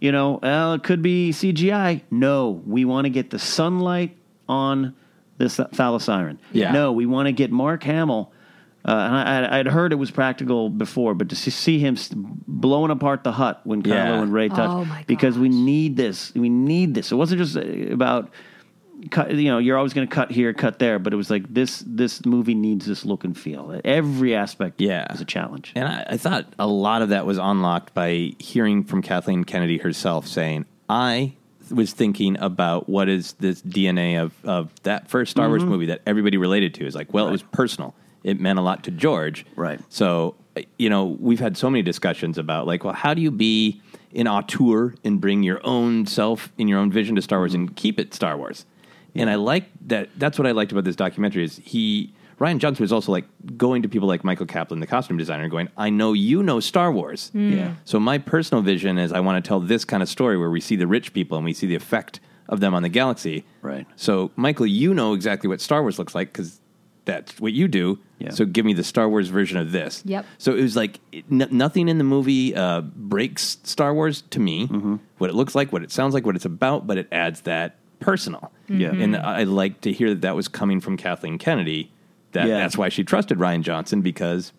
you 0.00 0.12
know, 0.12 0.38
well, 0.42 0.74
it 0.74 0.82
could 0.82 1.00
be 1.00 1.30
CGI. 1.30 2.02
No, 2.10 2.62
we 2.66 2.84
want 2.84 3.06
to 3.06 3.10
get 3.10 3.30
the 3.30 3.38
sunlight 3.38 4.16
on 4.50 4.94
this 5.38 5.56
thala-siren. 5.56 6.38
Yeah. 6.52 6.72
No, 6.72 6.92
we 6.92 7.06
want 7.06 7.26
to 7.26 7.32
get 7.32 7.50
Mark 7.50 7.82
Hamill. 7.84 8.31
Uh, 8.84 8.90
and 8.90 9.46
I, 9.46 9.58
I'd 9.60 9.66
heard 9.68 9.92
it 9.92 9.96
was 9.96 10.10
practical 10.10 10.68
before, 10.68 11.14
but 11.14 11.28
to 11.28 11.36
see- 11.36 11.50
see 11.52 11.78
him 11.78 11.94
s- 11.94 12.10
blowing 12.14 12.90
apart 12.90 13.22
the 13.22 13.30
hut 13.32 13.60
when 13.64 13.82
Kylo 13.82 13.88
Yeah. 13.94 14.22
and 14.22 14.32
Rey 14.32 14.48
touch, 14.48 14.58
Oh, 14.70 14.84
my 14.84 15.04
because 15.06 15.38
we 15.38 15.48
gosh. 15.48 15.56
need 15.56 15.96
this. 15.96 16.34
We 16.34 16.48
need 16.48 16.94
this. 16.94 17.12
It 17.12 17.14
wasn't 17.14 17.40
just 17.40 17.56
uh, 17.56 17.60
about 17.92 18.30
cut. 19.10 19.32
You 19.34 19.50
know, 19.50 19.58
you're 19.58 19.76
always 19.76 19.92
going 19.92 20.08
to 20.08 20.12
cut 20.12 20.32
here, 20.32 20.52
cut 20.52 20.80
there, 20.80 20.98
but 20.98 21.12
it 21.12 21.16
was 21.16 21.30
like 21.30 21.52
this. 21.52 21.84
This 21.86 22.24
movie 22.26 22.54
needs 22.54 22.84
this 22.86 23.04
look 23.04 23.22
and 23.22 23.38
feel. 23.38 23.80
Every 23.84 24.34
aspect, 24.34 24.80
Yeah. 24.80 25.12
is 25.12 25.20
a 25.20 25.24
challenge. 25.24 25.72
And 25.76 25.86
I, 25.86 26.04
I 26.10 26.16
thought 26.16 26.52
a 26.58 26.66
lot 26.66 27.02
of 27.02 27.10
that 27.10 27.24
was 27.24 27.38
unlocked 27.38 27.94
by 27.94 28.32
hearing 28.40 28.82
from 28.84 29.00
Kathleen 29.00 29.44
Kennedy 29.44 29.78
herself 29.78 30.26
saying, 30.26 30.64
I 30.88 31.34
was 31.70 31.92
thinking 31.92 32.36
about 32.38 32.88
what 32.88 33.08
is 33.08 33.34
this 33.34 33.62
DNA 33.62 34.20
of, 34.20 34.34
of 34.44 34.70
that 34.82 35.08
first 35.08 35.30
Star 35.30 35.48
Wars 35.48 35.64
movie 35.64 35.86
that 35.86 36.02
everybody 36.04 36.36
related 36.36 36.74
to. 36.74 36.84
Is 36.84 36.94
like, 36.96 37.14
well, 37.14 37.28
it 37.28 37.32
was 37.32 37.42
personal. 37.44 37.94
It 38.24 38.40
meant 38.40 38.58
a 38.58 38.62
lot 38.62 38.84
to 38.84 38.90
George. 38.90 39.44
Right. 39.56 39.80
So, 39.88 40.34
you 40.78 40.88
know, 40.88 41.16
we've 41.20 41.40
had 41.40 41.56
so 41.56 41.70
many 41.70 41.82
discussions 41.82 42.38
about 42.38 42.66
like, 42.66 42.84
well, 42.84 42.94
how 42.94 43.14
do 43.14 43.22
you 43.22 43.30
be 43.30 43.80
an 44.14 44.28
auteur 44.28 44.94
and 45.04 45.20
bring 45.20 45.42
your 45.42 45.60
own 45.64 46.06
self 46.06 46.52
in 46.58 46.68
your 46.68 46.78
own 46.78 46.90
vision 46.90 47.16
to 47.16 47.22
Star 47.22 47.38
Wars 47.38 47.54
and 47.54 47.74
keep 47.74 47.98
it 47.98 48.14
Star 48.14 48.36
Wars? 48.36 48.66
And 49.14 49.28
I 49.28 49.34
like 49.34 49.64
that. 49.86 50.10
That's 50.16 50.38
what 50.38 50.46
I 50.46 50.52
liked 50.52 50.72
about 50.72 50.84
this 50.84 50.96
documentary 50.96 51.44
is 51.44 51.60
he 51.64 52.12
Rian 52.42 52.58
Johnson 52.58 52.82
was 52.82 52.92
also 52.92 53.12
like 53.12 53.24
going 53.56 53.82
to 53.82 53.88
people 53.88 54.08
like 54.08 54.24
Michael 54.24 54.46
Kaplan, 54.46 54.80
the 54.80 54.86
costume 54.86 55.16
designer, 55.16 55.44
and 55.44 55.50
going, 55.50 55.68
"I 55.76 55.90
know 55.90 56.12
you 56.12 56.42
know 56.42 56.58
Star 56.58 56.90
Wars. 56.90 57.30
Mm. 57.34 57.56
Yeah. 57.56 57.74
So 57.84 58.00
my 58.00 58.18
personal 58.18 58.62
vision 58.62 58.98
is 58.98 59.12
I 59.12 59.20
want 59.20 59.42
to 59.42 59.46
tell 59.46 59.60
this 59.60 59.84
kind 59.84 60.02
of 60.02 60.08
story 60.08 60.36
where 60.36 60.50
we 60.50 60.60
see 60.60 60.74
the 60.74 60.88
rich 60.88 61.12
people 61.12 61.36
and 61.38 61.44
we 61.44 61.52
see 61.52 61.66
the 61.66 61.76
effect 61.76 62.18
of 62.48 62.58
them 62.58 62.74
on 62.74 62.82
the 62.82 62.88
galaxy. 62.88 63.44
Right. 63.60 63.86
So 63.94 64.32
Michael, 64.34 64.66
you 64.66 64.92
know 64.92 65.14
exactly 65.14 65.48
what 65.48 65.60
Star 65.60 65.82
Wars 65.82 65.98
looks 65.98 66.14
like 66.14 66.32
because 66.32 66.60
that's 67.04 67.40
what 67.40 67.52
you 67.52 67.66
do. 67.68 67.98
Yeah. 68.18 68.30
So 68.30 68.44
give 68.44 68.64
me 68.64 68.72
the 68.74 68.84
Star 68.84 69.08
Wars 69.08 69.28
version 69.28 69.58
of 69.58 69.72
this. 69.72 70.02
Yep. 70.04 70.24
So 70.38 70.54
it 70.54 70.62
was 70.62 70.76
like 70.76 71.00
it- 71.10 71.24
n- 71.30 71.48
nothing 71.50 71.88
in 71.88 71.98
the 71.98 72.04
movie 72.04 72.54
uh, 72.54 72.80
breaks 72.82 73.58
Star 73.64 73.92
Wars 73.92 74.22
to 74.30 74.38
me. 74.40 74.68
Mm-hmm. 74.68 74.96
What 75.18 75.30
it 75.30 75.34
looks 75.34 75.54
like, 75.54 75.72
what 75.72 75.82
it 75.82 75.90
sounds 75.90 76.14
like, 76.14 76.24
what 76.24 76.36
it's 76.36 76.44
about, 76.44 76.86
but 76.86 76.98
it 76.98 77.08
adds 77.10 77.40
that 77.42 77.76
personal. 78.00 78.52
Yeah. 78.68 78.92
And 78.92 79.16
I 79.16 79.42
like 79.44 79.80
to 79.82 79.92
hear 79.92 80.10
that 80.10 80.22
that 80.22 80.36
was 80.36 80.48
coming 80.48 80.80
from 80.80 80.96
Kathleen 80.96 81.38
Kennedy. 81.38 81.90
That 82.32 82.46
Yeah. 82.48 82.58
that's 82.58 82.76
why 82.78 82.88
she 82.88 83.04
trusted 83.04 83.38
Rian 83.38 83.62
Johnson 83.62 84.00
because 84.00 84.52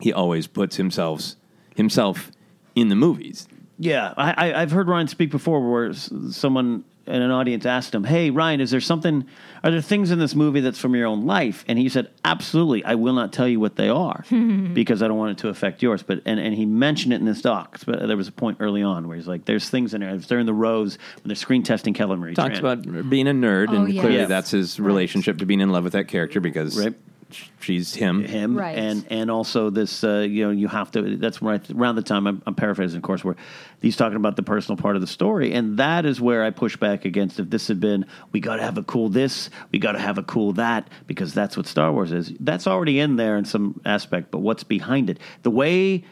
he 0.00 0.12
always 0.12 0.46
puts 0.46 0.76
himself 0.76 1.34
himself 1.76 2.30
in 2.74 2.88
the 2.88 2.96
movies. 2.96 3.46
Yeah, 3.78 4.14
I, 4.16 4.50
I, 4.52 4.62
I've 4.62 4.70
heard 4.70 4.86
Rian 4.86 5.08
speak 5.08 5.30
before 5.30 5.68
where 5.68 5.92
someone 5.92 6.84
in 7.12 7.22
an 7.22 7.30
audience 7.30 7.64
asked 7.66 7.94
him, 7.94 8.04
"Hey, 8.04 8.30
Rian, 8.30 8.60
is 8.60 8.70
there 8.72 8.80
something? 8.80 9.24
Are 9.62 9.70
there 9.70 9.80
things 9.80 10.10
in 10.10 10.18
this 10.18 10.34
movie 10.34 10.60
that's 10.60 10.78
from 10.78 10.94
your 10.96 11.06
own 11.06 11.26
life?" 11.26 11.64
And 11.68 11.78
he 11.78 11.88
said, 11.88 12.08
"Absolutely. 12.24 12.84
I 12.84 12.94
will 12.96 13.12
not 13.12 13.32
tell 13.32 13.46
you 13.46 13.60
what 13.60 13.76
they 13.76 13.88
are 13.88 14.24
because 14.74 15.02
I 15.02 15.08
don't 15.08 15.18
want 15.18 15.32
it 15.32 15.38
to 15.42 15.48
affect 15.48 15.82
yours." 15.82 16.02
But 16.02 16.22
and, 16.24 16.40
and 16.40 16.54
he 16.54 16.66
mentioned 16.66 17.12
it 17.12 17.16
in 17.20 17.24
this 17.26 17.42
doc. 17.42 17.78
But 17.86 18.06
there 18.08 18.16
was 18.16 18.28
a 18.28 18.32
point 18.32 18.56
early 18.60 18.82
on 18.82 19.06
where 19.06 19.16
he's 19.16 19.28
like, 19.28 19.44
"There's 19.44 19.68
things 19.68 19.94
in 19.94 20.00
there. 20.00 20.14
If 20.14 20.26
They're 20.26 20.38
in 20.40 20.46
the 20.46 20.54
rows 20.54 20.98
when 21.16 21.28
they're 21.28 21.36
screen 21.36 21.62
testing 21.62 21.94
Kelly 21.94 22.16
Marie." 22.16 22.30
He 22.32 22.34
talks 22.34 22.58
Tran. 22.58 22.82
about 22.86 23.10
being 23.10 23.28
a 23.28 23.32
nerd, 23.32 23.66
Oh, 23.70 23.76
and 23.76 23.92
yes. 23.92 24.00
clearly 24.00 24.18
Yes. 24.20 24.28
that's 24.28 24.50
his 24.50 24.80
relationship 24.80 25.38
to 25.38 25.46
being 25.46 25.60
in 25.60 25.70
love 25.70 25.84
with 25.84 25.92
that 25.92 26.08
character 26.08 26.40
because 26.40 26.78
Right. 26.82 26.94
Sh- 27.34 27.48
she's 27.60 27.94
him. 27.94 28.24
him 28.24 28.56
Right. 28.56 28.76
and 28.76 29.06
and 29.10 29.30
also 29.30 29.70
this 29.70 30.04
uh, 30.04 30.26
you 30.28 30.44
know 30.44 30.50
you 30.50 30.68
have 30.68 30.90
to 30.92 31.16
that's 31.16 31.40
right 31.42 31.68
around 31.70 31.96
the 31.96 32.02
time 32.02 32.26
I'm, 32.26 32.42
I'm 32.46 32.54
paraphrasing 32.54 32.96
of 32.98 33.02
course 33.02 33.24
where 33.24 33.36
he's 33.80 33.96
talking 33.96 34.16
about 34.16 34.36
the 34.36 34.42
personal 34.42 34.76
part 34.76 34.94
of 34.96 35.00
the 35.00 35.06
story 35.08 35.52
and 35.52 35.78
that 35.78 36.04
is 36.06 36.20
where 36.20 36.44
I 36.44 36.50
push 36.50 36.76
back 36.76 37.04
against 37.04 37.38
if 37.40 37.50
this 37.50 37.68
had 37.68 37.80
been 37.80 38.06
we 38.32 38.40
got 38.40 38.56
to 38.56 38.62
have 38.62 38.78
a 38.78 38.82
cool 38.82 39.08
this 39.08 39.50
we 39.70 39.78
got 39.78 39.92
to 39.92 39.98
have 39.98 40.18
a 40.18 40.22
cool 40.22 40.52
that 40.54 40.88
because 41.06 41.34
that's 41.34 41.56
what 41.56 41.66
Star 41.66 41.92
Wars 41.92 42.12
is 42.12 42.32
that's 42.40 42.66
already 42.66 42.98
in 43.00 43.16
there 43.16 43.36
in 43.36 43.44
some 43.44 43.80
aspect 43.84 44.30
but 44.30 44.38
what's 44.38 44.64
behind 44.64 45.10
it 45.10 45.18
the 45.42 45.50
way 45.50 46.04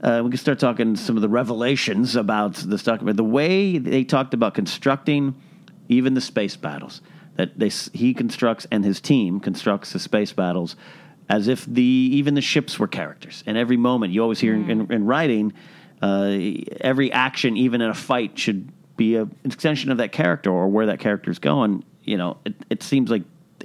uh, 0.00 0.20
we 0.22 0.30
can 0.30 0.38
start 0.38 0.60
talking 0.60 0.94
some 0.94 1.16
of 1.16 1.22
the 1.22 1.28
revelations 1.28 2.14
about 2.16 2.54
this 2.54 2.82
document 2.82 3.16
the 3.16 3.24
way 3.24 3.78
they 3.78 4.04
talked 4.04 4.32
about 4.34 4.54
constructing 4.54 5.34
even 5.88 6.14
the 6.14 6.20
space 6.20 6.54
battles 6.56 7.00
that 7.38 7.58
they 7.58 7.70
he 7.94 8.12
constructs 8.12 8.66
and 8.70 8.84
his 8.84 9.00
team 9.00 9.40
constructs 9.40 9.92
the 9.92 9.98
space 9.98 10.32
battles 10.32 10.76
as 11.30 11.48
if 11.48 11.64
the 11.64 11.82
even 11.82 12.34
the 12.34 12.40
ships 12.42 12.78
were 12.78 12.88
characters. 12.88 13.42
And 13.46 13.56
every 13.56 13.76
moment, 13.76 14.12
you 14.12 14.22
always 14.22 14.40
hear 14.40 14.54
in, 14.54 14.68
in, 14.68 14.92
in 14.92 15.06
writing, 15.06 15.52
uh, 16.02 16.36
every 16.80 17.12
action, 17.12 17.56
even 17.56 17.80
in 17.80 17.90
a 17.90 17.94
fight, 17.94 18.38
should 18.38 18.70
be 18.96 19.14
a, 19.14 19.22
an 19.22 19.36
extension 19.44 19.90
of 19.90 19.98
that 19.98 20.12
character 20.12 20.50
or 20.50 20.68
where 20.68 20.86
that 20.86 20.98
character's 20.98 21.38
going. 21.38 21.84
You 22.02 22.16
know, 22.16 22.38
it, 22.44 22.54
it 22.70 22.82
seems 22.82 23.10
like 23.10 23.22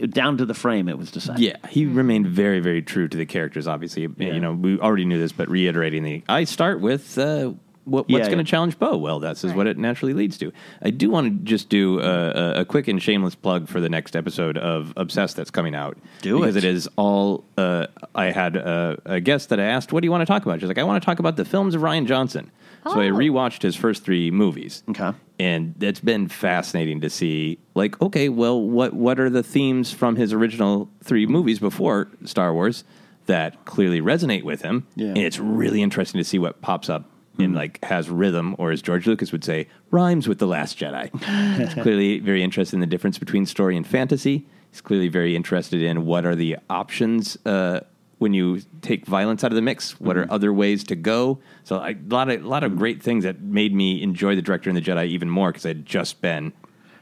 down 0.10 0.38
to 0.38 0.46
the 0.46 0.54
frame 0.54 0.88
it 0.88 0.98
was 0.98 1.10
decided. 1.10 1.42
Yeah, 1.42 1.56
he 1.70 1.86
remained 1.86 2.28
very, 2.28 2.60
very 2.60 2.82
true 2.82 3.08
to 3.08 3.18
the 3.18 3.26
characters. 3.26 3.68
Obviously, 3.68 4.08
you 4.18 4.40
know, 4.40 4.54
we 4.54 4.80
already 4.80 5.06
knew 5.06 5.18
this, 5.18 5.32
but 5.32 5.50
reiterating 5.50 6.04
the, 6.04 6.24
I 6.30 6.44
start 6.44 6.80
with 6.80 7.18
uh, 7.18 7.54
what, 7.86 8.10
Yeah, 8.10 8.18
what's 8.18 8.28
going 8.30 8.40
yeah. 8.40 8.44
to 8.44 8.50
challenge 8.50 8.80
Bo? 8.80 8.98
Well, 8.98 9.20
that's 9.20 9.44
is 9.44 9.54
what 9.54 9.68
it 9.68 9.78
naturally 9.78 10.14
leads 10.14 10.38
to. 10.40 10.52
I 10.82 10.90
do 10.90 11.10
want 11.10 11.28
to 11.28 11.44
just 11.46 11.70
do 11.70 12.00
a, 12.00 12.62
a, 12.62 12.66
quick 12.66 12.88
and 12.88 13.02
shameless 13.02 13.36
plug 13.36 13.68
for 13.68 13.80
the 13.82 13.90
next 13.90 14.16
episode 14.16 14.58
of 14.58 14.94
Obsessed 14.98 15.36
that's 15.36 15.52
coming 15.52 15.76
out. 15.76 15.98
Do 16.22 16.40
because 16.40 16.56
it. 16.56 16.64
it 16.64 16.74
is 16.74 16.88
all. 16.96 17.44
Uh, 17.58 17.88
I 18.16 18.26
had 18.26 18.56
a, 18.56 18.98
a 19.06 19.20
guest 19.20 19.50
that 19.50 19.60
I 19.60 19.66
asked, 19.66 19.92
"What 19.94 20.02
do 20.02 20.06
you 20.08 20.12
want 20.12 20.22
to 20.22 20.26
talk 20.26 20.44
about?" 20.44 20.60
She's 20.60 20.68
like, 20.68 20.78
"I 20.78 20.84
want 20.84 21.02
to 21.02 21.06
talk 21.06 21.20
about 21.20 21.36
the 21.36 21.46
films 21.46 21.76
of 21.76 21.82
Rian 21.82 22.06
Johnson." 22.08 22.52
So 22.86 23.00
I 23.00 23.08
Oh. 23.08 23.14
rewatched 23.14 23.62
his 23.62 23.78
first 23.78 24.04
three 24.04 24.30
movies. 24.30 24.84
Okay. 24.90 25.12
And 25.40 25.74
it's 25.82 26.02
been 26.02 26.28
fascinating 26.28 27.00
to 27.00 27.10
see, 27.10 27.58
like, 27.76 28.02
okay, 28.02 28.28
well, 28.28 28.62
what 28.62 28.94
what 28.94 29.20
are 29.22 29.30
the 29.30 29.42
themes 29.44 29.92
from 29.94 30.18
his 30.18 30.34
original 30.34 30.90
three 31.02 31.26
movies 31.26 31.60
before 31.60 32.10
Star 32.26 32.54
Wars 32.54 32.84
that 33.26 33.64
clearly 33.64 34.02
resonate 34.02 34.44
with 34.44 34.64
him? 34.64 34.86
Yeah. 34.98 35.08
And 35.10 35.18
it's 35.20 35.40
really 35.40 35.82
interesting 35.82 36.20
to 36.20 36.26
see 36.26 36.38
what 36.40 36.62
pops 36.62 36.90
up 36.90 37.06
and 37.40 37.56
like 37.56 37.84
has 37.84 38.10
rhythm, 38.10 38.56
or 38.58 38.72
as 38.72 38.82
George 38.82 39.08
Lucas 39.08 39.32
would 39.32 39.44
say, 39.44 39.68
rhymes 39.92 40.28
with 40.28 40.40
the 40.40 40.48
Last 40.48 40.78
Jedi. 40.78 41.10
He's 41.58 41.74
clearly 41.82 42.20
very 42.20 42.44
interested 42.44 42.76
in 42.76 42.80
the 42.82 42.88
difference 42.88 43.18
between 43.18 43.46
story 43.46 43.76
and 43.76 43.86
fantasy. 43.88 44.46
He's 44.72 44.82
clearly 44.82 45.08
very 45.08 45.36
interested 45.36 45.82
in 45.82 46.06
what 46.06 46.26
are 46.26 46.36
the 46.36 46.58
options 46.70 47.38
uh, 47.46 47.82
when 48.20 48.34
you 48.34 48.62
take 48.82 49.06
violence 49.06 49.44
out 49.44 49.52
of 49.52 49.56
the 49.56 49.62
mix. 49.62 50.00
What 50.00 50.18
are 50.18 50.32
other 50.32 50.54
ways 50.54 50.84
to 50.86 50.96
go? 50.96 51.40
So 51.64 51.78
I, 51.78 51.90
a 51.92 51.96
lot 52.08 52.30
of 52.30 52.44
a 52.44 52.48
lot 52.48 52.64
of 52.64 52.76
great 52.78 53.02
things 53.04 53.24
that 53.24 53.42
made 53.42 53.74
me 53.74 54.02
enjoy 54.02 54.36
the 54.36 54.42
director 54.42 54.70
and 54.70 54.78
the 54.78 54.82
Jedi 54.82 55.08
even 55.08 55.30
more 55.30 55.52
because 55.52 55.66
I'd 55.66 55.86
just 55.86 56.22
been 56.22 56.54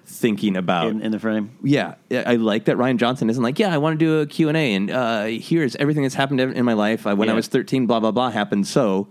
thinking 0.03 0.57
about 0.57 0.87
In, 0.87 1.01
in 1.01 1.11
the 1.11 1.19
frame. 1.19 1.57
yeah, 1.63 1.95
I 2.11 2.35
like 2.35 2.65
that 2.65 2.75
Rian 2.75 2.97
Johnson 2.97 3.29
isn't 3.29 3.43
like, 3.43 3.59
yeah, 3.59 3.73
I 3.73 3.77
want 3.77 3.99
to 3.99 4.05
do 4.05 4.19
a 4.19 4.25
Q&A 4.25 4.73
and 4.73 4.89
uh, 4.89 5.25
here's 5.25 5.75
everything 5.77 6.03
that's 6.03 6.15
happened 6.15 6.41
in 6.41 6.65
my 6.65 6.73
life. 6.73 7.05
I, 7.05 7.13
when 7.13 7.29
I 7.29 7.33
was 7.33 7.47
13, 7.47 7.85
blah, 7.85 7.99
blah, 7.99 8.11
blah, 8.11 8.31
happened 8.31 8.67
so. 8.67 9.07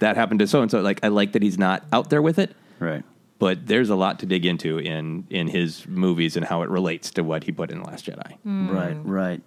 That 0.00 0.16
happened 0.16 0.40
to 0.40 0.46
so-and-so. 0.46 0.80
Like, 0.80 1.00
I 1.02 1.08
like 1.08 1.32
that 1.32 1.42
he's 1.42 1.58
not 1.58 1.84
out 1.92 2.10
there 2.10 2.20
with 2.22 2.38
it, 2.38 2.54
Right. 2.78 3.02
but 3.38 3.66
there's 3.66 3.88
a 3.90 3.96
lot 3.96 4.18
to 4.20 4.26
dig 4.26 4.44
into 4.44 4.78
in, 4.78 5.26
in 5.30 5.48
his 5.48 5.86
movies 5.88 6.36
and 6.36 6.44
how 6.44 6.62
it 6.62 6.68
relates 6.68 7.10
to 7.12 7.22
what 7.24 7.44
he 7.44 7.52
put 7.52 7.70
in 7.70 7.80
The 7.80 7.84
Last 7.86 8.06
Jedi. 8.06 8.32
Hmm. 8.42 8.68
Right, 8.70 8.96
right. 9.04 9.42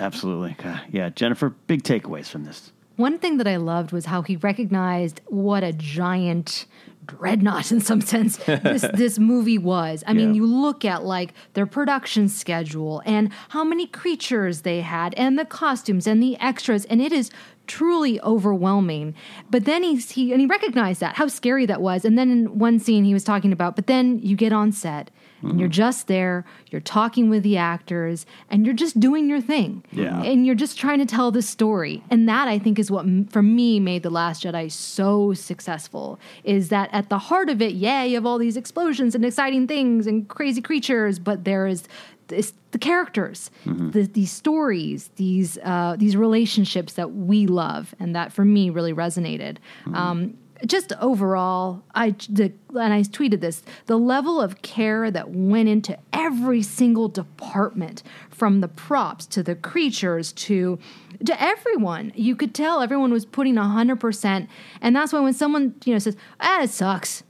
Absolutely. 0.00 0.56
Yeah, 0.90 1.10
Jennifer, 1.10 1.50
big 1.50 1.82
takeaways 1.84 2.26
from 2.26 2.44
this. 2.44 2.72
One 2.96 3.18
thing 3.18 3.38
that 3.38 3.46
I 3.48 3.56
loved 3.56 3.92
was 3.92 4.06
how 4.06 4.22
he 4.22 4.36
recognized 4.36 5.20
what 5.26 5.62
a 5.64 5.72
giant 5.72 6.66
dreadnought 7.06 7.70
in 7.70 7.80
some 7.80 8.00
sense 8.00 8.36
this 8.46 8.82
this 8.94 9.18
movie 9.18 9.58
was. 9.58 10.02
I 10.06 10.14
mean, 10.14 10.34
you 10.34 10.46
look 10.46 10.84
at 10.84 11.04
like 11.04 11.34
their 11.52 11.66
production 11.66 12.28
schedule 12.28 13.02
and 13.04 13.30
how 13.50 13.62
many 13.62 13.86
creatures 13.86 14.62
they 14.62 14.80
had 14.80 15.12
and 15.16 15.38
the 15.38 15.44
costumes 15.44 16.06
and 16.06 16.22
the 16.22 16.38
extras 16.40 16.84
and 16.86 17.02
it 17.02 17.12
is 17.12 17.30
truly 17.66 18.20
overwhelming. 18.20 19.14
But 19.50 19.64
then 19.64 19.82
he's, 19.82 20.10
he 20.12 20.32
and 20.32 20.40
he 20.40 20.46
recognized 20.46 21.00
that 21.00 21.16
how 21.16 21.28
scary 21.28 21.66
that 21.66 21.80
was. 21.80 22.04
And 22.04 22.18
then 22.18 22.30
in 22.30 22.58
one 22.58 22.78
scene 22.78 23.04
he 23.04 23.14
was 23.14 23.24
talking 23.24 23.52
about, 23.52 23.76
but 23.76 23.86
then 23.86 24.18
you 24.20 24.36
get 24.36 24.52
on 24.52 24.72
set 24.72 25.10
and 25.42 25.60
you're 25.60 25.68
mm-hmm. 25.68 25.74
just 25.74 26.06
there, 26.06 26.44
you're 26.70 26.80
talking 26.80 27.28
with 27.28 27.42
the 27.42 27.56
actors 27.56 28.24
and 28.48 28.64
you're 28.64 28.74
just 28.74 28.98
doing 28.98 29.28
your 29.28 29.40
thing. 29.40 29.84
Yeah. 29.92 30.22
And 30.22 30.46
you're 30.46 30.54
just 30.54 30.78
trying 30.78 30.98
to 31.00 31.06
tell 31.06 31.30
the 31.30 31.42
story. 31.42 32.02
And 32.10 32.28
that 32.28 32.48
I 32.48 32.58
think 32.58 32.78
is 32.78 32.90
what 32.90 33.04
for 33.30 33.42
me 33.42 33.78
made 33.78 34.02
The 34.02 34.10
Last 34.10 34.44
Jedi 34.44 34.72
so 34.72 35.34
successful 35.34 36.18
is 36.44 36.70
that 36.70 36.88
at 36.92 37.10
the 37.10 37.18
heart 37.18 37.50
of 37.50 37.60
it, 37.60 37.74
yeah, 37.74 38.04
you 38.04 38.14
have 38.14 38.26
all 38.26 38.38
these 38.38 38.56
explosions 38.56 39.14
and 39.14 39.24
exciting 39.24 39.66
things 39.66 40.06
and 40.06 40.26
crazy 40.28 40.62
creatures, 40.62 41.18
but 41.18 41.44
there 41.44 41.66
is 41.66 41.86
this, 42.28 42.52
the 42.70 42.78
characters, 42.78 43.50
the, 43.64 44.02
these 44.02 44.32
stories, 44.32 45.10
these 45.16 45.58
uh, 45.62 45.96
these 45.98 46.16
relationships 46.16 46.94
that 46.94 47.12
we 47.12 47.46
love, 47.46 47.94
and 47.98 48.14
that 48.14 48.32
for 48.32 48.44
me 48.44 48.70
really 48.70 48.92
resonated. 48.94 49.58
Um, 49.92 50.38
just 50.66 50.92
overall, 51.00 51.82
I 51.94 52.10
the, 52.28 52.52
and 52.70 52.94
I 52.94 53.02
tweeted 53.02 53.40
this: 53.40 53.62
the 53.86 53.98
level 53.98 54.40
of 54.40 54.62
care 54.62 55.10
that 55.10 55.30
went 55.30 55.68
into 55.68 55.98
every 56.12 56.62
single 56.62 57.08
department, 57.08 58.02
from 58.30 58.60
the 58.60 58.68
props 58.68 59.26
to 59.26 59.42
the 59.42 59.54
creatures 59.54 60.32
to 60.32 60.78
to 61.26 61.42
everyone. 61.42 62.12
You 62.14 62.36
could 62.36 62.54
tell 62.54 62.80
everyone 62.80 63.12
was 63.12 63.26
putting 63.26 63.56
hundred 63.56 64.00
percent, 64.00 64.48
and 64.80 64.94
that's 64.94 65.12
why 65.12 65.20
when 65.20 65.34
someone 65.34 65.74
you 65.84 65.92
know 65.92 65.98
says, 65.98 66.16
"Ah, 66.40 66.62
it 66.62 66.70
sucks." 66.70 67.22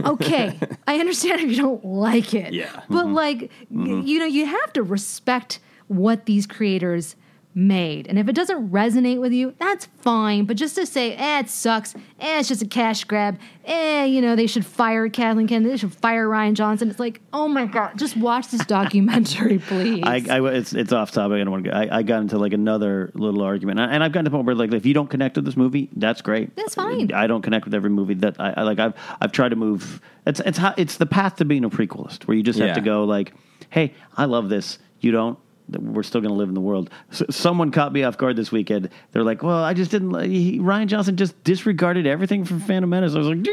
Okay, 0.00 0.58
I 0.86 0.98
understand 0.98 1.40
if 1.40 1.50
you 1.50 1.56
don't 1.56 1.84
like 1.84 2.34
it. 2.34 2.52
Yeah. 2.52 2.82
But 2.88 3.06
mm-hmm. 3.06 3.14
like, 3.14 3.50
y- 3.70 4.02
you 4.04 4.18
know, 4.18 4.24
you 4.24 4.46
have 4.46 4.72
to 4.74 4.82
respect 4.82 5.60
what 5.88 6.26
these 6.26 6.46
creators 6.46 7.16
made. 7.54 8.06
And 8.06 8.18
if 8.18 8.28
it 8.28 8.34
doesn't 8.34 8.70
resonate 8.70 9.20
with 9.20 9.32
you, 9.32 9.54
that's 9.58 9.86
fine. 10.00 10.44
But 10.44 10.56
just 10.56 10.74
to 10.76 10.86
say, 10.86 11.14
eh, 11.14 11.40
it 11.40 11.50
sucks, 11.50 11.94
eh, 12.20 12.38
it's 12.38 12.48
just 12.48 12.62
a 12.62 12.66
cash 12.66 13.04
grab, 13.04 13.38
eh, 13.64 14.04
you 14.04 14.22
know, 14.22 14.34
they 14.36 14.46
should 14.46 14.64
fire 14.64 15.08
Kathleen 15.08 15.46
Kennedy, 15.46 15.70
they 15.70 15.76
should 15.76 15.94
fire 15.94 16.26
Rian 16.28 16.54
Johnson. 16.54 16.88
It's 16.90 16.98
like, 16.98 17.20
oh 17.32 17.48
my 17.48 17.66
God, 17.66 17.98
just 17.98 18.16
watch 18.16 18.48
this 18.48 18.64
documentary, 18.64 19.58
please. 19.66 20.02
I, 20.04 20.22
I 20.30 20.52
it's 20.54 20.72
it's 20.72 20.92
off 20.92 21.10
topic. 21.10 21.34
I 21.36 21.38
don't 21.44 21.50
want 21.50 21.64
to. 21.64 21.76
I, 21.76 21.98
I 21.98 22.02
got 22.02 22.22
into 22.22 22.38
like 22.38 22.52
another 22.52 23.10
little 23.14 23.42
argument, 23.42 23.80
and 23.80 23.92
and 23.92 24.02
I've 24.04 24.12
gotten 24.12 24.24
to 24.24 24.30
the 24.30 24.36
point 24.36 24.46
where 24.46 24.54
like 24.54 24.72
if 24.72 24.86
you 24.86 24.94
don't 24.94 25.08
connect 25.10 25.36
with 25.36 25.44
this 25.44 25.56
movie, 25.56 25.90
that's 25.96 26.22
great. 26.22 26.56
That's 26.56 26.74
fine. 26.74 27.12
I 27.12 27.26
don't 27.26 27.42
connect 27.42 27.64
with 27.66 27.74
every 27.74 27.90
movie 27.90 28.14
that 28.14 28.36
I, 28.40 28.54
I 28.58 28.62
like. 28.62 28.78
I've 28.78 28.94
I've 29.20 29.32
tried 29.32 29.50
to 29.50 29.56
move. 29.56 30.00
It's 30.26 30.40
it's 30.40 30.58
how, 30.58 30.74
it's 30.76 30.96
the 30.96 31.06
path 31.06 31.36
to 31.36 31.44
being 31.44 31.64
a 31.64 31.70
prequelist, 31.70 32.24
where 32.24 32.36
you 32.36 32.42
just 32.42 32.58
have 32.58 32.68
Yeah. 32.68 32.74
to 32.74 32.80
go 32.80 33.04
like, 33.04 33.34
hey, 33.70 33.92
I 34.16 34.24
love 34.24 34.48
this. 34.48 34.78
You 35.00 35.12
don't. 35.12 35.38
We're 35.68 36.02
still 36.02 36.20
going 36.20 36.30
to 36.30 36.36
live 36.36 36.48
in 36.48 36.54
the 36.54 36.60
world. 36.60 36.90
S 37.10 37.22
someone 37.30 37.70
caught 37.70 37.92
me 37.92 38.02
off 38.02 38.18
guard 38.18 38.36
this 38.36 38.52
weekend. 38.52 38.90
They're 39.12 39.22
like, 39.22 39.42
"Well, 39.42 39.62
I 39.62 39.74
just 39.74 39.90
didn't." 39.90 40.18
He, 40.22 40.58
Rian 40.58 40.86
Johnson 40.86 41.16
just 41.16 41.42
disregarded 41.44 42.06
everything 42.06 42.44
from 42.44 42.60
Phantom 42.60 42.90
Menace. 42.90 43.14
I 43.14 43.18
was 43.18 43.28
like, 43.28 43.46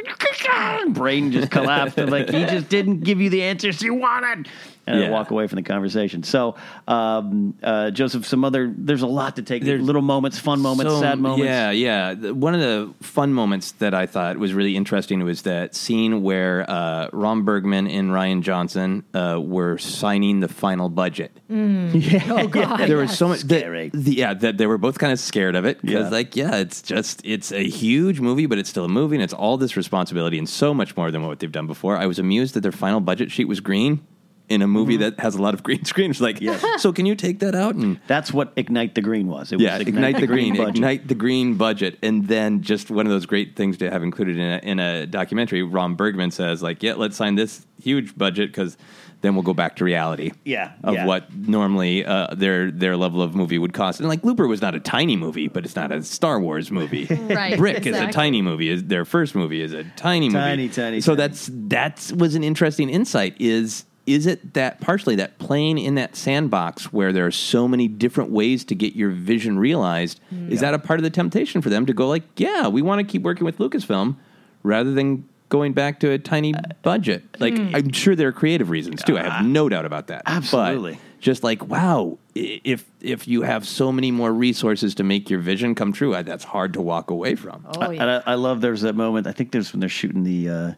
brain 0.94 1.32
just 1.32 1.52
collapsed. 1.52 1.98
Like 1.98 2.30
he 2.30 2.46
just 2.46 2.70
didn't 2.70 3.02
give 3.02 3.22
you 3.22 3.30
the 3.30 3.44
answers 3.44 3.82
you 3.82 3.94
wanted, 3.94 4.48
and 4.88 5.00
I 5.00 5.04
Yeah. 5.04 5.10
walk 5.12 5.30
away 5.32 5.46
from 5.48 5.58
the 5.58 5.64
conversation. 5.64 6.24
So, 6.24 6.56
um, 6.88 7.54
uh, 7.62 7.92
Joseph, 7.92 8.26
some 8.26 8.44
other. 8.44 8.74
There's 8.76 9.02
a 9.04 9.08
lot 9.08 9.36
to 9.36 9.42
take. 9.44 9.64
little 9.64 10.02
moments, 10.02 10.40
fun 10.40 10.60
moments, 10.62 10.92
So, 10.94 11.00
sad 11.02 11.20
moments. 11.20 11.46
Yeah, 11.46 11.72
yeah. 11.72 12.14
One 12.32 12.54
of 12.56 12.60
the 12.62 12.90
fun 13.02 13.34
moments 13.34 13.72
that 13.74 13.94
I 13.94 14.06
thought 14.06 14.38
was 14.38 14.54
really 14.54 14.76
interesting 14.76 15.24
was 15.24 15.44
that 15.44 15.76
scene 15.76 16.24
where 16.24 16.66
uh, 16.70 17.10
Ram 17.14 17.44
Bergman 17.46 17.88
and 17.88 18.10
Rian 18.12 18.42
Johnson 18.42 19.04
uh, 19.14 19.40
were 19.44 19.78
signing 19.78 20.40
the 20.40 20.48
final 20.48 20.90
budget. 20.90 21.32
oh 21.52 22.48
God. 22.48 22.88
there 22.88 22.98
was 22.98 23.18
so 23.18 23.28
much 23.28 23.42
that- 23.42 23.60
Scary. 23.60 23.92
the- 23.94 24.14
yeah, 24.16 24.34
that 24.34 24.58
they 24.58 24.68
were 24.68 24.78
both 24.78 24.98
kind 25.00 25.12
of 25.14 25.20
scared 25.20 25.56
of 25.56 25.66
it 25.66 25.82
because, 25.82 26.06
Yeah. 26.06 26.10
like, 26.10 26.36
yeah, 26.36 26.56
it's 26.58 26.82
just 26.82 27.22
it's 27.24 27.52
a 27.52 27.64
huge 27.68 28.20
movie, 28.20 28.46
but 28.46 28.58
it's 28.58 28.70
still 28.70 28.86
a 28.86 28.90
movie, 28.90 29.16
and 29.16 29.24
it's 29.24 29.34
all 29.34 29.58
this 29.58 29.76
responsibility 29.78 30.38
and 30.38 30.48
so 30.50 30.74
much 30.74 30.96
more 30.98 31.12
than 31.12 31.26
what 31.26 31.40
they've 31.40 31.52
done 31.52 31.68
before. 31.68 31.98
I 31.98 32.06
was 32.06 32.20
amused 32.20 32.54
that 32.56 32.62
their 32.62 32.72
final 32.72 33.00
budget 33.00 33.32
sheet 33.32 33.48
was 33.48 33.60
green 33.60 34.02
in 34.50 34.62
a 34.62 34.68
movie 34.68 34.96
Mm-hmm. 34.96 35.16
that 35.16 35.20
has 35.20 35.36
a 35.36 35.42
lot 35.42 35.54
of 35.54 35.62
green 35.64 35.86
screens. 35.94 36.20
Like, 36.20 36.40
so 36.78 36.92
can 36.92 37.06
you 37.06 37.16
take 37.16 37.40
that 37.40 37.54
out 37.56 37.76
and 37.76 38.00
That's 38.08 38.34
what 38.34 38.52
Ignite 38.56 38.96
the 38.96 39.02
Green 39.02 39.28
was. 39.28 39.52
It 39.52 39.60
yeah, 39.60 39.78
was 39.78 39.88
ignite, 39.88 40.20
the 40.20 40.28
green, 40.28 40.56
budget. 40.58 40.76
ignite 40.76 41.08
the 41.08 41.16
green 41.16 41.56
budget, 41.56 41.98
and 42.02 42.28
then 42.28 42.62
just 42.62 42.90
one 42.90 43.06
of 43.06 43.12
those 43.12 43.26
great 43.26 43.56
things 43.56 43.78
to 43.78 43.90
have 43.92 44.02
included 44.04 44.38
in 44.38 44.42
a, 44.52 44.60
in 44.64 44.80
a 44.80 45.06
documentary. 45.06 45.62
Ram 45.64 45.96
Bergman 45.96 46.32
says, 46.32 46.62
like, 46.64 46.82
yeah, 46.84 46.94
let's 46.96 47.16
sign 47.16 47.36
this 47.36 47.66
huge 47.82 48.18
budget 48.18 48.50
because 48.50 48.76
then 49.22 49.36
we'll 49.36 49.44
go 49.44 49.54
back 49.54 49.76
to 49.76 49.84
reality. 49.84 50.32
Yeah, 50.46 50.72
of 50.84 50.94
yeah. 50.96 51.06
what 51.06 51.34
normally 51.36 52.06
uh, 52.06 52.34
their 52.34 52.72
their 52.72 52.96
level 52.98 53.22
of 53.22 53.36
movie 53.36 53.58
would 53.58 53.74
cost. 53.74 54.00
And 54.00 54.08
like 54.10 54.24
Looper 54.24 54.48
was 54.48 54.62
not 54.62 54.76
a 54.76 54.80
tiny 54.80 55.18
movie, 55.18 55.48
but 55.50 55.66
it's 55.66 55.76
not 55.76 55.92
a 55.92 56.02
Star 56.04 56.40
Wars 56.40 56.72
movie. 56.72 57.06
Right, 57.30 57.58
Brick 57.58 57.86
is 57.86 57.98
a 57.98 58.12
tiny 58.12 58.42
movie. 58.42 58.70
Is 58.70 58.86
their 58.86 59.06
first 59.06 59.36
movie 59.36 59.62
is 59.62 59.74
a 59.74 59.84
tiny 59.96 60.28
movie. 60.30 60.40
Tiny, 60.40 60.70
tiny, 60.70 61.02
So 61.02 61.16
tiny. 61.16 61.28
that's 61.28 61.50
that's 61.54 62.12
was 62.14 62.34
an 62.36 62.44
interesting 62.44 62.90
insight. 62.90 63.36
Is 63.40 63.84
is 64.10 64.26
it 64.26 64.54
that 64.56 64.82
partially 64.82 65.16
that 65.18 65.38
playing 65.38 65.78
in 65.78 65.96
that 65.96 66.16
sandbox 66.16 66.92
where 66.92 67.14
there 67.14 67.26
are 67.26 67.32
so 67.32 67.68
many 67.68 67.88
different 67.88 68.32
ways 68.32 68.66
to 68.66 68.76
get 68.76 68.96
your 68.96 69.12
vision 69.12 69.60
realized? 69.60 70.20
Is 70.50 70.62
that 70.62 70.74
a 70.74 70.80
part 70.80 71.00
of 71.00 71.04
the 71.04 71.10
temptation 71.10 71.62
for 71.62 71.70
them 71.70 71.86
to 71.86 71.94
go 71.94 72.08
like, 72.08 72.24
yeah, 72.38 72.68
we 72.68 72.82
want 72.82 73.00
to 73.00 73.10
keep 73.10 73.22
working 73.22 73.46
with 73.46 73.58
Lucasfilm 73.60 74.16
rather 74.64 74.92
than 74.94 75.28
going 75.50 75.74
back 75.74 76.00
to 76.00 76.12
a 76.12 76.18
tiny 76.18 76.54
Uh, 76.56 76.62
budget? 76.82 77.24
Like, 77.40 77.56
hmm. 77.56 77.76
I'm 77.76 77.92
sure 77.92 78.16
there 78.16 78.28
are 78.28 78.32
creative 78.32 78.70
reasons 78.70 79.04
too. 79.04 79.18
I 79.18 79.24
have 79.30 79.46
no 79.46 79.70
doubt 79.70 79.86
about 79.86 80.08
that. 80.08 80.24
Absolutely. 80.26 80.94
But 80.94 81.02
just 81.22 81.44
like, 81.44 81.68
wow, 81.68 82.18
if 82.34 82.86
if 83.02 83.28
you 83.28 83.42
have 83.44 83.68
so 83.68 83.92
many 83.92 84.10
more 84.10 84.34
resources 84.34 84.96
to 84.96 85.04
make 85.04 85.30
your 85.30 85.40
vision 85.40 85.76
come 85.76 85.92
true, 85.94 86.16
uh, 86.16 86.24
that's 86.24 86.46
hard 86.46 86.74
to 86.74 86.82
walk 86.82 87.12
away 87.12 87.36
from. 87.36 87.66
oh, 87.78 87.92
yeah. 87.92 88.02
And 88.02 88.10
I, 88.10 88.24
I 88.32 88.36
love 88.36 88.62
there's 88.62 88.82
that 88.82 88.96
moment. 88.96 89.28
I 89.28 89.34
think 89.34 89.52
there's 89.52 89.72
when 89.74 89.82
they're 89.82 89.90
shooting 89.90 90.24
the 90.24 90.50
uh, 90.50 90.72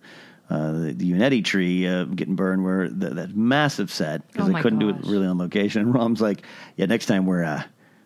uh, 0.52 0.72
the, 0.74 0.94
the 0.94 1.06
Unity 1.06 1.42
tree 1.42 1.88
uh, 1.88 2.04
getting 2.06 2.36
burned, 2.36 2.64
where 2.64 2.90
the, 2.90 3.10
that 3.12 3.36
massive 3.36 3.92
set 3.92 4.28
because 4.28 4.50
Oh 4.50 4.52
they 4.54 4.62
couldn't 4.62 4.80
do 4.80 4.90
it 4.90 4.98
really 5.06 5.26
on 5.28 5.38
location. 5.38 5.82
And 5.84 5.94
Ram's 5.96 6.22
like, 6.22 6.44
"Yeah, 6.76 6.88
next 6.88 7.06
time 7.06 7.26
we're 7.26 7.44
uh, 7.44 7.64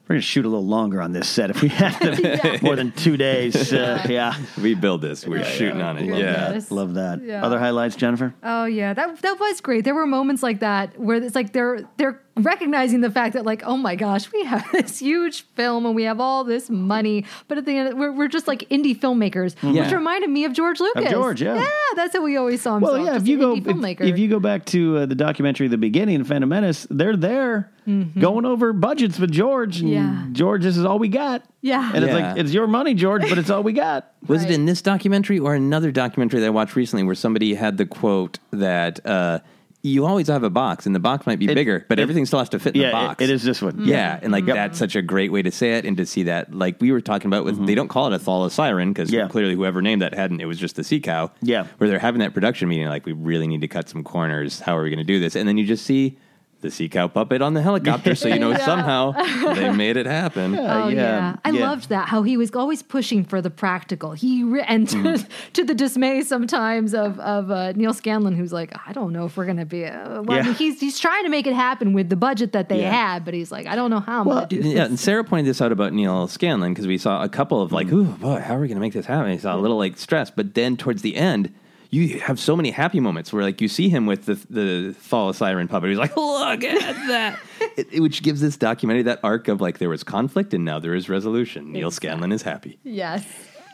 We're 0.07 0.15
gonna 0.15 0.21
shoot 0.21 0.45
a 0.45 0.49
little 0.49 0.65
longer 0.67 1.01
on 1.01 1.11
this 1.13 1.27
set 1.27 1.49
if 1.49 1.61
we 1.63 1.69
have 1.69 1.99
to. 1.99 2.59
More 2.63 2.75
than 2.75 2.91
two 2.91 3.17
days. 3.17 3.73
Uh, 3.73 4.05
yeah. 4.07 4.35
We 4.61 4.75
build 4.75 5.01
this. 5.01 5.25
We're 5.25 5.43
shooting 5.43 5.81
on 5.81 5.97
it. 5.97 6.05
Love 6.07 6.19
Yeah. 6.19 6.51
this. 6.51 6.69
Love 6.69 6.93
that. 6.93 7.23
Yeah. 7.23 7.43
Other 7.43 7.57
highlights, 7.57 7.95
Jennifer? 7.95 8.33
Oh 8.43 8.65
yeah, 8.65 8.93
that 8.93 9.21
that 9.21 9.39
was 9.39 9.61
great. 9.61 9.83
There 9.83 9.95
were 9.95 10.05
moments 10.05 10.43
like 10.43 10.59
that 10.59 10.99
where 10.99 11.17
it's 11.17 11.33
like 11.35 11.53
they're 11.53 11.79
they're 11.97 12.21
recognizing 12.37 13.01
the 13.01 13.09
fact 13.11 13.33
that 13.33 13.45
like 13.45 13.63
oh 13.65 13.77
my 13.77 13.95
gosh, 13.95 14.31
we 14.31 14.43
have 14.43 14.65
this 14.73 14.99
huge 14.99 15.41
film 15.55 15.85
and 15.85 15.95
we 15.95 16.03
have 16.03 16.19
all 16.19 16.43
this 16.43 16.69
money, 16.69 17.25
but 17.47 17.57
at 17.57 17.65
the 17.65 17.77
end 17.77 17.97
we're, 17.99 18.11
we're 18.11 18.27
just 18.27 18.47
like 18.47 18.61
indie 18.69 18.97
filmmakers, 18.97 19.55
which 19.63 19.75
Yeah. 19.75 19.93
reminded 19.93 20.29
me 20.29 20.45
of 20.45 20.53
George 20.53 20.79
Lucas. 20.79 21.05
of 21.05 21.11
George, 21.11 21.41
yeah. 21.41 21.55
yeah, 21.55 21.67
that's 21.95 22.13
how 22.15 22.23
we 22.23 22.37
always 22.37 22.61
saw 22.61 22.75
him. 22.77 22.81
Well, 22.83 23.03
yeah. 23.03 23.15
If 23.15 23.27
you 23.27 23.37
go, 23.39 23.55
if, 23.55 24.01
if 24.01 24.17
you 24.19 24.27
go 24.27 24.39
back 24.39 24.65
to 24.67 24.97
uh, 24.97 25.05
the 25.05 25.15
documentary, 25.15 25.67
the 25.67 25.77
beginning, 25.77 26.23
Phantom 26.23 26.49
Menace, 26.49 26.87
they're 26.89 27.15
there 27.17 27.71
going 28.19 28.45
over 28.45 28.73
budgets 28.73 29.19
with 29.19 29.31
George, 29.31 29.79
and 29.81 29.89
Mm-hmm. 29.89 29.93
Yeah. 30.25 30.25
George, 30.31 30.63
this 30.63 30.75
is 30.75 30.83
all 30.85 30.97
we 30.99 31.07
got. 31.07 31.43
Yeah. 31.61 31.91
and 31.93 32.03
it's 32.03 32.13
like 32.13 32.37
it's 32.37 32.51
your 32.51 32.67
money, 32.67 32.93
George, 32.95 33.21
but 33.29 33.37
it's 33.37 33.49
all 33.49 33.61
we 33.63 33.73
got. 33.73 34.11
Was 34.27 34.41
Right. 34.41 34.51
it 34.51 34.55
in 34.55 34.65
this 34.65 34.81
documentary 34.81 35.37
or 35.39 35.53
another 35.55 35.91
documentary 35.91 36.39
that 36.41 36.47
I 36.47 36.49
watched 36.49 36.75
recently 36.75 37.03
where 37.03 37.15
somebody 37.15 37.53
had 37.53 37.77
the 37.77 37.85
quote 37.85 38.39
that 38.51 39.05
uh, 39.05 39.39
you 39.85 40.05
always 40.05 40.27
have 40.27 40.43
a 40.43 40.49
box 40.49 40.85
and 40.85 40.95
the 40.95 40.99
box 40.99 41.25
might 41.27 41.37
be 41.39 41.47
bigger, 41.47 41.85
but 41.87 41.99
it- 41.99 42.01
everything 42.01 42.25
still 42.25 42.39
has 42.39 42.49
to 42.49 42.59
fit 42.59 42.75
in 42.75 42.81
yeah, 42.81 42.87
the 42.87 42.91
box. 42.93 43.21
it, 43.21 43.29
it 43.29 43.33
is 43.33 43.43
this 43.43 43.61
one. 43.61 43.85
Yeah, 43.85 44.19
and 44.21 44.31
like 44.31 44.45
that's 44.45 44.79
such 44.79 44.95
a 44.95 45.01
great 45.01 45.31
way 45.31 45.41
to 45.41 45.51
say 45.51 45.73
it, 45.77 45.85
and 45.85 45.95
to 45.97 46.05
see 46.05 46.23
that, 46.23 46.53
like 46.53 46.81
we 46.81 46.91
were 46.91 47.01
talking 47.01 47.27
about, 47.27 47.45
with 47.45 47.65
they 47.67 47.75
don't 47.75 47.87
call 47.87 48.07
it 48.11 48.13
a 48.13 48.19
thala-siren 48.19 48.91
because 48.93 49.09
Mm-hmm. 49.09 49.19
Yeah. 49.19 49.27
clearly 49.27 49.53
whoever 49.55 49.81
named 49.81 50.01
that 50.01 50.13
hadn't. 50.13 50.41
It 50.41 50.45
was 50.45 50.57
just 50.57 50.75
the 50.75 50.83
sea 50.83 50.99
cow. 50.99 51.31
Yeah. 51.41 51.67
where 51.77 51.89
they're 51.89 51.99
having 51.99 52.19
that 52.19 52.33
production 52.33 52.67
meeting, 52.69 52.87
like 52.87 53.05
we 53.05 53.11
really 53.13 53.47
need 53.47 53.61
to 53.61 53.67
cut 53.67 53.87
some 53.89 54.03
corners. 54.03 54.59
How 54.59 54.75
are 54.77 54.83
we 54.83 54.89
going 54.89 54.97
to 54.97 55.03
do 55.05 55.19
this? 55.19 55.35
And 55.35 55.47
then 55.47 55.57
you 55.57 55.65
just 55.65 55.85
see 55.85 56.17
the 56.61 56.71
sea 56.71 56.89
cow 56.89 57.07
puppet 57.07 57.41
on 57.43 57.53
the 57.53 57.61
helicopter, 57.61 58.15
so 58.15 58.27
you 58.27 58.39
know 58.39 58.53
somehow 58.65 59.11
they 59.53 59.69
made 59.75 59.97
it 59.97 60.05
happen. 60.07 60.57
Oh 60.57 60.87
yeah, 60.87 60.91
yeah, 60.91 61.35
I 61.45 61.49
yeah. 61.51 61.61
loved 61.69 61.89
that 61.89 62.07
how 62.07 62.23
he 62.23 62.37
was 62.37 62.49
always 62.55 62.81
pushing 62.81 63.23
for 63.23 63.39
the 63.41 63.49
practical. 63.51 64.13
He 64.13 64.43
re- 64.43 64.63
and 64.67 64.87
to, 64.89 64.95
Mm. 65.05 65.27
to 65.53 65.63
the 65.63 65.75
dismay 65.75 66.21
sometimes 66.23 66.93
of 66.95 67.19
of 67.19 67.51
uh, 67.51 67.73
Neal 67.73 67.93
Scanlan, 67.93 68.35
who's 68.35 68.51
like, 68.51 68.73
I 68.87 68.93
don't 68.93 69.13
know 69.13 69.25
if 69.25 69.37
we're 69.37 69.45
gonna 69.45 69.65
be. 69.65 69.85
Uh, 69.85 70.23
well, 70.23 70.31
I 70.31 70.35
Yeah. 70.37 70.43
mean, 70.43 70.53
he's 70.55 70.79
he's 70.79 70.97
trying 70.99 71.23
to 71.25 71.29
make 71.29 71.45
it 71.45 71.53
happen 71.53 71.93
with 71.93 72.09
the 72.09 72.15
budget 72.15 72.53
that 72.53 72.69
they 72.69 72.81
Yeah. 72.81 72.91
had, 72.91 73.25
but 73.25 73.33
he's 73.35 73.51
like, 73.51 73.67
I 73.67 73.75
don't 73.75 73.91
know 73.91 73.99
how 73.99 74.21
I'm 74.21 74.25
Well, 74.25 74.35
gonna 74.37 74.47
do 74.47 74.63
this. 74.63 74.73
Yeah, 74.73 74.85
and 74.85 74.99
Sarah 74.99 75.23
pointed 75.23 75.45
this 75.47 75.61
out 75.61 75.71
about 75.71 75.93
Neal 75.93 76.27
Scanlan 76.27 76.73
because 76.73 76.87
we 76.87 76.97
saw 76.97 77.21
a 77.23 77.29
couple 77.29 77.61
of 77.61 77.71
like, 77.71 77.91
ooh, 77.91 78.05
boy, 78.05 78.39
how 78.39 78.55
are 78.55 78.59
we 78.59 78.67
going 78.67 78.77
to 78.77 78.81
make 78.81 78.93
this 78.93 79.05
happen? 79.05 79.31
He 79.31 79.37
saw 79.37 79.55
a 79.55 79.59
little 79.61 79.77
like 79.77 79.97
stress, 79.97 80.31
but 80.31 80.55
then 80.55 80.77
towards 80.77 81.01
the 81.03 81.15
end, 81.15 81.53
you 81.95 82.19
have 82.19 82.39
so 82.39 82.55
many 82.55 82.71
happy 82.71 82.99
moments 82.99 83.31
where 83.31 83.43
like 83.43 83.61
you 83.61 83.67
see 83.67 83.89
him 83.89 84.05
with 84.05 84.25
the 84.25 84.35
the 84.49 84.95
thala-siren 85.09 85.67
puppet. 85.67 85.89
He's 85.89 85.97
like, 85.99 86.15
look 86.17 86.63
at 86.63 87.07
that, 87.07 87.39
it, 87.77 87.87
it- 87.93 87.99
which 88.01 88.21
gives 88.23 88.41
this 88.41 88.57
documentary 88.57 89.03
that 89.03 89.19
arc 89.23 89.47
of 89.47 89.61
like 89.61 89.77
there 89.77 89.89
was 89.89 90.03
conflict 90.03 90.53
and 90.53 90.65
now 90.65 90.79
there 90.79 90.95
is 90.95 91.09
resolution. 91.09 91.71
Neal 91.71 91.91
Scanlan 91.91 92.31
is 92.31 92.41
happy. 92.41 92.79
Yes. 92.83 93.25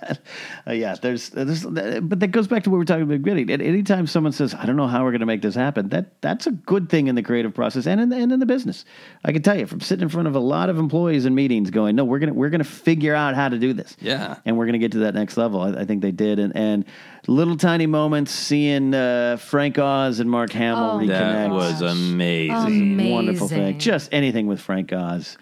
Uh, 0.68 0.74
yeah, 0.74 0.94
there's, 1.02 1.30
there's, 1.30 1.66
but 1.66 2.20
that 2.20 2.28
goes 2.32 2.48
back 2.48 2.64
to 2.64 2.70
what 2.70 2.76
we 2.76 2.80
were 2.80 2.86
talking 2.86 3.02
about 3.02 3.14
at 3.16 3.24
the 3.24 3.24
beginning. 3.24 3.50
At 3.50 3.62
any 3.62 3.82
time 3.82 4.06
someone 4.06 4.32
says, 4.32 4.54
"I 4.54 4.68
don't 4.68 4.76
know 4.76 4.86
how 4.88 5.04
we're 5.04 5.10
going 5.10 5.22
to 5.22 5.26
make 5.26 5.42
this 5.42 5.56
happen," 5.56 5.90
that 5.90 6.22
that's 6.22 6.46
a 6.46 6.52
good 6.52 6.88
thing 6.88 7.08
in 7.08 7.16
the 7.16 7.24
creative 7.24 7.54
process 7.56 7.88
and 7.88 8.00
in 8.00 8.10
the, 8.10 8.16
and 8.18 8.32
in 8.32 8.40
the 8.40 8.46
business. 8.46 8.86
I 9.26 9.32
can 9.32 9.42
tell 9.42 9.58
you 9.58 9.66
from 9.66 9.82
sitting 9.82 10.04
in 10.04 10.10
front 10.10 10.28
of 10.28 10.36
a 10.36 10.40
lot 10.40 10.70
of 10.70 10.78
employees 10.78 11.26
in 11.26 11.34
meetings, 11.34 11.72
going, 11.72 11.96
"No, 11.96 12.04
we're 12.06 12.20
gonna 12.20 12.34
we're 12.34 12.52
gonna 12.52 12.64
figure 12.64 13.16
out 13.16 13.34
how 13.34 13.50
to 13.50 13.58
do 13.58 13.74
this." 13.74 13.98
Yeah. 14.00 14.36
and 14.46 14.56
we're 14.56 14.68
gonna 14.68 14.78
get 14.78 14.92
to 14.94 15.00
that 15.00 15.16
next 15.16 15.36
level. 15.38 15.62
I, 15.62 15.82
I 15.82 15.86
think 15.86 16.04
they 16.04 16.12
did, 16.12 16.38
and 16.38 16.56
and 16.56 16.86
little 17.28 17.58
tiny 17.58 17.88
moments 17.88 18.32
seeing 18.32 18.94
uh, 18.94 19.38
Frank 19.38 19.80
Oz 19.80 20.20
and 20.20 20.30
Mark 20.30 20.52
Hamill 20.52 20.92
Oh, 20.92 21.00
reconnect 21.00 21.08
That 21.08 21.50
was 21.50 21.82
amazing. 21.82 22.56
Amazing. 22.56 23.12
wonderful 23.12 23.48
thing. 23.48 23.80
Just 23.80 24.10
anything 24.14 24.46
with 24.48 24.62
Frank 24.62 24.94
Oz 24.94 25.38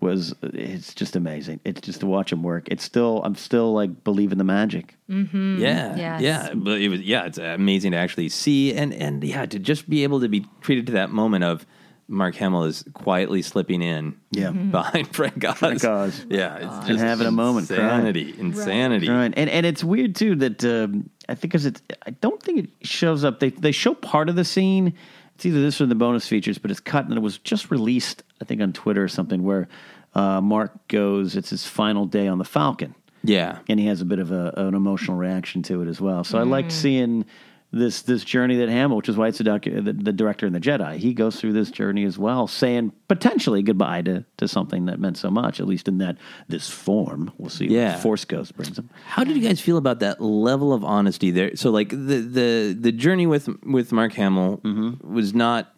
was 0.00 0.34
it's 0.42 0.94
just 0.94 1.14
amazing. 1.16 1.60
It's 1.64 1.80
just 1.82 2.00
to 2.00 2.06
watch 2.06 2.32
him 2.32 2.42
work. 2.42 2.68
It's 2.70 2.82
still 2.84 3.22
I'm 3.24 3.34
still 3.34 3.72
like 3.72 4.02
believing 4.04 4.38
the 4.38 4.44
magic. 4.44 4.96
Yeah, 5.08 5.96
Yes. 5.96 6.20
yeah, 6.22 6.50
but 6.54 6.80
it 6.80 6.88
was 6.88 7.00
yeah, 7.00 7.24
it's 7.26 7.38
amazing 7.38 7.92
to 7.92 7.98
actually 7.98 8.28
see 8.30 8.74
and 8.74 8.92
and 8.94 9.22
yeah, 9.24 9.46
to 9.46 9.58
just 9.58 9.88
be 9.88 10.02
able 10.04 10.20
to 10.20 10.28
be 10.28 10.46
treated 10.60 10.86
to 10.86 10.92
that 10.92 11.10
moment 11.10 11.44
of 11.44 11.66
Mark 12.08 12.34
Hamill 12.36 12.64
is 12.64 12.84
quietly 12.92 13.40
slipping 13.40 13.82
in, 13.82 14.16
Yeah. 14.32 14.48
Mhm. 14.48 14.72
behind 14.72 15.08
Frank 15.14 15.44
Oz, 15.44 15.58
Frank 15.58 15.84
Oz. 15.84 16.26
yeah, 16.28 16.56
it's 16.56 16.64
And 16.78 16.86
just 16.88 17.04
having 17.04 17.28
a 17.28 17.30
moment, 17.30 17.68
crying. 17.68 17.84
insanity, 17.84 18.34
insanity. 18.36 19.08
Right, 19.08 19.32
and 19.36 19.48
and 19.48 19.64
it's 19.64 19.84
weird 19.84 20.16
too 20.16 20.34
that 20.36 20.64
um, 20.64 21.08
I 21.28 21.34
think 21.34 21.52
because 21.52 21.66
it 21.66 21.80
I 22.06 22.10
don't 22.10 22.42
think 22.42 22.58
it 22.64 22.70
shows 22.86 23.22
up. 23.24 23.38
They 23.38 23.50
they 23.50 23.70
show 23.72 23.94
part 23.94 24.28
of 24.28 24.34
the 24.36 24.44
scene. 24.44 24.94
It's 25.36 25.46
either 25.46 25.60
this 25.62 25.80
or 25.80 25.86
the 25.86 25.94
bonus 25.94 26.26
features, 26.26 26.58
but 26.58 26.70
it's 26.70 26.80
cut 26.80 27.04
and 27.06 27.14
it 27.14 27.20
was 27.20 27.38
just 27.38 27.70
released. 27.70 28.24
I 28.40 28.44
think 28.44 28.60
on 28.60 28.72
Twitter 28.72 29.02
or 29.04 29.08
something 29.08 29.42
where 29.42 29.68
uh, 30.14 30.40
Mark 30.40 30.88
goes. 30.88 31.36
It's 31.36 31.50
his 31.50 31.66
final 31.66 32.06
day 32.06 32.26
on 32.26 32.38
the 32.38 32.44
Falcon. 32.44 32.94
Yeah, 33.22 33.58
and 33.68 33.78
he 33.78 33.86
has 33.86 34.00
a 34.00 34.06
bit 34.06 34.18
of 34.18 34.32
a, 34.32 34.52
an 34.56 34.74
emotional 34.74 35.16
reaction 35.16 35.62
to 35.64 35.82
it 35.82 35.88
as 35.88 36.00
well. 36.00 36.24
So 36.24 36.38
I 36.38 36.42
liked 36.42 36.72
seeing 36.72 37.26
this 37.70 38.00
this 38.02 38.24
journey 38.24 38.56
that 38.56 38.68
Hamill, 38.70 38.96
which 38.96 39.08
is 39.10 39.16
why 39.18 39.28
it's 39.28 39.36
the, 39.38 39.44
docu- 39.44 39.84
the 39.84 39.92
the 39.92 40.12
director 40.12 40.46
in 40.46 40.54
the 40.54 40.58
Jedi. 40.58 40.96
He 40.96 41.12
goes 41.12 41.38
through 41.38 41.52
this 41.52 41.70
journey 41.70 42.04
as 42.04 42.18
well, 42.18 42.46
saying 42.46 42.92
potentially 43.08 43.60
goodbye 43.62 44.00
to 44.02 44.24
to 44.38 44.48
something 44.48 44.86
that 44.86 44.98
meant 44.98 45.18
so 45.18 45.30
much, 45.30 45.60
at 45.60 45.66
least 45.66 45.86
in 45.86 45.98
that 45.98 46.16
this 46.48 46.68
form. 46.70 47.30
We'll 47.36 47.50
see. 47.50 47.66
Yeah. 47.66 47.92
what 47.92 48.02
Force 48.02 48.24
Ghost 48.24 48.56
brings 48.56 48.78
him. 48.78 48.88
How 49.04 49.22
did 49.22 49.36
you 49.36 49.42
guys 49.42 49.60
feel 49.60 49.76
about 49.76 50.00
that 50.00 50.22
level 50.22 50.72
of 50.72 50.82
honesty 50.82 51.30
there? 51.30 51.54
So, 51.56 51.70
like 51.70 51.90
the 51.90 51.96
the 51.96 52.76
the 52.80 52.90
journey 52.92 53.26
with 53.26 53.48
with 53.64 53.92
Mark 53.92 54.14
Hamill 54.14 54.62
Mm-hmm. 54.64 55.12
was 55.14 55.34
not 55.34 55.72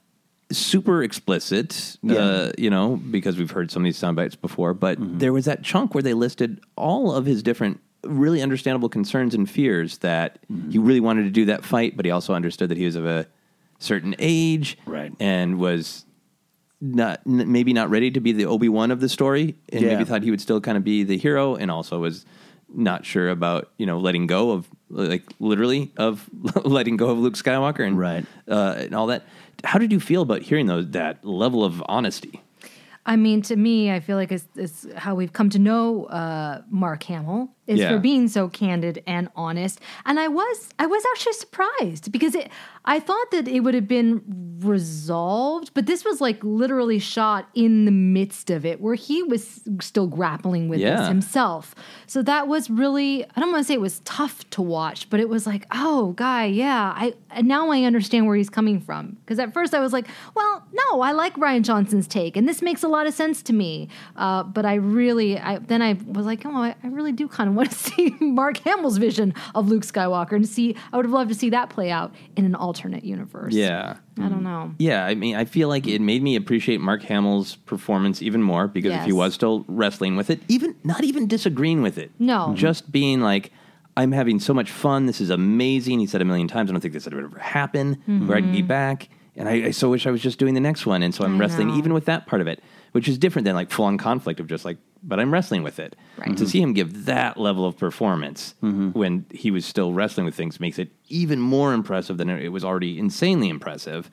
super 0.59 1.03
explicit, 1.03 1.97
uh, 2.09 2.51
you 2.59 2.71
know, 2.71 2.97
because 3.11 3.37
we've 3.39 3.51
heard 3.51 3.71
some 3.71 3.83
of 3.83 3.85
these 3.85 3.99
sound 3.99 4.17
bites 4.17 4.37
before. 4.37 4.75
But 4.75 4.99
Mm-hmm. 5.01 5.19
there 5.19 5.33
was 5.33 5.45
that 5.47 5.63
chunk 5.63 5.95
where 5.95 6.03
they 6.03 6.15
listed 6.15 6.61
all 6.77 7.13
of 7.15 7.27
his 7.27 7.43
different, 7.43 7.81
really 8.05 8.43
understandable 8.43 8.89
concerns 8.89 9.35
and 9.35 9.49
fears 9.49 9.99
that 9.99 10.39
Mm-hmm. 10.53 10.71
he 10.71 10.79
really 10.79 11.01
wanted 11.01 11.25
to 11.25 11.31
do 11.31 11.45
that 11.47 11.65
fight, 11.65 11.97
but 11.97 12.05
he 12.05 12.11
also 12.11 12.35
understood 12.35 12.69
that 12.71 12.79
he 12.79 12.85
was 12.85 12.97
of 12.97 13.07
a 13.07 13.27
certain 13.79 14.15
age, 14.19 14.79
Right. 14.87 15.13
and 15.21 15.59
was 15.59 16.05
not 16.81 17.21
n- 17.27 17.51
maybe 17.51 17.73
not 17.73 17.91
ready 17.91 18.11
to 18.11 18.21
be 18.21 18.33
the 18.33 18.47
Obi 18.47 18.69
Wan 18.69 18.91
of 18.91 19.01
the 19.01 19.09
story, 19.09 19.57
and 19.73 19.83
Yeah. 19.83 19.89
maybe 19.95 20.05
thought 20.05 20.23
he 20.23 20.31
would 20.31 20.41
still 20.41 20.61
kind 20.61 20.77
of 20.77 20.85
be 20.85 21.03
the 21.05 21.17
hero, 21.17 21.55
and 21.57 21.71
also 21.71 21.99
was 22.01 22.25
not 22.75 23.05
sure 23.05 23.29
about 23.29 23.71
you 23.77 23.85
know 23.85 23.99
letting 23.99 24.27
go 24.27 24.53
of 24.53 24.67
like 24.89 25.25
literally 25.39 25.93
of 25.99 26.29
letting 26.65 26.97
go 26.97 27.11
of 27.11 27.19
Luke 27.19 27.35
Skywalker 27.35 27.87
and 27.87 27.99
Right. 27.99 28.25
uh, 28.49 28.75
and 28.79 28.95
all 28.95 29.09
that. 29.09 29.25
How 29.65 29.79
did 29.79 29.93
you 29.93 30.01
feel 30.01 30.23
about 30.23 30.43
hearing 30.43 30.67
those 30.67 30.91
that 30.91 31.25
level 31.25 31.65
of 31.65 31.83
honesty? 31.87 32.41
I 33.05 33.17
mean, 33.17 33.43
to 33.43 33.57
me, 33.57 33.91
I 33.91 33.99
feel 33.99 34.17
like 34.17 34.31
it's, 34.31 34.47
it's 34.55 34.87
how 34.97 35.15
we've 35.15 35.33
come 35.33 35.51
to 35.51 35.59
know 35.59 36.05
uh, 36.05 36.63
Mark 36.71 37.03
Hamill 37.05 37.51
is 37.73 37.79
Yeah. 37.81 37.91
for 37.91 37.99
being 37.99 38.29
so 38.29 38.49
candid 38.49 39.03
and 39.07 39.29
honest. 39.37 39.81
And 40.07 40.21
I 40.21 40.29
was, 40.29 40.69
I 40.79 40.87
was 40.87 41.03
actually 41.15 41.33
surprised 41.35 42.13
because 42.13 42.35
it, 42.35 42.51
I 42.85 42.99
thought 43.01 43.31
that 43.33 43.47
it 43.49 43.61
would 43.61 43.75
have 43.75 43.89
been 43.89 44.23
resolved, 44.61 45.71
but 45.75 45.87
this 45.87 46.05
was 46.05 46.21
like 46.21 46.43
literally 46.43 46.99
shot 46.99 47.49
in 47.55 47.85
the 47.85 47.91
midst 47.93 48.51
of 48.51 48.65
it, 48.67 48.81
where 48.81 48.95
he 48.95 49.23
was 49.23 49.61
still 49.81 50.07
grappling 50.07 50.69
with 50.69 50.81
Yeah. 50.81 50.97
this 50.97 51.09
himself. 51.09 51.75
So 52.07 52.23
that 52.23 52.49
was 52.49 52.69
really, 52.71 53.25
I 53.25 53.41
don't 53.41 53.53
want 53.53 53.63
to 53.65 53.69
say 53.69 53.75
it 53.75 53.81
was 53.81 54.01
tough 54.01 54.49
to 54.51 54.63
watch, 54.63 55.09
but 55.11 55.21
it 55.21 55.29
was 55.29 55.47
like, 55.47 55.67
oh, 55.73 56.13
guy, 56.13 56.47
yeah, 56.47 56.93
I 56.97 57.15
and 57.31 57.47
now 57.49 57.71
I 57.71 57.83
understand 57.85 58.27
where 58.27 58.37
he's 58.37 58.51
coming 58.51 58.81
from. 58.81 59.17
Because 59.25 59.39
at 59.39 59.55
first 59.55 59.75
I 59.75 59.81
was 59.81 59.93
like, 59.93 60.07
well, 60.35 60.67
no, 60.73 61.01
I 61.01 61.13
like 61.13 61.35
Rian 61.37 61.63
Johnson's 61.63 62.07
take, 62.09 62.37
and 62.37 62.49
this 62.49 62.63
makes 62.63 62.83
a 62.83 62.89
lot 62.89 63.07
of 63.07 63.15
sense 63.15 63.43
to 63.45 63.53
me. 63.53 63.89
Uh, 64.17 64.43
but 64.43 64.65
I 64.67 64.75
really, 64.75 65.39
I 65.39 65.59
then 65.59 65.83
I 65.83 65.95
was 66.07 66.27
like, 66.27 66.45
oh, 66.45 66.51
I, 66.57 66.75
I 66.83 66.87
really 66.89 67.13
do 67.13 67.29
kind 67.29 67.49
of 67.49 67.55
want 67.63 67.71
to 67.73 67.79
see 67.93 68.15
Mark 68.21 68.59
Hamill's 68.59 68.99
vision 68.99 69.35
of 69.55 69.69
Luke 69.69 69.83
Skywalker 69.83 70.33
and 70.33 70.49
see. 70.49 70.77
I 70.93 70.97
would 70.97 71.07
have 71.07 71.13
loved 71.13 71.31
to 71.31 71.35
see 71.35 71.51
that 71.51 71.71
play 71.71 71.91
out 71.91 72.15
in 72.37 72.45
an 72.45 72.55
alternate 72.55 73.05
universe. 73.05 73.55
Yeah. 73.55 73.97
I 74.19 74.29
don't 74.29 74.43
know. 74.43 74.75
Yeah, 74.79 75.07
I 75.07 75.15
mean, 75.15 75.37
I 75.37 75.45
feel 75.47 75.69
like 75.69 75.87
it 75.87 76.01
made 76.01 76.23
me 76.23 76.37
appreciate 76.37 76.81
Mark 76.81 77.03
Hamill's 77.03 77.57
performance 77.57 78.21
even 78.23 78.43
more 78.43 78.69
because 78.69 78.93
if 78.93 79.05
he 79.05 79.13
was 79.13 79.33
still 79.35 79.65
wrestling 79.69 80.17
with 80.17 80.29
it, 80.31 80.41
even 80.49 80.77
not 80.85 81.03
even 81.05 81.27
disagreeing 81.27 81.81
with 81.83 81.97
it, 81.99 82.11
No. 82.19 82.53
just 82.55 82.93
being 82.93 83.21
like, 83.21 83.51
"I'm 83.97 84.13
having 84.13 84.39
so 84.39 84.53
much 84.53 84.71
fun. 84.71 85.07
This 85.07 85.21
is 85.21 85.31
amazing." 85.31 85.99
He 86.01 86.07
said 86.07 86.21
a 86.21 86.25
million 86.27 86.47
times, 86.47 86.69
"I 86.71 86.73
don't 86.73 86.81
think 86.83 86.93
this 86.95 87.07
would 87.07 87.15
ever 87.15 87.39
happen, 87.39 87.95
where 88.27 88.37
I'd 88.37 88.53
be 88.53 88.61
back." 88.63 89.09
And 89.35 89.49
I, 89.49 89.53
I 89.69 89.71
so 89.71 89.89
wish 89.89 90.07
I 90.07 90.11
was 90.11 90.21
just 90.21 90.39
doing 90.39 90.53
the 90.53 90.61
next 90.61 90.85
one. 90.85 91.03
And 91.03 91.15
so 91.15 91.25
I'm 91.25 91.31
Mm-hmm. 91.33 91.41
I 91.41 91.45
wrestling 91.45 91.69
know. 91.69 91.77
even 91.79 91.95
with 91.95 92.05
that 92.05 92.27
part 92.27 92.43
of 92.43 92.47
it, 92.49 92.63
which 92.93 93.09
is 93.09 93.17
different 93.17 93.47
than 93.47 93.55
like 93.55 93.71
full 93.71 93.87
on 93.87 93.97
conflict 93.97 94.41
of 94.41 94.47
just 94.47 94.67
like, 94.67 94.77
but 95.03 95.19
I'm 95.19 95.33
wrestling 95.33 95.63
with 95.63 95.79
it. 95.79 95.97
Right. 96.17 96.37
To 96.37 96.47
see 96.47 96.61
him 96.61 96.73
give 96.73 97.07
that 97.07 97.37
level 97.37 97.65
of 97.67 97.77
performance 97.77 98.55
when 98.61 99.27
he 99.31 99.51
was 99.51 99.65
still 99.67 99.93
wrestling 99.93 100.25
with 100.27 100.35
things 100.35 100.61
makes 100.61 100.79
it 100.79 100.91
even 101.09 101.41
more 101.41 101.73
impressive 101.73 102.17
than 102.19 102.31
it 102.31 102.49
was 102.53 102.65
already 102.65 102.99
insanely 102.99 103.49
impressive. 103.49 104.11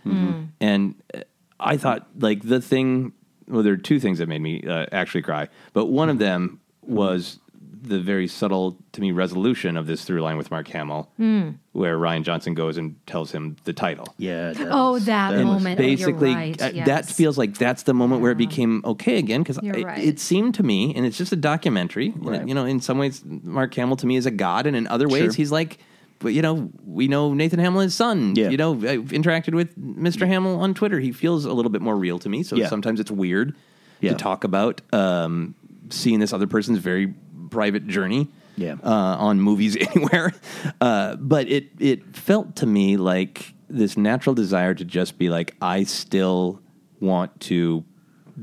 And 0.59 0.95
uh, 1.13 1.19
I 1.59 1.77
thought 1.77 2.07
like 2.17 2.41
the 2.43 2.61
thing, 2.61 3.13
well, 3.47 3.63
there 3.63 3.73
are 3.73 3.77
two 3.77 3.99
things 3.99 4.17
that 4.19 4.27
made 4.27 4.41
me 4.41 4.63
uh, 4.63 4.85
actually 4.91 5.21
cry, 5.21 5.47
but 5.73 5.87
one 5.87 6.09
of 6.09 6.17
them 6.19 6.59
was 6.81 7.39
the 7.81 7.99
very 7.99 8.27
subtle 8.27 8.77
to 8.91 9.01
me 9.01 9.11
resolution 9.11 9.77
of 9.77 9.87
this 9.87 10.03
through 10.03 10.21
line 10.21 10.37
with 10.37 10.51
Mark 10.51 10.67
Hamill, 10.69 11.09
Hmm. 11.17 11.49
where 11.71 11.97
Rian 11.97 12.23
Johnson 12.23 12.53
goes 12.53 12.77
and 12.77 12.95
tells 13.07 13.31
him 13.31 13.55
the 13.63 13.73
title. 13.73 14.05
Yeah. 14.17 14.51
that 14.53 14.67
Oh, 14.69 14.93
was- 14.93 15.05
that 15.05 15.31
was- 15.33 15.43
moment. 15.45 15.79
Oh, 15.79 15.83
you're 15.83 15.95
Basically, 15.97 16.33
right. 16.35 16.61
uh, 16.61 16.71
Yes. 16.73 16.87
that 16.87 17.05
feels 17.07 17.37
like 17.37 17.57
that's 17.57 17.83
the 17.83 17.93
moment 17.93 18.21
where 18.21 18.31
it 18.31 18.37
became 18.37 18.81
okay 18.85 19.17
again 19.17 19.41
because 19.41 19.59
You're 19.63 19.77
it, 19.77 19.85
right. 19.85 20.03
it 20.03 20.19
seemed 20.19 20.55
to 20.55 20.63
me, 20.63 20.93
and 20.95 21.05
it's 21.05 21.17
just 21.17 21.31
a 21.31 21.35
documentary. 21.37 22.13
Right. 22.17 22.47
You 22.47 22.53
know, 22.53 22.65
in 22.65 22.79
some 22.81 22.97
ways, 22.97 23.23
Mark 23.25 23.73
Hamill 23.75 23.95
to 23.97 24.07
me 24.07 24.15
is 24.17 24.25
a 24.25 24.31
god, 24.31 24.65
and 24.67 24.75
in 24.75 24.87
other 24.87 25.07
ways, 25.07 25.23
Sure. 25.23 25.33
he's 25.33 25.51
like. 25.51 25.77
But 26.21 26.33
you 26.33 26.41
know, 26.41 26.69
we 26.85 27.07
know 27.07 27.33
Nathan 27.33 27.59
Hamill 27.59 27.79
is 27.79 27.95
son. 27.95 28.33
Yeah. 28.35 28.49
You 28.49 28.57
know, 28.57 28.73
I've 28.73 29.05
interacted 29.11 29.53
with 29.55 29.73
Mr. 29.79 30.27
Hamill 30.27 30.59
on 30.59 30.73
Twitter. 30.73 30.99
He 30.99 31.13
feels 31.13 31.45
a 31.45 31.53
little 31.53 31.71
bit 31.71 31.81
more 31.81 31.95
real 31.95 32.19
to 32.19 32.27
me. 32.27 32.43
So 32.43 32.57
Yeah. 32.57 32.67
sometimes 32.67 32.99
it's 32.99 33.09
weird 33.09 33.55
Yeah. 34.01 34.11
to 34.11 34.17
talk 34.17 34.43
about 34.43 34.81
um, 34.91 35.55
seeing 35.89 36.19
this 36.19 36.33
other 36.33 36.45
person's 36.45 36.79
very 36.79 37.13
private 37.49 37.87
journey 37.87 38.27
Yeah. 38.57 38.75
uh, 38.83 39.15
on 39.19 39.41
movies 39.41 39.75
anywhere. 39.93 40.33
Uh, 40.81 41.15
but 41.15 41.47
it 41.49 41.69
it 41.79 42.15
felt 42.15 42.55
to 42.57 42.65
me 42.65 42.97
like 42.97 43.53
this 43.69 43.97
natural 43.97 44.33
desire 44.35 44.73
to 44.73 44.85
just 44.85 45.17
be 45.17 45.29
like, 45.29 45.55
I 45.61 45.83
still 45.83 46.59
want 46.99 47.39
to 47.41 47.83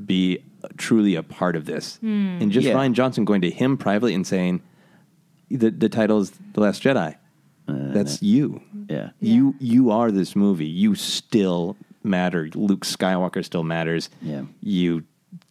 be 0.06 0.42
truly 0.76 1.14
a 1.14 1.22
part 1.22 1.56
of 1.56 1.64
this, 1.64 1.98
and 2.02 2.50
just 2.52 2.66
Yeah. 2.66 2.74
Rian 2.74 2.92
Johnson 2.92 3.24
going 3.24 3.40
to 3.42 3.50
him 3.50 3.76
privately 3.76 4.14
and 4.14 4.26
saying, 4.26 4.62
the 5.50 5.70
the 5.70 5.88
title 5.88 6.20
is 6.20 6.32
The 6.54 6.60
Last 6.60 6.82
Jedi. 6.82 7.16
That's 7.68 8.22
you. 8.22 8.62
Yeah. 8.88 9.10
You 9.20 9.54
you 9.58 9.90
are 9.90 10.10
this 10.12 10.36
movie. 10.36 10.66
You 10.66 10.94
still 10.94 11.76
matter. 12.04 12.48
Luke 12.54 12.84
Skywalker 12.84 13.44
still 13.44 13.64
matters. 13.64 14.08
Yeah. 14.22 14.42
You 14.60 15.02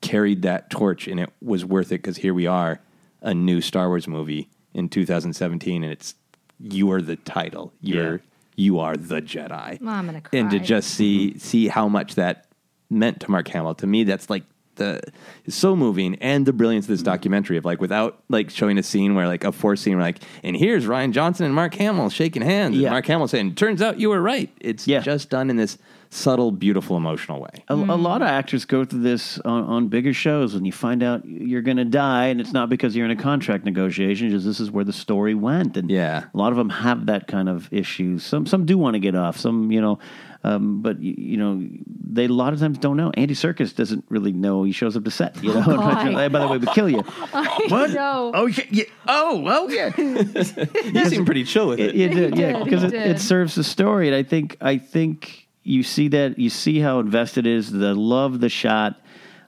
carried 0.02 0.42
that 0.44 0.70
torch 0.70 1.08
and 1.08 1.20
it 1.20 1.30
was 1.42 1.66
worth 1.66 1.88
it 1.88 2.02
because 2.02 2.18
here 2.18 2.34
we 2.34 2.48
are, 2.48 2.80
a 3.26 3.34
new 3.34 3.60
Star 3.60 3.90
Wars 3.90 4.08
movie 4.08 4.48
in 4.74 4.88
2017 4.88 5.84
and 5.84 5.92
it's 5.92 6.16
you 6.60 6.90
are 6.92 7.02
the 7.02 7.18
title. 7.18 7.74
You're 7.82 8.14
Yeah. 8.14 8.22
you 8.56 8.80
are 8.80 8.96
the 8.96 9.22
Jedi. 9.22 9.82
I'm 9.86 10.06
gonna 10.06 10.22
cry. 10.22 10.40
And 10.40 10.50
to 10.52 10.60
just 10.60 10.92
see 10.92 11.38
see 11.40 11.68
how 11.68 11.90
much 11.90 12.16
that 12.16 12.46
meant 12.90 13.20
to 13.22 13.32
Mark 13.32 13.48
Hamill. 13.50 13.76
To 13.76 13.88
me, 13.88 14.04
that's 14.06 14.30
like 14.30 14.44
the 14.76 15.02
so 15.48 15.76
moving 15.76 16.16
and 16.16 16.46
the 16.46 16.52
brilliance 16.54 16.86
of 16.86 16.90
this 16.90 17.02
documentary 17.02 17.56
of 17.58 17.64
like 17.66 17.80
without 17.82 18.22
like 18.30 18.50
showing 18.50 18.78
a 18.78 18.84
scene 18.84 19.16
where 19.16 19.26
like 19.28 19.44
a 19.46 19.52
force 19.52 19.82
scene 19.82 19.96
where 19.96 20.04
like 20.06 20.20
and 20.44 20.56
here's 20.56 20.86
Rian 20.86 21.12
Johnson 21.12 21.46
and 21.46 21.56
Mark 21.56 21.74
Hamill 21.76 22.10
shaking 22.10 22.42
hands. 22.42 22.76
Yeah. 22.76 22.88
And 22.88 22.94
Mark 22.94 23.06
Hamill 23.08 23.28
saying, 23.28 23.56
"Turns 23.56 23.82
out 23.82 24.00
you 24.00 24.10
were 24.10 24.22
right." 24.22 24.50
It's 24.62 24.86
Yeah. 24.88 25.00
just 25.00 25.30
done 25.30 25.50
in 25.50 25.56
this 25.56 25.78
subtle, 26.16 26.52
beautiful, 26.52 26.96
emotional 26.98 27.42
way. 27.42 27.50
A, 27.68 27.74
a 27.74 27.76
lot 27.76 28.22
of 28.22 28.28
actors 28.28 28.66
go 28.66 28.86
through 28.86 29.02
this 29.02 29.38
on, 29.40 29.64
on 29.66 29.88
bigger 29.90 30.14
shows 30.14 30.54
when 30.54 30.64
you 30.66 30.72
find 30.72 31.04
out 31.04 31.26
you're 31.26 31.62
going 31.62 31.78
to 31.78 31.86
die, 31.86 32.28
and 32.28 32.40
it's 32.40 32.54
not 32.54 32.70
because 32.70 32.96
you're 32.96 33.06
in 33.06 33.12
a 33.12 33.16
contract 33.22 33.66
negotiation. 33.66 34.30
Just 34.30 34.46
this 34.46 34.60
is 34.60 34.72
where 34.72 34.86
the 34.86 34.94
story 34.94 35.36
went, 35.36 35.78
and 35.78 35.90
Yeah. 35.92 36.26
a 36.34 36.38
lot 36.38 36.52
of 36.52 36.58
them 36.58 36.70
have 36.70 37.08
that 37.08 37.28
kind 37.28 37.50
of 37.50 37.72
issue. 37.72 38.18
Some 38.20 38.46
some 38.46 38.66
do 38.66 38.78
want 38.78 38.94
to 38.96 39.00
get 39.00 39.16
off. 39.16 39.38
Some 39.38 39.72
you 39.72 39.82
know, 39.82 40.00
um, 40.44 40.82
but 40.82 41.02
you, 41.02 41.16
you 41.18 41.38
know 41.38 41.68
they 42.08 42.26
a 42.26 42.30
lot 42.30 42.54
of 42.54 42.60
times 42.60 42.78
don't 42.78 42.96
know. 42.98 43.12
Andy 43.16 43.34
Serkis 43.34 43.76
doesn't 43.76 44.06
really 44.10 44.32
know. 44.32 44.64
He 44.64 44.72
shows 44.72 44.96
up 44.96 45.04
to 45.04 45.12
set. 45.12 45.44
You 45.44 45.54
know, 45.54 45.64
God. 45.64 46.06
Hey, 46.16 46.28
by 46.30 46.40
the 46.40 46.48
way, 46.48 46.58
we 46.58 46.68
kill 46.68 46.90
you. 46.90 47.02
what? 47.68 47.92
know. 47.92 48.32
Oh 48.34 48.46
yeah, 48.46 48.64
yeah. 48.72 48.84
Oh 49.08 49.40
well, 49.42 49.70
yeah. 49.72 49.92
You 49.98 51.10
seem 51.10 51.26
pretty 51.26 51.44
chill 51.44 51.68
with 51.68 51.80
it. 51.80 51.94
You 51.96 52.08
did, 52.10 52.38
yeah, 52.38 52.54
did, 52.54 52.64
because 52.64 52.84
it, 52.84 52.92
did. 52.92 53.08
it 53.12 53.20
serves 53.20 53.56
the 53.56 53.64
story, 53.64 54.08
and 54.08 54.16
I 54.16 54.24
think 54.24 54.56
I 54.62 54.78
think 54.78 55.45
you 55.66 55.84
see 55.84 56.08
that 56.10 56.40
you 56.40 56.50
see 56.50 56.80
how 56.80 57.00
invested 57.00 57.46
it 57.46 57.54
is. 57.54 57.72
The 57.72 57.94
love 57.94 58.40
the 58.40 58.50
shot 58.50 59.02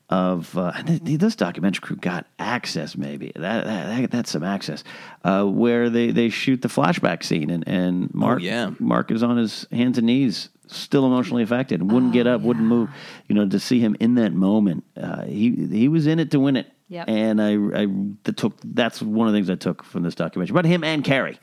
of 0.09 0.57
uh, 0.57 0.71
th- 0.83 1.19
this 1.19 1.35
documentary 1.35 1.81
crew 1.81 1.95
got 1.95 2.25
access. 2.39 2.97
Maybe 2.97 3.31
that, 3.35 3.65
that, 3.65 4.01
that 4.01 4.11
that's 4.11 4.31
some 4.31 4.43
access 4.43 4.83
uh, 5.23 5.43
where 5.43 5.89
they, 5.89 6.11
they 6.11 6.29
shoot 6.29 6.61
the 6.61 6.67
flashback 6.67 7.23
scene, 7.23 7.49
and 7.49 7.67
and 7.67 8.13
Mark 8.13 8.41
yeah. 8.41 8.71
Mark 8.79 9.11
is 9.11 9.23
on 9.23 9.37
his 9.37 9.65
hands 9.71 9.97
and 9.97 10.07
knees. 10.07 10.49
Still 10.69 11.05
emotionally 11.05 11.43
affected, 11.43 11.89
wouldn't 11.89 12.11
get 12.11 12.27
up, 12.27 12.41
wouldn't 12.41 12.65
move. 12.65 12.89
You 13.27 13.35
know, 13.35 13.47
to 13.47 13.57
see 13.57 13.79
him 13.79 13.95
in 14.01 14.15
that 14.15 14.33
moment, 14.33 14.83
uh, 15.01 15.23
he 15.23 15.51
he 15.71 15.87
was 15.87 16.07
in 16.07 16.19
it 16.19 16.31
to 16.31 16.41
win 16.41 16.57
it. 16.57 16.69
Yep. 16.89 17.05
And 17.07 17.41
I, 17.41 17.83
I 17.83 17.87
that 18.23 18.35
took 18.35 18.57
that's 18.63 19.01
one 19.01 19.27
of 19.27 19.33
the 19.33 19.37
things 19.37 19.49
I 19.49 19.55
took 19.55 19.83
from 19.83 20.03
this 20.03 20.15
documentary 20.15 20.53
about 20.53 20.65
him 20.65 20.83
and 20.83 21.05
Carrie. 21.05 21.39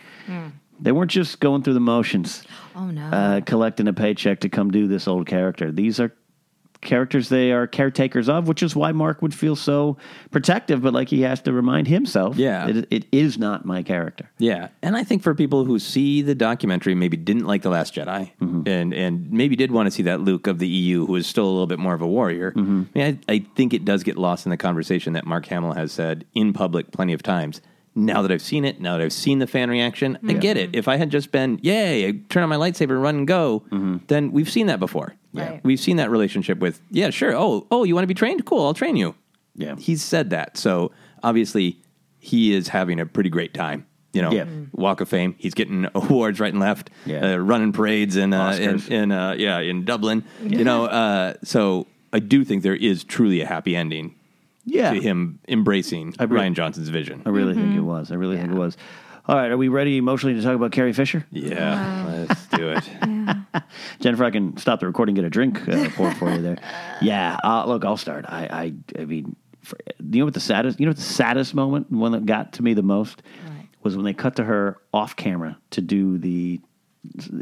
They 0.80 0.92
weren't 0.92 1.10
just 1.10 1.40
going 1.40 1.62
through 1.62 1.74
the 1.74 1.80
motions, 1.80 2.44
Oh 2.74 2.86
no. 2.90 3.06
uh, 3.08 3.40
collecting 3.42 3.88
a 3.88 3.92
paycheck 3.92 4.40
to 4.40 4.48
come 4.48 4.70
do 4.70 4.86
this 4.88 5.06
old 5.08 5.26
character. 5.26 5.70
These 5.72 6.00
are 6.00 6.12
characters 6.80 7.30
they 7.30 7.50
are 7.50 7.66
caretakers 7.66 8.28
of, 8.28 8.46
which 8.46 8.62
is 8.62 8.76
why 8.76 8.92
Mark 8.92 9.22
would 9.22 9.32
feel 9.32 9.56
so 9.56 9.96
protective. 10.30 10.82
But 10.82 10.92
like 10.92 11.08
he 11.08 11.22
has 11.22 11.40
to 11.42 11.52
remind 11.52 11.88
himself, 11.88 12.36
Yeah. 12.36 12.68
it, 12.68 12.86
it 12.90 13.06
is 13.10 13.38
not 13.38 13.64
my 13.64 13.82
character. 13.82 14.30
Yeah, 14.38 14.68
and 14.82 14.94
I 14.94 15.02
think 15.02 15.22
for 15.22 15.34
people 15.34 15.64
who 15.64 15.78
see 15.78 16.20
the 16.20 16.34
documentary, 16.34 16.94
maybe 16.94 17.16
didn't 17.16 17.46
like 17.46 17.62
the 17.62 17.70
Last 17.70 17.94
Jedi, 17.94 18.32
and 18.40 18.92
and 18.92 19.30
maybe 19.32 19.56
did 19.56 19.70
want 19.70 19.86
to 19.86 19.90
see 19.90 20.02
that 20.02 20.20
Luke 20.20 20.46
of 20.46 20.58
the 20.58 20.68
EU, 20.68 21.06
who 21.06 21.16
is 21.16 21.26
still 21.26 21.46
a 21.46 21.52
little 21.52 21.66
bit 21.66 21.78
more 21.78 21.94
of 21.94 22.02
a 22.02 22.06
warrior. 22.06 22.52
I 22.54 22.60
mean, 22.60 22.88
I, 22.96 23.18
I 23.32 23.46
think 23.56 23.72
it 23.72 23.86
does 23.86 24.02
get 24.02 24.18
lost 24.18 24.44
in 24.44 24.50
the 24.50 24.58
conversation 24.58 25.14
that 25.14 25.24
Mark 25.24 25.46
Hamill 25.46 25.72
has 25.72 25.90
said 25.92 26.26
in 26.34 26.52
public 26.52 26.90
plenty 26.92 27.14
of 27.14 27.22
times. 27.22 27.62
Now 27.96 28.22
that 28.22 28.32
I've 28.32 28.42
seen 28.42 28.64
it, 28.64 28.80
now 28.80 28.96
that 28.98 29.04
I've 29.04 29.12
seen 29.12 29.38
the 29.38 29.46
fan 29.46 29.70
reaction, 29.70 30.18
I 30.28 30.32
get 30.32 30.56
it. 30.56 30.70
If 30.74 30.88
I 30.88 30.96
had 30.96 31.10
just 31.10 31.30
been, 31.30 31.60
yay, 31.62 32.08
I 32.08 32.12
turn 32.28 32.42
on 32.42 32.48
my 32.48 32.56
lightsaber, 32.56 33.00
run 33.00 33.16
and 33.16 33.26
go, 33.28 33.62
then 34.08 34.32
we've 34.32 34.50
seen 34.50 34.66
that 34.66 34.80
before. 34.80 35.14
Right. 35.32 35.60
We've 35.64 35.80
seen 35.80 35.96
that 35.96 36.10
relationship 36.10 36.58
with, 36.58 36.80
yeah, 36.90 37.10
sure. 37.10 37.34
Oh, 37.36 37.66
oh, 37.70 37.84
you 37.84 37.94
want 37.94 38.04
to 38.04 38.08
be 38.08 38.14
trained? 38.14 38.44
Cool, 38.46 38.64
I'll 38.66 38.74
train 38.74 38.96
you. 38.96 39.14
Yeah. 39.56 39.76
He's 39.78 40.02
said 40.02 40.30
that. 40.30 40.56
So 40.56 40.90
obviously 41.22 41.76
he 42.18 42.52
is 42.54 42.68
having 42.68 42.98
a 43.00 43.06
pretty 43.06 43.30
great 43.30 43.54
time. 43.54 43.86
You 44.12 44.22
know, 44.22 44.30
Yeah. 44.30 44.44
Walk 44.72 45.00
of 45.00 45.08
Fame. 45.08 45.34
He's 45.38 45.54
getting 45.54 45.86
awards 45.94 46.38
right 46.40 46.52
and 46.52 46.60
left. 46.60 46.90
Yeah. 47.06 47.34
Uh, 47.34 47.36
running 47.38 47.72
parades 47.72 48.14
in 48.16 48.32
uh, 48.32 48.52
in, 48.60 48.80
in 48.92 49.12
uh, 49.12 49.34
yeah 49.36 49.58
in 49.58 49.84
Dublin. 49.84 50.22
You 50.40 50.62
know, 50.62 50.84
uh, 50.86 51.34
so 51.42 51.88
I 52.12 52.20
do 52.20 52.44
think 52.44 52.62
there 52.62 52.76
is 52.76 53.02
truly 53.02 53.40
a 53.40 53.46
happy 53.46 53.74
ending 53.74 54.14
Yeah, 54.64 54.92
to 54.92 55.00
him 55.00 55.40
embracing 55.48 56.14
I 56.18 56.24
re- 56.24 56.40
Rian 56.40 56.54
Johnson's 56.54 56.88
vision. 56.88 57.22
I 57.26 57.30
really 57.30 57.54
think 57.54 57.76
it 57.76 57.80
was. 57.80 58.10
I 58.10 58.14
really 58.14 58.36
think 58.36 58.50
it 58.50 58.56
was. 58.56 58.76
All 59.26 59.36
right, 59.36 59.50
are 59.50 59.56
we 59.56 59.68
ready 59.68 59.96
emotionally 59.96 60.34
to 60.34 60.42
talk 60.42 60.54
about 60.54 60.72
Carrie 60.72 60.92
Fisher? 60.92 61.24
Yeah, 61.30 62.26
let's 62.28 62.46
do 62.48 62.70
it. 62.70 62.90
Jennifer, 64.00 64.24
I 64.24 64.30
can 64.30 64.56
stop 64.56 64.80
the 64.80 64.86
recording, 64.86 65.14
get 65.14 65.24
a 65.24 65.30
drink 65.30 65.66
uh, 65.68 65.88
poured 65.90 66.16
for 66.16 66.30
you 66.30 66.42
there. 66.42 66.58
Yeah, 67.00 67.36
uh, 67.42 67.66
look, 67.66 67.84
I'll 67.84 67.96
start. 67.96 68.24
I, 68.28 68.72
I, 68.96 69.00
I 69.00 69.04
mean, 69.04 69.36
for, 69.62 69.76
you 69.98 70.20
know 70.20 70.24
what 70.24 70.34
the 70.34 70.40
saddest, 70.40 70.78
you 70.78 70.86
know 70.86 70.90
what 70.90 70.96
the 70.96 71.02
saddest 71.02 71.54
moment, 71.54 71.90
one 71.90 72.12
that 72.12 72.24
got 72.24 72.54
to 72.54 72.62
me 72.62 72.72
the 72.72 72.82
most, 72.82 73.22
was 73.82 73.96
when 73.96 74.04
they 74.04 74.14
cut 74.14 74.36
to 74.36 74.44
her 74.44 74.78
off 74.92 75.16
camera 75.16 75.58
to 75.70 75.80
do 75.82 76.16
the 76.18 76.60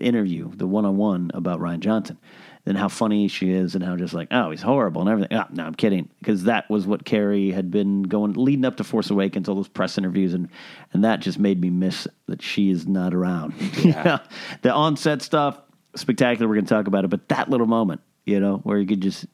interview, 0.00 0.50
the 0.54 0.66
one 0.66 0.84
on 0.84 0.96
one 0.96 1.30
about 1.34 1.60
Rian 1.60 1.80
Johnson, 1.80 2.18
and 2.64 2.78
how 2.78 2.88
funny 2.88 3.26
she 3.28 3.50
is, 3.50 3.74
and 3.74 3.82
how 3.84 3.96
just 3.96 4.14
like, 4.14 4.28
oh, 4.30 4.50
he's 4.50 4.62
horrible 4.62 5.00
and 5.00 5.10
everything. 5.10 5.36
Ah, 5.36 5.48
no, 5.50 5.64
I'm 5.64 5.74
kidding, 5.74 6.08
because 6.20 6.44
that 6.44 6.70
was 6.70 6.86
what 6.86 7.04
Carrie 7.04 7.50
had 7.50 7.70
been 7.70 8.02
going 8.02 8.34
leading 8.34 8.64
up 8.64 8.76
to 8.76 8.84
Force 8.84 9.10
Awakens, 9.10 9.48
all 9.48 9.54
those 9.56 9.68
press 9.68 9.98
interviews, 9.98 10.32
and 10.34 10.48
and 10.92 11.04
that 11.04 11.20
just 11.20 11.38
made 11.38 11.60
me 11.60 11.70
miss 11.70 12.06
that 12.26 12.40
she 12.42 12.70
is 12.70 12.86
not 12.86 13.14
around. 13.14 13.54
Yeah. 13.84 14.18
the 14.62 14.72
on-set 14.72 15.22
stuff, 15.22 15.58
spectacular. 15.96 16.48
We're 16.48 16.54
going 16.54 16.66
to 16.66 16.74
talk 16.74 16.86
about 16.86 17.04
it, 17.04 17.08
but 17.08 17.28
that 17.28 17.50
little 17.50 17.66
moment, 17.66 18.00
you 18.24 18.38
know, 18.38 18.58
where 18.58 18.78
you 18.78 18.86
could 18.86 19.00
just, 19.00 19.26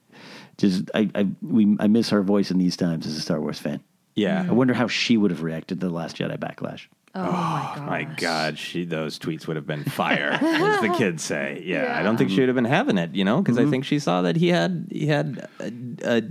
just 0.57 0.91
I 0.95 1.11
I 1.15 1.29
we 1.43 1.77
I 1.79 1.87
miss 1.87 2.11
her 2.11 2.23
voice 2.23 2.51
in 2.51 2.59
these 2.59 2.77
times 2.77 3.07
as 3.07 3.17
a 3.17 3.21
Star 3.21 3.41
Wars 3.41 3.59
fan. 3.59 3.81
Yeah. 4.15 4.45
I 4.49 4.53
wonder 4.53 4.75
how 4.75 4.89
she 4.89 5.17
would 5.17 5.31
have 5.31 5.43
reacted 5.43 5.81
to 5.81 5.87
the 5.87 5.93
Last 5.93 6.17
Jedi 6.17 6.37
backlash. 6.39 6.87
Oh 7.19 7.33
my 7.33 7.73
god. 7.77 7.87
My 7.87 8.05
God, 8.05 8.59
she 8.59 8.85
those 8.85 9.19
tweets 9.19 9.47
would 9.47 9.57
have 9.57 9.67
been 9.67 9.85
fire, 10.03 10.31
as 10.41 10.81
the 10.81 10.95
kids 10.97 11.23
say. 11.23 11.63
Yeah, 11.65 11.97
I 11.99 12.03
don't 12.03 12.17
think 12.17 12.31
she 12.31 12.41
would 12.41 12.49
have 12.49 12.57
been 12.57 12.65
having 12.65 12.99
it, 12.99 13.15
you 13.15 13.25
know, 13.25 13.41
because 13.43 13.59
I 13.59 13.67
think 13.67 13.85
she 13.85 13.99
saw 13.99 14.23
that 14.23 14.37
he 14.37 14.49
had 14.49 14.89
he 14.91 15.07
had 15.07 15.49
a, 15.61 15.73
a 16.19 16.23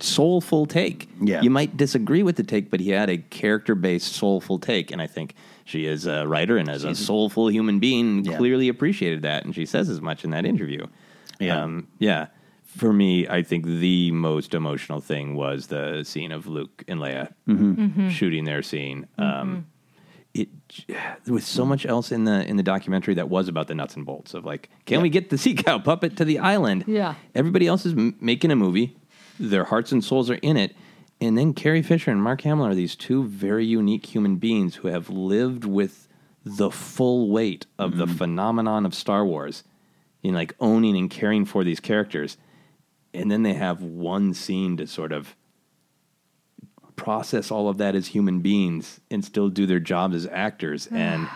soulful 0.00 0.66
take. 0.66 1.08
Yeah. 1.20 1.42
you 1.42 1.50
might 1.50 1.76
disagree 1.76 2.22
with 2.22 2.36
the 2.36 2.42
take, 2.42 2.70
but 2.70 2.80
he 2.80 2.90
had 2.90 3.08
a 3.08 3.18
character 3.18 3.74
based 3.74 4.12
soulful 4.14 4.58
take, 4.58 4.90
and 4.90 5.00
I 5.00 5.06
think 5.06 5.34
she 5.64 5.86
is 5.86 6.06
a 6.06 6.26
writer 6.26 6.56
and 6.56 6.68
as 6.68 6.82
a 6.84 6.94
soulful 6.94 7.48
human 7.50 7.78
being 7.78 8.24
Yeah. 8.24 8.36
clearly 8.36 8.68
appreciated 8.68 9.22
that, 9.22 9.44
and 9.44 9.54
she 9.54 9.64
says 9.66 9.88
as 9.88 10.00
much 10.00 10.24
in 10.24 10.30
that 10.30 10.44
interview. 10.44 10.86
Yeah. 11.38 11.62
um, 11.62 11.88
yeah. 11.98 12.26
For 12.64 12.90
me, 12.92 13.28
I 13.28 13.42
think 13.42 13.66
the 13.66 14.10
most 14.12 14.54
emotional 14.54 15.00
thing 15.00 15.34
was 15.36 15.66
the 15.66 16.04
scene 16.04 16.32
of 16.32 16.46
Luke 16.46 16.82
and 16.88 17.00
Leia 17.00 17.32
shooting 18.10 18.44
their 18.44 18.62
scene. 18.62 19.06
Um, 19.18 19.66
it 19.71 19.71
there 20.88 21.34
was 21.34 21.46
so 21.46 21.64
much 21.64 21.86
else 21.86 22.12
in 22.12 22.24
the 22.24 22.44
in 22.46 22.56
the 22.56 22.62
documentary 22.62 23.14
that 23.14 23.28
was 23.28 23.48
about 23.48 23.68
the 23.68 23.74
nuts 23.74 23.96
and 23.96 24.06
bolts 24.06 24.34
of 24.34 24.44
like, 24.44 24.70
can 24.86 25.02
we 25.02 25.08
get 25.08 25.30
the 25.30 25.38
sea 25.44 25.54
cow 25.54 25.78
puppet 25.78 26.16
to 26.16 26.24
the 26.24 26.38
island? 26.38 26.84
Yeah. 26.86 27.14
Everybody 27.34 27.66
else 27.66 27.84
is 27.86 27.92
m- 27.92 28.16
making 28.20 28.50
a 28.50 28.56
movie. 28.56 28.96
Their 29.38 29.64
hearts 29.64 29.92
and 29.92 30.04
souls 30.04 30.30
are 30.30 30.36
in 30.36 30.56
it. 30.56 30.74
And 31.20 31.38
then 31.38 31.54
Carrie 31.54 31.82
Fisher 31.82 32.10
and 32.10 32.22
Mark 32.22 32.40
Hamill 32.40 32.66
are 32.66 32.74
these 32.74 32.96
two 32.96 33.24
very 33.24 33.64
unique 33.64 34.06
human 34.06 34.36
beings 34.36 34.76
who 34.76 34.88
have 34.88 35.08
lived 35.08 35.64
with 35.64 36.08
the 36.44 36.70
full 36.70 37.30
weight 37.30 37.66
of 37.78 37.96
the 37.96 38.06
mm-hmm. 38.06 38.16
phenomenon 38.16 38.84
of 38.84 38.94
Star 38.94 39.24
Wars 39.24 39.62
in 40.22 40.34
like 40.34 40.54
owning 40.58 40.96
and 40.96 41.10
caring 41.10 41.44
for 41.44 41.62
these 41.62 41.80
characters. 41.80 42.36
And 43.14 43.30
then 43.30 43.42
they 43.42 43.54
have 43.54 43.82
one 43.82 44.34
scene 44.34 44.76
to 44.78 44.86
sort 44.86 45.12
of 45.12 45.36
process 47.02 47.50
all 47.50 47.68
of 47.68 47.78
that 47.78 47.94
as 47.94 48.06
human 48.06 48.40
beings 48.40 49.00
and 49.10 49.24
still 49.24 49.48
do 49.48 49.66
their 49.66 49.80
jobs 49.80 50.14
as 50.14 50.26
actors. 50.30 50.86
and 50.92 51.28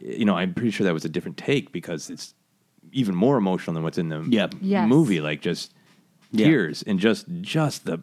you 0.00 0.24
know, 0.24 0.36
I'm 0.36 0.52
pretty 0.54 0.70
sure 0.72 0.84
that 0.84 0.92
was 0.94 1.04
a 1.04 1.08
different 1.08 1.36
take 1.38 1.72
because 1.72 2.10
it's 2.10 2.34
even 2.92 3.14
more 3.14 3.36
emotional 3.36 3.74
than 3.74 3.82
what's 3.82 3.98
in 3.98 4.08
the 4.08 4.22
Yep. 4.28 4.54
Yes. 4.60 4.88
movie. 4.88 5.20
Like 5.20 5.40
just 5.40 5.72
Yeah. 6.32 6.46
tears 6.46 6.82
and 6.82 6.98
just 6.98 7.26
just 7.40 7.84
the 7.86 8.02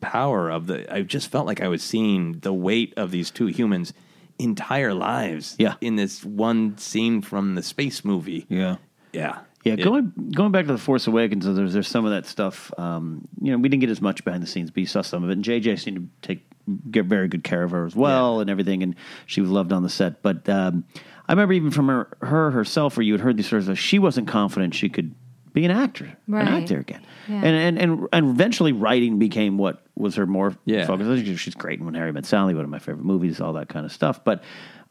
power 0.00 0.50
of 0.50 0.66
the. 0.66 0.92
I 0.94 1.02
just 1.02 1.30
felt 1.30 1.46
like 1.46 1.60
I 1.60 1.68
was 1.68 1.82
seeing 1.82 2.38
the 2.40 2.52
weight 2.52 2.94
of 2.96 3.10
these 3.10 3.30
two 3.30 3.46
humans' 3.46 3.92
entire 4.38 4.94
lives. 4.94 5.56
Yeah. 5.58 5.74
in 5.80 5.96
this 5.96 6.24
one 6.24 6.76
scene 6.78 7.20
from 7.22 7.54
the 7.54 7.62
space 7.62 8.04
movie. 8.04 8.46
Yeah. 8.48 8.76
Yeah, 9.12 9.40
Yeah, 9.64 9.74
It- 9.74 9.82
going 9.84 10.12
going 10.34 10.52
back 10.52 10.66
to 10.66 10.72
the 10.72 10.78
Force 10.78 11.06
Awakens, 11.06 11.44
there's 11.44 11.72
there's 11.72 11.88
some 11.88 12.04
of 12.04 12.12
that 12.12 12.24
stuff. 12.26 12.72
Um, 12.78 13.26
you 13.42 13.50
know, 13.52 13.58
we 13.58 13.68
didn't 13.68 13.80
get 13.80 13.90
as 13.90 14.00
much 14.00 14.24
behind 14.24 14.42
the 14.42 14.46
scenes, 14.46 14.70
but 14.70 14.80
you 14.80 14.86
saw 14.86 15.02
some 15.02 15.24
of 15.24 15.28
it. 15.30 15.34
And 15.34 15.44
JJ 15.44 15.76
seemed 15.78 15.96
to 15.98 16.06
take 16.26 16.46
get 16.90 17.06
very 17.06 17.28
good 17.28 17.44
care 17.44 17.62
of 17.62 17.70
her 17.72 17.86
as 17.86 17.94
well, 17.96 18.40
and 18.40 18.48
everything. 18.50 18.82
And 18.82 18.94
she 19.26 19.40
was 19.40 19.50
loved 19.50 19.72
on 19.72 19.82
the 19.82 19.88
set. 19.88 20.22
But 20.22 20.48
um, 20.48 20.84
I 21.28 21.32
remember 21.32 21.52
even 21.54 21.70
from 21.70 21.88
her 21.88 22.08
her 22.22 22.50
herself, 22.50 22.96
where 22.96 23.04
you 23.04 23.12
had 23.14 23.20
heard 23.20 23.36
these 23.36 23.46
stories, 23.46 23.78
she 23.78 23.98
wasn't 23.98 24.28
confident 24.28 24.74
she 24.74 24.88
could 24.88 25.14
be 25.52 25.64
an 25.64 25.70
actor, 25.72 26.16
Right. 26.28 26.46
an 26.46 26.62
actor 26.62 26.78
again. 26.78 27.04
Yeah. 27.28 27.36
And, 27.42 27.46
and 27.46 27.78
and 27.78 28.08
and 28.12 28.26
eventually, 28.30 28.72
writing 28.72 29.18
became 29.18 29.58
what 29.58 29.82
was 29.96 30.14
her 30.14 30.26
more 30.26 30.56
Yeah. 30.64 30.86
focus. 30.86 31.40
She's 31.40 31.54
great 31.54 31.78
in 31.80 31.84
When 31.84 31.94
Harry 31.94 32.12
Met 32.12 32.24
Sally, 32.24 32.54
one 32.54 32.64
of 32.64 32.70
my 32.70 32.78
favorite 32.78 33.04
movies, 33.04 33.40
all 33.40 33.52
that 33.54 33.68
kind 33.68 33.84
of 33.84 33.92
stuff. 33.92 34.22
But 34.24 34.42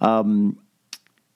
um, 0.01 0.57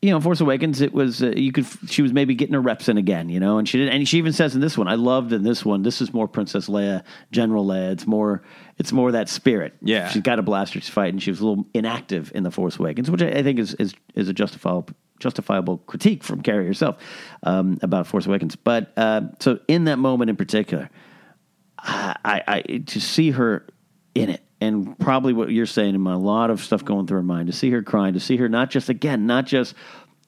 you 0.04 0.10
know, 0.10 0.20
Force 0.20 0.42
Awakens, 0.42 0.82
it 0.82 0.92
was 0.92 1.24
uh, 1.24 1.32
you 1.34 1.54
could 1.54 1.66
she 1.88 2.02
was 2.02 2.12
maybe 2.12 2.36
getting 2.36 2.54
her 2.54 2.60
reps 2.60 2.90
in 2.90 2.98
again, 2.98 3.30
you 3.30 3.40
know, 3.40 3.58
and 3.58 3.70
she 3.70 3.78
did, 3.78 3.88
and 3.88 4.06
she 4.06 4.18
even 4.18 4.34
says 4.34 4.54
in 4.54 4.60
this 4.60 4.78
one, 4.78 4.90
I 4.90 4.96
loved 4.96 5.32
in 5.32 5.44
this 5.44 5.64
one. 5.64 5.82
This 5.82 6.02
is 6.02 6.14
more 6.14 6.28
Princess 6.28 6.68
Leia, 6.68 7.06
General 7.32 7.66
Leia. 7.66 7.94
It's 7.94 8.06
more, 8.06 8.44
it's 8.78 8.92
more 8.92 9.14
that 9.14 9.30
spirit. 9.30 9.74
Yeah. 9.82 10.10
she's 10.10 10.22
got 10.22 10.40
a 10.40 10.42
blaster 10.42 10.82
to 10.82 10.92
fight, 10.92 11.14
and 11.14 11.24
she 11.24 11.32
was 11.32 11.40
a 11.40 11.46
little 11.46 11.66
inactive 11.74 12.34
in 12.36 12.44
the 12.44 12.52
Force 12.52 12.76
Awakens, 12.76 13.10
which 13.10 13.22
I, 13.22 13.30
I 13.30 13.44
think 13.44 13.60
is 13.60 13.76
is 13.76 13.94
is 14.14 14.28
a 14.28 14.34
justifiable 14.34 14.94
justifiable 15.20 15.78
critique 15.78 16.22
from 16.22 16.42
Carrie 16.42 16.68
herself 16.68 16.98
um, 17.44 17.80
about 17.82 18.06
Force 18.06 18.26
Awakens. 18.26 18.58
But 18.58 18.92
uh, 18.98 19.22
so 19.40 19.60
in 19.70 19.86
that 19.86 20.00
moment 20.00 20.30
in 20.30 20.36
particular, 20.36 20.90
I, 21.78 22.18
I, 22.26 22.44
I 22.46 22.62
to 22.88 23.00
see 23.00 23.32
her 23.32 23.66
in 24.16 24.32
it, 24.32 24.42
and 24.64 24.98
probably 24.99 25.34
what 25.34 25.52
you're 25.52 25.65
saying, 25.65 25.95
and 25.95 26.07
a 26.07 26.18
lot 26.18 26.49
of 26.49 26.61
stuff 26.61 26.85
going 26.85 27.07
through 27.07 27.18
her 27.18 27.23
mind, 27.23 27.48
to 27.48 27.53
see 27.53 27.69
her 27.72 27.84
crying, 27.84 28.14
to 28.14 28.19
see 28.19 28.38
her 28.38 28.48
not 28.48 28.69
just 28.69 28.90
again, 28.90 29.26
not 29.26 29.45
just, 29.45 29.76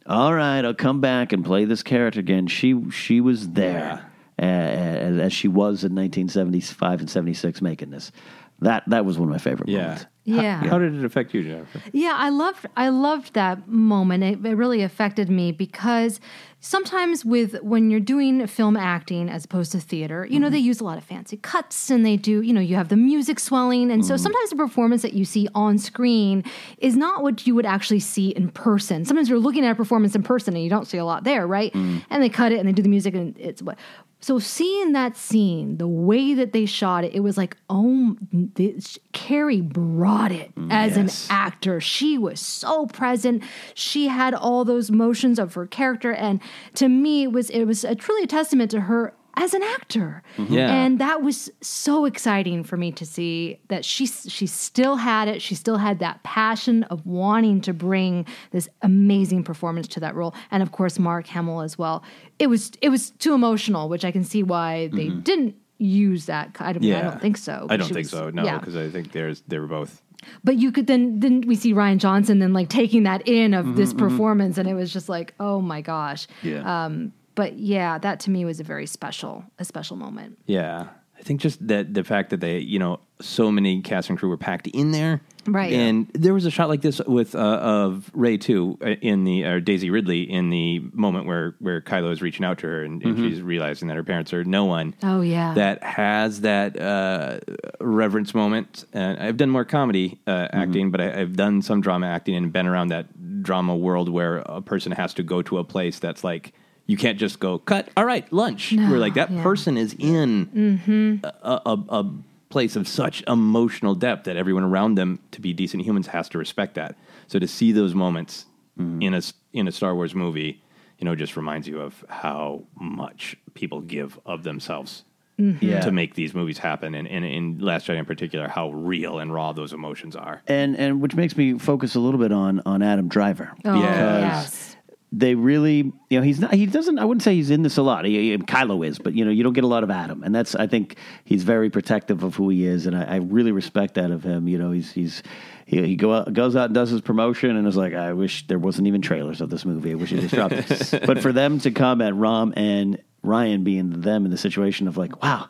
all 0.05 0.33
right, 0.33 0.63
I'll 0.63 0.73
come 0.73 1.01
back 1.01 1.33
and 1.33 1.43
play 1.43 1.65
this 1.65 1.83
character 1.83 2.19
again. 2.19 2.47
She 2.47 2.89
she 2.91 3.21
was 3.21 3.49
there 3.49 4.11
as, 4.37 5.19
as 5.19 5.33
she 5.33 5.47
was 5.47 5.83
in 5.83 5.95
1975 5.95 6.99
and 6.99 7.09
76 7.09 7.61
making 7.61 7.91
this. 7.91 8.11
That 8.59 8.83
that 8.87 9.05
was 9.05 9.17
one 9.17 9.29
of 9.29 9.31
my 9.31 9.39
favorite 9.39 9.69
yeah. 9.69 9.81
moments. 9.81 10.05
Yeah. 10.25 10.57
How, 10.57 10.69
how 10.69 10.79
did 10.79 10.95
it 10.95 11.05
affect 11.05 11.33
you, 11.33 11.43
Jennifer? 11.43 11.81
Yeah, 11.93 12.15
I 12.15 12.29
loved 12.29 12.65
I 12.75 12.89
loved 12.89 13.33
that 13.35 13.67
moment. 13.67 14.23
It, 14.23 14.45
it 14.45 14.55
really 14.55 14.81
affected 14.81 15.29
me 15.29 15.51
because 15.51 16.19
sometimes 16.65 17.23
with 17.23 17.61
when 17.61 17.91
you're 17.91 17.99
doing 17.99 18.45
film 18.47 18.75
acting 18.75 19.29
as 19.29 19.45
opposed 19.45 19.71
to 19.73 19.79
theater, 19.79 20.25
you 20.27 20.39
know, 20.39 20.49
they 20.49 20.57
mm-hmm. 20.57 20.65
use 20.65 20.79
a 20.79 20.83
lot 20.83 20.97
of 20.97 21.03
fancy 21.03 21.37
cuts 21.37 21.91
and 21.91 22.03
they 22.03 22.17
do, 22.17 22.41
you 22.41 22.51
know, 22.51 22.59
you 22.59 22.75
have 22.75 22.89
the 22.89 22.97
music 22.97 23.39
swelling 23.39 23.91
and 23.91 24.03
so 24.03 24.15
mm-hmm. 24.15 24.23
sometimes 24.23 24.49
the 24.49 24.55
performance 24.55 25.03
that 25.03 25.13
you 25.13 25.25
see 25.25 25.47
on 25.53 25.77
screen 25.77 26.43
is 26.79 26.95
not 26.95 27.21
what 27.21 27.45
you 27.45 27.53
would 27.53 27.67
actually 27.67 27.99
see 27.99 28.29
in 28.29 28.49
person. 28.49 29.05
Sometimes 29.05 29.29
you're 29.29 29.37
looking 29.37 29.63
at 29.63 29.71
a 29.73 29.75
performance 29.75 30.15
in 30.15 30.23
person 30.23 30.55
and 30.55 30.63
you 30.63 30.69
don't 30.71 30.87
see 30.87 30.97
a 30.97 31.05
lot 31.05 31.23
there, 31.23 31.45
right? 31.45 31.71
Mm. 31.73 32.03
And 32.09 32.23
they 32.23 32.29
cut 32.29 32.51
it 32.51 32.57
and 32.57 32.67
they 32.67 32.73
do 32.73 32.81
the 32.81 32.89
music 32.89 33.13
and 33.13 33.37
it's 33.37 33.61
what 33.61 33.77
so 34.25 34.39
seeing 34.39 34.93
that 34.93 35.15
scene, 35.15 35.77
the 35.77 35.87
way 35.87 36.33
that 36.33 36.51
they 36.51 36.65
shot 36.65 37.03
it, 37.03 37.13
it 37.13 37.19
was 37.19 37.37
like, 37.37 37.57
oh, 37.69 38.17
this, 38.31 38.97
Carrie 39.11 39.61
brought 39.61 40.31
it 40.31 40.55
mm, 40.55 40.67
as 40.71 40.97
an 40.97 41.11
actor. 41.29 41.79
She 41.79 42.17
was 42.17 42.39
so 42.39 42.87
present. 42.87 43.43
She 43.75 44.07
had 44.07 44.33
all 44.33 44.65
those 44.65 44.89
motions 44.89 45.37
of 45.37 45.53
her 45.53 45.67
character, 45.67 46.11
and 46.11 46.41
to 46.73 46.89
me, 46.89 47.25
it 47.25 47.33
was 47.33 47.51
it 47.51 47.65
was 47.65 47.83
a, 47.83 47.93
truly 47.93 48.23
a 48.23 48.27
testament 48.27 48.71
to 48.71 48.81
her 48.81 49.13
as 49.37 49.53
an 49.53 49.63
actor. 49.63 50.23
Yeah. 50.37 50.71
and 50.73 50.99
that 50.99 51.21
was 51.21 51.49
so 51.61 52.05
exciting 52.05 52.63
for 52.63 52.77
me 52.77 52.91
to 52.93 53.05
see 53.05 53.59
that 53.67 53.83
she 53.85 54.05
she 54.07 54.47
still 54.47 54.95
had 54.97 55.27
it. 55.27 55.41
She 55.41 55.55
still 55.55 55.77
had 55.77 55.99
that 55.99 56.23
passion 56.23 56.83
of 56.83 57.05
wanting 57.05 57.61
to 57.61 57.73
bring 57.73 58.25
this 58.51 58.69
amazing 58.81 59.43
performance 59.43 59.87
to 59.89 59.99
that 59.99 60.15
role, 60.15 60.33
and 60.51 60.61
of 60.63 60.71
course, 60.71 60.97
Mark 60.99 61.27
Hamill 61.27 61.61
as 61.61 61.77
well. 61.77 62.03
It 62.39 62.47
was 62.47 62.71
it 62.81 62.89
was 62.89 63.11
too 63.11 63.33
emotional, 63.33 63.89
which 63.89 64.05
I 64.05 64.11
can 64.11 64.23
see 64.23 64.43
why 64.43 64.87
they 64.93 65.09
didn't 65.09 65.55
use 65.77 66.25
that. 66.27 66.55
I 66.59 66.73
don't, 66.73 66.85
I 66.85 67.01
don't 67.01 67.21
think 67.21 67.37
so. 67.37 67.67
I 67.69 67.77
don't 67.77 67.87
think 67.87 67.97
was- 68.05 68.09
so. 68.11 68.29
No, 68.29 68.43
yeah. 68.45 68.57
because 68.59 68.75
I 68.75 68.89
think 68.89 69.11
there's 69.11 69.41
they 69.47 69.59
were 69.59 69.67
both. 69.67 70.01
But 70.43 70.55
you 70.55 70.71
could 70.71 70.87
then 70.87 71.19
then 71.19 71.41
we 71.45 71.55
see 71.55 71.73
Rian 71.73 71.97
Johnson 71.97 72.39
then 72.39 72.53
like 72.53 72.69
taking 72.69 73.03
that 73.03 73.27
in 73.27 73.53
of 73.53 73.65
Mm-hmm, 73.65 73.75
this 73.75 73.93
performance, 73.93 74.57
and 74.57 74.67
it 74.67 74.73
was 74.73 74.91
just 74.91 75.07
like, 75.09 75.33
oh 75.39 75.61
my 75.61 75.81
gosh. 75.81 76.27
Yeah. 76.41 76.85
Um, 76.85 77.13
but 77.35 77.57
yeah, 77.57 77.97
that 77.97 78.19
to 78.21 78.31
me 78.31 78.45
was 78.45 78.59
a 78.59 78.63
very 78.63 78.85
special 78.85 79.43
a 79.59 79.65
special 79.65 79.95
moment. 79.95 80.39
Yeah, 80.45 80.87
I 81.17 81.21
think 81.21 81.41
just 81.41 81.65
that 81.67 81.93
the 81.93 82.03
fact 82.03 82.31
that 82.31 82.39
they, 82.39 82.59
you 82.59 82.79
know, 82.79 82.99
so 83.21 83.51
many 83.51 83.81
cast 83.81 84.09
and 84.09 84.17
crew 84.17 84.29
were 84.29 84.37
packed 84.37 84.67
in 84.67 84.91
there, 84.91 85.21
Right. 85.47 85.73
And 85.73 86.07
there 86.13 86.33
was 86.33 86.45
a 86.45 86.51
shot 86.51 86.69
like 86.69 86.81
this 86.81 86.99
with 87.05 87.35
uh, 87.35 87.39
of 87.39 88.09
Rey 88.13 88.37
too 88.37 88.77
uh, 88.81 88.89
in 89.01 89.23
the 89.23 89.43
or 89.43 89.59
Daisy 89.59 89.89
Ridley 89.89 90.21
in 90.21 90.49
the 90.49 90.79
moment 90.93 91.27
where 91.27 91.55
where 91.59 91.81
Kylo 91.81 92.11
is 92.11 92.21
reaching 92.21 92.45
out 92.45 92.59
to 92.59 92.67
her 92.67 92.83
and, 92.83 93.03
and 93.03 93.17
she's 93.17 93.41
realizing 93.41 93.87
that 93.89 93.95
her 93.95 94.03
parents 94.03 94.33
are 94.33 94.43
no 94.43 94.65
one. 94.65 94.95
Oh, 95.03 95.21
yeah. 95.21 95.53
that 95.53 95.83
has 95.83 96.41
that 96.41 96.79
uh, 96.79 97.39
reverence 97.79 98.33
moment. 98.33 98.85
And 98.93 99.19
I've 99.19 99.37
done 99.37 99.49
more 99.49 99.65
comedy 99.65 100.19
uh, 100.25 100.47
acting, 100.51 100.91
but 100.91 101.01
I, 101.01 101.21
I've 101.21 101.35
done 101.35 101.61
some 101.61 101.81
drama 101.81 102.07
acting 102.07 102.35
and 102.35 102.51
been 102.51 102.67
around 102.67 102.87
that 102.89 103.43
drama 103.43 103.75
world 103.75 104.09
where 104.09 104.37
a 104.37 104.61
person 104.61 104.91
has 104.93 105.13
to 105.15 105.23
go 105.23 105.41
to 105.43 105.57
a 105.57 105.63
place 105.63 105.99
that's 105.99 106.23
like. 106.23 106.53
You 106.87 106.97
can't 106.97 107.17
just 107.17 107.39
go 107.39 107.57
cut. 107.57 107.89
All 107.97 108.05
right, 108.05 108.31
lunch. 108.31 108.71
We're 108.71 108.99
like 108.99 109.15
that 109.15 109.31
yeah. 109.31 109.41
person 109.43 109.77
is 109.77 109.95
in 109.97 110.45
mm-hmm. 110.47 111.25
a, 111.25 111.61
a, 111.65 111.77
a 111.89 112.13
place 112.49 112.75
of 112.75 112.87
such 112.87 113.23
emotional 113.27 113.95
depth 113.95 114.25
that 114.25 114.37
everyone 114.37 114.63
around 114.63 114.95
them, 114.95 115.19
to 115.31 115.41
be 115.41 115.51
decent 115.51 115.83
humans, 115.83 116.07
has 116.07 116.29
to 116.29 116.37
respect 116.37 116.75
that. 116.75 116.95
So 117.27 117.39
to 117.39 117.47
see 117.47 117.71
those 117.71 117.95
moments 117.95 118.45
mm-hmm. 118.79 119.01
in 119.01 119.13
a 119.13 119.17
s- 119.17 119.33
in 119.51 119.67
a 119.67 119.71
Star 119.71 119.95
Wars 119.95 120.13
movie, 120.13 120.61
you 120.99 121.05
know, 121.05 121.15
just 121.15 121.35
reminds 121.35 121.67
you 121.67 121.81
of 121.81 122.05
how 122.07 122.63
much 122.79 123.35
people 123.55 123.81
give 123.81 124.19
of 124.25 124.43
themselves 124.43 125.03
mm-hmm. 125.39 125.65
Yeah. 125.65 125.79
to 125.81 125.91
make 125.91 126.13
these 126.13 126.33
movies 126.35 126.59
happen, 126.59 126.93
and, 126.93 127.07
and 127.07 127.25
in 127.25 127.57
Last 127.59 127.87
Jedi 127.87 127.97
in 127.97 128.05
particular, 128.05 128.47
how 128.47 128.69
real 128.71 129.17
and 129.19 129.33
raw 129.33 129.51
those 129.53 129.73
emotions 129.73 130.15
are. 130.15 130.43
and 130.47 130.77
and 130.77 131.01
which 131.01 131.15
makes 131.15 131.35
me 131.35 131.57
focus 131.57 131.95
a 131.95 131.99
little 131.99 132.19
bit 132.19 132.31
on 132.31 132.61
on 132.65 132.83
Adam 132.83 133.07
Driver. 133.07 133.53
Oh 133.65 133.79
Yes. 133.79 134.21
yes. 134.21 134.74
They 135.17 135.33
really, 135.33 135.93
you 136.09 136.19
know, 136.19 136.21
he's 136.21 136.41
not, 136.41 136.53
he 136.53 136.65
doesn't, 136.65 136.99
I 136.99 137.05
wouldn't 137.05 137.23
say 137.23 137.35
he's 137.35 137.49
in 137.49 137.61
this 137.61 137.77
a 137.77 137.81
lot. 137.81 138.03
He, 138.03 138.31
he- 138.31 138.37
Kylo 138.37 138.85
is, 138.85 138.99
but, 138.99 139.13
you 139.13 139.23
know, 139.23 139.31
you 139.31 139.43
don't 139.43 139.53
get 139.53 139.63
a 139.63 139.67
lot 139.67 139.83
of 139.83 139.89
Adam. 139.89 140.23
And 140.23 140.35
that's, 140.35 140.55
I 140.55 140.67
think 140.67 140.97
he's 141.23 141.43
very 141.43 141.69
protective 141.69 142.21
of 142.23 142.35
who 142.35 142.49
he 142.49 142.65
is. 142.65 142.85
And 142.85 142.97
I, 142.97 143.03
I 143.03 143.15
really 143.17 143.53
respect 143.53 143.93
that 143.93 144.11
of 144.11 144.23
him. 144.23 144.49
You 144.49 144.57
know, 144.57 144.71
he's, 144.71 144.91
he's, 144.91 145.23
he, 145.65 145.81
he 145.87 145.95
go 145.95 146.13
out, 146.13 146.33
goes 146.33 146.57
out 146.57 146.65
and 146.65 146.73
does 146.75 146.89
his 146.89 146.99
promotion 146.99 147.55
and 147.55 147.65
is 147.65 147.77
like, 147.77 147.93
I 147.93 148.11
wish 148.11 148.45
there 148.47 148.59
wasn't 148.59 148.87
even 148.87 149.01
trailers 149.01 149.39
of 149.39 149.49
this 149.49 149.63
movie. 149.63 149.91
I 149.91 149.95
wish 149.95 150.09
he 150.09 150.19
just 150.19 150.35
dropped 150.35 150.53
it. 150.53 151.03
but 151.05 151.21
for 151.21 151.31
them 151.31 151.59
to 151.59 151.71
come 151.71 152.01
at 152.01 152.13
Ram 152.13 152.53
and 152.57 153.01
Rian 153.23 153.63
being 153.63 154.01
them 154.01 154.25
in 154.25 154.31
the 154.31 154.37
situation 154.37 154.87
of 154.87 154.97
like, 154.97 155.23
wow, 155.23 155.47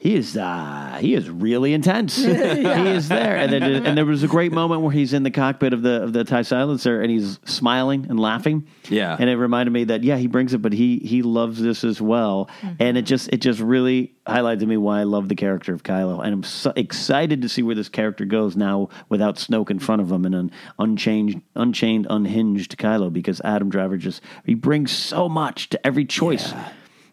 he 0.00 0.14
is 0.14 0.36
uh, 0.36 0.98
he 1.00 1.14
is 1.14 1.28
really 1.28 1.74
intense. 1.74 2.16
He 2.28 2.34
is 2.34 3.08
there, 3.08 3.36
and 3.36 3.52
then 3.52 3.62
and 3.86 3.98
there 3.98 4.04
was 4.04 4.22
a 4.22 4.28
great 4.28 4.52
moment 4.52 4.82
where 4.82 4.92
he's 4.92 5.12
in 5.12 5.24
the 5.24 5.30
cockpit 5.30 5.72
of 5.72 5.82
the 5.82 6.02
of 6.04 6.12
the 6.12 6.22
Tie 6.22 6.42
Silencer 6.42 7.00
and 7.00 7.10
he's 7.10 7.40
smiling 7.44 8.06
and 8.08 8.18
laughing. 8.18 8.68
Yeah. 8.88 9.16
and 9.18 9.28
it 9.28 9.36
reminded 9.36 9.72
me 9.72 9.84
that 9.84 10.04
yeah, 10.04 10.16
he 10.16 10.28
brings 10.28 10.54
it, 10.54 10.62
but 10.62 10.72
he 10.72 10.98
he 10.98 11.22
loves 11.22 11.60
this 11.60 11.82
as 11.82 12.00
well, 12.00 12.48
and 12.78 12.96
it 12.96 13.02
just 13.02 13.28
it 13.32 13.38
just 13.38 13.58
really 13.58 14.14
highlighted 14.26 14.60
to 14.60 14.66
me 14.66 14.76
why 14.76 15.00
I 15.00 15.02
love 15.02 15.28
the 15.28 15.34
character 15.34 15.74
of 15.74 15.82
Kylo, 15.82 16.22
and 16.22 16.32
I'm 16.32 16.42
so 16.44 16.72
excited 16.76 17.42
to 17.42 17.48
see 17.48 17.62
where 17.62 17.74
this 17.74 17.88
character 17.88 18.24
goes 18.24 18.56
now 18.56 18.90
without 19.08 19.36
Snoke 19.36 19.70
in 19.70 19.80
front 19.80 20.00
of 20.00 20.12
him 20.12 20.24
and 20.24 20.34
an 20.34 20.52
unchanged, 20.78 21.40
unchained, 21.56 22.06
unhinged 22.08 22.78
Kylo, 22.78 23.12
because 23.12 23.40
Adam 23.42 23.68
Driver 23.68 23.96
just 23.96 24.22
he 24.44 24.54
brings 24.54 24.92
so 24.92 25.28
much 25.28 25.70
to 25.70 25.86
every 25.86 26.04
choice. 26.04 26.52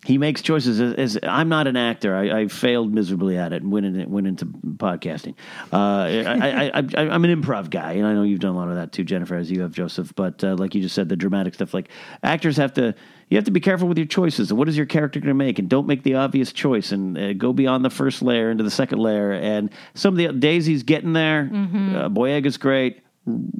He 0.05 0.17
makes 0.19 0.41
choices. 0.41 0.79
As, 0.79 1.15
as 1.15 1.19
I'm 1.23 1.49
not 1.49 1.65
an 1.65 1.75
actor, 1.75 2.15
I, 2.15 2.41
I 2.41 2.47
failed 2.47 2.93
miserably 2.93 3.37
at 3.37 3.53
it 3.53 3.63
and 3.63 3.71
went, 3.71 3.87
in, 3.87 4.09
went 4.09 4.27
into 4.27 4.45
podcasting. 4.45 5.33
Uh, 5.73 5.75
I, 5.77 6.23
I, 6.25 6.63
I, 6.65 6.83
I, 6.95 7.09
I'm 7.09 7.25
an 7.25 7.41
improv 7.41 7.71
guy, 7.71 7.93
and 7.93 8.05
I 8.05 8.13
know 8.13 8.21
you've 8.21 8.39
done 8.39 8.53
a 8.53 8.57
lot 8.57 8.69
of 8.69 8.75
that 8.75 8.91
too, 8.91 9.03
Jennifer, 9.03 9.35
as 9.35 9.49
you 9.49 9.61
have, 9.61 9.71
Joseph. 9.71 10.13
But 10.15 10.43
uh, 10.43 10.55
like 10.55 10.75
you 10.75 10.81
just 10.81 10.93
said, 10.93 11.09
the 11.09 11.15
dramatic 11.15 11.55
stuff. 11.55 11.73
Like 11.73 11.89
actors 12.21 12.55
have 12.57 12.73
to, 12.75 12.93
you 13.29 13.37
have 13.37 13.45
to 13.45 13.51
be 13.51 13.59
careful 13.59 13.87
with 13.87 13.97
your 13.97 14.05
choices. 14.05 14.53
What 14.53 14.69
is 14.69 14.77
your 14.77 14.85
character 14.85 15.19
going 15.19 15.29
to 15.29 15.33
make, 15.33 15.57
and 15.57 15.67
don't 15.67 15.87
make 15.87 16.03
the 16.03 16.13
obvious 16.15 16.53
choice, 16.53 16.91
and 16.91 17.17
uh, 17.17 17.33
go 17.33 17.51
beyond 17.51 17.83
the 17.83 17.89
first 17.89 18.21
layer 18.21 18.51
into 18.51 18.63
the 18.63 18.71
second 18.71 18.99
layer. 18.99 19.31
And 19.31 19.71
some 19.95 20.13
of 20.13 20.17
the 20.17 20.31
Daisy's 20.31 20.83
getting 20.83 21.13
there. 21.13 21.49
Uh, 21.51 22.21
is 22.23 22.57
great. 22.57 23.01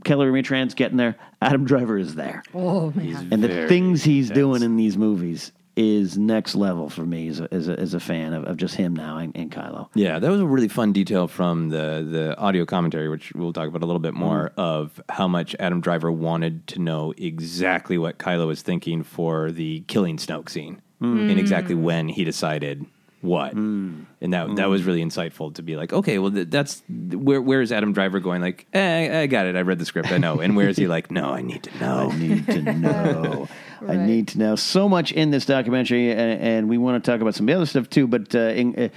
Kelly 0.04 0.28
Marie 0.28 0.44
Tran's 0.44 0.76
getting 0.76 0.98
there. 0.98 1.16
Adam 1.42 1.66
Driver 1.66 1.98
is 1.98 2.14
there 2.16 2.44
Oh 2.54 2.92
man. 2.92 3.30
and 3.32 3.44
the 3.44 3.68
things 3.68 4.04
he's 4.04 4.30
doing 4.30 4.62
in 4.62 4.76
these 4.76 4.96
movies 4.96 5.52
is 5.76 6.18
next 6.18 6.56
level 6.56 6.90
for 6.90 7.06
me 7.06 7.28
as 7.28 7.40
a, 7.40 7.54
as 7.54 7.68
a, 7.68 7.80
as 7.80 7.94
a 7.94 8.00
fan 8.00 8.34
of, 8.34 8.46
of 8.46 8.58
just 8.58 8.76
him 8.76 8.96
now 8.96 9.18
and, 9.18 9.36
and 9.36 9.52
Kylo. 9.52 9.90
Yeah, 9.94 10.20
that 10.20 10.32
was 10.32 10.42
a 10.42 10.46
really 10.46 10.68
fun 10.68 10.94
detail 10.94 11.28
from 11.28 11.70
the 11.70 12.08
the 12.10 12.38
audio 12.38 12.66
commentary, 12.66 13.10
which 13.10 13.34
we'll 13.34 13.54
talk 13.54 13.68
about 13.68 13.84
a 13.84 13.86
little 13.86 14.00
bit 14.00 14.14
mm. 14.14 14.20
more 14.20 14.52
of 14.58 15.02
how 15.10 15.28
much 15.28 15.56
Adam 15.60 15.82
Driver 15.82 16.12
wanted 16.12 16.68
to 16.68 16.80
know 16.80 17.14
exactly 17.18 17.98
what 17.98 18.18
Kylo 18.18 18.48
was 18.48 18.62
thinking 18.62 19.04
for 19.04 19.52
the 19.52 19.82
killing 19.88 20.18
Snoke 20.18 20.50
scene, 20.50 20.82
mm. 21.02 21.30
and 21.30 21.40
exactly 21.40 21.76
when 21.76 22.08
he 22.08 22.24
decided 22.24 22.86
what, 23.22 23.56
mm. 23.56 24.06
and 24.22 24.34
that 24.34 24.56
that 24.56 24.70
was 24.70 24.84
really 24.84 25.04
insightful 25.04 25.54
to 25.56 25.64
be 25.64 25.76
like, 25.76 25.92
okay, 25.92 26.20
well 26.20 26.32
th- 26.32 26.48
that's 26.50 26.84
where 26.88 27.42
where 27.42 27.62
is 27.62 27.72
Adam 27.72 27.92
Driver 27.92 28.20
going? 28.20 28.42
Like, 28.42 28.68
eh, 28.74 29.22
I 29.22 29.28
got 29.28 29.46
it, 29.46 29.56
I 29.56 29.62
read 29.62 29.80
the 29.80 29.86
script, 29.86 30.12
I 30.12 30.18
know, 30.20 30.40
and 30.40 30.56
where 30.56 30.70
is 30.70 30.78
he 30.78 30.88
like, 30.96 31.12
no, 31.12 31.32
I 31.32 31.42
need 31.42 31.64
to 31.64 31.80
know. 31.80 32.12
I 32.12 32.18
need 32.18 32.46
to 32.48 32.62
know. 32.62 33.48
I 33.88 33.96
need 33.96 34.30
to 34.30 34.40
know 34.40 34.56
so 34.56 34.88
much 34.90 35.12
in 35.12 35.32
this 35.32 35.46
documentary, 35.46 36.12
and, 36.12 36.42
and 36.42 36.70
we 36.70 36.78
want 36.78 37.04
to 37.04 37.12
talk 37.12 37.22
about 37.22 37.36
some 37.36 37.50
other 37.50 37.66
stuff 37.66 37.90
too. 37.90 38.08
But 38.08 38.34
uh, 38.36 38.40
in, 38.40 38.76
uh, 38.76 38.90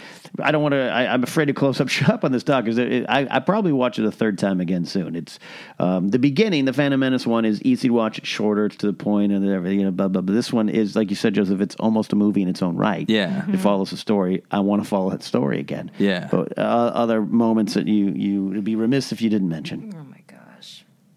I 0.43 0.51
don't 0.51 0.63
want 0.63 0.73
to. 0.73 0.93
I'm 0.93 1.23
afraid 1.23 1.47
to 1.47 1.55
close 1.55 1.81
up 1.81 1.89
shop 1.99 2.25
on 2.25 2.33
this 2.33 2.43
doc 2.43 2.65
because 2.65 2.79
I, 2.79 3.27
I 3.31 3.41
probably 3.41 3.73
watch 3.73 3.99
it 3.99 4.05
a 4.05 4.13
third 4.13 4.39
time 4.39 4.61
again 4.61 4.85
soon. 4.85 5.17
It's 5.17 5.39
um, 5.79 6.09
the 6.09 6.19
beginning. 6.19 6.65
The 6.65 6.73
Phantom 6.73 6.99
Menace 7.01 7.27
one 7.27 7.45
is 7.45 7.63
easy 7.63 7.89
to 7.89 7.95
watch. 7.95 8.19
It's 8.19 8.29
shorter. 8.29 8.67
It's 8.67 8.77
to 8.77 8.87
the 8.87 8.93
point, 8.93 9.33
and 9.33 9.49
everything. 9.49 9.81
You 9.81 9.87
know, 9.87 9.93
blah 9.93 10.09
blah. 10.09 10.23
But 10.23 10.33
this 10.35 10.53
one 10.53 10.69
is 10.69 10.97
like 10.97 11.11
you 11.11 11.17
said, 11.17 11.35
Joseph. 11.35 11.61
It's 11.61 11.77
almost 11.77 12.13
a 12.13 12.17
movie 12.17 12.43
in 12.43 12.49
its 12.49 12.63
own 12.63 12.77
right. 12.77 13.09
Yeah. 13.09 13.45
it 13.51 13.59
follows 13.59 13.93
a 13.93 13.97
story. 13.97 14.43
I 14.51 14.61
want 14.61 14.83
to 14.83 14.89
follow 14.89 15.11
that 15.11 15.23
story 15.23 15.61
again. 15.61 15.91
Yeah. 15.99 16.29
but 16.31 16.57
uh, 16.59 16.61
other 16.61 17.23
moments 17.23 17.75
that 17.75 17.87
you 17.87 18.11
you 18.11 18.45
would 18.47 18.65
be 18.65 18.77
remiss 18.77 19.13
if 19.13 19.23
you 19.23 19.31
didn't 19.31 19.49
mention. 19.49 20.08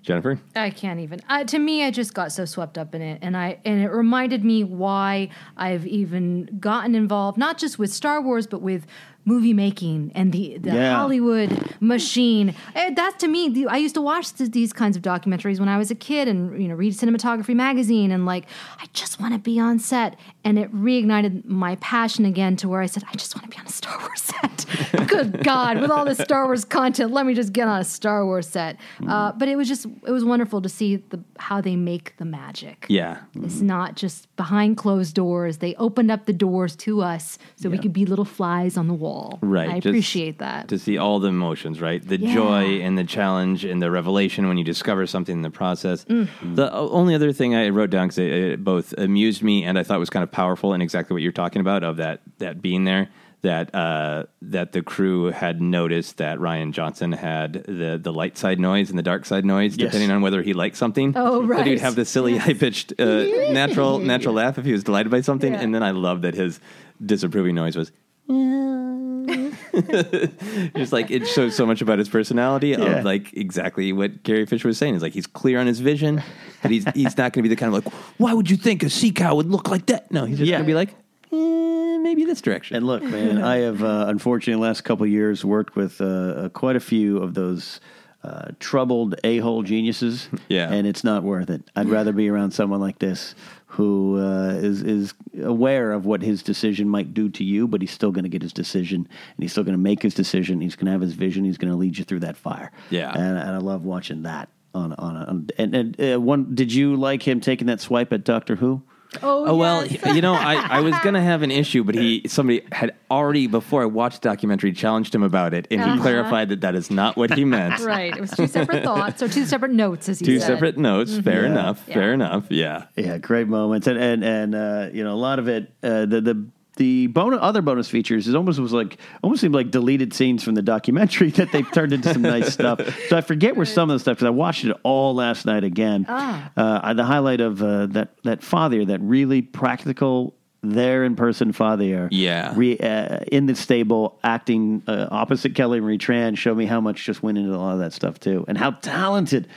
Jennifer, 0.01 0.39
I 0.55 0.71
can't 0.71 0.99
even. 0.99 1.21
Uh, 1.29 1.43
to 1.43 1.59
me, 1.59 1.83
I 1.83 1.91
just 1.91 2.13
got 2.15 2.31
so 2.31 2.45
swept 2.45 2.77
up 2.77 2.95
in 2.95 3.01
it, 3.03 3.19
and 3.21 3.37
I 3.37 3.59
and 3.65 3.81
it 3.81 3.89
reminded 3.89 4.43
me 4.43 4.63
why 4.63 5.29
I've 5.55 5.85
even 5.85 6.57
gotten 6.59 6.95
involved, 6.95 7.37
not 7.37 7.57
just 7.59 7.77
with 7.77 7.93
Star 7.93 8.19
Wars, 8.21 8.47
but 8.47 8.61
with 8.61 8.87
movie 9.23 9.53
making 9.53 10.11
and 10.15 10.31
the 10.33 10.57
the 10.57 10.71
Yeah. 10.73 10.95
Hollywood 10.95 11.75
machine. 11.79 12.55
Eh, 12.73 12.91
That's 12.95 13.17
to 13.17 13.27
me. 13.27 13.49
The, 13.49 13.67
I 13.67 13.77
used 13.77 13.93
to 13.93 14.01
watch 14.01 14.33
th- 14.33 14.49
these 14.49 14.73
kinds 14.73 14.97
of 14.97 15.03
documentaries 15.03 15.59
when 15.59 15.69
I 15.69 15.77
was 15.77 15.91
a 15.91 15.95
kid, 15.95 16.27
and 16.27 16.59
you 16.59 16.67
know, 16.67 16.73
read 16.73 16.93
Cinematography 16.93 17.53
magazine, 17.55 18.09
and 18.11 18.25
like, 18.25 18.45
I 18.79 18.87
just 18.93 19.19
want 19.21 19.33
to 19.33 19.39
be 19.39 19.59
on 19.59 19.77
set, 19.77 20.15
and 20.43 20.57
it 20.59 20.73
reignited 20.73 21.45
my 21.45 21.75
passion 21.77 22.25
again 22.25 22.55
to 22.57 22.69
where 22.69 22.81
I 22.81 22.85
said, 22.87 23.03
I 23.09 23.15
just 23.15 23.35
want 23.35 23.49
to 23.49 23.55
be 23.55 23.59
on 23.59 23.65
a 23.67 23.71
Star 23.71 23.97
Wars 23.99 24.21
set. 24.21 24.65
Good 25.07 25.43
God, 25.43 25.79
with 25.81 25.91
all 25.91 26.05
this 26.05 26.17
Star 26.17 26.45
Wars 26.45 26.65
content, 26.65 27.11
let 27.11 27.25
me 27.25 27.33
just 27.33 27.53
get 27.53 27.67
on 27.67 27.81
a 27.81 27.83
Star 27.83 28.25
Wars 28.25 28.47
set. 28.47 28.77
Uh, 29.07 29.31
but 29.33 29.47
it 29.47 29.55
was 29.55 29.67
just 29.67 29.85
it 29.85 30.11
was 30.11 30.23
wonderful 30.25 30.61
to 30.61 30.69
see 30.69 30.97
the 30.97 31.19
how 31.37 31.61
they 31.61 31.75
make 31.75 32.15
the 32.17 32.25
magic. 32.25 32.85
yeah, 32.89 33.19
It's 33.35 33.61
not 33.61 33.95
just 33.95 34.33
behind 34.35 34.77
closed 34.77 35.13
doors. 35.15 35.57
They 35.57 35.75
opened 35.75 36.09
up 36.11 36.25
the 36.25 36.33
doors 36.33 36.75
to 36.77 37.01
us 37.01 37.37
so 37.55 37.69
we 37.69 37.77
could 37.77 37.93
be 37.93 38.05
little 38.05 38.25
flies 38.25 38.77
on 38.77 38.87
the 38.87 38.93
wall. 38.93 39.39
Right. 39.41 39.69
I 39.69 39.73
just 39.75 39.87
appreciate 39.87 40.39
that. 40.39 40.67
To 40.69 40.79
see 40.79 40.97
all 40.97 41.19
the 41.19 41.29
emotions, 41.29 41.81
right? 41.81 42.01
The 42.05 42.17
Yeah. 42.19 42.33
joy 42.33 42.63
and 42.81 42.97
the 42.97 43.03
challenge 43.03 43.65
and 43.65 43.81
the 43.81 43.91
revelation 43.91 44.47
when 44.47 44.57
you 44.57 44.63
discover 44.63 45.05
something 45.07 45.35
in 45.37 45.41
the 45.41 45.49
process. 45.49 46.05
Mm. 46.05 46.27
The 46.55 46.71
only 46.73 47.15
other 47.15 47.31
thing 47.33 47.55
I 47.55 47.69
wrote 47.69 47.89
down 47.89 48.07
because 48.07 48.17
it, 48.19 48.31
it 48.31 48.63
both 48.63 48.93
amused 48.97 49.43
me 49.43 49.63
and 49.63 49.77
I 49.77 49.83
thought 49.83 49.99
was 49.99 50.09
kind 50.09 50.23
of 50.23 50.30
powerful 50.31 50.73
and 50.73 50.81
exactly 50.83 51.13
what 51.13 51.21
you're 51.23 51.31
talking 51.31 51.59
about 51.61 51.83
of 51.83 51.97
that 51.97 52.21
that 52.39 52.61
being 52.61 52.83
there. 52.85 53.09
That 53.43 53.73
uh, 53.73 54.25
that 54.43 54.71
the 54.71 54.83
crew 54.83 55.31
had 55.31 55.63
noticed 55.63 56.17
that 56.17 56.37
Rian 56.37 56.73
Johnson 56.73 57.11
had 57.11 57.53
the 57.63 57.99
the 57.99 58.13
light 58.13 58.37
side 58.37 58.59
noise 58.59 58.91
and 58.91 58.99
the 58.99 59.03
dark 59.03 59.25
side 59.25 59.45
noise, 59.45 59.75
Yes. 59.77 59.87
depending 59.87 60.11
on 60.11 60.21
whether 60.21 60.43
he 60.43 60.53
liked 60.53 60.77
something. 60.77 61.13
Oh, 61.15 61.41
right. 61.41 61.57
That 61.57 61.65
he'd 61.65 61.79
have 61.79 61.95
the 61.95 62.05
silly 62.05 62.37
high 62.37 62.53
pitched 62.53 62.93
uh, 62.99 63.23
natural 63.51 63.97
natural 63.97 64.35
laugh 64.41 64.59
if 64.59 64.65
he 64.65 64.71
was 64.73 64.83
delighted 64.83 65.11
by 65.11 65.21
something, 65.21 65.53
Yeah. 65.53 65.61
and 65.61 65.73
then 65.73 65.81
I 65.81 65.89
love 65.89 66.21
that 66.21 66.35
his 66.35 66.59
disapproving 67.03 67.55
noise 67.55 67.75
was 67.75 67.91
just 70.75 70.93
like 70.93 71.11
it 71.11 71.27
shows 71.27 71.55
so 71.55 71.65
much 71.65 71.81
about 71.81 71.99
his 71.99 72.09
personality 72.09 72.69
Yeah. 72.69 72.99
of 72.99 73.05
like 73.05 73.33
exactly 73.33 73.91
what 73.93 74.23
Carrie 74.23 74.45
Fisher 74.45 74.67
was 74.67 74.77
saying. 74.77 74.95
Is 74.95 75.01
like 75.01 75.13
he's 75.13 75.27
clear 75.27 75.59
on 75.59 75.67
his 75.67 75.79
vision, 75.79 76.21
but 76.61 76.71
he's 76.71 76.85
he's 76.93 77.17
not 77.17 77.33
going 77.33 77.33
to 77.33 77.41
be 77.43 77.49
the 77.49 77.55
kind 77.55 77.73
of 77.75 77.85
like, 77.85 77.93
why 78.17 78.33
would 78.33 78.49
you 78.49 78.57
think 78.57 78.83
a 78.83 78.89
sea 78.89 79.11
cow 79.11 79.35
would 79.35 79.49
look 79.49 79.69
like 79.69 79.85
that? 79.87 80.11
No, 80.11 80.25
he's 80.25 80.37
just 80.39 80.49
Yeah. 80.49 80.57
going 80.57 80.65
to 80.65 80.71
be 80.71 80.75
like, 80.75 80.89
eh, 81.31 81.97
maybe 81.99 82.25
this 82.25 82.41
direction. 82.41 82.77
And 82.77 82.85
look, 82.87 83.03
man, 83.03 83.41
I 83.41 83.57
have 83.57 83.83
uh, 83.83 84.05
unfortunately 84.07 84.59
the 84.61 84.67
last 84.67 84.81
couple 84.81 85.05
of 85.05 85.11
years 85.11 85.45
worked 85.45 85.75
with 85.75 86.01
uh, 86.01 86.05
uh, 86.05 86.49
quite 86.49 86.75
a 86.75 86.79
few 86.81 87.17
of 87.19 87.33
those 87.33 87.79
uh, 88.23 88.49
troubled 88.59 89.15
a 89.23 89.39
hole 89.39 89.63
geniuses. 89.63 90.29
Yeah. 90.47 90.71
and 90.71 90.85
it's 90.85 91.03
not 91.03 91.23
worth 91.23 91.49
it. 91.49 91.63
I'd 91.75 91.89
rather 91.89 92.11
be 92.11 92.29
around 92.29 92.51
someone 92.51 92.79
like 92.79 92.99
this 92.99 93.33
who 93.71 94.19
uh, 94.19 94.49
is 94.55 94.83
is 94.83 95.13
aware 95.41 95.93
of 95.93 96.05
what 96.05 96.21
his 96.21 96.43
decision 96.43 96.89
might 96.89 97.13
do 97.13 97.29
to 97.29 97.43
you, 97.43 97.69
but 97.69 97.79
he's 97.79 97.91
still 97.91 98.11
going 98.11 98.25
to 98.25 98.29
get 98.29 98.41
his 98.41 98.51
decision, 98.51 98.97
and 98.97 99.43
he's 99.43 99.53
still 99.53 99.63
going 99.63 99.77
to 99.77 99.81
make 99.81 100.01
his 100.01 100.13
decision. 100.13 100.59
He's 100.59 100.75
going 100.75 100.87
to 100.87 100.91
have 100.91 100.99
his 100.99 101.13
vision. 101.13 101.45
He's 101.45 101.57
going 101.57 101.71
to 101.71 101.77
lead 101.77 101.97
you 101.97 102.03
through 102.03 102.19
that 102.19 102.35
fire. 102.35 102.71
Yeah. 102.89 103.11
and, 103.13 103.37
and 103.37 103.49
I 103.49 103.57
love 103.59 103.85
watching 103.85 104.23
that. 104.23 104.49
On 104.73 104.93
on, 104.93 105.15
on 105.17 105.47
and, 105.57 105.75
and 105.75 106.01
uh, 106.01 106.19
one, 106.19 106.53
did 106.55 106.71
you 106.73 106.95
like 106.95 107.23
him 107.23 107.41
taking 107.41 107.67
that 107.67 107.81
swipe 107.81 108.13
at 108.13 108.23
Doctor 108.23 108.55
Who? 108.55 108.83
Oh, 109.23 109.45
Oh 109.47 109.55
well, 109.55 109.85
yes. 109.85 110.15
you 110.15 110.21
know, 110.21 110.33
I, 110.33 110.77
I 110.77 110.79
was 110.81 110.95
gonna 111.03 111.21
have 111.21 111.41
an 111.41 111.51
issue, 111.51 111.83
but 111.83 111.95
he 111.95 112.23
somebody 112.27 112.61
had 112.71 112.93
already 113.09 113.47
before 113.47 113.81
I 113.81 113.85
watched 113.85 114.21
the 114.21 114.29
documentary 114.29 114.71
challenged 114.73 115.13
him 115.13 115.23
about 115.23 115.53
it, 115.53 115.67
and 115.71 115.81
he 115.81 115.89
Uh-huh. 115.89 116.01
clarified 116.01 116.49
that 116.49 116.61
that 116.61 116.75
is 116.75 116.89
not 116.91 117.17
what 117.17 117.33
he 117.33 117.43
meant. 117.45 117.79
right. 117.85 118.15
It 118.15 118.21
was 118.21 118.31
two 118.31 118.47
separate 118.47 118.83
thoughts 118.83 119.21
or 119.21 119.27
two 119.27 119.45
separate 119.45 119.71
notes, 119.71 120.07
as 120.09 120.19
he 120.19 120.25
Two 120.25 120.39
said. 120.39 120.47
separate 120.47 120.77
notes. 120.77 121.17
Fair 121.17 121.41
Yeah. 121.43 121.51
enough. 121.51 121.83
Yeah. 121.87 121.93
Fair 121.93 122.13
enough. 122.13 122.45
Yeah. 122.49 122.85
Yeah, 122.95 123.17
great 123.17 123.47
moments, 123.47 123.87
and 123.87 123.97
and 123.97 124.23
and 124.23 124.55
uh, 124.55 124.89
you 124.93 125.03
know 125.03 125.13
a 125.13 125.21
lot 125.21 125.39
of 125.39 125.47
it. 125.47 125.71
Uh, 125.83 126.05
the 126.05 126.21
the 126.21 126.45
the 126.81 127.05
bonus, 127.05 127.37
other 127.43 127.61
bonus 127.61 127.87
features 127.87 128.27
is 128.27 128.33
almost 128.33 128.57
was 128.57 128.73
like 128.73 128.97
almost 129.21 129.41
seemed 129.41 129.53
like 129.53 129.69
deleted 129.69 130.15
scenes 130.15 130.43
from 130.43 130.55
the 130.55 130.63
documentary 130.63 131.29
that 131.37 131.51
they 131.51 131.61
turned 131.61 131.93
into 131.93 132.11
some 132.11 132.23
nice 132.23 132.51
stuff. 132.51 132.81
So 133.07 133.15
I 133.15 133.21
forget 133.21 133.55
where 133.55 133.67
some 133.67 133.91
of 133.91 133.93
the 133.93 133.99
stuff 133.99 134.17
because 134.17 134.25
I 134.25 134.31
watched 134.31 134.65
it 134.65 134.75
all 134.81 135.13
last 135.13 135.45
night 135.45 135.63
again. 135.63 136.07
Uh, 136.07 136.93
the 136.93 137.03
highlight 137.03 137.39
of 137.39 137.61
uh, 137.61 137.85
that 137.87 138.15
that 138.23 138.41
fathier, 138.41 138.87
that 138.87 138.99
really 139.01 139.43
practical. 139.43 140.35
There 140.63 141.03
in 141.03 141.15
person, 141.15 141.53
fathier. 141.53 142.07
Yeah. 142.11 142.53
re, 142.55 142.77
uh, 142.77 143.21
in 143.31 143.47
the 143.47 143.55
stable, 143.55 144.19
acting 144.23 144.83
uh, 144.85 145.07
opposite 145.09 145.55
Kelly 145.55 145.79
Marie 145.79 145.97
Tran. 145.97 146.37
Show 146.37 146.53
me 146.53 146.67
how 146.67 146.79
much 146.79 147.03
just 147.03 147.23
went 147.23 147.39
into 147.39 147.51
a 147.51 147.57
lot 147.57 147.73
of 147.73 147.79
that 147.79 147.93
stuff 147.93 148.19
too, 148.19 148.45
and 148.47 148.59
how 148.59 148.69
talented 148.69 149.47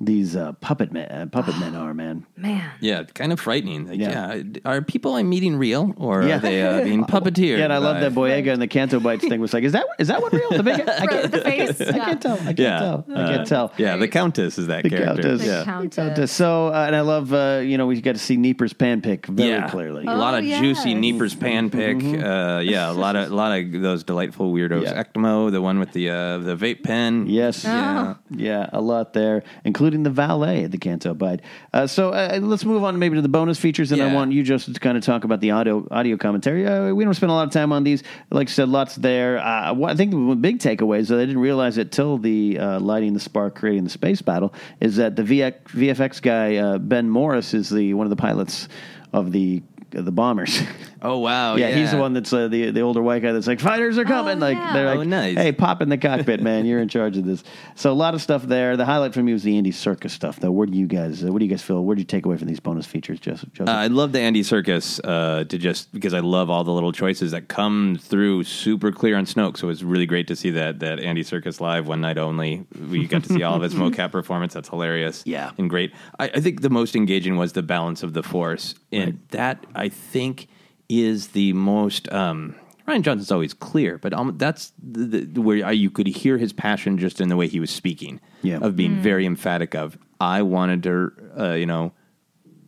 these 0.00 0.36
uh, 0.36 0.52
puppet 0.60 0.92
men, 0.92 1.10
uh, 1.10 1.26
puppet 1.26 1.58
men 1.58 1.74
are. 1.74 1.92
Man, 1.94 2.24
Man. 2.36 2.70
Yeah, 2.80 3.02
kind 3.02 3.32
of 3.32 3.40
frightening. 3.40 3.88
Like, 3.88 3.98
Yeah. 3.98 4.34
yeah. 4.34 4.42
are 4.64 4.80
people 4.82 5.14
I'm 5.16 5.28
meeting 5.28 5.56
real 5.56 5.94
or 5.96 6.22
Yeah. 6.22 6.36
are 6.36 6.38
they 6.38 6.62
uh, 6.62 6.84
being 6.84 7.04
puppeteered? 7.14 7.58
Yeah, 7.58 7.64
and 7.64 7.72
I 7.72 7.78
love 7.78 7.96
by- 7.96 8.00
that 8.00 8.12
Boyega 8.12 8.52
and 8.52 8.62
the 8.62 8.68
Canto 8.68 9.00
Bight's 9.00 9.26
thing 9.26 9.40
was 9.40 9.52
like, 9.52 9.64
is 9.64 9.72
that 9.72 9.86
is 9.98 10.08
that 10.08 10.22
one 10.22 10.30
real? 10.32 10.50
The 10.50 10.62
big 10.62 10.80
I 10.88 11.06
can't, 11.06 11.32
the 11.32 11.40
face. 11.40 11.80
I 11.80 11.98
can't 11.98 12.22
tell. 12.22 12.34
I 12.34 12.44
can't 12.44 12.58
Yeah, 12.58 12.78
tell. 12.78 13.04
I 13.08 13.12
Uh, 13.14 13.28
can't 13.36 13.48
tell. 13.48 13.72
Yeah, 13.78 13.96
the 13.96 14.06
Countess 14.08 14.58
is 14.58 14.68
that 14.68 14.84
The 14.84 14.90
character. 14.90 15.22
Countess. 15.22 15.40
The 15.40 15.46
Yeah, 15.46 15.64
Countess. 15.64 16.30
So, 16.32 16.68
uh, 16.68 16.84
and 16.86 16.94
I 16.94 17.00
love, 17.00 17.32
uh, 17.32 17.60
you 17.64 17.76
know, 17.78 17.86
we 17.86 18.00
got 18.00 18.12
to 18.12 18.18
see 18.20 18.36
Neeper's 18.36 18.72
pan 18.72 19.00
pick 19.00 19.26
very 19.26 19.50
yeah. 19.50 19.68
clearly. 19.68 20.04
A 20.06 20.14
lot 20.14 20.34
Oh, 20.34 20.38
of 20.38 20.44
juicy 20.44 20.90
yes. 20.90 20.98
Neeper's 21.00 21.34
pan 21.34 21.70
pick. 21.70 21.96
Uh, 22.04 22.60
yeah, 22.64 22.90
a 22.90 22.92
lot 22.92 23.16
of 23.16 23.32
a 23.32 23.34
lot 23.34 23.58
of 23.58 23.72
those 23.82 24.04
delightful 24.04 24.52
weirdos. 24.52 24.82
Yeah. 24.84 25.02
Ectomo, 25.02 25.50
the 25.50 25.60
one 25.62 25.78
with 25.80 25.92
the 25.92 26.10
uh, 26.10 26.38
the 26.38 26.54
vape 26.56 26.82
pen. 26.84 27.26
Yes. 27.26 27.64
Yeah. 27.64 28.14
Yeah, 28.30 28.68
a 28.72 28.80
lot 28.80 29.12
there, 29.14 29.42
including 29.64 29.87
the 29.94 30.10
valet 30.10 30.64
at 30.64 30.70
the 30.70 30.78
Canto 30.78 31.14
Bight. 31.14 31.40
Uh, 31.72 31.86
so 31.86 32.10
uh, 32.10 32.38
let's 32.42 32.64
move 32.64 32.84
on 32.84 32.98
maybe 32.98 33.16
to 33.16 33.22
the 33.22 33.28
bonus 33.28 33.58
features, 33.58 33.92
and 33.92 34.02
I 34.02 34.12
want 34.12 34.32
you, 34.32 34.42
Joseph, 34.42 34.74
to 34.74 34.80
kind 34.80 34.96
of 34.96 35.04
talk 35.04 35.24
about 35.24 35.40
the 35.40 35.52
audio 35.52 35.86
audio 35.90 36.16
commentary. 36.16 36.66
Uh, 36.66 36.92
we 36.94 37.04
don't 37.04 37.14
spend 37.14 37.30
a 37.30 37.34
lot 37.34 37.46
of 37.46 37.52
time 37.52 37.72
on 37.72 37.84
these. 37.84 38.02
Like 38.30 38.48
I 38.48 38.50
said, 38.50 38.68
lots 38.68 38.96
there. 38.96 39.38
Uh, 39.38 39.74
I 39.84 39.94
think 39.94 40.10
the 40.10 40.36
big 40.36 40.58
takeaway 40.58 40.98
is 41.00 41.08
that 41.08 41.18
I 41.18 41.24
didn't 41.24 41.40
realize 41.40 41.78
it 41.78 41.92
till 41.92 42.18
the 42.18 42.58
uh, 42.58 42.80
lighting 42.80 43.14
the 43.14 43.20
spark, 43.20 43.54
creating 43.54 43.84
the 43.84 43.90
space 43.90 44.22
battle, 44.22 44.52
is 44.80 44.96
that 44.96 45.16
the 45.16 45.22
VX, 45.22 45.62
VFX 45.64 46.22
guy 46.22 46.56
uh, 46.56 46.78
Ben 46.78 47.08
Morris 47.08 47.54
is 47.54 47.70
the 47.70 47.94
one 47.94 48.06
of 48.06 48.10
the 48.10 48.16
pilots 48.16 48.68
of 49.12 49.32
the 49.32 49.62
the 49.90 50.12
bombers. 50.12 50.60
Oh 51.02 51.18
wow. 51.18 51.56
yeah, 51.56 51.70
he's 51.70 51.90
the 51.92 51.96
one 51.98 52.12
that's 52.12 52.32
uh, 52.32 52.48
the 52.48 52.70
the 52.70 52.80
older 52.80 53.00
white 53.02 53.22
guy 53.22 53.32
that's 53.32 53.46
like 53.46 53.60
fighters 53.60 53.98
are 53.98 54.04
coming. 54.04 54.40
like 54.40 54.56
yeah. 54.56 54.72
they're 54.72 54.88
Oh, 54.88 54.96
like, 54.96 55.08
nice. 55.08 55.36
hey, 55.36 55.52
pop 55.52 55.80
in 55.82 55.88
the 55.88 55.98
cockpit, 55.98 56.40
man. 56.42 56.66
You're 56.66 56.80
in 56.80 56.88
charge 56.88 57.16
of 57.16 57.24
this. 57.24 57.44
So 57.74 57.92
a 57.92 57.94
lot 57.94 58.14
of 58.14 58.22
stuff 58.22 58.42
there. 58.42 58.76
The 58.76 58.84
highlight 58.84 59.14
for 59.14 59.22
me 59.22 59.32
was 59.32 59.42
the 59.42 59.56
Andy 59.56 59.70
Serkis 59.72 60.10
stuff, 60.10 60.40
though. 60.40 60.50
Where 60.50 60.66
do 60.66 60.76
you 60.76 60.86
guys? 60.86 61.24
Uh, 61.24 61.32
what 61.32 61.38
do 61.38 61.44
you 61.44 61.50
guys 61.50 61.62
feel? 61.62 61.84
Where 61.84 61.94
do 61.94 62.00
you 62.00 62.06
take 62.06 62.26
away 62.26 62.36
from 62.36 62.48
these 62.48 62.60
bonus 62.60 62.86
features, 62.86 63.20
Joseph? 63.20 63.52
Joseph? 63.52 63.68
Uh, 63.68 63.78
I 63.78 63.86
love 63.88 64.12
the 64.12 64.20
Andy 64.20 64.42
Serkis 64.42 65.00
uh, 65.04 65.44
to 65.44 65.58
just 65.58 65.92
because 65.92 66.14
I 66.14 66.20
love 66.20 66.50
all 66.50 66.64
the 66.64 66.72
little 66.72 66.92
choices 66.92 67.30
that 67.32 67.48
come 67.48 67.98
through 68.00 68.44
super 68.44 68.90
clear 68.90 69.16
on 69.16 69.24
Snoke. 69.26 69.56
So 69.56 69.66
it 69.66 69.70
was 69.70 69.84
really 69.84 70.06
great 70.06 70.26
to 70.28 70.36
see 70.36 70.50
that 70.52 70.80
that 70.80 71.00
Andy 71.00 71.22
Serkis 71.22 71.60
live 71.60 71.86
one 71.86 72.00
night 72.00 72.18
only. 72.18 72.66
We 72.90 73.06
got 73.06 73.22
to 73.24 73.28
see 73.32 73.42
all 73.42 73.54
of 73.56 73.62
his 73.62 73.74
mocap 73.76 74.10
performance. 74.12 74.54
That's 74.54 74.68
hilarious. 74.68 75.22
Yeah. 75.26 75.52
and 75.58 75.68
great. 75.70 75.92
I, 76.18 76.24
I 76.28 76.40
think 76.40 76.62
the 76.62 76.70
most 76.70 76.96
engaging 76.96 77.36
was 77.36 77.52
the 77.52 77.62
balance 77.62 78.02
of 78.02 78.14
the 78.14 78.22
Force, 78.22 78.74
and 78.90 79.20
that 79.30 79.64
I 79.74 79.88
think 79.88 80.48
is 80.88 81.28
the 81.28 81.52
most. 81.52 82.10
Um, 82.12 82.54
Rian 82.86 83.02
Johnson's 83.02 83.30
always 83.30 83.52
clear, 83.52 83.98
but 83.98 84.14
um, 84.14 84.34
that's 84.38 84.72
the, 84.82 85.20
the, 85.26 85.42
where 85.42 85.64
I, 85.66 85.72
you 85.72 85.90
could 85.90 86.06
hear 86.06 86.38
his 86.38 86.54
passion 86.54 86.96
just 86.96 87.20
in 87.20 87.28
the 87.28 87.36
way 87.36 87.46
he 87.46 87.60
was 87.60 87.70
speaking. 87.70 88.20
Yeah. 88.42 88.58
of 88.62 88.76
being 88.76 88.94
very 89.02 89.26
emphatic 89.26 89.74
of 89.74 89.98
I 90.20 90.42
wanted 90.42 90.82
to, 90.84 91.12
uh, 91.38 91.52
you 91.54 91.66
know, 91.66 91.92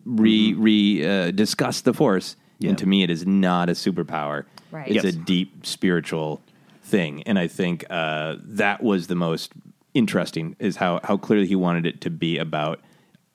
re 0.05 0.53
re 0.55 1.05
uh, 1.07 1.31
discuss 1.31 1.81
the 1.83 1.95
force 1.95 2.37
Yeah. 2.59 2.71
And 2.71 2.79
to 2.79 2.87
me, 2.87 3.03
it 3.03 3.11
is 3.11 3.27
not 3.27 3.69
a 3.69 3.73
superpower. 3.73 4.45
Right. 4.73 4.89
It's 4.89 5.05
Yes. 5.05 5.15
a 5.15 5.17
deep 5.17 5.65
spiritual 5.65 6.43
thing, 6.83 7.23
and 7.25 7.39
I 7.39 7.47
think 7.49 7.85
uh, 7.89 8.37
that 8.43 8.83
was 8.83 9.07
the 9.07 9.15
most 9.15 9.53
interesting 9.95 10.57
is 10.59 10.77
how 10.77 11.01
how 11.05 11.17
clearly 11.17 11.47
he 11.47 11.57
wanted 11.57 11.87
it 11.87 12.01
to 12.03 12.11
be 12.11 12.37
about. 12.39 12.81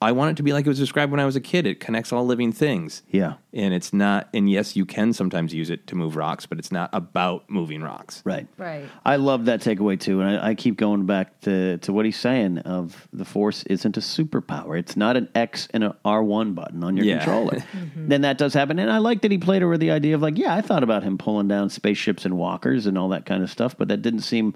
I 0.02 0.12
want 0.12 0.32
it 0.32 0.36
to 0.36 0.42
be 0.42 0.52
like 0.52 0.66
it 0.66 0.68
was 0.68 0.78
described 0.78 1.10
when 1.10 1.20
I 1.20 1.24
was 1.24 1.36
a 1.36 1.40
kid. 1.40 1.66
It 1.66 1.80
connects 1.80 2.12
all 2.12 2.26
living 2.26 2.52
things. 2.52 3.02
Yeah. 3.10 3.34
And 3.54 3.72
it's 3.72 3.94
not, 3.94 4.28
and 4.34 4.48
yes, 4.50 4.76
you 4.76 4.84
can 4.84 5.14
sometimes 5.14 5.54
use 5.54 5.70
it 5.70 5.86
to 5.86 5.94
move 5.94 6.16
rocks, 6.16 6.44
but 6.44 6.58
it's 6.58 6.70
not 6.70 6.90
about 6.92 7.48
moving 7.48 7.80
rocks. 7.80 8.20
Right. 8.26 8.46
Right. 8.58 8.84
I 9.06 9.16
love 9.16 9.46
that 9.46 9.60
takeaway 9.62 9.98
too, 9.98 10.20
and 10.20 10.36
I, 10.38 10.48
I 10.50 10.54
keep 10.54 10.76
going 10.76 11.06
back 11.06 11.40
to, 11.42 11.78
to 11.78 11.94
what 11.94 12.04
he's 12.04 12.18
saying 12.18 12.58
of 12.58 13.08
the 13.10 13.24
force 13.24 13.62
isn't 13.64 13.96
a 13.96 14.00
superpower. 14.00 14.78
It's 14.78 14.98
not 14.98 15.16
an 15.16 15.30
X 15.34 15.66
and 15.72 15.82
an 15.82 15.94
R 16.04 16.22
one 16.22 16.52
button 16.52 16.84
on 16.84 16.96
your 16.96 17.06
Yeah. 17.06 17.16
controller. 17.24 17.64
Mm-hmm. 17.76 18.08
Then 18.08 18.20
that 18.22 18.36
does 18.38 18.52
happen, 18.52 18.78
and 18.78 18.90
I 18.90 18.98
like 18.98 19.22
that 19.22 19.30
he 19.30 19.38
played 19.38 19.62
over 19.62 19.78
the 19.78 19.90
idea 19.90 20.14
of 20.14 20.20
like, 20.22 20.36
yeah, 20.36 20.54
I 20.54 20.60
thought 20.60 20.82
about 20.82 21.02
him 21.04 21.16
pulling 21.18 21.48
down 21.48 21.70
spaceships 21.70 22.24
and 22.26 22.36
walkers 22.36 22.84
and 22.86 22.98
all 22.98 23.08
that 23.10 23.24
kind 23.26 23.42
of 23.42 23.50
stuff, 23.50 23.76
but 23.78 23.88
that 23.88 24.02
didn't 24.02 24.20
seem 24.20 24.54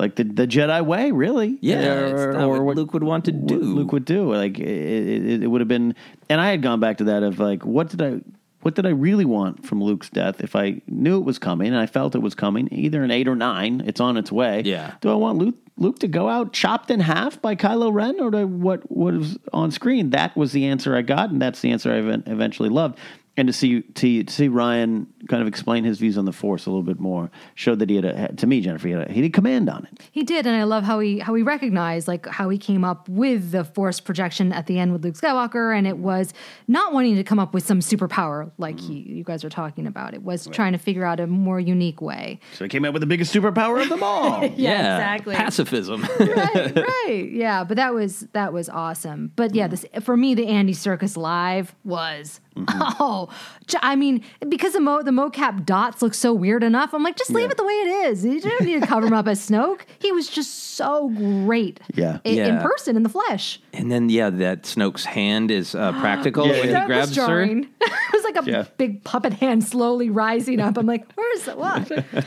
like 0.00 0.16
the, 0.16 0.24
the 0.24 0.46
Jedi 0.46 0.84
way, 0.84 1.10
really. 1.10 1.58
Yeah, 1.60 2.06
it's 2.06 2.36
not 2.36 2.48
what 2.48 2.76
Luke 2.76 2.94
would 2.94 3.04
want 3.04 3.26
to 3.26 3.32
do. 3.32 3.58
Luke 3.58 3.92
would 3.92 4.06
do. 4.06 4.32
Like 4.32 4.58
it, 4.58 4.66
it, 4.66 5.42
it 5.42 5.46
would 5.46 5.60
have 5.60 5.68
been, 5.68 5.94
and 6.28 6.40
I 6.40 6.50
had 6.50 6.62
gone 6.62 6.80
back 6.80 6.98
to 6.98 7.04
that 7.04 7.22
of 7.22 7.38
like, 7.38 7.64
what 7.64 7.90
did 7.90 8.00
I, 8.00 8.20
what 8.62 8.74
did 8.74 8.86
I 8.86 8.90
really 8.90 9.24
want 9.24 9.66
from 9.66 9.82
Luke's 9.82 10.08
death? 10.08 10.40
If 10.40 10.56
I 10.56 10.80
knew 10.86 11.18
it 11.18 11.24
was 11.24 11.38
coming 11.38 11.68
and 11.68 11.76
I 11.76 11.86
felt 11.86 12.14
it 12.14 12.22
was 12.22 12.34
coming, 12.34 12.68
either 12.72 13.02
an 13.02 13.10
eight 13.10 13.28
or 13.28 13.36
nine, 13.36 13.82
it's 13.86 14.00
on 14.00 14.16
its 14.16 14.32
way. 14.32 14.62
Yeah. 14.64 14.94
Do 15.00 15.10
I 15.10 15.14
want 15.14 15.38
Luke 15.38 15.56
Luke 15.76 15.98
to 16.00 16.08
go 16.08 16.28
out 16.28 16.52
chopped 16.52 16.90
in 16.90 17.00
half 17.00 17.40
by 17.40 17.56
Kylo 17.56 17.92
Ren, 17.92 18.20
or 18.20 18.30
do 18.30 18.38
I, 18.38 18.44
what 18.44 18.90
what 18.90 19.14
was 19.14 19.38
on 19.52 19.70
screen? 19.70 20.10
That 20.10 20.36
was 20.36 20.52
the 20.52 20.66
answer 20.66 20.96
I 20.96 21.02
got, 21.02 21.30
and 21.30 21.40
that's 21.40 21.60
the 21.60 21.72
answer 21.72 21.92
I 21.92 21.98
eventually 22.30 22.68
loved. 22.68 22.98
And 23.36 23.48
to 23.48 23.52
see 23.52 23.80
to, 23.80 24.24
to 24.24 24.32
see 24.32 24.48
Rian 24.48 25.06
kind 25.28 25.40
of 25.40 25.48
explain 25.48 25.84
his 25.84 25.98
views 25.98 26.18
on 26.18 26.24
the 26.24 26.32
Force 26.32 26.66
a 26.66 26.70
little 26.70 26.82
bit 26.82 26.98
more 26.98 27.30
showed 27.54 27.78
that 27.78 27.88
he 27.88 27.96
had 27.96 28.04
a, 28.04 28.32
to 28.34 28.46
me 28.46 28.60
Jennifer 28.60 28.88
he 28.88 28.94
had, 28.94 29.08
a, 29.08 29.12
he 29.12 29.22
had 29.22 29.32
command 29.32 29.70
on 29.70 29.86
it. 29.90 30.02
He 30.10 30.22
did, 30.22 30.46
and 30.46 30.56
I 30.56 30.64
love 30.64 30.84
how 30.84 31.00
he 31.00 31.20
how 31.20 31.34
he 31.34 31.42
recognized 31.42 32.08
like 32.08 32.26
how 32.26 32.48
he 32.48 32.58
came 32.58 32.84
up 32.84 33.08
with 33.08 33.52
the 33.52 33.64
force 33.64 34.00
projection 34.00 34.52
at 34.52 34.66
the 34.66 34.78
end 34.78 34.92
with 34.92 35.04
Luke 35.04 35.14
Skywalker, 35.14 35.76
and 35.76 35.86
it 35.86 35.98
was 35.98 36.34
not 36.68 36.92
wanting 36.92 37.16
to 37.16 37.24
come 37.24 37.38
up 37.38 37.54
with 37.54 37.64
some 37.64 37.80
superpower 37.80 38.50
like 38.58 38.76
mm-hmm. 38.76 38.92
he 38.92 39.12
you 39.14 39.24
guys 39.24 39.44
are 39.44 39.50
talking 39.50 39.86
about. 39.86 40.12
It 40.14 40.22
was 40.22 40.46
trying 40.48 40.72
to 40.72 40.78
figure 40.78 41.04
out 41.04 41.20
a 41.20 41.26
more 41.26 41.60
unique 41.60 42.00
way. 42.00 42.40
So 42.54 42.64
he 42.64 42.68
came 42.68 42.84
up 42.84 42.92
with 42.92 43.00
the 43.00 43.06
biggest 43.06 43.34
superpower 43.34 43.82
of 43.82 43.88
them 43.88 44.02
all. 44.02 44.50
Yeah, 44.60 44.96
exactly. 44.96 45.34
Pacifism. 45.36 46.02
right, 46.20 46.76
right. 46.76 47.28
Yeah, 47.30 47.64
but 47.64 47.76
that 47.76 47.94
was 47.94 48.26
that 48.32 48.52
was 48.52 48.68
awesome. 48.68 49.32
But 49.36 49.54
yeah, 49.54 49.68
mm-hmm. 49.68 49.70
this 49.94 50.04
for 50.04 50.16
me 50.16 50.34
the 50.34 50.46
Andy 50.46 50.74
Serkis 50.74 51.16
live 51.16 51.74
was 51.84 52.40
mm-hmm. 52.56 52.92
oh, 53.00 53.19
j- 53.66 53.78
I 53.82 53.96
mean 53.96 54.24
because 54.48 54.72
the 54.72 54.80
mo 54.80 55.02
the 55.02 55.10
mocap 55.10 55.66
dots 55.66 56.00
look 56.02 56.14
so 56.14 56.32
weird 56.32 56.62
enough. 56.62 56.94
I'm 56.94 57.02
like 57.02 57.16
just 57.16 57.30
leave 57.30 57.50
it 57.50 57.56
the 57.56 57.64
way 57.64 57.72
it 57.74 58.06
is. 58.10 58.24
You 58.24 58.40
don't 58.40 58.62
need 58.64 58.80
to 58.80 58.86
cover 58.86 59.06
him 59.06 59.12
up 59.12 59.26
as 59.28 59.46
Snoke. 59.48 59.80
He 59.98 60.12
was 60.12 60.28
just 60.28 60.74
so 60.76 61.08
great. 61.10 61.80
Yeah. 61.94 62.18
in, 62.24 62.36
Yeah. 62.36 62.62
person 62.62 62.96
in 62.96 63.02
the 63.02 63.08
flesh. 63.08 63.60
And 63.72 63.90
then, 63.90 64.08
yeah, 64.08 64.30
that 64.30 64.62
Snoke's 64.64 65.04
hand 65.04 65.50
is 65.50 65.74
uh, 65.74 65.92
practical 66.00 66.48
when 66.48 66.62
he 66.62 66.68
That 66.70 66.88
was 66.88 67.14
grabs 67.14 67.16
her. 67.16 67.42
it 67.44 67.68
was 68.12 68.24
like 68.24 68.36
a 68.44 68.50
Yeah. 68.50 68.64
big 68.76 69.04
puppet 69.04 69.32
hand 69.34 69.62
slowly 69.64 70.10
rising 70.10 70.60
up. 70.60 70.76
I'm 70.76 70.86
like, 70.86 71.06
where's 71.14 71.44
the 71.44 71.56
what? 71.56 71.88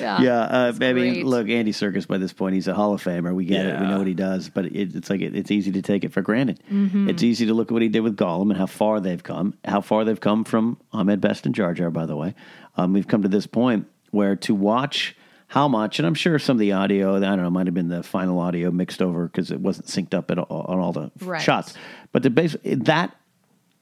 yeah. 0.00 0.20
Yeah, 0.22 0.40
uh, 0.40 0.72
I 0.80 0.92
mean, 0.92 1.26
look, 1.26 1.48
Andy 1.48 1.72
Serkis 1.72 2.06
by 2.08 2.18
this 2.18 2.32
point, 2.32 2.54
he's 2.54 2.68
a 2.68 2.74
Hall 2.74 2.94
of 2.94 3.02
Famer. 3.02 3.34
We 3.34 3.44
get 3.44 3.66
it. 3.66 3.80
We 3.80 3.86
know 3.86 3.98
what 3.98 4.06
he 4.06 4.14
does, 4.14 4.48
but 4.48 4.66
it, 4.66 4.94
it's 4.94 5.10
like 5.10 5.20
it, 5.20 5.34
it's 5.36 5.50
easy 5.50 5.72
to 5.72 5.82
take 5.82 6.04
it 6.04 6.12
for 6.12 6.22
granted. 6.22 6.62
Mm-hmm. 6.70 7.08
It's 7.10 7.22
easy 7.22 7.46
to 7.46 7.54
look 7.54 7.68
at 7.70 7.72
what 7.72 7.82
he 7.82 7.88
did 7.88 8.00
with 8.00 8.16
Gollum 8.16 8.50
and 8.50 8.56
how 8.56 8.66
far 8.66 9.00
they've 9.00 9.22
come. 9.22 9.54
How 9.64 9.80
far 9.80 10.04
they've 10.04 10.20
come 10.20 10.44
from 10.44 10.78
Ahmed 10.92 11.20
Best 11.20 11.46
and 11.46 11.54
Jar 11.54 11.74
Jar, 11.74 11.90
by 11.90 12.06
the 12.06 12.16
way. 12.16 12.34
Um, 12.76 12.92
we've 12.92 13.06
come 13.08 13.22
to 13.22 13.28
this 13.28 13.46
point 13.46 13.86
where 14.10 14.36
to 14.36 14.54
watch 14.54 15.16
how 15.52 15.68
much, 15.68 15.98
and 15.98 16.06
I'm 16.06 16.14
sure 16.14 16.38
some 16.38 16.56
of 16.56 16.60
the 16.60 16.72
audio, 16.72 17.16
I 17.16 17.20
don't 17.20 17.42
know, 17.42 17.50
might 17.50 17.66
have 17.66 17.74
been 17.74 17.88
the 17.88 18.02
final 18.02 18.38
audio 18.38 18.70
mixed 18.70 19.02
over 19.02 19.26
because 19.26 19.50
it 19.50 19.60
wasn't 19.60 19.86
synced 19.86 20.14
up 20.14 20.30
at 20.30 20.38
all, 20.38 20.62
on 20.66 20.78
all 20.78 20.92
the 20.94 21.10
Right. 21.20 21.42
shots. 21.42 21.74
But 22.10 22.22
the 22.22 22.30
base 22.30 22.56
that 22.64 23.14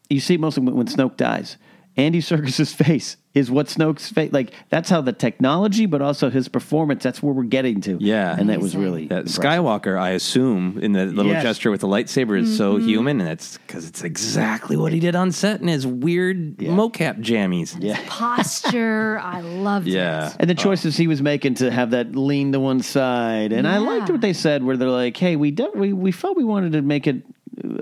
you 0.08 0.18
see 0.18 0.36
mostly 0.36 0.64
when, 0.64 0.74
when 0.74 0.86
Snoke 0.88 1.16
dies. 1.16 1.56
Andy 1.96 2.20
Serkis's 2.20 2.72
face 2.86 3.16
is 3.34 3.48
what 3.50 3.66
Snoke's 3.66 4.08
face 4.10 4.32
like. 4.32 4.52
That's 4.70 4.90
how 4.90 5.00
the 5.02 5.12
technology, 5.12 5.86
but 5.86 6.02
also 6.02 6.30
his 6.30 6.48
performance. 6.48 7.02
That's 7.02 7.22
where 7.22 7.32
we're 7.32 7.44
getting 7.44 7.80
to. 7.82 7.96
Yeah. 8.00 8.34
and 8.36 8.48
that 8.48 8.60
was 8.60 8.76
really 8.76 9.06
That 9.06 9.26
impressive. 9.26 9.42
Skywalker, 9.44 9.96
I 9.98 10.10
assume, 10.10 10.78
in 10.82 10.92
the 10.92 11.06
little 11.06 11.30
Yes. 11.32 11.42
gesture 11.44 11.70
with 11.70 11.80
the 11.80 11.86
lightsaber 11.88 12.38
is 12.40 12.56
so 12.56 12.76
Mm-hmm. 12.78 12.88
human, 12.88 13.20
and 13.20 13.30
it's 13.30 13.58
because 13.58 13.86
it's 13.86 14.02
exactly 14.02 14.76
what 14.76 14.92
he 14.92 14.98
did 14.98 15.14
on 15.14 15.30
set 15.30 15.60
in 15.60 15.68
his 15.68 15.86
weird 15.86 16.56
mocap 16.58 17.20
jammies. 17.22 17.76
Yeah. 17.80 18.00
Posture. 18.08 19.20
I 19.22 19.40
loved 19.42 19.86
Yeah. 19.86 20.28
it. 20.30 20.36
And 20.40 20.50
the 20.50 20.54
choices 20.54 20.96
he 20.96 21.06
was 21.06 21.22
making 21.22 21.54
to 21.54 21.70
have 21.70 21.90
that 21.90 22.16
lean 22.16 22.52
to 22.52 22.60
one 22.60 22.80
side, 22.80 23.52
and 23.52 23.66
I 23.68 23.78
liked 23.78 24.10
what 24.10 24.20
they 24.20 24.32
said, 24.32 24.64
where 24.64 24.76
they're 24.76 24.88
like, 24.90 25.16
"Hey, 25.16 25.36
we 25.36 25.50
de- 25.50 25.70
we 25.74 25.92
we 25.92 26.10
felt 26.12 26.36
we 26.36 26.44
wanted 26.44 26.72
to 26.72 26.82
make 26.82 27.06
it 27.06 27.22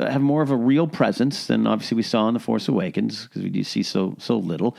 have 0.00 0.20
more 0.20 0.42
of 0.42 0.50
a 0.50 0.56
real 0.56 0.86
presence 0.86 1.46
than 1.46 1.66
obviously 1.66 1.96
we 1.96 2.02
saw 2.02 2.28
in 2.28 2.34
the 2.34 2.40
Force 2.40 2.68
Awakens 2.68 3.24
because 3.24 3.42
we 3.42 3.50
do 3.50 3.62
see 3.64 3.82
so 3.82 4.14
so 4.18 4.36
little." 4.36 4.76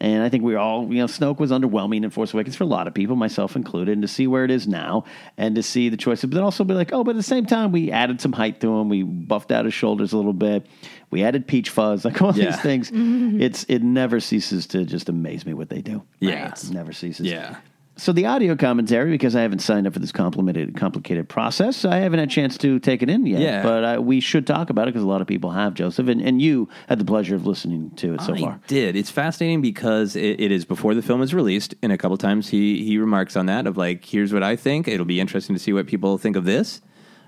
And 0.00 0.22
I 0.22 0.28
think 0.28 0.44
we 0.44 0.54
all, 0.54 0.84
you 0.92 0.98
know, 0.98 1.06
Snoke 1.06 1.40
was 1.40 1.50
underwhelming 1.50 2.04
in 2.04 2.10
Force 2.10 2.32
Awakens 2.32 2.54
for 2.54 2.62
a 2.62 2.68
lot 2.68 2.86
of 2.86 2.94
people, 2.94 3.16
myself 3.16 3.56
included. 3.56 3.94
And 3.94 4.02
to 4.02 4.06
see 4.06 4.28
where 4.28 4.44
it 4.44 4.50
is 4.52 4.68
now, 4.68 5.02
and 5.36 5.56
to 5.56 5.62
see 5.64 5.88
the 5.88 5.96
choices, 5.96 6.30
but 6.30 6.36
then 6.36 6.44
also 6.44 6.62
be 6.62 6.72
like, 6.72 6.92
oh, 6.92 7.02
but 7.02 7.10
at 7.10 7.16
the 7.16 7.22
same 7.24 7.46
time, 7.46 7.72
we 7.72 7.90
added 7.90 8.20
some 8.20 8.30
height 8.30 8.60
to 8.60 8.68
him. 8.78 8.88
We 8.88 9.02
buffed 9.02 9.50
out 9.50 9.64
his 9.64 9.74
shoulders 9.74 10.12
a 10.12 10.16
little 10.16 10.32
bit. 10.32 10.66
We 11.10 11.24
added 11.24 11.48
peach 11.48 11.70
fuzz, 11.70 12.04
like 12.04 12.22
all 12.22 12.32
Yeah. 12.32 12.52
these 12.52 12.60
things. 12.60 12.92
It's 13.42 13.64
it 13.68 13.82
never 13.82 14.20
ceases 14.20 14.68
to 14.68 14.84
just 14.84 15.08
amaze 15.08 15.44
me 15.44 15.52
what 15.52 15.68
they 15.68 15.80
do. 15.82 16.04
Yeah. 16.20 16.44
Right. 16.44 16.62
It 16.64 16.70
never 16.70 16.92
ceases. 16.92 17.26
Yeah. 17.26 17.56
So 17.98 18.12
the 18.12 18.26
audio 18.26 18.54
commentary, 18.54 19.10
because 19.10 19.34
I 19.34 19.42
haven't 19.42 19.58
signed 19.58 19.88
up 19.88 19.92
for 19.92 19.98
this 19.98 20.12
complicated, 20.12 20.76
complicated 20.76 21.28
process, 21.28 21.84
I 21.84 21.96
haven't 21.96 22.20
had 22.20 22.28
a 22.28 22.32
chance 22.32 22.56
to 22.58 22.78
take 22.78 23.02
it 23.02 23.10
in 23.10 23.26
yet. 23.26 23.40
Yeah. 23.40 23.62
But 23.64 23.84
uh, 23.84 24.00
we 24.00 24.20
should 24.20 24.46
talk 24.46 24.70
about 24.70 24.86
it 24.86 24.92
because 24.94 25.02
a 25.02 25.08
lot 25.08 25.20
of 25.20 25.26
people 25.26 25.50
have, 25.50 25.74
Joseph, 25.74 26.06
and, 26.06 26.20
and 26.22 26.40
you 26.40 26.68
had 26.88 27.00
the 27.00 27.04
pleasure 27.04 27.34
of 27.34 27.44
listening 27.44 27.90
to 27.96 28.14
it 28.14 28.20
so 28.20 28.34
I 28.34 28.40
far. 28.40 28.60
did. 28.68 28.94
It's 28.94 29.10
fascinating 29.10 29.62
because 29.62 30.14
it, 30.14 30.40
it 30.40 30.52
is 30.52 30.64
before 30.64 30.94
the 30.94 31.02
film 31.02 31.22
is 31.22 31.34
released, 31.34 31.74
and 31.82 31.90
a 31.90 31.98
couple 31.98 32.16
times 32.16 32.48
he 32.48 32.84
he 32.84 32.98
remarks 32.98 33.36
on 33.36 33.46
that 33.46 33.66
of 33.66 33.76
like, 33.76 34.04
"Here's 34.04 34.32
what 34.32 34.44
I 34.44 34.54
think. 34.54 34.86
It'll 34.86 35.04
be 35.04 35.18
interesting 35.18 35.56
to 35.56 35.60
see 35.60 35.72
what 35.72 35.88
people 35.88 36.18
think 36.18 36.36
of 36.36 36.44
this." 36.44 36.80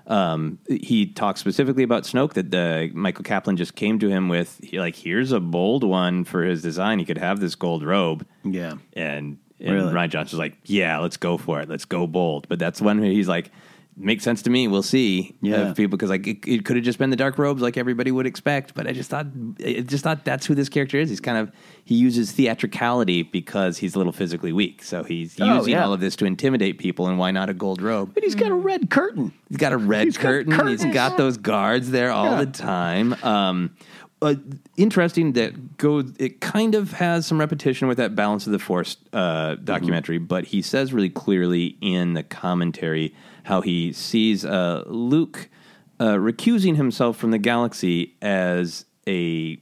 Um, 0.07 0.57
he 0.67 1.05
talks 1.05 1.41
specifically 1.41 1.83
about 1.83 2.03
Snoke 2.03 2.33
that 2.33 2.49
the 2.49 2.91
Michael 2.93 3.23
Kaplan 3.23 3.57
just 3.57 3.75
came 3.75 3.99
to 3.99 4.07
him 4.07 4.29
with 4.29 4.61
like, 4.71 4.95
"Here's 4.95 5.33
a 5.33 5.41
bold 5.41 5.83
one 5.83 6.23
for 6.23 6.43
his 6.43 6.61
design. 6.61 6.99
He 6.99 7.05
could 7.05 7.17
have 7.17 7.41
this 7.41 7.55
gold 7.55 7.83
robe." 7.83 8.25
Yeah. 8.45 8.75
and 8.93 9.37
and 9.61 9.73
Really? 9.73 9.93
Rian 9.93 10.09
Johnson's 10.09 10.39
like, 10.39 10.57
"Yeah, 10.65 10.99
let's 10.99 11.17
go 11.17 11.37
for 11.37 11.59
it. 11.61 11.69
Let's 11.69 11.85
go 11.85 12.07
bold." 12.07 12.47
But 12.49 12.59
that's 12.59 12.81
one 12.81 12.99
where 12.99 13.09
he's 13.11 13.27
like. 13.27 13.51
Makes 13.97 14.23
sense 14.23 14.41
to 14.43 14.49
me. 14.49 14.69
We'll 14.69 14.83
see. 14.83 15.35
Yeah. 15.41 15.73
people 15.73 15.97
because 15.97 16.09
like 16.09 16.25
it, 16.25 16.47
it 16.47 16.63
could 16.63 16.77
have 16.77 16.85
just 16.85 16.97
been 16.97 17.09
the 17.09 17.17
dark 17.17 17.37
robes 17.37 17.61
like 17.61 17.75
everybody 17.75 18.09
would 18.09 18.25
expect, 18.25 18.73
but 18.73 18.87
I 18.87 18.93
just 18.93 19.09
thought 19.09 19.27
I 19.63 19.81
just 19.85 20.01
thought 20.05 20.23
that's 20.23 20.45
who 20.45 20.55
this 20.55 20.69
character 20.69 20.97
is. 20.97 21.09
He's 21.09 21.19
kind 21.19 21.37
of 21.37 21.51
he 21.83 21.95
uses 21.95 22.31
theatricality 22.31 23.21
because 23.23 23.77
he's 23.77 23.93
a 23.93 23.97
little 23.97 24.13
physically 24.13 24.53
weak, 24.53 24.81
so 24.81 25.03
he's 25.03 25.39
Oh, 25.41 25.57
using 25.57 25.73
yeah. 25.73 25.83
all 25.83 25.91
of 25.91 25.99
this 25.99 26.15
to 26.15 26.25
intimidate 26.25 26.77
people. 26.79 27.07
And 27.07 27.19
why 27.19 27.31
not 27.31 27.49
a 27.49 27.53
gold 27.53 27.81
robe? 27.81 28.13
But 28.13 28.23
he's 28.23 28.33
got 28.33 28.49
a 28.49 28.55
red 28.55 28.89
curtain. 28.89 29.33
He's 29.49 29.57
got 29.57 29.73
a 29.73 29.77
red 29.77 30.05
He's 30.05 30.15
got 30.17 30.23
curtain. 30.23 30.53
curtains. 30.53 30.81
He's 30.83 30.93
got 30.93 31.17
those 31.17 31.35
guards 31.37 31.91
there 31.91 32.11
all 32.11 32.31
Yeah. 32.31 32.45
the 32.45 32.51
time. 32.51 33.13
Um, 33.23 33.71
uh, 34.21 34.35
interesting 34.77 35.33
that 35.33 35.77
goes. 35.77 36.11
It 36.19 36.41
kind 36.41 36.75
of 36.75 36.93
has 36.93 37.25
some 37.25 37.39
repetition 37.39 37.87
with 37.87 37.97
that 37.97 38.15
Balance 38.15 38.45
of 38.45 38.51
the 38.51 38.59
Force 38.59 38.97
uh, 39.13 39.55
documentary, 39.55 40.17
but 40.19 40.45
he 40.45 40.61
says 40.61 40.93
really 40.93 41.09
clearly 41.09 41.77
in 41.81 42.13
the 42.13 42.23
commentary 42.23 43.13
how 43.43 43.61
he 43.61 43.91
sees 43.93 44.45
uh, 44.45 44.83
Luke 44.87 45.49
uh, 45.99 46.15
recusing 46.15 46.75
himself 46.75 47.17
from 47.17 47.31
the 47.31 47.37
galaxy 47.39 48.15
as 48.21 48.85
a 49.07 49.59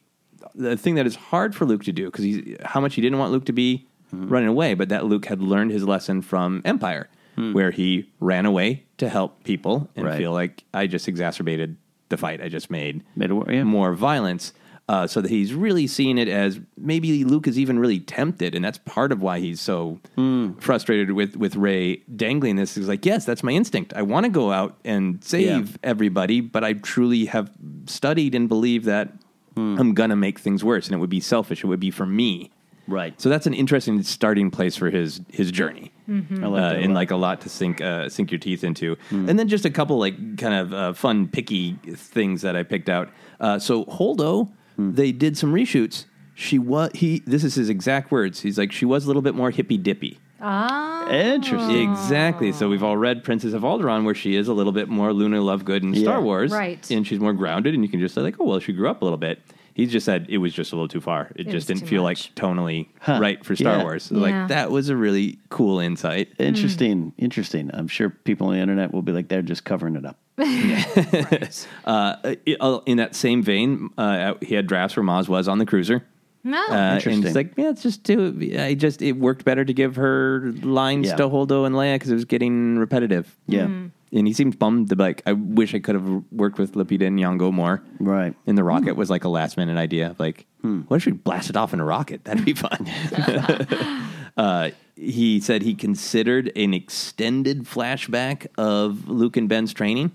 the 0.55 0.75
thing 0.75 0.95
that 0.95 1.05
is 1.05 1.15
hard 1.15 1.55
for 1.55 1.65
Luke 1.65 1.83
to 1.85 1.91
do 1.91 2.05
because 2.05 2.25
he's 2.25 2.57
how 2.65 2.79
much 2.81 2.95
he 2.95 3.01
didn't 3.01 3.19
want 3.19 3.31
Luke 3.31 3.45
to 3.45 3.53
be 3.53 3.87
running 4.11 4.49
away, 4.49 4.73
but 4.73 4.89
that 4.89 5.05
Luke 5.05 5.25
had 5.27 5.39
learned 5.41 5.69
his 5.71 5.83
lesson 5.83 6.21
from 6.21 6.61
Empire, 6.65 7.07
where 7.53 7.71
he 7.71 8.09
ran 8.19 8.45
away 8.45 8.83
to 8.97 9.07
help 9.07 9.43
people 9.43 9.87
and 9.95 10.05
Right. 10.05 10.17
feel 10.17 10.31
like 10.33 10.63
I 10.73 10.87
just 10.87 11.07
exacerbated 11.07 11.77
the 12.09 12.17
fight. 12.17 12.41
I 12.41 12.49
just 12.49 12.69
made 12.69 13.03
yeah. 13.17 13.63
more 13.63 13.93
violence. 13.93 14.53
Uh, 14.87 15.05
so 15.05 15.21
that 15.21 15.29
he's 15.29 15.53
really 15.53 15.85
seeing 15.85 16.17
it 16.17 16.27
as 16.27 16.59
maybe 16.75 17.23
Luke 17.23 17.47
is 17.47 17.59
even 17.59 17.77
really 17.77 17.99
tempted, 17.99 18.55
and 18.55 18.65
that's 18.65 18.79
part 18.79 19.11
of 19.11 19.21
why 19.21 19.39
he's 19.39 19.61
so 19.61 19.99
Hmm. 20.15 20.53
frustrated 20.53 21.11
with 21.11 21.35
with 21.35 21.55
Rey 21.55 21.97
dangling 22.15 22.55
this. 22.55 22.73
He's 22.73 22.87
like, 22.87 23.05
yes, 23.05 23.23
that's 23.23 23.43
my 23.43 23.51
instinct. 23.51 23.93
I 23.95 24.01
want 24.01 24.23
to 24.23 24.31
go 24.31 24.51
out 24.51 24.79
and 24.83 25.23
save 25.23 25.45
Yeah. 25.69 25.77
everybody, 25.83 26.41
but 26.41 26.63
I 26.63 26.73
truly 26.73 27.25
have 27.25 27.51
studied 27.85 28.33
and 28.33 28.49
believe 28.49 28.85
that 28.85 29.13
Hmm. 29.55 29.75
I'm 29.77 29.93
gonna 29.93 30.15
make 30.15 30.39
things 30.39 30.63
worse, 30.63 30.87
and 30.87 30.95
it 30.95 30.97
would 30.97 31.09
be 31.11 31.19
selfish. 31.19 31.63
It 31.63 31.67
would 31.67 31.79
be 31.79 31.91
for 31.91 32.07
me. 32.07 32.49
Right. 32.87 33.13
So 33.21 33.29
that's 33.29 33.45
an 33.45 33.53
interesting 33.53 34.01
starting 34.01 34.49
place 34.49 34.75
for 34.75 34.89
his 34.89 35.21
his 35.31 35.51
journey, 35.51 35.91
I 36.09 36.47
like 36.47 36.61
uh, 36.61 36.65
a 36.65 36.79
and 36.79 36.93
lot. 36.93 36.99
like 36.99 37.11
a 37.11 37.15
lot 37.15 37.41
to 37.41 37.49
sink 37.49 37.81
uh, 37.81 38.09
sink 38.09 38.31
your 38.31 38.39
teeth 38.39 38.63
into. 38.63 38.97
And 39.11 39.37
then 39.37 39.47
just 39.47 39.65
a 39.65 39.69
couple 39.69 39.99
like 39.99 40.37
kind 40.37 40.55
of 40.55 40.73
uh, 40.73 40.93
fun 40.93 41.27
picky 41.27 41.73
things 41.95 42.41
that 42.41 42.55
I 42.55 42.63
picked 42.63 42.89
out. 42.89 43.09
Uh, 43.39 43.59
so 43.59 43.85
Holdo, 43.85 44.49
they 44.77 45.11
did 45.11 45.37
some 45.37 45.53
reshoots 45.53 46.05
she 46.39 46.57
was 46.57 46.91
he. 46.95 47.19
This 47.25 47.43
is 47.43 47.55
his 47.55 47.69
exact 47.69 48.11
words. 48.11 48.39
He's 48.39 48.57
like, 48.57 48.71
she 48.71 48.85
was 48.85 49.03
a 49.03 49.07
little 49.07 49.21
bit 49.21 49.35
more 49.35 49.51
hippy 49.51 49.77
dippy. 49.77 50.19
Ah. 50.41 51.09
Interesting. 51.09 51.91
Exactly. 51.91 52.53
So 52.53 52.69
we've 52.69 52.81
all 52.81 52.95
read 52.95 53.25
Princess 53.25 53.51
of 53.51 53.63
Alderaan, 53.63 54.05
where 54.05 54.15
she 54.15 54.37
is 54.37 54.47
a 54.47 54.53
little 54.53 54.71
bit 54.71 54.87
more 54.87 55.11
Luna 55.11 55.39
Lovegood 55.39 55.83
in 55.83 55.93
Star 55.95 56.21
Wars, 56.21 56.51
Right. 56.51 56.89
And 56.89 57.05
she's 57.05 57.19
more 57.19 57.33
grounded, 57.33 57.73
and 57.73 57.83
you 57.83 57.89
can 57.89 57.99
just 57.99 58.15
say 58.15 58.21
like, 58.21 58.37
oh 58.39 58.45
well, 58.45 58.59
she 58.59 58.71
grew 58.71 58.89
up 58.89 59.01
a 59.01 59.05
little 59.05 59.17
bit. 59.17 59.41
He 59.79 59.85
just 59.85 60.05
said 60.05 60.25
it 60.29 60.37
was 60.39 60.53
just 60.53 60.71
a 60.71 60.75
little 60.75 60.87
too 60.87 61.01
far. 61.01 61.31
It, 61.35 61.45
was 61.45 61.53
just 61.53 61.67
didn't 61.67 61.81
too 61.81 61.87
feel 61.87 62.03
much. 62.03 62.31
like 62.31 62.35
tonally 62.35 62.87
Huh. 62.99 63.19
right 63.21 63.43
for 63.45 63.55
Star 63.55 63.77
Yeah. 63.77 63.83
Wars. 63.83 64.03
So, 64.03 64.15
Yeah. 64.15 64.21
Like 64.21 64.47
that 64.49 64.71
was 64.71 64.89
a 64.89 64.95
really 64.95 65.39
cool 65.49 65.79
insight. 65.79 66.29
Interesting. 66.37 67.13
Interesting. 67.17 67.69
I'm 67.73 67.87
sure 67.87 68.09
people 68.09 68.47
on 68.47 68.53
the 68.55 68.59
internet 68.59 68.93
will 68.93 69.01
be 69.01 69.11
like, 69.11 69.27
they're 69.29 69.41
just 69.41 69.63
covering 69.63 69.95
it 69.95 70.05
up. 70.05 70.17
Uh, 71.85 72.15
it- 72.45 72.57
uh, 72.59 72.79
in 72.85 72.97
that 72.97 73.15
same 73.15 73.41
vein, 73.43 73.89
uh, 73.97 74.33
he 74.41 74.55
had 74.55 74.67
drafts 74.67 74.95
where 74.95 75.03
Maz 75.03 75.27
was 75.27 75.47
on 75.47 75.57
the 75.57 75.65
cruiser. 75.65 76.05
No. 76.43 76.57
Uh, 76.57 76.73
and 76.73 76.95
Interesting. 76.97 77.25
it's 77.25 77.35
like, 77.35 77.53
yeah, 77.57 77.69
it's 77.69 77.83
just 77.83 78.05
too. 78.05 78.55
I 78.57 78.73
just 78.73 79.01
it 79.01 79.13
worked 79.13 79.43
better 79.43 79.65
to 79.65 79.73
give 79.73 79.97
her 79.97 80.53
lines 80.61 81.07
Yeah. 81.07 81.15
to 81.17 81.23
Holdo 81.29 81.65
and 81.65 81.75
Leia 81.75 81.95
because 81.95 82.11
it 82.11 82.13
was 82.15 82.25
getting 82.25 82.77
repetitive. 82.77 83.35
Yeah. 83.47 83.67
And 84.11 84.27
he 84.27 84.33
seemed 84.33 84.57
bummed. 84.59 84.97
Like, 84.97 85.21
I 85.25 85.33
wish 85.33 85.73
I 85.75 85.79
could 85.79 85.95
have 85.95 86.23
worked 86.31 86.57
with 86.57 86.73
Lupita 86.73 87.05
and 87.07 87.17
Nyong'o 87.17 87.51
more. 87.53 87.83
Right. 87.99 88.35
And 88.47 88.57
the 88.57 88.63
rocket 88.63 88.95
was 88.95 89.09
like 89.09 89.23
a 89.23 89.29
last 89.29 89.57
minute 89.57 89.77
idea. 89.77 90.15
Like, 90.17 90.45
what 90.61 90.97
if 90.97 91.05
we 91.05 91.11
blast 91.13 91.49
it 91.49 91.57
off 91.57 91.73
in 91.73 91.79
a 91.79 91.85
rocket? 91.85 92.23
That'd 92.25 92.45
be 92.45 92.53
fun. 92.53 92.87
uh, 94.37 94.71
he 94.95 95.39
said 95.39 95.61
he 95.61 95.75
considered 95.75 96.51
an 96.55 96.73
extended 96.73 97.63
flashback 97.63 98.47
of 98.57 99.07
Luke 99.07 99.37
and 99.37 99.47
Ben's 99.47 99.73
training 99.73 100.11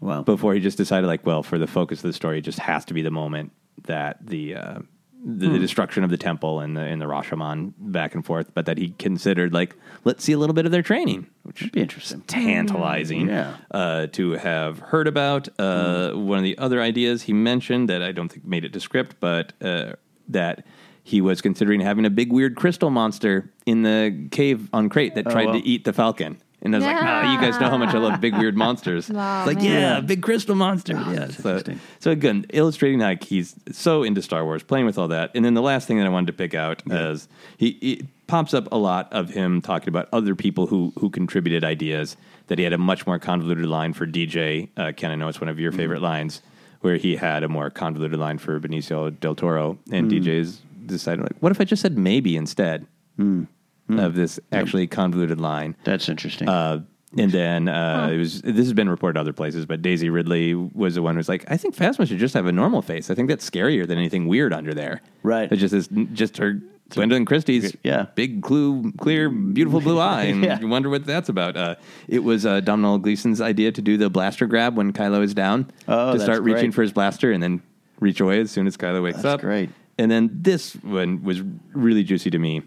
Wow. 0.00 0.22
before 0.22 0.54
he 0.54 0.60
just 0.60 0.76
decided, 0.76 1.06
like, 1.06 1.24
well, 1.26 1.42
for 1.42 1.58
the 1.58 1.66
focus 1.66 2.00
of 2.00 2.02
the 2.04 2.12
story, 2.12 2.38
it 2.38 2.42
just 2.42 2.58
has 2.58 2.84
to 2.86 2.94
be 2.94 3.02
the 3.02 3.10
moment 3.10 3.52
that 3.84 4.18
the 4.24 4.56
uh, 4.56 4.78
the, 5.24 5.48
the 5.50 5.58
destruction 5.58 6.02
of 6.04 6.10
the 6.10 6.16
temple 6.16 6.60
and 6.60 6.76
the 6.76 6.80
and 6.82 7.00
the 7.00 7.06
Rashomon 7.06 7.72
back 7.78 8.14
and 8.14 8.24
forth, 8.24 8.52
but 8.54 8.66
that 8.66 8.76
he 8.78 8.90
considered 8.98 9.52
like, 9.52 9.76
let's 10.04 10.24
see 10.24 10.32
a 10.32 10.38
little 10.38 10.54
bit 10.54 10.66
of 10.66 10.72
their 10.72 10.82
training, 10.82 11.26
which 11.44 11.60
That'd 11.60 11.72
be 11.72 11.80
interesting. 11.80 12.22
tantalizing 12.22 13.28
Yeah. 13.28 13.56
uh, 13.70 14.06
to 14.08 14.32
have 14.32 14.78
heard 14.80 15.06
about. 15.06 15.48
Uh, 15.58 16.12
One 16.12 16.38
of 16.38 16.44
the 16.44 16.58
other 16.58 16.80
ideas 16.80 17.22
he 17.22 17.32
mentioned 17.32 17.88
that 17.88 18.02
I 18.02 18.12
don't 18.12 18.28
think 18.30 18.44
made 18.44 18.64
it 18.64 18.72
to 18.72 18.80
script, 18.80 19.16
but 19.20 19.52
uh, 19.62 19.92
that 20.28 20.66
he 21.04 21.20
was 21.20 21.40
considering 21.40 21.80
having 21.80 22.04
a 22.04 22.10
big 22.10 22.32
weird 22.32 22.54
crystal 22.56 22.90
monster 22.90 23.50
in 23.66 23.82
the 23.82 24.28
cave 24.30 24.68
on 24.72 24.88
Crait 24.88 25.14
that 25.14 25.24
tried 25.30 25.46
well. 25.46 25.54
to 25.60 25.66
eat 25.66 25.84
the 25.84 25.92
Falcon. 25.92 26.38
And 26.64 26.74
I 26.74 26.78
was 26.78 26.86
like, 26.86 27.02
nah, 27.02 27.32
you 27.32 27.40
guys 27.40 27.60
know 27.60 27.68
how 27.68 27.76
much 27.76 27.92
I 27.92 27.98
love 27.98 28.20
big 28.20 28.36
weird 28.36 28.56
monsters. 28.56 29.06
it's 29.10 29.16
like, 29.16 29.56
man. 29.56 29.64
yeah, 29.64 30.00
big 30.00 30.22
crystal 30.22 30.54
monster. 30.54 30.94
Ah, 30.96 31.12
yeah. 31.12 31.26
So, 31.26 31.48
interesting. 31.48 31.80
so 31.98 32.10
again, 32.12 32.46
illustrating 32.52 33.00
like 33.00 33.24
he's 33.24 33.56
so 33.72 34.04
into 34.04 34.22
Star 34.22 34.44
Wars, 34.44 34.62
playing 34.62 34.86
with 34.86 34.96
all 34.96 35.08
that. 35.08 35.32
And 35.34 35.44
then 35.44 35.54
the 35.54 35.62
last 35.62 35.88
thing 35.88 35.98
that 35.98 36.06
I 36.06 36.08
wanted 36.08 36.28
to 36.28 36.32
pick 36.34 36.54
out 36.54 36.82
is 36.86 37.28
he, 37.56 37.76
he 37.80 38.06
pops 38.28 38.54
up 38.54 38.70
a 38.70 38.78
lot 38.78 39.12
of 39.12 39.30
him 39.30 39.60
talking 39.60 39.88
about 39.88 40.08
other 40.12 40.36
people 40.36 40.68
who 40.68 40.92
who 40.98 41.10
contributed 41.10 41.64
ideas. 41.64 42.16
That 42.48 42.58
he 42.58 42.64
had 42.64 42.72
a 42.72 42.78
much 42.78 43.06
more 43.06 43.18
convoluted 43.18 43.66
line 43.66 43.92
for 43.92 44.06
DJ. 44.06 44.68
Uh, 44.76 44.92
Ken, 44.94 45.10
I 45.10 45.14
know 45.14 45.28
it's 45.28 45.40
one 45.40 45.48
of 45.48 45.58
your 45.58 45.70
mm-hmm. 45.70 45.78
favorite 45.78 46.02
lines, 46.02 46.42
where 46.80 46.96
he 46.96 47.16
had 47.16 47.42
a 47.42 47.48
more 47.48 47.70
convoluted 47.70 48.18
line 48.18 48.38
for 48.38 48.58
Benicio 48.60 49.18
del 49.20 49.34
Toro, 49.34 49.78
and 49.90 50.10
mm. 50.10 50.22
DJ's 50.22 50.60
decided 50.84 51.22
like, 51.22 51.36
what 51.40 51.52
if 51.52 51.60
I 51.60 51.64
just 51.64 51.80
said 51.80 51.96
maybe 51.96 52.36
instead 52.36 52.86
mm. 53.18 53.46
Of 53.88 54.14
this 54.14 54.40
actually 54.52 54.86
convoluted 54.86 55.40
line. 55.40 55.76
That's 55.84 56.08
interesting. 56.08 56.48
Uh, 56.48 56.82
and 57.18 57.30
then 57.30 57.68
uh, 57.68 58.08
it 58.10 58.16
was 58.16 58.40
this 58.40 58.56
has 58.56 58.72
been 58.72 58.88
reported 58.88 59.20
other 59.20 59.34
places, 59.34 59.66
but 59.66 59.82
Daisy 59.82 60.08
Ridley 60.08 60.54
was 60.54 60.94
the 60.94 61.02
one 61.02 61.14
who 61.14 61.18
was 61.18 61.28
like, 61.28 61.44
I 61.50 61.58
think 61.58 61.76
Phasma 61.76 62.08
should 62.08 62.18
just 62.18 62.32
have 62.32 62.46
a 62.46 62.52
normal 62.52 62.80
face. 62.80 63.10
I 63.10 63.14
think 63.14 63.28
that's 63.28 63.48
scarier 63.48 63.86
than 63.86 63.98
anything 63.98 64.28
weird 64.28 64.52
under 64.54 64.72
there. 64.72 65.02
Right. 65.22 65.50
It's 65.52 65.60
just 65.60 65.72
this, 65.72 65.88
just 66.14 66.38
her 66.38 66.58
Gwendoline 66.90 67.26
Christie's 67.26 67.76
Yeah. 67.82 68.06
big, 68.14 68.42
clue, 68.42 68.92
clear, 68.98 69.28
beautiful 69.28 69.80
blue 69.82 69.98
eye, 70.14 70.24
and 70.24 70.42
Yeah. 70.42 70.58
you 70.60 70.68
wonder 70.68 70.88
what 70.88 71.04
that's 71.04 71.28
about. 71.28 71.54
Uh, 71.56 71.74
it 72.08 72.20
was 72.20 72.46
uh, 72.46 72.60
Domhnall 72.60 72.98
Gleeson's 72.98 73.40
idea 73.42 73.72
to 73.72 73.82
do 73.82 73.98
the 73.98 74.08
blaster 74.08 74.46
grab 74.46 74.76
when 74.76 74.92
Kylo 74.94 75.22
is 75.22 75.34
down 75.34 75.70
Oh, 75.88 76.12
to 76.12 76.18
that's 76.18 76.24
start 76.24 76.42
reaching 76.42 76.66
great. 76.70 76.74
for 76.74 76.82
his 76.82 76.92
blaster 76.92 77.30
and 77.32 77.42
then 77.42 77.62
reach 78.00 78.20
away 78.20 78.40
as 78.40 78.50
soon 78.50 78.66
as 78.66 78.76
Kylo 78.78 79.02
wakes 79.02 79.16
That's 79.16 79.34
up. 79.34 79.40
great. 79.42 79.68
And 79.98 80.10
then 80.10 80.30
this 80.32 80.72
one 80.76 81.22
was 81.22 81.42
really 81.74 82.02
juicy 82.04 82.30
to 82.30 82.38
me. 82.38 82.62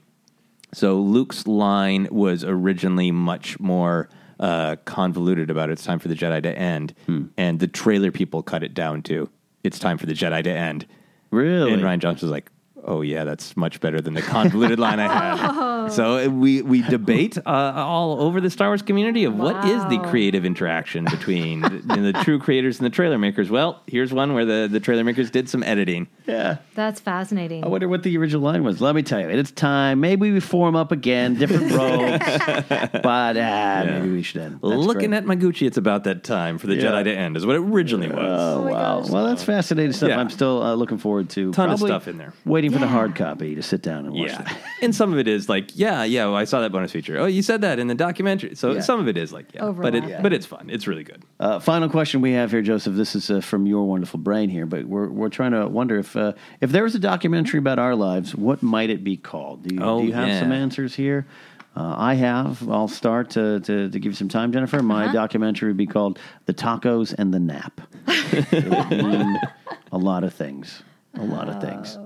So 0.74 1.00
Luke's 1.00 1.48
line 1.48 2.08
was 2.12 2.44
originally 2.44 3.12
much 3.12 3.60
more 3.60 4.10
uh, 4.40 4.76
convoluted 4.86 5.50
about 5.50 5.70
it's 5.70 5.84
time 5.86 6.00
for 6.00 6.08
the 6.10 6.16
Jedi 6.16 6.44
to 6.44 6.58
end, 6.58 6.94
Hmm. 7.06 7.26
and 7.38 7.60
the 7.60 7.68
trailer 7.68 8.12
people 8.12 8.44
cut 8.44 8.64
it 8.64 8.74
down 8.74 9.02
to 9.04 9.30
it's 9.64 9.80
time 9.80 9.98
for 9.98 10.06
the 10.06 10.14
Jedi 10.14 10.44
to 10.44 10.50
end. 10.52 10.86
really? 11.32 11.72
And 11.74 11.82
Rian 11.82 12.00
Johnson 12.00 12.28
was 12.28 12.32
like, 12.34 12.52
"Oh 12.84 13.02
yeah, 13.02 13.24
that's 13.24 13.56
much 13.58 13.80
better 13.80 14.02
than 14.02 14.14
the 14.14 14.22
convoluted 14.22 14.78
line 14.80 15.00
I 15.00 15.08
had." 15.08 15.52
So 15.90 16.18
uh, 16.26 16.30
we 16.30 16.62
we 16.62 16.82
debate 16.90 17.38
uh, 17.38 17.74
all 17.76 18.22
over 18.22 18.40
the 18.42 18.50
Star 18.50 18.70
Wars 18.70 18.82
community 18.82 19.24
of 19.26 19.36
what 19.36 19.66
is 19.66 19.84
the 19.86 19.98
Wow. 19.98 20.10
creative 20.10 20.46
interaction 20.46 21.06
between 21.06 21.62
the, 21.62 22.12
the 22.12 22.14
true 22.24 22.40
creators 22.40 22.78
and 22.80 22.86
the 22.86 22.90
trailer 22.90 23.18
makers. 23.18 23.50
Well, 23.50 23.82
here's 23.88 24.12
one 24.14 24.34
where 24.34 24.46
the 24.46 24.68
the 24.72 24.80
trailer 24.80 25.04
makers 25.04 25.30
did 25.32 25.50
some 25.50 25.64
editing. 25.64 26.08
yeah. 26.26 26.58
That's 26.76 27.00
fascinating. 27.00 27.64
I 27.64 27.68
wonder 27.68 27.88
what 27.88 28.04
the 28.04 28.18
original 28.18 28.42
line 28.42 28.64
was. 28.64 28.82
Let 28.82 28.96
me 28.96 29.02
tell 29.04 29.20
you, 29.22 29.30
it's 29.30 29.52
time. 29.52 30.00
Maybe 30.02 30.32
we 30.32 30.40
form 30.42 30.76
up 30.76 30.92
again, 30.92 31.36
different 31.36 31.72
roles, 31.82 32.20
but 33.02 33.38
uh, 33.38 33.84
maybe 33.88 34.12
we 34.12 34.22
should 34.24 34.42
end. 34.42 34.54
That's 34.56 34.64
Looking 34.64 35.12
great. 35.12 35.18
at 35.20 35.26
Maguchi, 35.26 35.68
it's 35.68 35.78
about 35.78 36.04
that 36.06 36.24
time 36.24 36.58
for 36.58 36.68
the 36.68 36.76
Yeah. 36.76 36.84
Jedi 36.92 37.04
to 37.06 37.14
end, 37.16 37.38
is 37.38 37.46
what 37.46 37.56
it 37.56 37.60
originally 37.62 38.10
was. 38.10 38.18
Oh, 38.20 38.62
wow. 38.70 39.04
Well, 39.10 39.26
that's 39.28 39.44
fascinating 39.44 39.94
stuff. 39.94 40.10
Yeah. 40.10 40.20
I'm 40.20 40.30
still 40.30 40.62
uh, 40.64 40.74
looking 40.76 40.98
forward 40.98 41.30
to 41.32 41.52
Ton 41.54 41.70
of 41.70 41.80
probably 41.80 41.90
stuff 41.90 42.08
in 42.08 42.18
there. 42.18 42.34
Waiting 42.46 42.72
for 42.72 42.80
the 42.80 42.86
Yeah. 42.86 42.92
hard 42.92 43.16
copy 43.16 43.56
to 43.56 43.62
sit 43.64 43.82
down 43.82 44.06
and 44.06 44.14
watch 44.14 44.30
Yeah. 44.32 44.42
that. 44.42 44.58
and 44.82 44.94
some 44.96 45.14
of 45.14 45.20
it 45.20 45.28
is 45.28 45.48
like, 45.50 45.75
yeah, 45.76 46.04
yeah, 46.04 46.26
well, 46.26 46.36
I 46.36 46.46
saw 46.46 46.62
that 46.62 46.72
bonus 46.72 46.92
feature. 46.92 47.18
Oh, 47.20 47.26
you 47.26 47.42
said 47.42 47.62
that 47.62 47.80
in 47.80 47.88
the 47.88 47.96
documentary. 47.96 48.56
So 48.56 48.74
Yeah. 48.74 48.82
some 48.82 49.00
of 49.00 49.08
it 49.08 49.18
is 49.18 49.34
like, 49.34 49.54
yeah. 49.54 49.70
But, 49.72 49.94
it, 49.94 50.04
Overlap. 50.04 50.24
but 50.24 50.34
it's 50.34 50.46
fun. 50.46 50.70
It's 50.70 50.88
really 50.88 51.04
good. 51.04 51.24
Uh, 51.40 51.60
final 51.60 51.90
question 51.90 52.22
we 52.22 52.32
have 52.32 52.52
here, 52.52 52.62
Joseph. 52.62 52.96
This 52.96 53.16
is 53.16 53.30
uh, 53.30 53.42
from 53.42 53.66
your 53.68 53.84
wonderful 53.86 54.20
brain 54.20 54.50
here, 54.50 54.66
but 54.66 54.86
we're 54.86 55.10
we're 55.10 55.30
trying 55.30 55.52
to 55.52 55.68
wonder 55.68 55.98
if 56.00 56.16
uh, 56.16 56.34
if 56.62 56.72
there 56.72 56.84
was 56.84 56.96
a 56.96 57.00
documentary 57.00 57.60
about 57.60 57.78
our 57.80 57.96
lives, 57.96 58.34
what 58.36 58.64
might 58.64 58.90
it 58.90 59.04
be 59.04 59.18
called? 59.18 59.64
Do 59.68 59.76
you, 59.76 59.82
Oh, 59.84 60.00
do 60.02 60.08
you 60.08 60.14
have 60.14 60.28
yeah. 60.30 60.40
some 60.40 60.52
answers 60.52 60.96
here? 60.96 61.28
Uh, 61.78 61.94
I 61.98 62.14
have. 62.14 62.70
I'll 62.70 62.88
start 62.88 63.32
to, 63.32 63.60
to, 63.60 63.90
to 63.90 64.00
give 64.00 64.14
you 64.14 64.16
some 64.16 64.30
time, 64.30 64.54
Jennifer. 64.54 64.82
My 64.82 65.12
documentary 65.12 65.68
would 65.70 65.76
be 65.78 65.88
called 65.88 66.20
"The 66.46 66.54
Tacos 66.54 67.14
and 67.18 67.34
the 67.34 67.40
Nap." 67.40 67.82
it 68.08 68.64
would 68.70 69.04
mean 69.04 69.38
a 69.92 69.98
lot 69.98 70.24
of 70.24 70.34
things. 70.34 70.84
A 71.16 71.24
lot 71.26 71.50
of 71.50 71.60
things. 71.62 71.98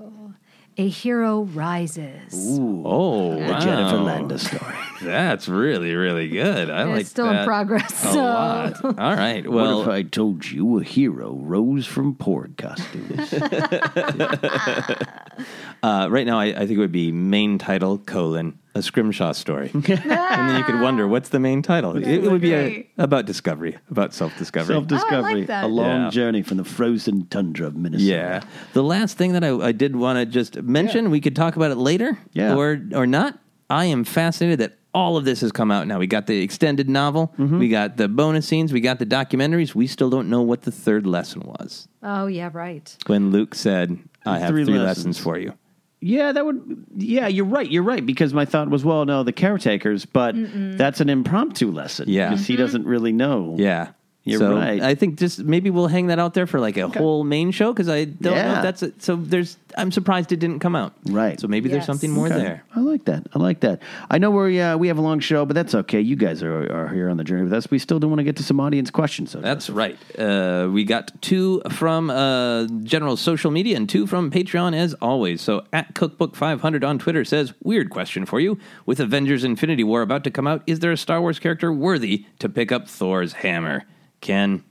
A 0.76 0.88
hero 0.88 1.42
rises. 1.42 2.32
Oh, 2.32 3.34
The 3.34 3.40
wow. 3.52 3.60
Jennifer 3.60 3.96
Landa 3.98 4.38
story. 4.38 4.74
That's 5.02 5.48
really, 5.48 5.94
really 5.94 6.28
good. 6.28 6.70
I 6.70 6.82
It's 6.82 6.90
like 6.96 7.06
still 7.06 7.28
in 7.28 7.44
progress, 7.44 7.90
A 8.04 8.12
so- 8.12 8.22
lot. 8.22 8.84
All 8.84 9.14
right. 9.16 9.46
what 9.46 9.82
if 9.82 9.88
I 9.88 10.02
told 10.02 10.50
you 10.50 10.80
a 10.80 10.82
hero 10.82 11.34
rose 11.34 11.86
from 11.86 12.14
porn 12.14 12.54
costumes? 12.56 13.32
uh, 15.82 16.08
right 16.10 16.26
now, 16.26 16.38
I, 16.38 16.46
I 16.46 16.58
think 16.60 16.72
it 16.72 16.78
would 16.78 16.92
be 16.92 17.12
main 17.12 17.58
title 17.58 17.98
colon 17.98 18.58
a 18.74 18.82
scrimshaw 18.82 19.32
story, 19.32 19.70
and 19.74 19.84
then 19.84 20.56
you 20.58 20.64
could 20.64 20.80
wonder 20.80 21.06
what's 21.08 21.30
the 21.30 21.40
main 21.40 21.60
title. 21.62 21.96
It, 21.96 22.06
it 22.06 22.30
would 22.30 22.40
be 22.40 22.54
a, 22.54 22.88
about 22.98 23.26
discovery, 23.26 23.76
about 23.90 24.14
self 24.14 24.36
discovery. 24.38 24.74
Self 24.74 24.86
discovery. 24.86 25.44
that. 25.46 25.64
a 25.64 25.66
long 25.66 26.04
Yeah. 26.04 26.10
journey 26.10 26.42
from 26.42 26.56
the 26.56 26.64
frozen 26.64 27.26
tundra 27.26 27.66
of 27.66 27.76
Minnesota. 27.76 28.04
Yeah. 28.12 28.40
The 28.72 28.82
last 28.84 29.16
thing 29.16 29.32
that 29.32 29.42
I, 29.44 29.50
I 29.56 29.72
did 29.72 29.96
want 29.96 30.18
to 30.18 30.26
just 30.26 30.62
mention, 30.62 31.10
we 31.10 31.20
could 31.20 31.34
talk 31.34 31.56
about 31.56 31.70
it 31.70 31.76
later, 31.78 32.16
Yeah. 32.32 32.54
or 32.54 32.80
or 32.94 33.06
not. 33.06 33.38
I 33.68 33.84
am 33.86 34.04
fascinated 34.04 34.58
that 34.60 34.76
all 34.92 35.16
of 35.16 35.24
this 35.24 35.40
has 35.42 35.52
come 35.52 35.70
out 35.70 35.86
now. 35.86 35.98
We 36.00 36.08
got 36.08 36.26
the 36.26 36.42
extended 36.42 36.88
novel, 36.88 37.32
Mm-hmm. 37.38 37.58
we 37.60 37.68
got 37.68 37.96
the 37.96 38.08
bonus 38.08 38.46
scenes, 38.46 38.72
we 38.72 38.80
got 38.80 38.98
the 38.98 39.06
documentaries. 39.06 39.74
We 39.74 39.86
still 39.86 40.10
don't 40.10 40.28
know 40.28 40.42
what 40.42 40.62
the 40.62 40.72
third 40.72 41.06
lesson 41.06 41.42
was. 41.42 41.86
Oh, 42.02 42.26
yeah, 42.26 42.50
right. 42.52 42.96
When 43.06 43.30
Luke 43.30 43.54
said, 43.54 43.98
"I 44.26 44.38
have 44.40 44.48
Three 44.50 44.64
three, 44.64 44.78
lessons. 44.78 45.06
lessons. 45.06 45.18
for 45.18 45.38
you." 45.38 45.52
Yeah, 46.00 46.32
that 46.32 46.44
would. 46.46 46.86
Yeah, 46.96 47.26
you're 47.26 47.44
right. 47.44 47.70
You're 47.70 47.82
right 47.82 48.04
because 48.04 48.32
my 48.32 48.44
thought 48.44 48.70
was, 48.70 48.84
well, 48.84 49.04
no, 49.04 49.22
the 49.22 49.32
caretakers, 49.32 50.06
but 50.06 50.34
that's 50.34 51.00
an 51.00 51.10
impromptu 51.10 51.70
lesson. 51.70 52.08
Yeah. 52.08 52.30
because 52.30 52.46
he 52.46 52.54
mm-hmm. 52.54 52.62
doesn't 52.62 52.86
really 52.86 53.12
know. 53.12 53.54
Yeah. 53.58 53.90
You're 54.22 54.38
so 54.38 54.54
right. 54.54 54.82
I 54.82 54.94
think 54.94 55.18
just 55.18 55.38
maybe 55.38 55.70
we'll 55.70 55.86
hang 55.86 56.08
that 56.08 56.18
out 56.18 56.34
there 56.34 56.46
for 56.46 56.60
like 56.60 56.76
a 56.76 56.88
whole 56.88 57.24
main 57.24 57.52
show 57.52 57.72
because 57.72 57.88
I 57.88 58.04
don't 58.04 58.34
know 58.34 58.54
if 58.56 58.62
that's 58.62 58.82
it. 58.82 59.02
So 59.02 59.16
there's, 59.16 59.56
I'm 59.78 59.90
surprised 59.90 60.30
it 60.30 60.36
didn't 60.40 60.58
come 60.58 60.76
out. 60.76 60.92
Right. 61.06 61.40
So 61.40 61.48
maybe 61.48 61.70
there's 61.70 61.86
something 61.86 62.10
more 62.10 62.26
Okay. 62.26 62.36
there. 62.36 62.64
I 62.76 62.80
like 62.80 63.06
that. 63.06 63.26
I 63.34 63.38
like 63.38 63.60
that. 63.60 63.80
I 64.10 64.18
know 64.18 64.30
we're 64.30 64.62
uh, 64.62 64.76
we 64.76 64.88
have 64.88 64.98
a 64.98 65.00
long 65.00 65.20
show, 65.20 65.46
but 65.46 65.54
that's 65.54 65.74
okay. 65.74 66.00
You 66.02 66.16
guys 66.16 66.42
are, 66.42 66.70
are 66.70 66.88
here 66.88 67.08
on 67.08 67.16
the 67.16 67.24
journey 67.24 67.44
with 67.44 67.52
us. 67.54 67.70
We 67.70 67.78
still 67.78 67.98
do 67.98 68.08
want 68.08 68.18
to 68.18 68.24
get 68.24 68.36
to 68.36 68.42
some 68.42 68.60
audience 68.60 68.90
questions. 68.90 69.30
So 69.30 69.40
That's 69.40 69.70
right. 69.70 69.98
Uh, 70.18 70.68
we 70.70 70.84
got 70.84 71.12
two 71.22 71.62
from 71.70 72.10
uh, 72.10 72.66
general 72.82 73.16
social 73.16 73.50
media 73.50 73.76
and 73.78 73.88
two 73.88 74.06
from 74.06 74.30
Patreon 74.30 74.74
as 74.76 74.92
always. 74.94 75.40
So 75.40 75.64
at 75.72 75.94
Cookbook500 75.94 76.84
on 76.84 76.98
Twitter 76.98 77.24
says, 77.24 77.54
Weird 77.62 77.88
question 77.88 78.26
for 78.26 78.38
you. 78.38 78.58
With 78.84 79.00
Avengers 79.00 79.44
Infinity 79.44 79.82
War 79.82 80.02
about 80.02 80.24
to 80.24 80.30
come 80.30 80.46
out, 80.46 80.62
is 80.66 80.80
there 80.80 80.92
a 80.92 80.96
Star 80.98 81.22
Wars 81.22 81.38
character 81.38 81.72
worthy 81.72 82.26
to 82.38 82.50
pick 82.50 82.70
up 82.70 82.86
Thor's 82.86 83.32
hammer? 83.32 83.84
Ken, 84.20 84.62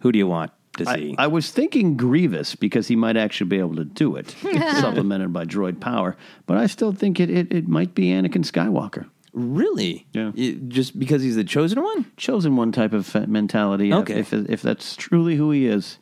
who 0.00 0.12
do 0.12 0.18
you 0.18 0.26
want? 0.26 0.52
to 0.78 0.84
see. 0.84 1.14
I 1.16 1.26
was 1.26 1.50
thinking 1.50 1.96
Grievous 1.96 2.54
because 2.54 2.86
he 2.86 2.96
might 2.96 3.16
actually 3.16 3.48
be 3.48 3.58
able 3.58 3.76
to 3.76 3.84
do 3.86 4.14
it, 4.16 4.28
supplemented 4.78 5.32
by 5.32 5.46
droid 5.46 5.80
power. 5.80 6.16
But 6.44 6.58
I 6.58 6.66
still 6.66 6.92
think 6.92 7.18
it, 7.18 7.30
it, 7.30 7.50
it 7.50 7.66
might 7.66 7.94
be 7.94 8.08
Anakin 8.08 8.44
Skywalker. 8.44 9.08
really? 9.32 10.06
Yeah. 10.12 10.32
Y- 10.36 10.58
Just 10.68 10.98
because 10.98 11.22
he's 11.22 11.36
the 11.36 11.44
chosen 11.44 11.82
one? 11.82 12.04
Chosen 12.18 12.56
one 12.56 12.72
type 12.72 12.92
of 12.92 13.06
fa- 13.06 13.26
mentality. 13.26 13.90
Okay. 13.90 14.18
If, 14.20 14.34
if, 14.34 14.50
if 14.50 14.60
that's 14.62 14.96
truly 14.96 15.36
who 15.36 15.50
he 15.50 15.66
is, 15.66 15.98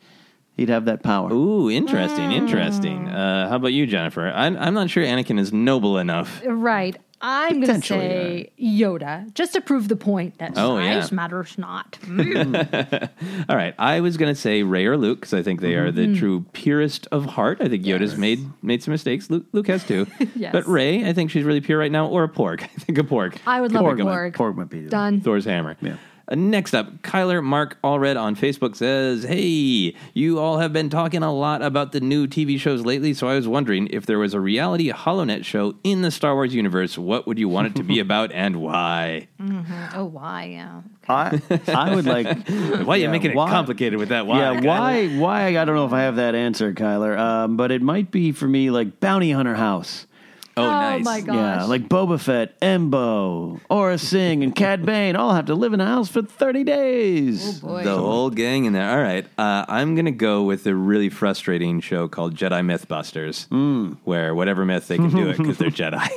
he'd 0.57 0.67
have 0.67 0.83
that 0.85 1.03
power. 1.03 1.31
Ooh, 1.31 1.69
interesting, 1.71 2.33
interesting. 2.33 3.07
Uh, 3.07 3.47
how 3.47 3.55
about 3.55 3.71
you, 3.71 3.87
Jennifer? 3.87 4.27
I'm, 4.27 4.57
I'm 4.57 4.73
not 4.73 4.89
sure 4.89 5.05
Anakin 5.05 5.39
is 5.39 5.53
noble 5.53 5.97
enough. 5.99 6.41
Right. 6.45 6.97
I'm 7.27 7.53
going 7.53 7.61
to 7.61 7.67
Potentially, 7.67 7.99
say 8.07 8.51
Yoda, 8.61 9.33
just 9.33 9.53
to 9.53 9.61
prove 9.61 9.87
the 9.87 9.95
point 9.95 10.37
that 10.37 10.53
Oh, 10.57 10.77
yeah. 10.77 11.01
size 11.01 11.11
matters 11.11 11.57
not. 11.57 11.93
Mm. 12.03 13.09
All 13.49 13.55
right, 13.55 13.73
I 13.79 13.99
was 14.01 14.17
going 14.17 14.33
to 14.33 14.39
say 14.39 14.61
Rey 14.63 14.85
or 14.85 14.95
Luke 14.95 15.21
because 15.21 15.33
I 15.33 15.41
think 15.41 15.61
they 15.61 15.73
are 15.73 15.91
Mm-hmm. 15.91 16.13
the 16.13 16.19
true 16.19 16.45
purest 16.53 17.07
of 17.11 17.25
heart. 17.25 17.57
I 17.61 17.67
think 17.67 17.83
Yoda's 17.83 18.15
made 18.17 18.39
made 18.63 18.83
some 18.83 18.91
mistakes. 18.91 19.29
Luke, 19.29 19.45
Luke 19.53 19.67
has 19.67 19.83
too. 19.83 20.05
Yes. 20.35 20.51
But 20.51 20.67
Rey, 20.67 21.07
I 21.07 21.13
think 21.13 21.31
she's 21.31 21.43
really 21.45 21.61
pure 21.61 21.79
right 21.79 21.91
now. 21.91 22.07
Or 22.07 22.23
a 22.23 22.29
porg. 22.29 22.61
I 22.63 22.67
think 22.67 22.97
a 22.99 23.03
porg. 23.03 23.37
I 23.47 23.61
would 23.61 23.71
love 23.71 23.83
Porg 23.85 24.01
a 24.01 24.03
might- 24.03 24.11
Borg. 24.11 24.33
Porg 24.35 24.55
might 24.55 24.69
be 24.69 24.81
Done. 24.87 25.21
Thor's 25.21 25.45
hammer. 25.45 25.75
Yeah. 25.81 25.95
Uh, 26.27 26.35
next 26.35 26.73
up, 26.73 26.91
Kyler 27.03 27.43
Mark 27.43 27.77
Allred 27.83 28.19
on 28.19 28.35
Facebook 28.35 28.75
says, 28.75 29.23
Hey, 29.23 29.95
you 30.13 30.39
all 30.39 30.57
have 30.57 30.73
been 30.73 30.89
talking 30.89 31.21
a 31.21 31.31
lot 31.33 31.61
about 31.61 31.91
the 31.91 31.99
new 31.99 32.25
TV 32.27 32.59
shows 32.59 32.83
lately, 32.83 33.13
so 33.13 33.27
I 33.27 33.35
was 33.35 33.47
wondering 33.47 33.87
if 33.91 34.05
there 34.07 34.17
was 34.17 34.33
a 34.33 34.39
reality 34.39 34.91
HoloNet 34.91 35.45
show 35.45 35.75
in 35.83 36.01
the 36.01 36.09
Star 36.11 36.33
Wars 36.33 36.55
universe, 36.55 36.97
what 36.97 37.27
would 37.27 37.37
you 37.37 37.47
want 37.47 37.67
it 37.67 37.75
to 37.75 37.83
be 37.83 37.99
about 38.05 38.31
and 38.31 38.55
why? 38.57 39.27
Oh, 39.93 40.05
why? 40.05 40.45
Yeah. 40.45 40.81
I, 41.07 41.39
I 41.67 41.93
would 41.93 42.05
like. 42.05 42.25
Why 42.49 42.95
are 42.95 42.97
you 42.97 43.03
Yeah, 43.03 43.11
making 43.11 43.31
it 43.31 43.37
why- 43.37 43.51
complicated 43.51 43.99
with 43.99 44.09
that? 44.09 44.25
Why? 44.25 44.39
yeah, 44.39 44.59
Kyler? 44.59 44.65
why? 44.65 45.07
Why? 45.19 45.47
I 45.59 45.65
don't 45.65 45.75
know 45.75 45.85
if 45.85 45.93
I 45.93 46.01
have 46.01 46.15
that 46.15 46.33
answer, 46.33 46.73
Kyler. 46.73 47.15
Um, 47.15 47.57
but 47.57 47.71
it 47.71 47.83
might 47.83 48.09
be 48.09 48.31
for 48.31 48.47
me 48.47 48.71
like 48.71 48.99
Bounty 48.99 49.29
Hunter 49.31 49.53
House. 49.53 50.07
Oh, 50.57 50.63
Oh, 50.63 50.69
nice. 50.69 51.03
my 51.03 51.19
gosh. 51.21 51.35
Yeah, 51.35 51.63
like 51.65 51.89
Boba 51.89 52.19
Fett, 52.19 52.59
Embo, 52.61 53.59
Aurra 53.69 53.99
Sing, 53.99 54.43
and 54.43 54.55
Cad 54.55 54.85
Bane 54.85 55.15
all 55.15 55.33
have 55.33 55.45
to 55.47 55.55
live 55.55 55.73
in 55.73 55.81
a 55.81 55.85
house 55.85 56.07
for 56.09 56.21
30 56.21 56.63
days. 56.63 57.59
Boy. 57.59 57.83
The 57.83 57.97
whole 57.97 58.29
gang 58.29 58.65
in 58.65 58.73
there. 58.73 58.89
All 58.89 59.01
right. 59.01 59.25
Uh, 59.37 59.65
I'm 59.67 59.95
going 59.95 60.05
to 60.05 60.11
go 60.11 60.43
with 60.43 60.65
a 60.67 60.73
really 60.75 61.09
frustrating 61.09 61.81
show 61.81 62.07
called 62.07 62.35
Jedi 62.35 62.61
Mythbusters, 62.65 63.47
where 64.05 64.33
whatever 64.33 64.63
myth 64.65 64.87
they 64.87 64.97
can 64.97 65.09
do 65.09 65.29
it 65.29 65.37
because 65.37 65.57
they're 65.57 65.69
Jedi. 65.71 66.07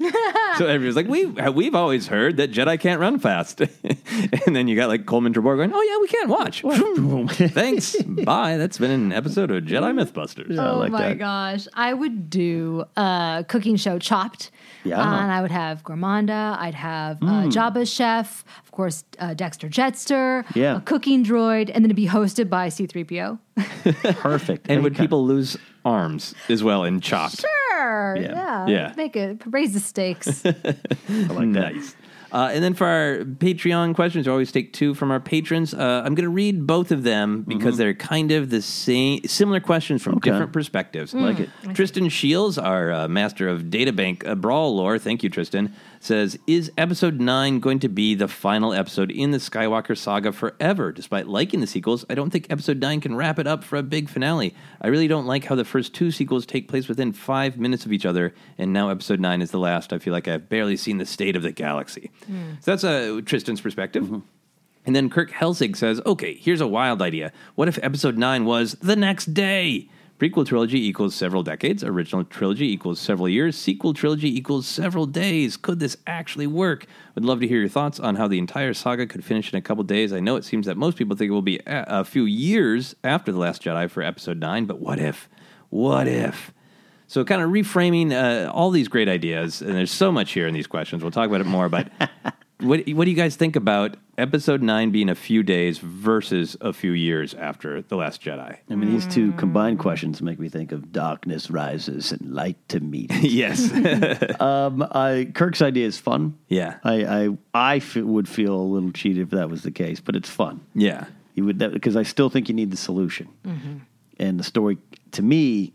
so 0.58 0.66
everyone's 0.66 0.96
like, 0.96 1.06
we, 1.06 1.26
we've 1.26 1.74
always 1.74 2.06
heard 2.06 2.36
that 2.38 2.50
Jedi 2.50 2.78
can't 2.78 3.00
run 3.00 3.18
fast. 3.18 3.60
and 4.46 4.56
then 4.56 4.68
you 4.68 4.76
got 4.76 4.88
like 4.88 5.06
Coleman 5.06 5.32
Trebor 5.32 5.56
going, 5.56 5.72
oh, 5.72 5.82
yeah, 5.82 5.98
we 6.00 6.08
can 6.08 6.28
watch. 6.28 6.62
Thanks. 7.52 7.96
Bye. 8.02 8.56
That's 8.56 8.78
been 8.78 8.90
an 8.90 9.12
episode 9.12 9.50
of 9.50 9.64
Jedi 9.64 9.92
Mythbusters. 9.92 10.58
I 10.58 10.70
oh 10.70 10.78
like 10.78 10.92
my 10.92 11.08
that. 11.08 11.18
gosh. 11.18 11.68
I 11.74 11.92
would 11.92 12.30
do 12.30 12.84
a 12.96 13.44
cooking 13.48 13.76
show 13.76 13.98
chopped. 13.98 14.50
Yeah. 14.84 15.00
And 15.00 15.32
I 15.32 15.40
would 15.40 15.50
have 15.50 15.82
Gormaanda. 15.82 16.58
I'd 16.58 16.74
have 16.74 17.22
uh, 17.22 17.46
Jabba's 17.46 17.90
chef. 17.90 18.44
Of 18.64 18.70
course, 18.70 19.04
uh, 19.18 19.34
Dexter 19.34 19.68
Jetster. 19.68 20.44
Yeah. 20.54 20.78
A 20.78 20.80
cooking 20.80 21.24
droid. 21.24 21.70
And 21.72 21.76
then 21.76 21.86
it'd 21.86 21.96
be 21.96 22.08
hosted 22.08 22.50
by 22.50 22.68
C3PO. 22.68 23.38
Perfect. 24.16 24.66
And 24.68 24.82
would 24.82 24.96
people 24.96 25.24
lose 25.24 25.56
arms 25.84 26.34
as 26.48 26.62
well 26.62 26.84
in 26.84 27.00
Chopped? 27.00 27.40
Sure. 27.40 28.16
Yeah. 28.16 28.32
Yeah. 28.32 28.66
Yeah. 28.66 28.92
Make 28.96 29.16
it, 29.16 29.42
raise 29.46 29.74
the 29.74 29.80
stakes. 29.80 30.44
I 31.08 31.44
nice. 31.44 31.96
Uh, 32.32 32.50
and 32.52 32.64
then 32.64 32.74
for 32.74 32.84
our 32.84 33.18
Patreon 33.18 33.94
questions, 33.94 34.26
we 34.26 34.32
always 34.32 34.50
take 34.50 34.72
two 34.72 34.92
from 34.94 35.12
our 35.12 35.20
patrons. 35.20 35.72
Uh, 35.72 36.02
I'm 36.04 36.16
going 36.16 36.24
to 36.24 36.28
read 36.30 36.66
both 36.66 36.90
of 36.90 37.04
them 37.04 37.42
because 37.46 37.76
they're 37.76 37.94
kind 37.94 38.32
of 38.32 38.50
the 38.50 38.60
same, 38.60 39.22
similar 39.24 39.60
questions 39.60 40.02
from 40.02 40.14
Okay. 40.16 40.30
different 40.32 40.52
perspectives. 40.52 41.14
Like 41.14 41.38
it. 41.38 41.50
Tristan 41.74 42.08
Shields, 42.08 42.58
our 42.58 42.90
uh, 42.90 43.06
master 43.08 43.46
of 43.48 43.62
databank 43.64 44.26
uh, 44.26 44.34
brawl 44.34 44.74
lore, 44.74 44.98
thank 44.98 45.22
you, 45.22 45.30
Tristan, 45.30 45.72
says, 46.04 46.38
"Is 46.46 46.70
episode 46.76 47.20
nine 47.20 47.60
going 47.60 47.78
to 47.80 47.88
be 47.88 48.14
the 48.14 48.28
final 48.28 48.72
episode 48.72 49.10
in 49.10 49.30
the 49.30 49.38
Skywalker 49.38 49.96
saga 49.96 50.32
forever? 50.32 50.92
Despite 50.92 51.26
liking 51.26 51.60
the 51.60 51.66
sequels, 51.66 52.04
I 52.10 52.14
don't 52.14 52.30
think 52.30 52.46
episode 52.50 52.80
nine 52.80 53.00
can 53.00 53.14
wrap 53.14 53.38
it 53.38 53.46
up 53.46 53.64
for 53.64 53.76
a 53.76 53.82
big 53.82 54.08
finale. 54.08 54.54
I 54.80 54.88
really 54.88 55.08
don't 55.08 55.26
like 55.26 55.44
how 55.44 55.54
the 55.54 55.64
first 55.64 55.94
two 55.94 56.10
sequels 56.10 56.46
take 56.46 56.68
place 56.68 56.88
within 56.88 57.12
five 57.12 57.58
minutes 57.58 57.86
of 57.86 57.92
each 57.92 58.06
other, 58.06 58.34
and 58.58 58.72
now 58.72 58.90
episode 58.90 59.20
nine 59.20 59.42
is 59.42 59.50
the 59.50 59.58
last. 59.58 59.92
I 59.92 59.98
feel 59.98 60.12
like 60.12 60.28
I've 60.28 60.48
barely 60.48 60.76
seen 60.76 60.98
the 60.98 61.06
state 61.06 61.36
of 61.36 61.42
the 61.42 61.52
galaxy." 61.52 62.10
So 62.60 62.70
that's 62.70 62.84
uh, 62.84 63.20
Tristan's 63.24 63.60
perspective. 63.60 64.22
And 64.86 64.94
then 64.94 65.08
Kirk 65.08 65.30
Helsig 65.30 65.76
says, 65.76 66.00
okay, 66.04 66.34
here's 66.34 66.60
a 66.60 66.66
wild 66.66 67.00
idea. 67.00 67.32
What 67.54 67.68
if 67.68 67.78
episode 67.82 68.18
9 68.18 68.44
was 68.44 68.74
the 68.82 68.96
next 68.96 69.32
day? 69.32 69.88
Prequel 70.24 70.46
trilogy 70.46 70.82
equals 70.82 71.14
several 71.14 71.42
decades. 71.42 71.84
Original 71.84 72.24
trilogy 72.24 72.72
equals 72.72 72.98
several 72.98 73.28
years. 73.28 73.58
Sequel 73.58 73.92
trilogy 73.92 74.34
equals 74.34 74.66
several 74.66 75.04
days. 75.04 75.58
Could 75.58 75.80
this 75.80 75.98
actually 76.06 76.46
work? 76.46 76.86
Would 77.14 77.26
love 77.26 77.40
to 77.40 77.46
hear 77.46 77.60
your 77.60 77.68
thoughts 77.68 78.00
on 78.00 78.14
how 78.14 78.26
the 78.26 78.38
entire 78.38 78.72
saga 78.72 79.06
could 79.06 79.22
finish 79.22 79.52
in 79.52 79.58
a 79.58 79.60
couple 79.60 79.84
days. 79.84 80.14
I 80.14 80.20
know 80.20 80.36
it 80.36 80.46
seems 80.46 80.64
that 80.64 80.78
most 80.78 80.96
people 80.96 81.14
think 81.14 81.28
it 81.28 81.32
will 81.32 81.42
be 81.42 81.58
a, 81.66 81.84
a 81.88 82.04
few 82.06 82.24
years 82.24 82.96
after 83.04 83.32
The 83.32 83.38
Last 83.38 83.62
Jedi 83.62 83.90
for 83.90 84.02
episode 84.02 84.38
9, 84.38 84.64
but 84.64 84.80
what 84.80 84.98
if? 84.98 85.28
What 85.68 86.08
if? 86.08 86.54
So, 87.06 87.22
kind 87.22 87.42
of 87.42 87.50
reframing 87.50 88.12
uh, 88.12 88.50
all 88.50 88.70
these 88.70 88.88
great 88.88 89.10
ideas, 89.10 89.60
and 89.60 89.74
there's 89.74 89.90
so 89.90 90.10
much 90.10 90.32
here 90.32 90.46
in 90.46 90.54
these 90.54 90.66
questions. 90.66 91.02
We'll 91.02 91.12
talk 91.12 91.28
about 91.28 91.42
it 91.42 91.46
more, 91.46 91.68
but 91.68 91.92
what, 92.64 92.88
what 92.88 93.04
do 93.04 93.10
you 93.10 93.16
guys 93.16 93.36
think 93.36 93.56
about 93.56 93.96
episode 94.16 94.62
nine 94.62 94.90
being 94.90 95.08
a 95.08 95.14
few 95.14 95.42
days 95.42 95.78
versus 95.78 96.56
a 96.60 96.72
few 96.72 96.92
years 96.92 97.34
after 97.34 97.82
The 97.82 97.96
Last 97.96 98.22
Jedi? 98.22 98.58
I 98.70 98.74
mean, 98.74 98.90
these 98.90 99.06
two 99.06 99.32
combined 99.32 99.78
questions 99.78 100.22
make 100.22 100.38
me 100.38 100.48
think 100.48 100.72
of 100.72 100.92
darkness 100.92 101.50
rises 101.50 102.12
and 102.12 102.34
light 102.34 102.56
to 102.68 102.80
meet. 102.80 103.12
yes. 103.22 103.70
um, 104.40 104.82
I, 104.90 105.30
Kirk's 105.34 105.62
idea 105.62 105.86
is 105.86 105.98
fun. 105.98 106.38
yeah. 106.48 106.78
I 106.84 107.04
I, 107.04 107.28
I 107.54 107.76
f- 107.76 107.96
would 107.96 108.28
feel 108.28 108.54
a 108.54 108.62
little 108.62 108.92
cheated 108.92 109.22
if 109.22 109.30
that 109.30 109.50
was 109.50 109.62
the 109.62 109.70
case, 109.70 110.00
but 110.00 110.16
it's 110.16 110.30
fun. 110.30 110.60
Yeah. 110.74 111.06
You 111.34 111.44
would 111.46 111.58
because 111.58 111.96
I 111.96 112.04
still 112.04 112.30
think 112.30 112.48
you 112.48 112.54
need 112.54 112.70
the 112.70 112.76
solution, 112.76 113.28
and 114.20 114.38
the 114.38 114.44
story 114.44 114.78
to 115.12 115.22
me 115.22 115.72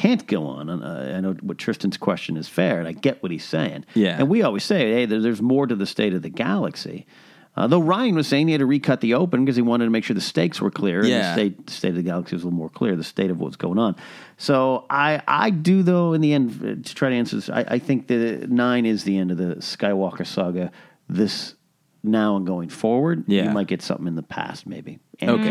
can't 0.00 0.26
go 0.26 0.46
on. 0.46 0.68
And 0.68 0.82
uh, 0.84 1.16
I 1.16 1.20
know 1.20 1.32
what 1.42 1.58
Tristan's 1.58 1.96
question 1.96 2.36
is 2.36 2.48
fair, 2.48 2.78
and 2.78 2.88
I 2.88 2.92
get 2.92 3.22
what 3.22 3.32
he's 3.32 3.44
saying. 3.44 3.84
Yeah. 3.94 4.16
and 4.18 4.28
we 4.28 4.42
always 4.42 4.64
say, 4.64 4.92
hey, 4.92 5.06
there, 5.06 5.20
there's 5.20 5.42
more 5.42 5.66
to 5.66 5.74
the 5.74 5.86
state 5.86 6.14
of 6.14 6.22
the 6.22 6.28
galaxy. 6.30 7.06
Uh, 7.56 7.68
though 7.68 7.80
Rian 7.80 8.14
was 8.16 8.26
saying 8.26 8.48
he 8.48 8.52
had 8.52 8.58
to 8.58 8.66
recut 8.66 9.00
the 9.00 9.14
open 9.14 9.44
because 9.44 9.54
he 9.54 9.62
wanted 9.62 9.84
to 9.84 9.90
make 9.90 10.02
sure 10.02 10.14
the 10.14 10.20
stakes 10.20 10.60
were 10.60 10.72
clear. 10.72 11.00
and 11.00 11.08
Yeah. 11.08 11.28
the 11.28 11.32
state, 11.34 11.66
the 11.66 11.72
state 11.72 11.88
of 11.90 11.94
the 11.94 12.02
galaxy 12.02 12.34
was 12.34 12.42
a 12.42 12.46
little 12.46 12.58
more 12.58 12.68
clear, 12.68 12.96
the 12.96 13.04
state 13.04 13.30
of 13.30 13.38
what's 13.38 13.54
going 13.54 13.78
on. 13.78 13.94
So 14.38 14.86
I, 14.90 15.22
I 15.28 15.50
do 15.50 15.84
though 15.84 16.14
in 16.14 16.20
the 16.20 16.32
end 16.32 16.60
uh, 16.60 16.86
to 16.86 16.94
try 16.94 17.10
to 17.10 17.14
answer 17.14 17.36
this. 17.36 17.48
I, 17.48 17.60
I 17.68 17.78
think 17.78 18.08
that 18.08 18.50
nine 18.50 18.86
is 18.86 19.04
the 19.04 19.16
end 19.16 19.30
of 19.30 19.36
the 19.38 19.54
Skywalker 19.56 20.26
saga. 20.26 20.72
This 21.08 21.54
now 22.04 22.36
and 22.36 22.46
going 22.46 22.68
forward, 22.68 23.24
Yeah. 23.26 23.44
you 23.44 23.50
might 23.50 23.66
get 23.66 23.82
something 23.82 24.06
in 24.06 24.14
the 24.14 24.22
past, 24.22 24.66
maybe. 24.66 24.98
Anakin, 25.22 25.28
Okay. 25.40 25.48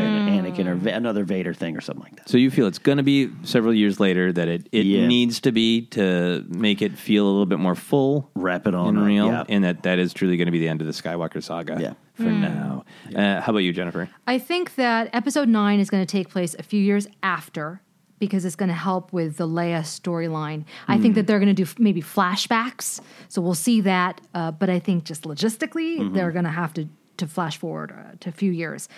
Anakin 0.64 0.68
or 0.68 0.76
Va- 0.76 0.94
another 0.94 1.24
Vader 1.24 1.54
thing 1.54 1.76
or 1.78 1.82
something 1.82 2.04
like 2.04 2.16
that. 2.18 2.30
So 2.30 2.38
you 2.38 2.52
feel 2.52 2.68
it's 2.68 2.80
going 2.80 2.98
to 2.98 3.04
be 3.04 3.30
several 3.44 3.74
years 3.74 4.00
later 4.00 4.32
that 4.34 4.48
it, 4.48 4.68
it 4.72 4.86
Yeah. 4.86 5.08
needs 5.08 5.40
to 5.42 5.52
be 5.52 5.82
to 5.92 6.46
make 6.50 6.82
it 6.82 6.98
feel 6.98 7.26
a 7.26 7.32
little 7.32 7.46
bit 7.46 7.60
more 7.60 7.76
full 7.76 8.30
Wrap 8.36 8.68
it 8.68 8.76
on 8.76 8.90
and 8.90 8.98
up, 9.00 9.06
real, 9.06 9.28
yeah. 9.28 9.44
and 9.50 9.64
that 9.64 9.84
that 9.84 10.00
is 10.00 10.14
truly 10.14 10.38
going 10.38 10.48
to 10.48 10.52
be 10.52 10.60
the 10.60 10.68
end 10.68 10.82
of 10.82 10.88
the 10.88 10.94
Skywalker 10.94 11.42
saga 11.42 11.78
Yeah. 11.80 11.94
for 12.14 12.24
now. 12.32 12.84
Uh, 13.16 13.42
how 13.42 13.52
about 13.52 13.60
you, 13.60 13.72
Jennifer? 13.74 14.10
I 14.28 14.38
think 14.38 14.76
that 14.76 15.10
episode 15.14 15.48
nine 15.48 15.80
is 15.80 15.90
going 15.90 16.06
to 16.06 16.12
take 16.12 16.30
place 16.30 16.56
a 16.60 16.64
few 16.64 16.82
years 16.82 17.08
after 17.24 17.82
because 18.20 18.46
it's 18.46 18.56
going 18.56 18.70
to 18.70 18.76
help 18.76 19.12
with 19.12 19.38
the 19.38 19.48
Leia 19.48 19.82
storyline. 19.82 20.66
I 20.88 20.98
think 20.98 21.16
that 21.16 21.28
they're 21.28 21.40
going 21.40 21.54
to 21.54 21.54
do 21.54 21.64
f- 21.64 21.78
maybe 21.80 22.02
flashbacks, 22.02 23.02
so 23.28 23.42
we'll 23.42 23.54
see 23.54 23.82
that. 23.82 24.22
Uh, 24.34 24.52
but 24.52 24.70
I 24.70 24.80
think 24.80 25.04
just 25.04 25.24
logistically, 25.24 26.14
they're 26.14 26.32
going 26.32 26.46
to 26.46 26.52
have 26.52 26.74
to 26.76 26.88
to 27.18 27.28
flash 27.28 27.58
forward 27.58 27.92
uh, 27.92 28.16
to 28.22 28.30
a 28.30 28.32
few 28.32 28.52
years. 28.52 28.90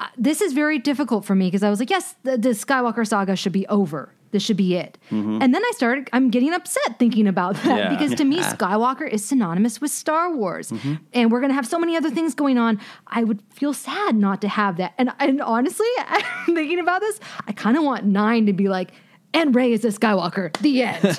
Uh, 0.00 0.06
this 0.18 0.40
is 0.40 0.52
very 0.52 0.78
difficult 0.78 1.24
for 1.24 1.34
me 1.34 1.46
because 1.46 1.62
I 1.62 1.70
was 1.70 1.78
like, 1.78 1.90
yes, 1.90 2.16
the, 2.24 2.36
the 2.36 2.48
Skywalker 2.50 3.06
saga 3.06 3.36
should 3.36 3.52
be 3.52 3.66
over. 3.68 4.12
This 4.32 4.42
should 4.42 4.56
be 4.56 4.74
it. 4.74 4.98
Mm-hmm. 5.10 5.38
And 5.40 5.54
then 5.54 5.62
I 5.64 5.70
started, 5.76 6.10
I'm 6.12 6.28
getting 6.30 6.52
upset 6.52 6.98
thinking 6.98 7.26
about 7.28 7.54
that 7.62 7.78
Yeah. 7.78 7.88
because 7.90 8.14
to 8.16 8.24
me, 8.24 8.40
Skywalker 8.42 9.08
is 9.08 9.24
synonymous 9.24 9.80
with 9.80 9.90
Star 9.92 10.34
Wars. 10.34 10.70
Mm-hmm. 10.70 10.94
And 11.12 11.30
we're 11.30 11.40
going 11.40 11.50
to 11.50 11.54
have 11.54 11.66
so 11.66 11.78
many 11.78 11.96
other 11.96 12.10
things 12.10 12.34
going 12.34 12.58
on. 12.58 12.80
I 13.06 13.22
would 13.24 13.40
feel 13.52 13.72
sad 13.72 14.16
not 14.16 14.40
to 14.40 14.48
have 14.48 14.78
that. 14.78 14.94
And, 14.98 15.12
and 15.20 15.40
honestly, 15.40 15.86
thinking 16.46 16.80
about 16.80 17.00
this, 17.00 17.20
I 17.46 17.52
kind 17.52 17.76
of 17.76 17.84
want 17.84 18.04
nine 18.04 18.46
to 18.46 18.52
be 18.52 18.68
like, 18.68 18.90
and 19.34 19.54
Rey 19.54 19.72
is 19.72 19.84
a 19.84 19.88
Skywalker. 19.88 20.56
The 20.58 20.82
end. 20.82 21.18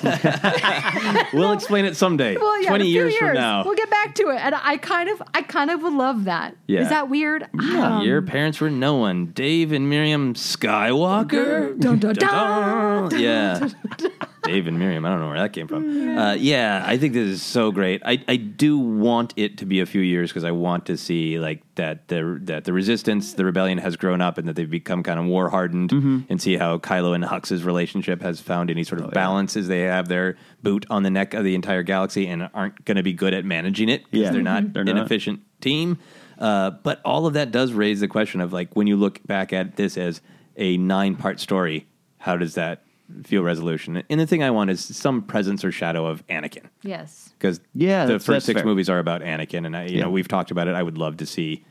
We'll 1.32 1.52
explain 1.52 1.84
it 1.84 1.96
someday. 1.96 2.36
well, 2.40 2.62
yeah, 2.62 2.68
Twenty 2.68 2.84
few 2.84 3.02
years, 3.08 3.16
from 3.16 3.34
now. 3.34 3.64
we'll 3.64 3.74
get 3.74 3.90
back 3.90 4.14
to 4.16 4.28
it. 4.28 4.36
And 4.36 4.54
I 4.54 4.76
kind 4.76 5.08
of, 5.08 5.20
I 5.34 5.42
kind 5.42 5.70
of 5.70 5.82
would 5.82 5.92
love 5.92 6.24
that. 6.24 6.56
Yeah. 6.68 6.82
Is 6.82 6.90
that 6.90 7.08
weird? 7.10 7.48
Um, 7.58 8.02
Your 8.02 8.22
parents 8.22 8.60
were 8.60 8.70
no 8.70 8.94
one. 8.94 9.26
Dave 9.26 9.72
and 9.72 9.88
Miriam 9.90 10.34
Skywalker. 10.34 11.78
Dun, 11.78 11.98
dun, 11.98 12.14
Dun, 12.14 13.10
dun. 13.10 13.20
Yeah. 13.20 13.68
Dave 14.44 14.66
and 14.66 14.78
Miriam. 14.78 15.04
I 15.04 15.08
don't 15.10 15.20
know 15.20 15.28
where 15.28 15.38
that 15.38 15.52
came 15.52 15.66
from. 15.66 16.16
Uh, 16.18 16.34
yeah, 16.34 16.82
I 16.86 16.96
think 16.98 17.14
this 17.14 17.28
is 17.28 17.42
so 17.42 17.72
great. 17.72 18.02
I, 18.04 18.22
I 18.28 18.36
do 18.36 18.78
want 18.78 19.32
it 19.36 19.58
to 19.58 19.66
be 19.66 19.80
a 19.80 19.86
few 19.86 20.00
years 20.02 20.30
because 20.30 20.44
I 20.44 20.50
want 20.50 20.86
to 20.86 20.96
see 20.96 21.38
like 21.38 21.62
that 21.76 22.08
the 22.08 22.38
that 22.42 22.64
the 22.64 22.72
resistance, 22.72 23.32
the 23.32 23.44
rebellion 23.44 23.78
has 23.78 23.96
grown 23.96 24.20
up 24.20 24.36
and 24.38 24.46
that 24.46 24.54
they've 24.54 24.70
become 24.70 25.02
kind 25.02 25.18
of 25.18 25.26
war 25.26 25.48
hardened, 25.50 25.90
Mm-hmm. 25.90 26.20
and 26.28 26.40
see 26.40 26.56
how 26.56 26.78
Kylo 26.78 27.14
and 27.14 27.24
Hux's 27.24 27.64
relationship 27.64 28.20
has 28.22 28.40
found 28.40 28.70
any 28.70 28.82
Oh, 28.82 28.84
sort 28.84 29.00
of 29.00 29.10
balance 29.12 29.56
as 29.56 29.66
they 29.68 29.80
have 29.80 30.08
their 30.08 30.36
boot 30.62 30.84
on 30.90 31.02
the 31.02 31.10
neck 31.10 31.34
of 31.34 31.42
the 31.44 31.54
entire 31.54 31.82
galaxy 31.82 32.26
and 32.26 32.48
aren't 32.54 32.84
going 32.84 32.96
to 32.96 33.02
be 33.02 33.12
good 33.14 33.34
at 33.34 33.44
managing 33.44 33.88
it 33.88 34.04
because 34.10 34.26
Yeah. 34.26 34.30
they're 34.32 34.42
not 34.42 34.72
They're 34.72 34.82
an 34.82 34.96
not. 34.96 35.06
efficient 35.06 35.40
team. 35.60 35.98
Uh, 36.38 36.70
but 36.70 37.00
all 37.04 37.26
of 37.26 37.32
that 37.34 37.50
does 37.50 37.72
raise 37.72 38.00
the 38.00 38.08
question 38.08 38.40
of 38.40 38.52
like 38.52 38.74
when 38.76 38.86
you 38.86 38.96
look 38.96 39.24
back 39.26 39.52
at 39.52 39.76
this 39.76 39.96
as 39.96 40.20
a 40.56 40.76
nine 40.76 41.16
part 41.16 41.40
story, 41.40 41.86
how 42.18 42.36
does 42.36 42.54
that 42.54 42.83
feel 43.24 43.42
resolution? 43.42 44.02
And 44.08 44.20
the 44.20 44.26
thing 44.26 44.42
I 44.42 44.50
want 44.50 44.70
is 44.70 44.80
some 44.84 45.22
presence 45.22 45.64
or 45.64 45.72
shadow 45.72 46.06
of 46.06 46.26
Anakin 46.28 46.64
Yes. 46.82 47.30
because 47.38 47.60
Yeah, 47.74 48.06
the 48.06 48.18
first 48.18 48.46
six 48.46 48.58
fair. 48.60 48.66
movies 48.66 48.88
are 48.88 48.98
about 48.98 49.20
Anakin, 49.22 49.66
and 49.66 49.76
I, 49.76 49.86
you 49.86 49.96
Yeah. 49.98 50.04
know 50.04 50.10
we've 50.10 50.28
talked 50.28 50.50
about 50.50 50.68
it. 50.68 50.74
I 50.74 50.82
would 50.82 50.98
love 50.98 51.16
to 51.18 51.26
see 51.26 51.64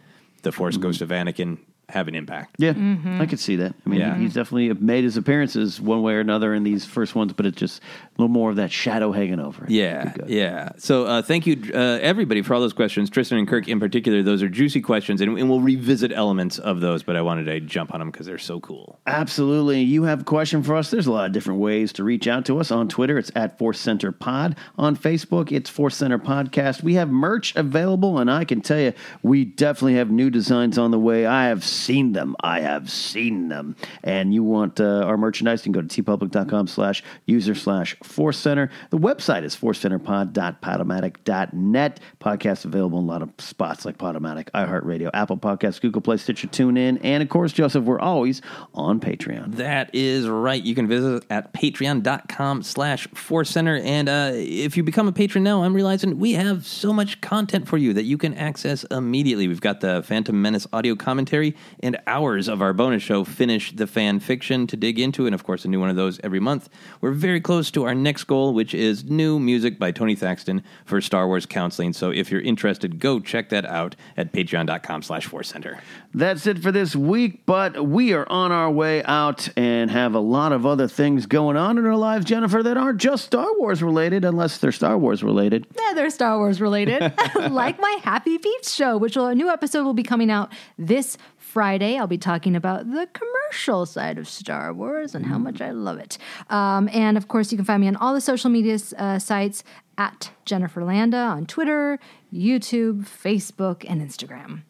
the 0.43 0.51
Force 0.51 0.75
Mm-hmm. 0.75 0.83
Ghost 0.83 1.01
of 1.01 1.09
Anakin 1.09 1.57
have 1.93 2.07
an 2.07 2.15
impact. 2.15 2.55
Yeah, 2.57 2.73
I 3.19 3.25
could 3.25 3.39
see 3.39 3.55
that. 3.57 3.73
I 3.85 3.89
mean, 3.89 3.99
Yeah. 3.99 4.17
he's 4.17 4.33
definitely 4.33 4.73
made 4.73 5.03
his 5.03 5.15
appearances 5.15 5.79
one 5.79 6.01
way 6.01 6.13
or 6.13 6.19
another 6.19 6.53
in 6.53 6.63
these 6.63 6.85
first 6.85 7.15
ones, 7.15 7.33
but 7.33 7.45
it's 7.45 7.57
just 7.57 7.81
a 7.81 8.21
little 8.21 8.33
more 8.33 8.49
of 8.49 8.55
that 8.57 8.71
shadow 8.71 9.11
hanging 9.11 9.39
over. 9.39 9.65
it. 9.65 9.69
Yeah, 9.71 10.13
yeah. 10.27 10.69
So 10.77 11.05
uh, 11.05 11.21
thank 11.21 11.45
you, 11.47 11.61
uh, 11.73 11.77
everybody, 12.01 12.41
for 12.41 12.53
all 12.55 12.61
those 12.61 12.73
questions. 12.73 13.09
Tristan 13.09 13.37
and 13.37 13.47
Kirk, 13.47 13.67
in 13.67 13.79
particular, 13.79 14.23
those 14.23 14.41
are 14.43 14.49
juicy 14.49 14.81
questions, 14.81 15.21
and, 15.21 15.37
and 15.37 15.49
we'll 15.49 15.61
revisit 15.61 16.11
elements 16.11 16.57
of 16.59 16.81
those. 16.81 17.03
But 17.03 17.15
I 17.15 17.21
wanted 17.21 17.45
to 17.45 17.59
jump 17.59 17.93
on 17.93 17.99
them 17.99 18.09
because 18.11 18.25
they're 18.25 18.37
so 18.37 18.59
cool. 18.59 18.99
Absolutely. 19.05 19.81
You 19.81 20.03
have 20.03 20.21
a 20.21 20.23
question 20.23 20.63
for 20.63 20.75
us. 20.75 20.89
There's 20.91 21.07
a 21.07 21.11
lot 21.11 21.25
of 21.27 21.31
different 21.31 21.59
ways 21.59 21.93
to 21.93 22.03
reach 22.03 22.27
out 22.27 22.45
to 22.45 22.59
us. 22.59 22.71
On 22.71 22.87
Twitter, 22.87 23.17
it's 23.17 23.31
at 23.35 23.57
Force 23.57 23.79
Center 23.79 24.11
Pod. 24.11 24.55
On 24.77 24.95
Facebook, 24.97 25.51
it's 25.51 25.69
Force 25.69 25.95
Center 25.95 26.17
Podcast. 26.19 26.81
We 26.83 26.95
have 26.95 27.09
merch 27.09 27.55
available, 27.55 28.17
and 28.19 28.29
I 28.31 28.45
can 28.45 28.61
tell 28.61 28.79
you, 28.79 28.93
we 29.21 29.45
definitely 29.45 29.95
have 29.95 30.09
new 30.09 30.29
designs 30.29 30.77
on 30.77 30.91
the 30.91 30.99
way. 30.99 31.25
I 31.25 31.45
have 31.45 31.63
seen 31.83 32.13
them. 32.13 32.35
I 32.39 32.61
have 32.61 32.89
seen 32.89 33.49
them. 33.49 33.75
And 34.03 34.33
you 34.33 34.43
want 34.43 34.79
uh, 34.79 35.03
our 35.03 35.17
merchandise, 35.17 35.65
you 35.65 35.71
can 35.71 35.81
go 35.81 35.87
to 35.87 36.03
teepublic.com 36.03 36.67
slash 36.67 37.03
user 37.25 37.55
slash 37.55 37.95
Force 38.03 38.37
Center. 38.37 38.69
The 38.89 38.97
website 38.97 39.43
is 39.43 39.55
forcecenterpod.podomatic.net. 39.55 41.99
Podcast 42.19 42.65
available 42.65 42.99
in 42.99 43.05
a 43.05 43.07
lot 43.07 43.21
of 43.21 43.31
spots 43.37 43.85
like 43.85 43.97
Podomatic, 43.97 44.49
iHeartRadio, 44.51 45.09
Apple 45.13 45.37
Podcasts, 45.37 45.81
Google 45.81 46.01
Play, 46.01 46.17
Stitcher, 46.17 46.47
TuneIn, 46.47 46.99
and 47.03 47.21
of 47.21 47.29
course, 47.29 47.53
Joseph, 47.53 47.83
we're 47.83 47.99
always 47.99 48.41
on 48.73 48.99
Patreon. 48.99 49.55
That 49.55 49.93
is 49.93 50.27
right. 50.27 50.61
You 50.61 50.75
can 50.75 50.87
visit 50.87 51.25
at 51.29 51.53
patreon.com 51.53 52.63
slash 52.63 53.07
force 53.09 53.49
center. 53.49 53.77
And 53.77 54.09
uh, 54.09 54.31
if 54.33 54.77
you 54.77 54.83
become 54.83 55.07
a 55.07 55.11
patron 55.11 55.43
now, 55.43 55.63
I'm 55.63 55.73
realizing 55.73 56.19
we 56.19 56.33
have 56.33 56.65
so 56.65 56.93
much 56.93 57.21
content 57.21 57.67
for 57.67 57.77
you 57.77 57.93
that 57.93 58.03
you 58.03 58.17
can 58.17 58.33
access 58.35 58.83
immediately. 58.85 59.47
We've 59.47 59.61
got 59.61 59.81
the 59.81 60.03
Phantom 60.03 60.41
Menace 60.41 60.67
audio 60.71 60.95
commentary 60.95 61.55
and 61.81 61.97
hours 62.07 62.47
of 62.47 62.61
our 62.61 62.73
bonus 62.73 63.03
show, 63.03 63.23
Finish 63.23 63.75
the 63.75 63.87
Fan 63.87 64.19
Fiction, 64.19 64.67
to 64.67 64.77
dig 64.77 64.99
into. 64.99 65.25
And 65.25 65.35
of 65.35 65.43
course, 65.43 65.65
a 65.65 65.67
new 65.67 65.79
one 65.79 65.89
of 65.89 65.95
those 65.95 66.19
every 66.23 66.39
month. 66.39 66.69
We're 67.01 67.11
very 67.11 67.41
close 67.41 67.71
to 67.71 67.83
our 67.83 67.95
next 67.95 68.25
goal, 68.25 68.53
which 68.53 68.73
is 68.73 69.03
new 69.03 69.39
music 69.39 69.79
by 69.79 69.91
Tony 69.91 70.15
Thaxton 70.15 70.63
for 70.85 71.01
Star 71.01 71.27
Wars 71.27 71.45
counseling. 71.45 71.93
So 71.93 72.11
if 72.11 72.31
you're 72.31 72.41
interested, 72.41 72.99
go 72.99 73.19
check 73.19 73.49
that 73.49 73.65
out 73.65 73.95
at 74.17 74.31
patreon.com 74.31 75.03
slash 75.03 75.25
force 75.25 75.49
center. 75.49 75.81
That's 76.15 76.45
it 76.45 76.59
for 76.59 76.71
this 76.71 76.95
week, 76.95 77.43
but 77.47 77.87
we 77.87 78.13
are 78.13 78.29
on 78.29 78.51
our 78.51 78.69
way 78.69 79.03
out 79.03 79.49
and 79.57 79.89
have 79.89 80.13
a 80.13 80.19
lot 80.19 80.51
of 80.51 80.63
other 80.63 80.87
things 80.87 81.25
going 81.25 81.57
on 81.57 81.79
in 81.79 81.87
our 81.87 81.95
lives, 81.95 82.25
Jennifer, 82.25 82.61
that 82.61 82.77
aren't 82.77 82.99
just 82.99 83.25
Star 83.25 83.47
Wars 83.57 83.81
related, 83.81 84.23
unless 84.23 84.59
they're 84.59 84.71
Star 84.71 84.95
Wars 84.95 85.23
related. 85.23 85.65
Yeah, 85.75 85.93
they're 85.95 86.11
Star 86.11 86.37
Wars 86.37 86.61
related, 86.61 87.01
like 87.35 87.79
my 87.79 87.99
Happy 88.03 88.37
Feet 88.37 88.65
show, 88.65 88.95
which 88.95 89.15
will, 89.15 89.25
a 89.25 89.33
new 89.33 89.49
episode 89.49 89.85
will 89.85 89.95
be 89.95 90.03
coming 90.03 90.29
out 90.29 90.51
this 90.77 91.17
Friday. 91.37 91.97
I'll 91.97 92.05
be 92.05 92.19
talking 92.19 92.55
about 92.55 92.91
the 92.91 93.07
commercial 93.13 93.87
side 93.87 94.19
of 94.19 94.27
Star 94.27 94.71
Wars 94.71 95.15
and 95.15 95.25
how 95.25 95.39
much 95.39 95.61
I 95.61 95.71
love 95.71 95.97
it. 95.97 96.19
Um, 96.49 96.89
and 96.93 97.17
of 97.17 97.27
course, 97.27 97.51
you 97.51 97.57
can 97.57 97.65
find 97.65 97.81
me 97.81 97.87
on 97.87 97.95
all 97.95 98.13
the 98.13 98.21
social 98.21 98.51
media 98.51 98.77
uh, 98.97 99.17
sites 99.17 99.63
at 99.97 100.29
Jennifer 100.45 100.83
Landa 100.83 101.17
on 101.17 101.47
Twitter, 101.47 101.99
YouTube, 102.31 103.07
Facebook, 103.07 103.83
and 103.87 103.99
Instagram. 103.99 104.61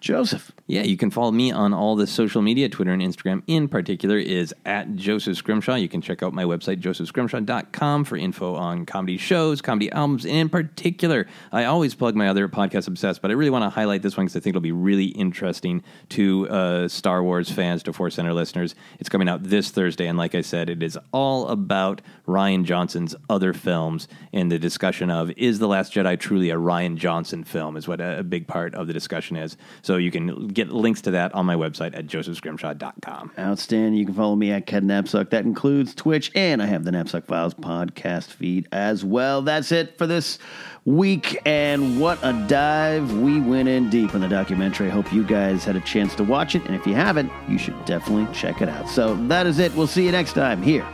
Joseph. 0.00 0.52
Yeah, 0.66 0.82
you 0.82 0.96
can 0.96 1.10
follow 1.10 1.30
me 1.30 1.52
on 1.52 1.74
all 1.74 1.96
the 1.96 2.06
social 2.06 2.42
media. 2.42 2.68
Twitter 2.68 2.92
and 2.92 3.02
Instagram, 3.02 3.42
in 3.46 3.68
particular, 3.68 4.16
is 4.16 4.54
at 4.64 4.96
Joseph 4.96 5.36
Scrimshaw. 5.36 5.74
You 5.74 5.88
can 5.88 6.00
check 6.00 6.22
out 6.22 6.32
my 6.32 6.44
website, 6.44 6.80
josephscrimshaw.com, 6.80 8.04
for 8.04 8.16
info 8.16 8.54
on 8.54 8.86
comedy 8.86 9.18
shows, 9.18 9.60
comedy 9.60 9.90
albums, 9.92 10.24
and 10.24 10.34
in 10.36 10.48
particular, 10.48 11.26
I 11.52 11.64
always 11.64 11.94
plug 11.94 12.14
my 12.14 12.28
other 12.28 12.48
podcast, 12.48 12.88
Obsessed, 12.88 13.20
but 13.20 13.30
I 13.30 13.34
really 13.34 13.50
want 13.50 13.64
to 13.64 13.70
highlight 13.70 14.02
this 14.02 14.16
one 14.16 14.26
because 14.26 14.36
I 14.36 14.40
think 14.40 14.52
it'll 14.52 14.62
be 14.62 14.72
really 14.72 15.06
interesting 15.06 15.82
to 16.10 16.48
uh, 16.48 16.88
Star 16.88 17.22
Wars 17.22 17.50
fans, 17.50 17.82
to 17.84 17.92
Force 17.92 18.14
Center 18.14 18.32
listeners. 18.32 18.74
It's 18.98 19.08
coming 19.08 19.28
out 19.28 19.42
this 19.42 19.70
Thursday, 19.70 20.06
and 20.06 20.16
like 20.16 20.34
I 20.34 20.40
said, 20.40 20.70
it 20.70 20.82
is 20.82 20.98
all 21.12 21.48
about 21.48 22.00
Rian 22.26 22.64
Johnson's 22.64 23.14
other 23.28 23.52
films 23.52 24.08
and 24.32 24.50
the 24.50 24.58
discussion 24.58 25.10
of 25.10 25.30
is 25.32 25.58
The 25.58 25.68
Last 25.68 25.92
Jedi 25.92 26.18
truly 26.18 26.50
a 26.50 26.56
Rian 26.56 26.96
Johnson 26.96 27.44
film, 27.44 27.76
is 27.76 27.86
what 27.86 28.00
a, 28.00 28.20
a 28.20 28.22
big 28.22 28.46
part 28.46 28.74
of 28.74 28.86
the 28.86 28.92
discussion 28.92 29.36
is. 29.36 29.56
So 29.82 29.89
you 29.96 30.10
can 30.10 30.48
get 30.48 30.70
links 30.70 31.00
to 31.02 31.10
that 31.12 31.34
on 31.34 31.46
my 31.46 31.54
website 31.54 31.96
at 31.96 32.06
josephscrimshaw.com. 32.06 33.32
Outstanding. 33.38 33.94
You 33.94 34.06
can 34.06 34.14
follow 34.14 34.36
me 34.36 34.50
at 34.52 34.66
Ken 34.66 34.84
Napzok. 34.84 35.30
That 35.30 35.44
includes 35.44 35.94
Twitch, 35.94 36.30
and 36.34 36.62
I 36.62 36.66
have 36.66 36.84
the 36.84 36.90
Napzok 36.90 37.24
Files 37.24 37.54
podcast 37.54 38.26
feed 38.26 38.68
as 38.72 39.04
well. 39.04 39.42
That's 39.42 39.72
it 39.72 39.96
for 39.98 40.06
this 40.06 40.38
week, 40.84 41.40
and 41.44 42.00
what 42.00 42.18
a 42.22 42.32
dive 42.48 43.12
we 43.18 43.40
went 43.40 43.68
in 43.68 43.90
deep 43.90 44.14
in 44.14 44.20
the 44.20 44.28
documentary. 44.28 44.88
Hope 44.88 45.12
you 45.12 45.24
guys 45.24 45.64
had 45.64 45.76
a 45.76 45.80
chance 45.80 46.14
to 46.16 46.24
watch 46.24 46.54
it, 46.54 46.64
and 46.66 46.74
if 46.74 46.86
you 46.86 46.94
haven't, 46.94 47.30
you 47.48 47.58
should 47.58 47.84
definitely 47.84 48.32
check 48.34 48.62
it 48.62 48.68
out. 48.68 48.88
So 48.88 49.14
that 49.26 49.46
is 49.46 49.58
it. 49.58 49.74
We'll 49.74 49.86
see 49.86 50.04
you 50.04 50.12
next 50.12 50.32
time 50.32 50.62
here 50.62 50.84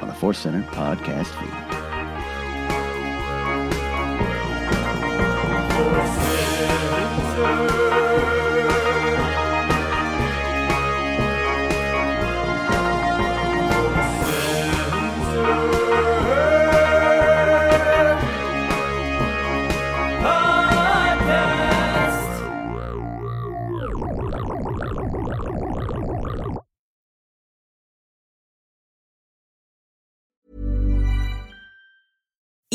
on 0.00 0.08
the 0.08 0.14
Force 0.14 0.38
Center 0.38 0.62
podcast 0.72 1.26
feed. 1.38 1.83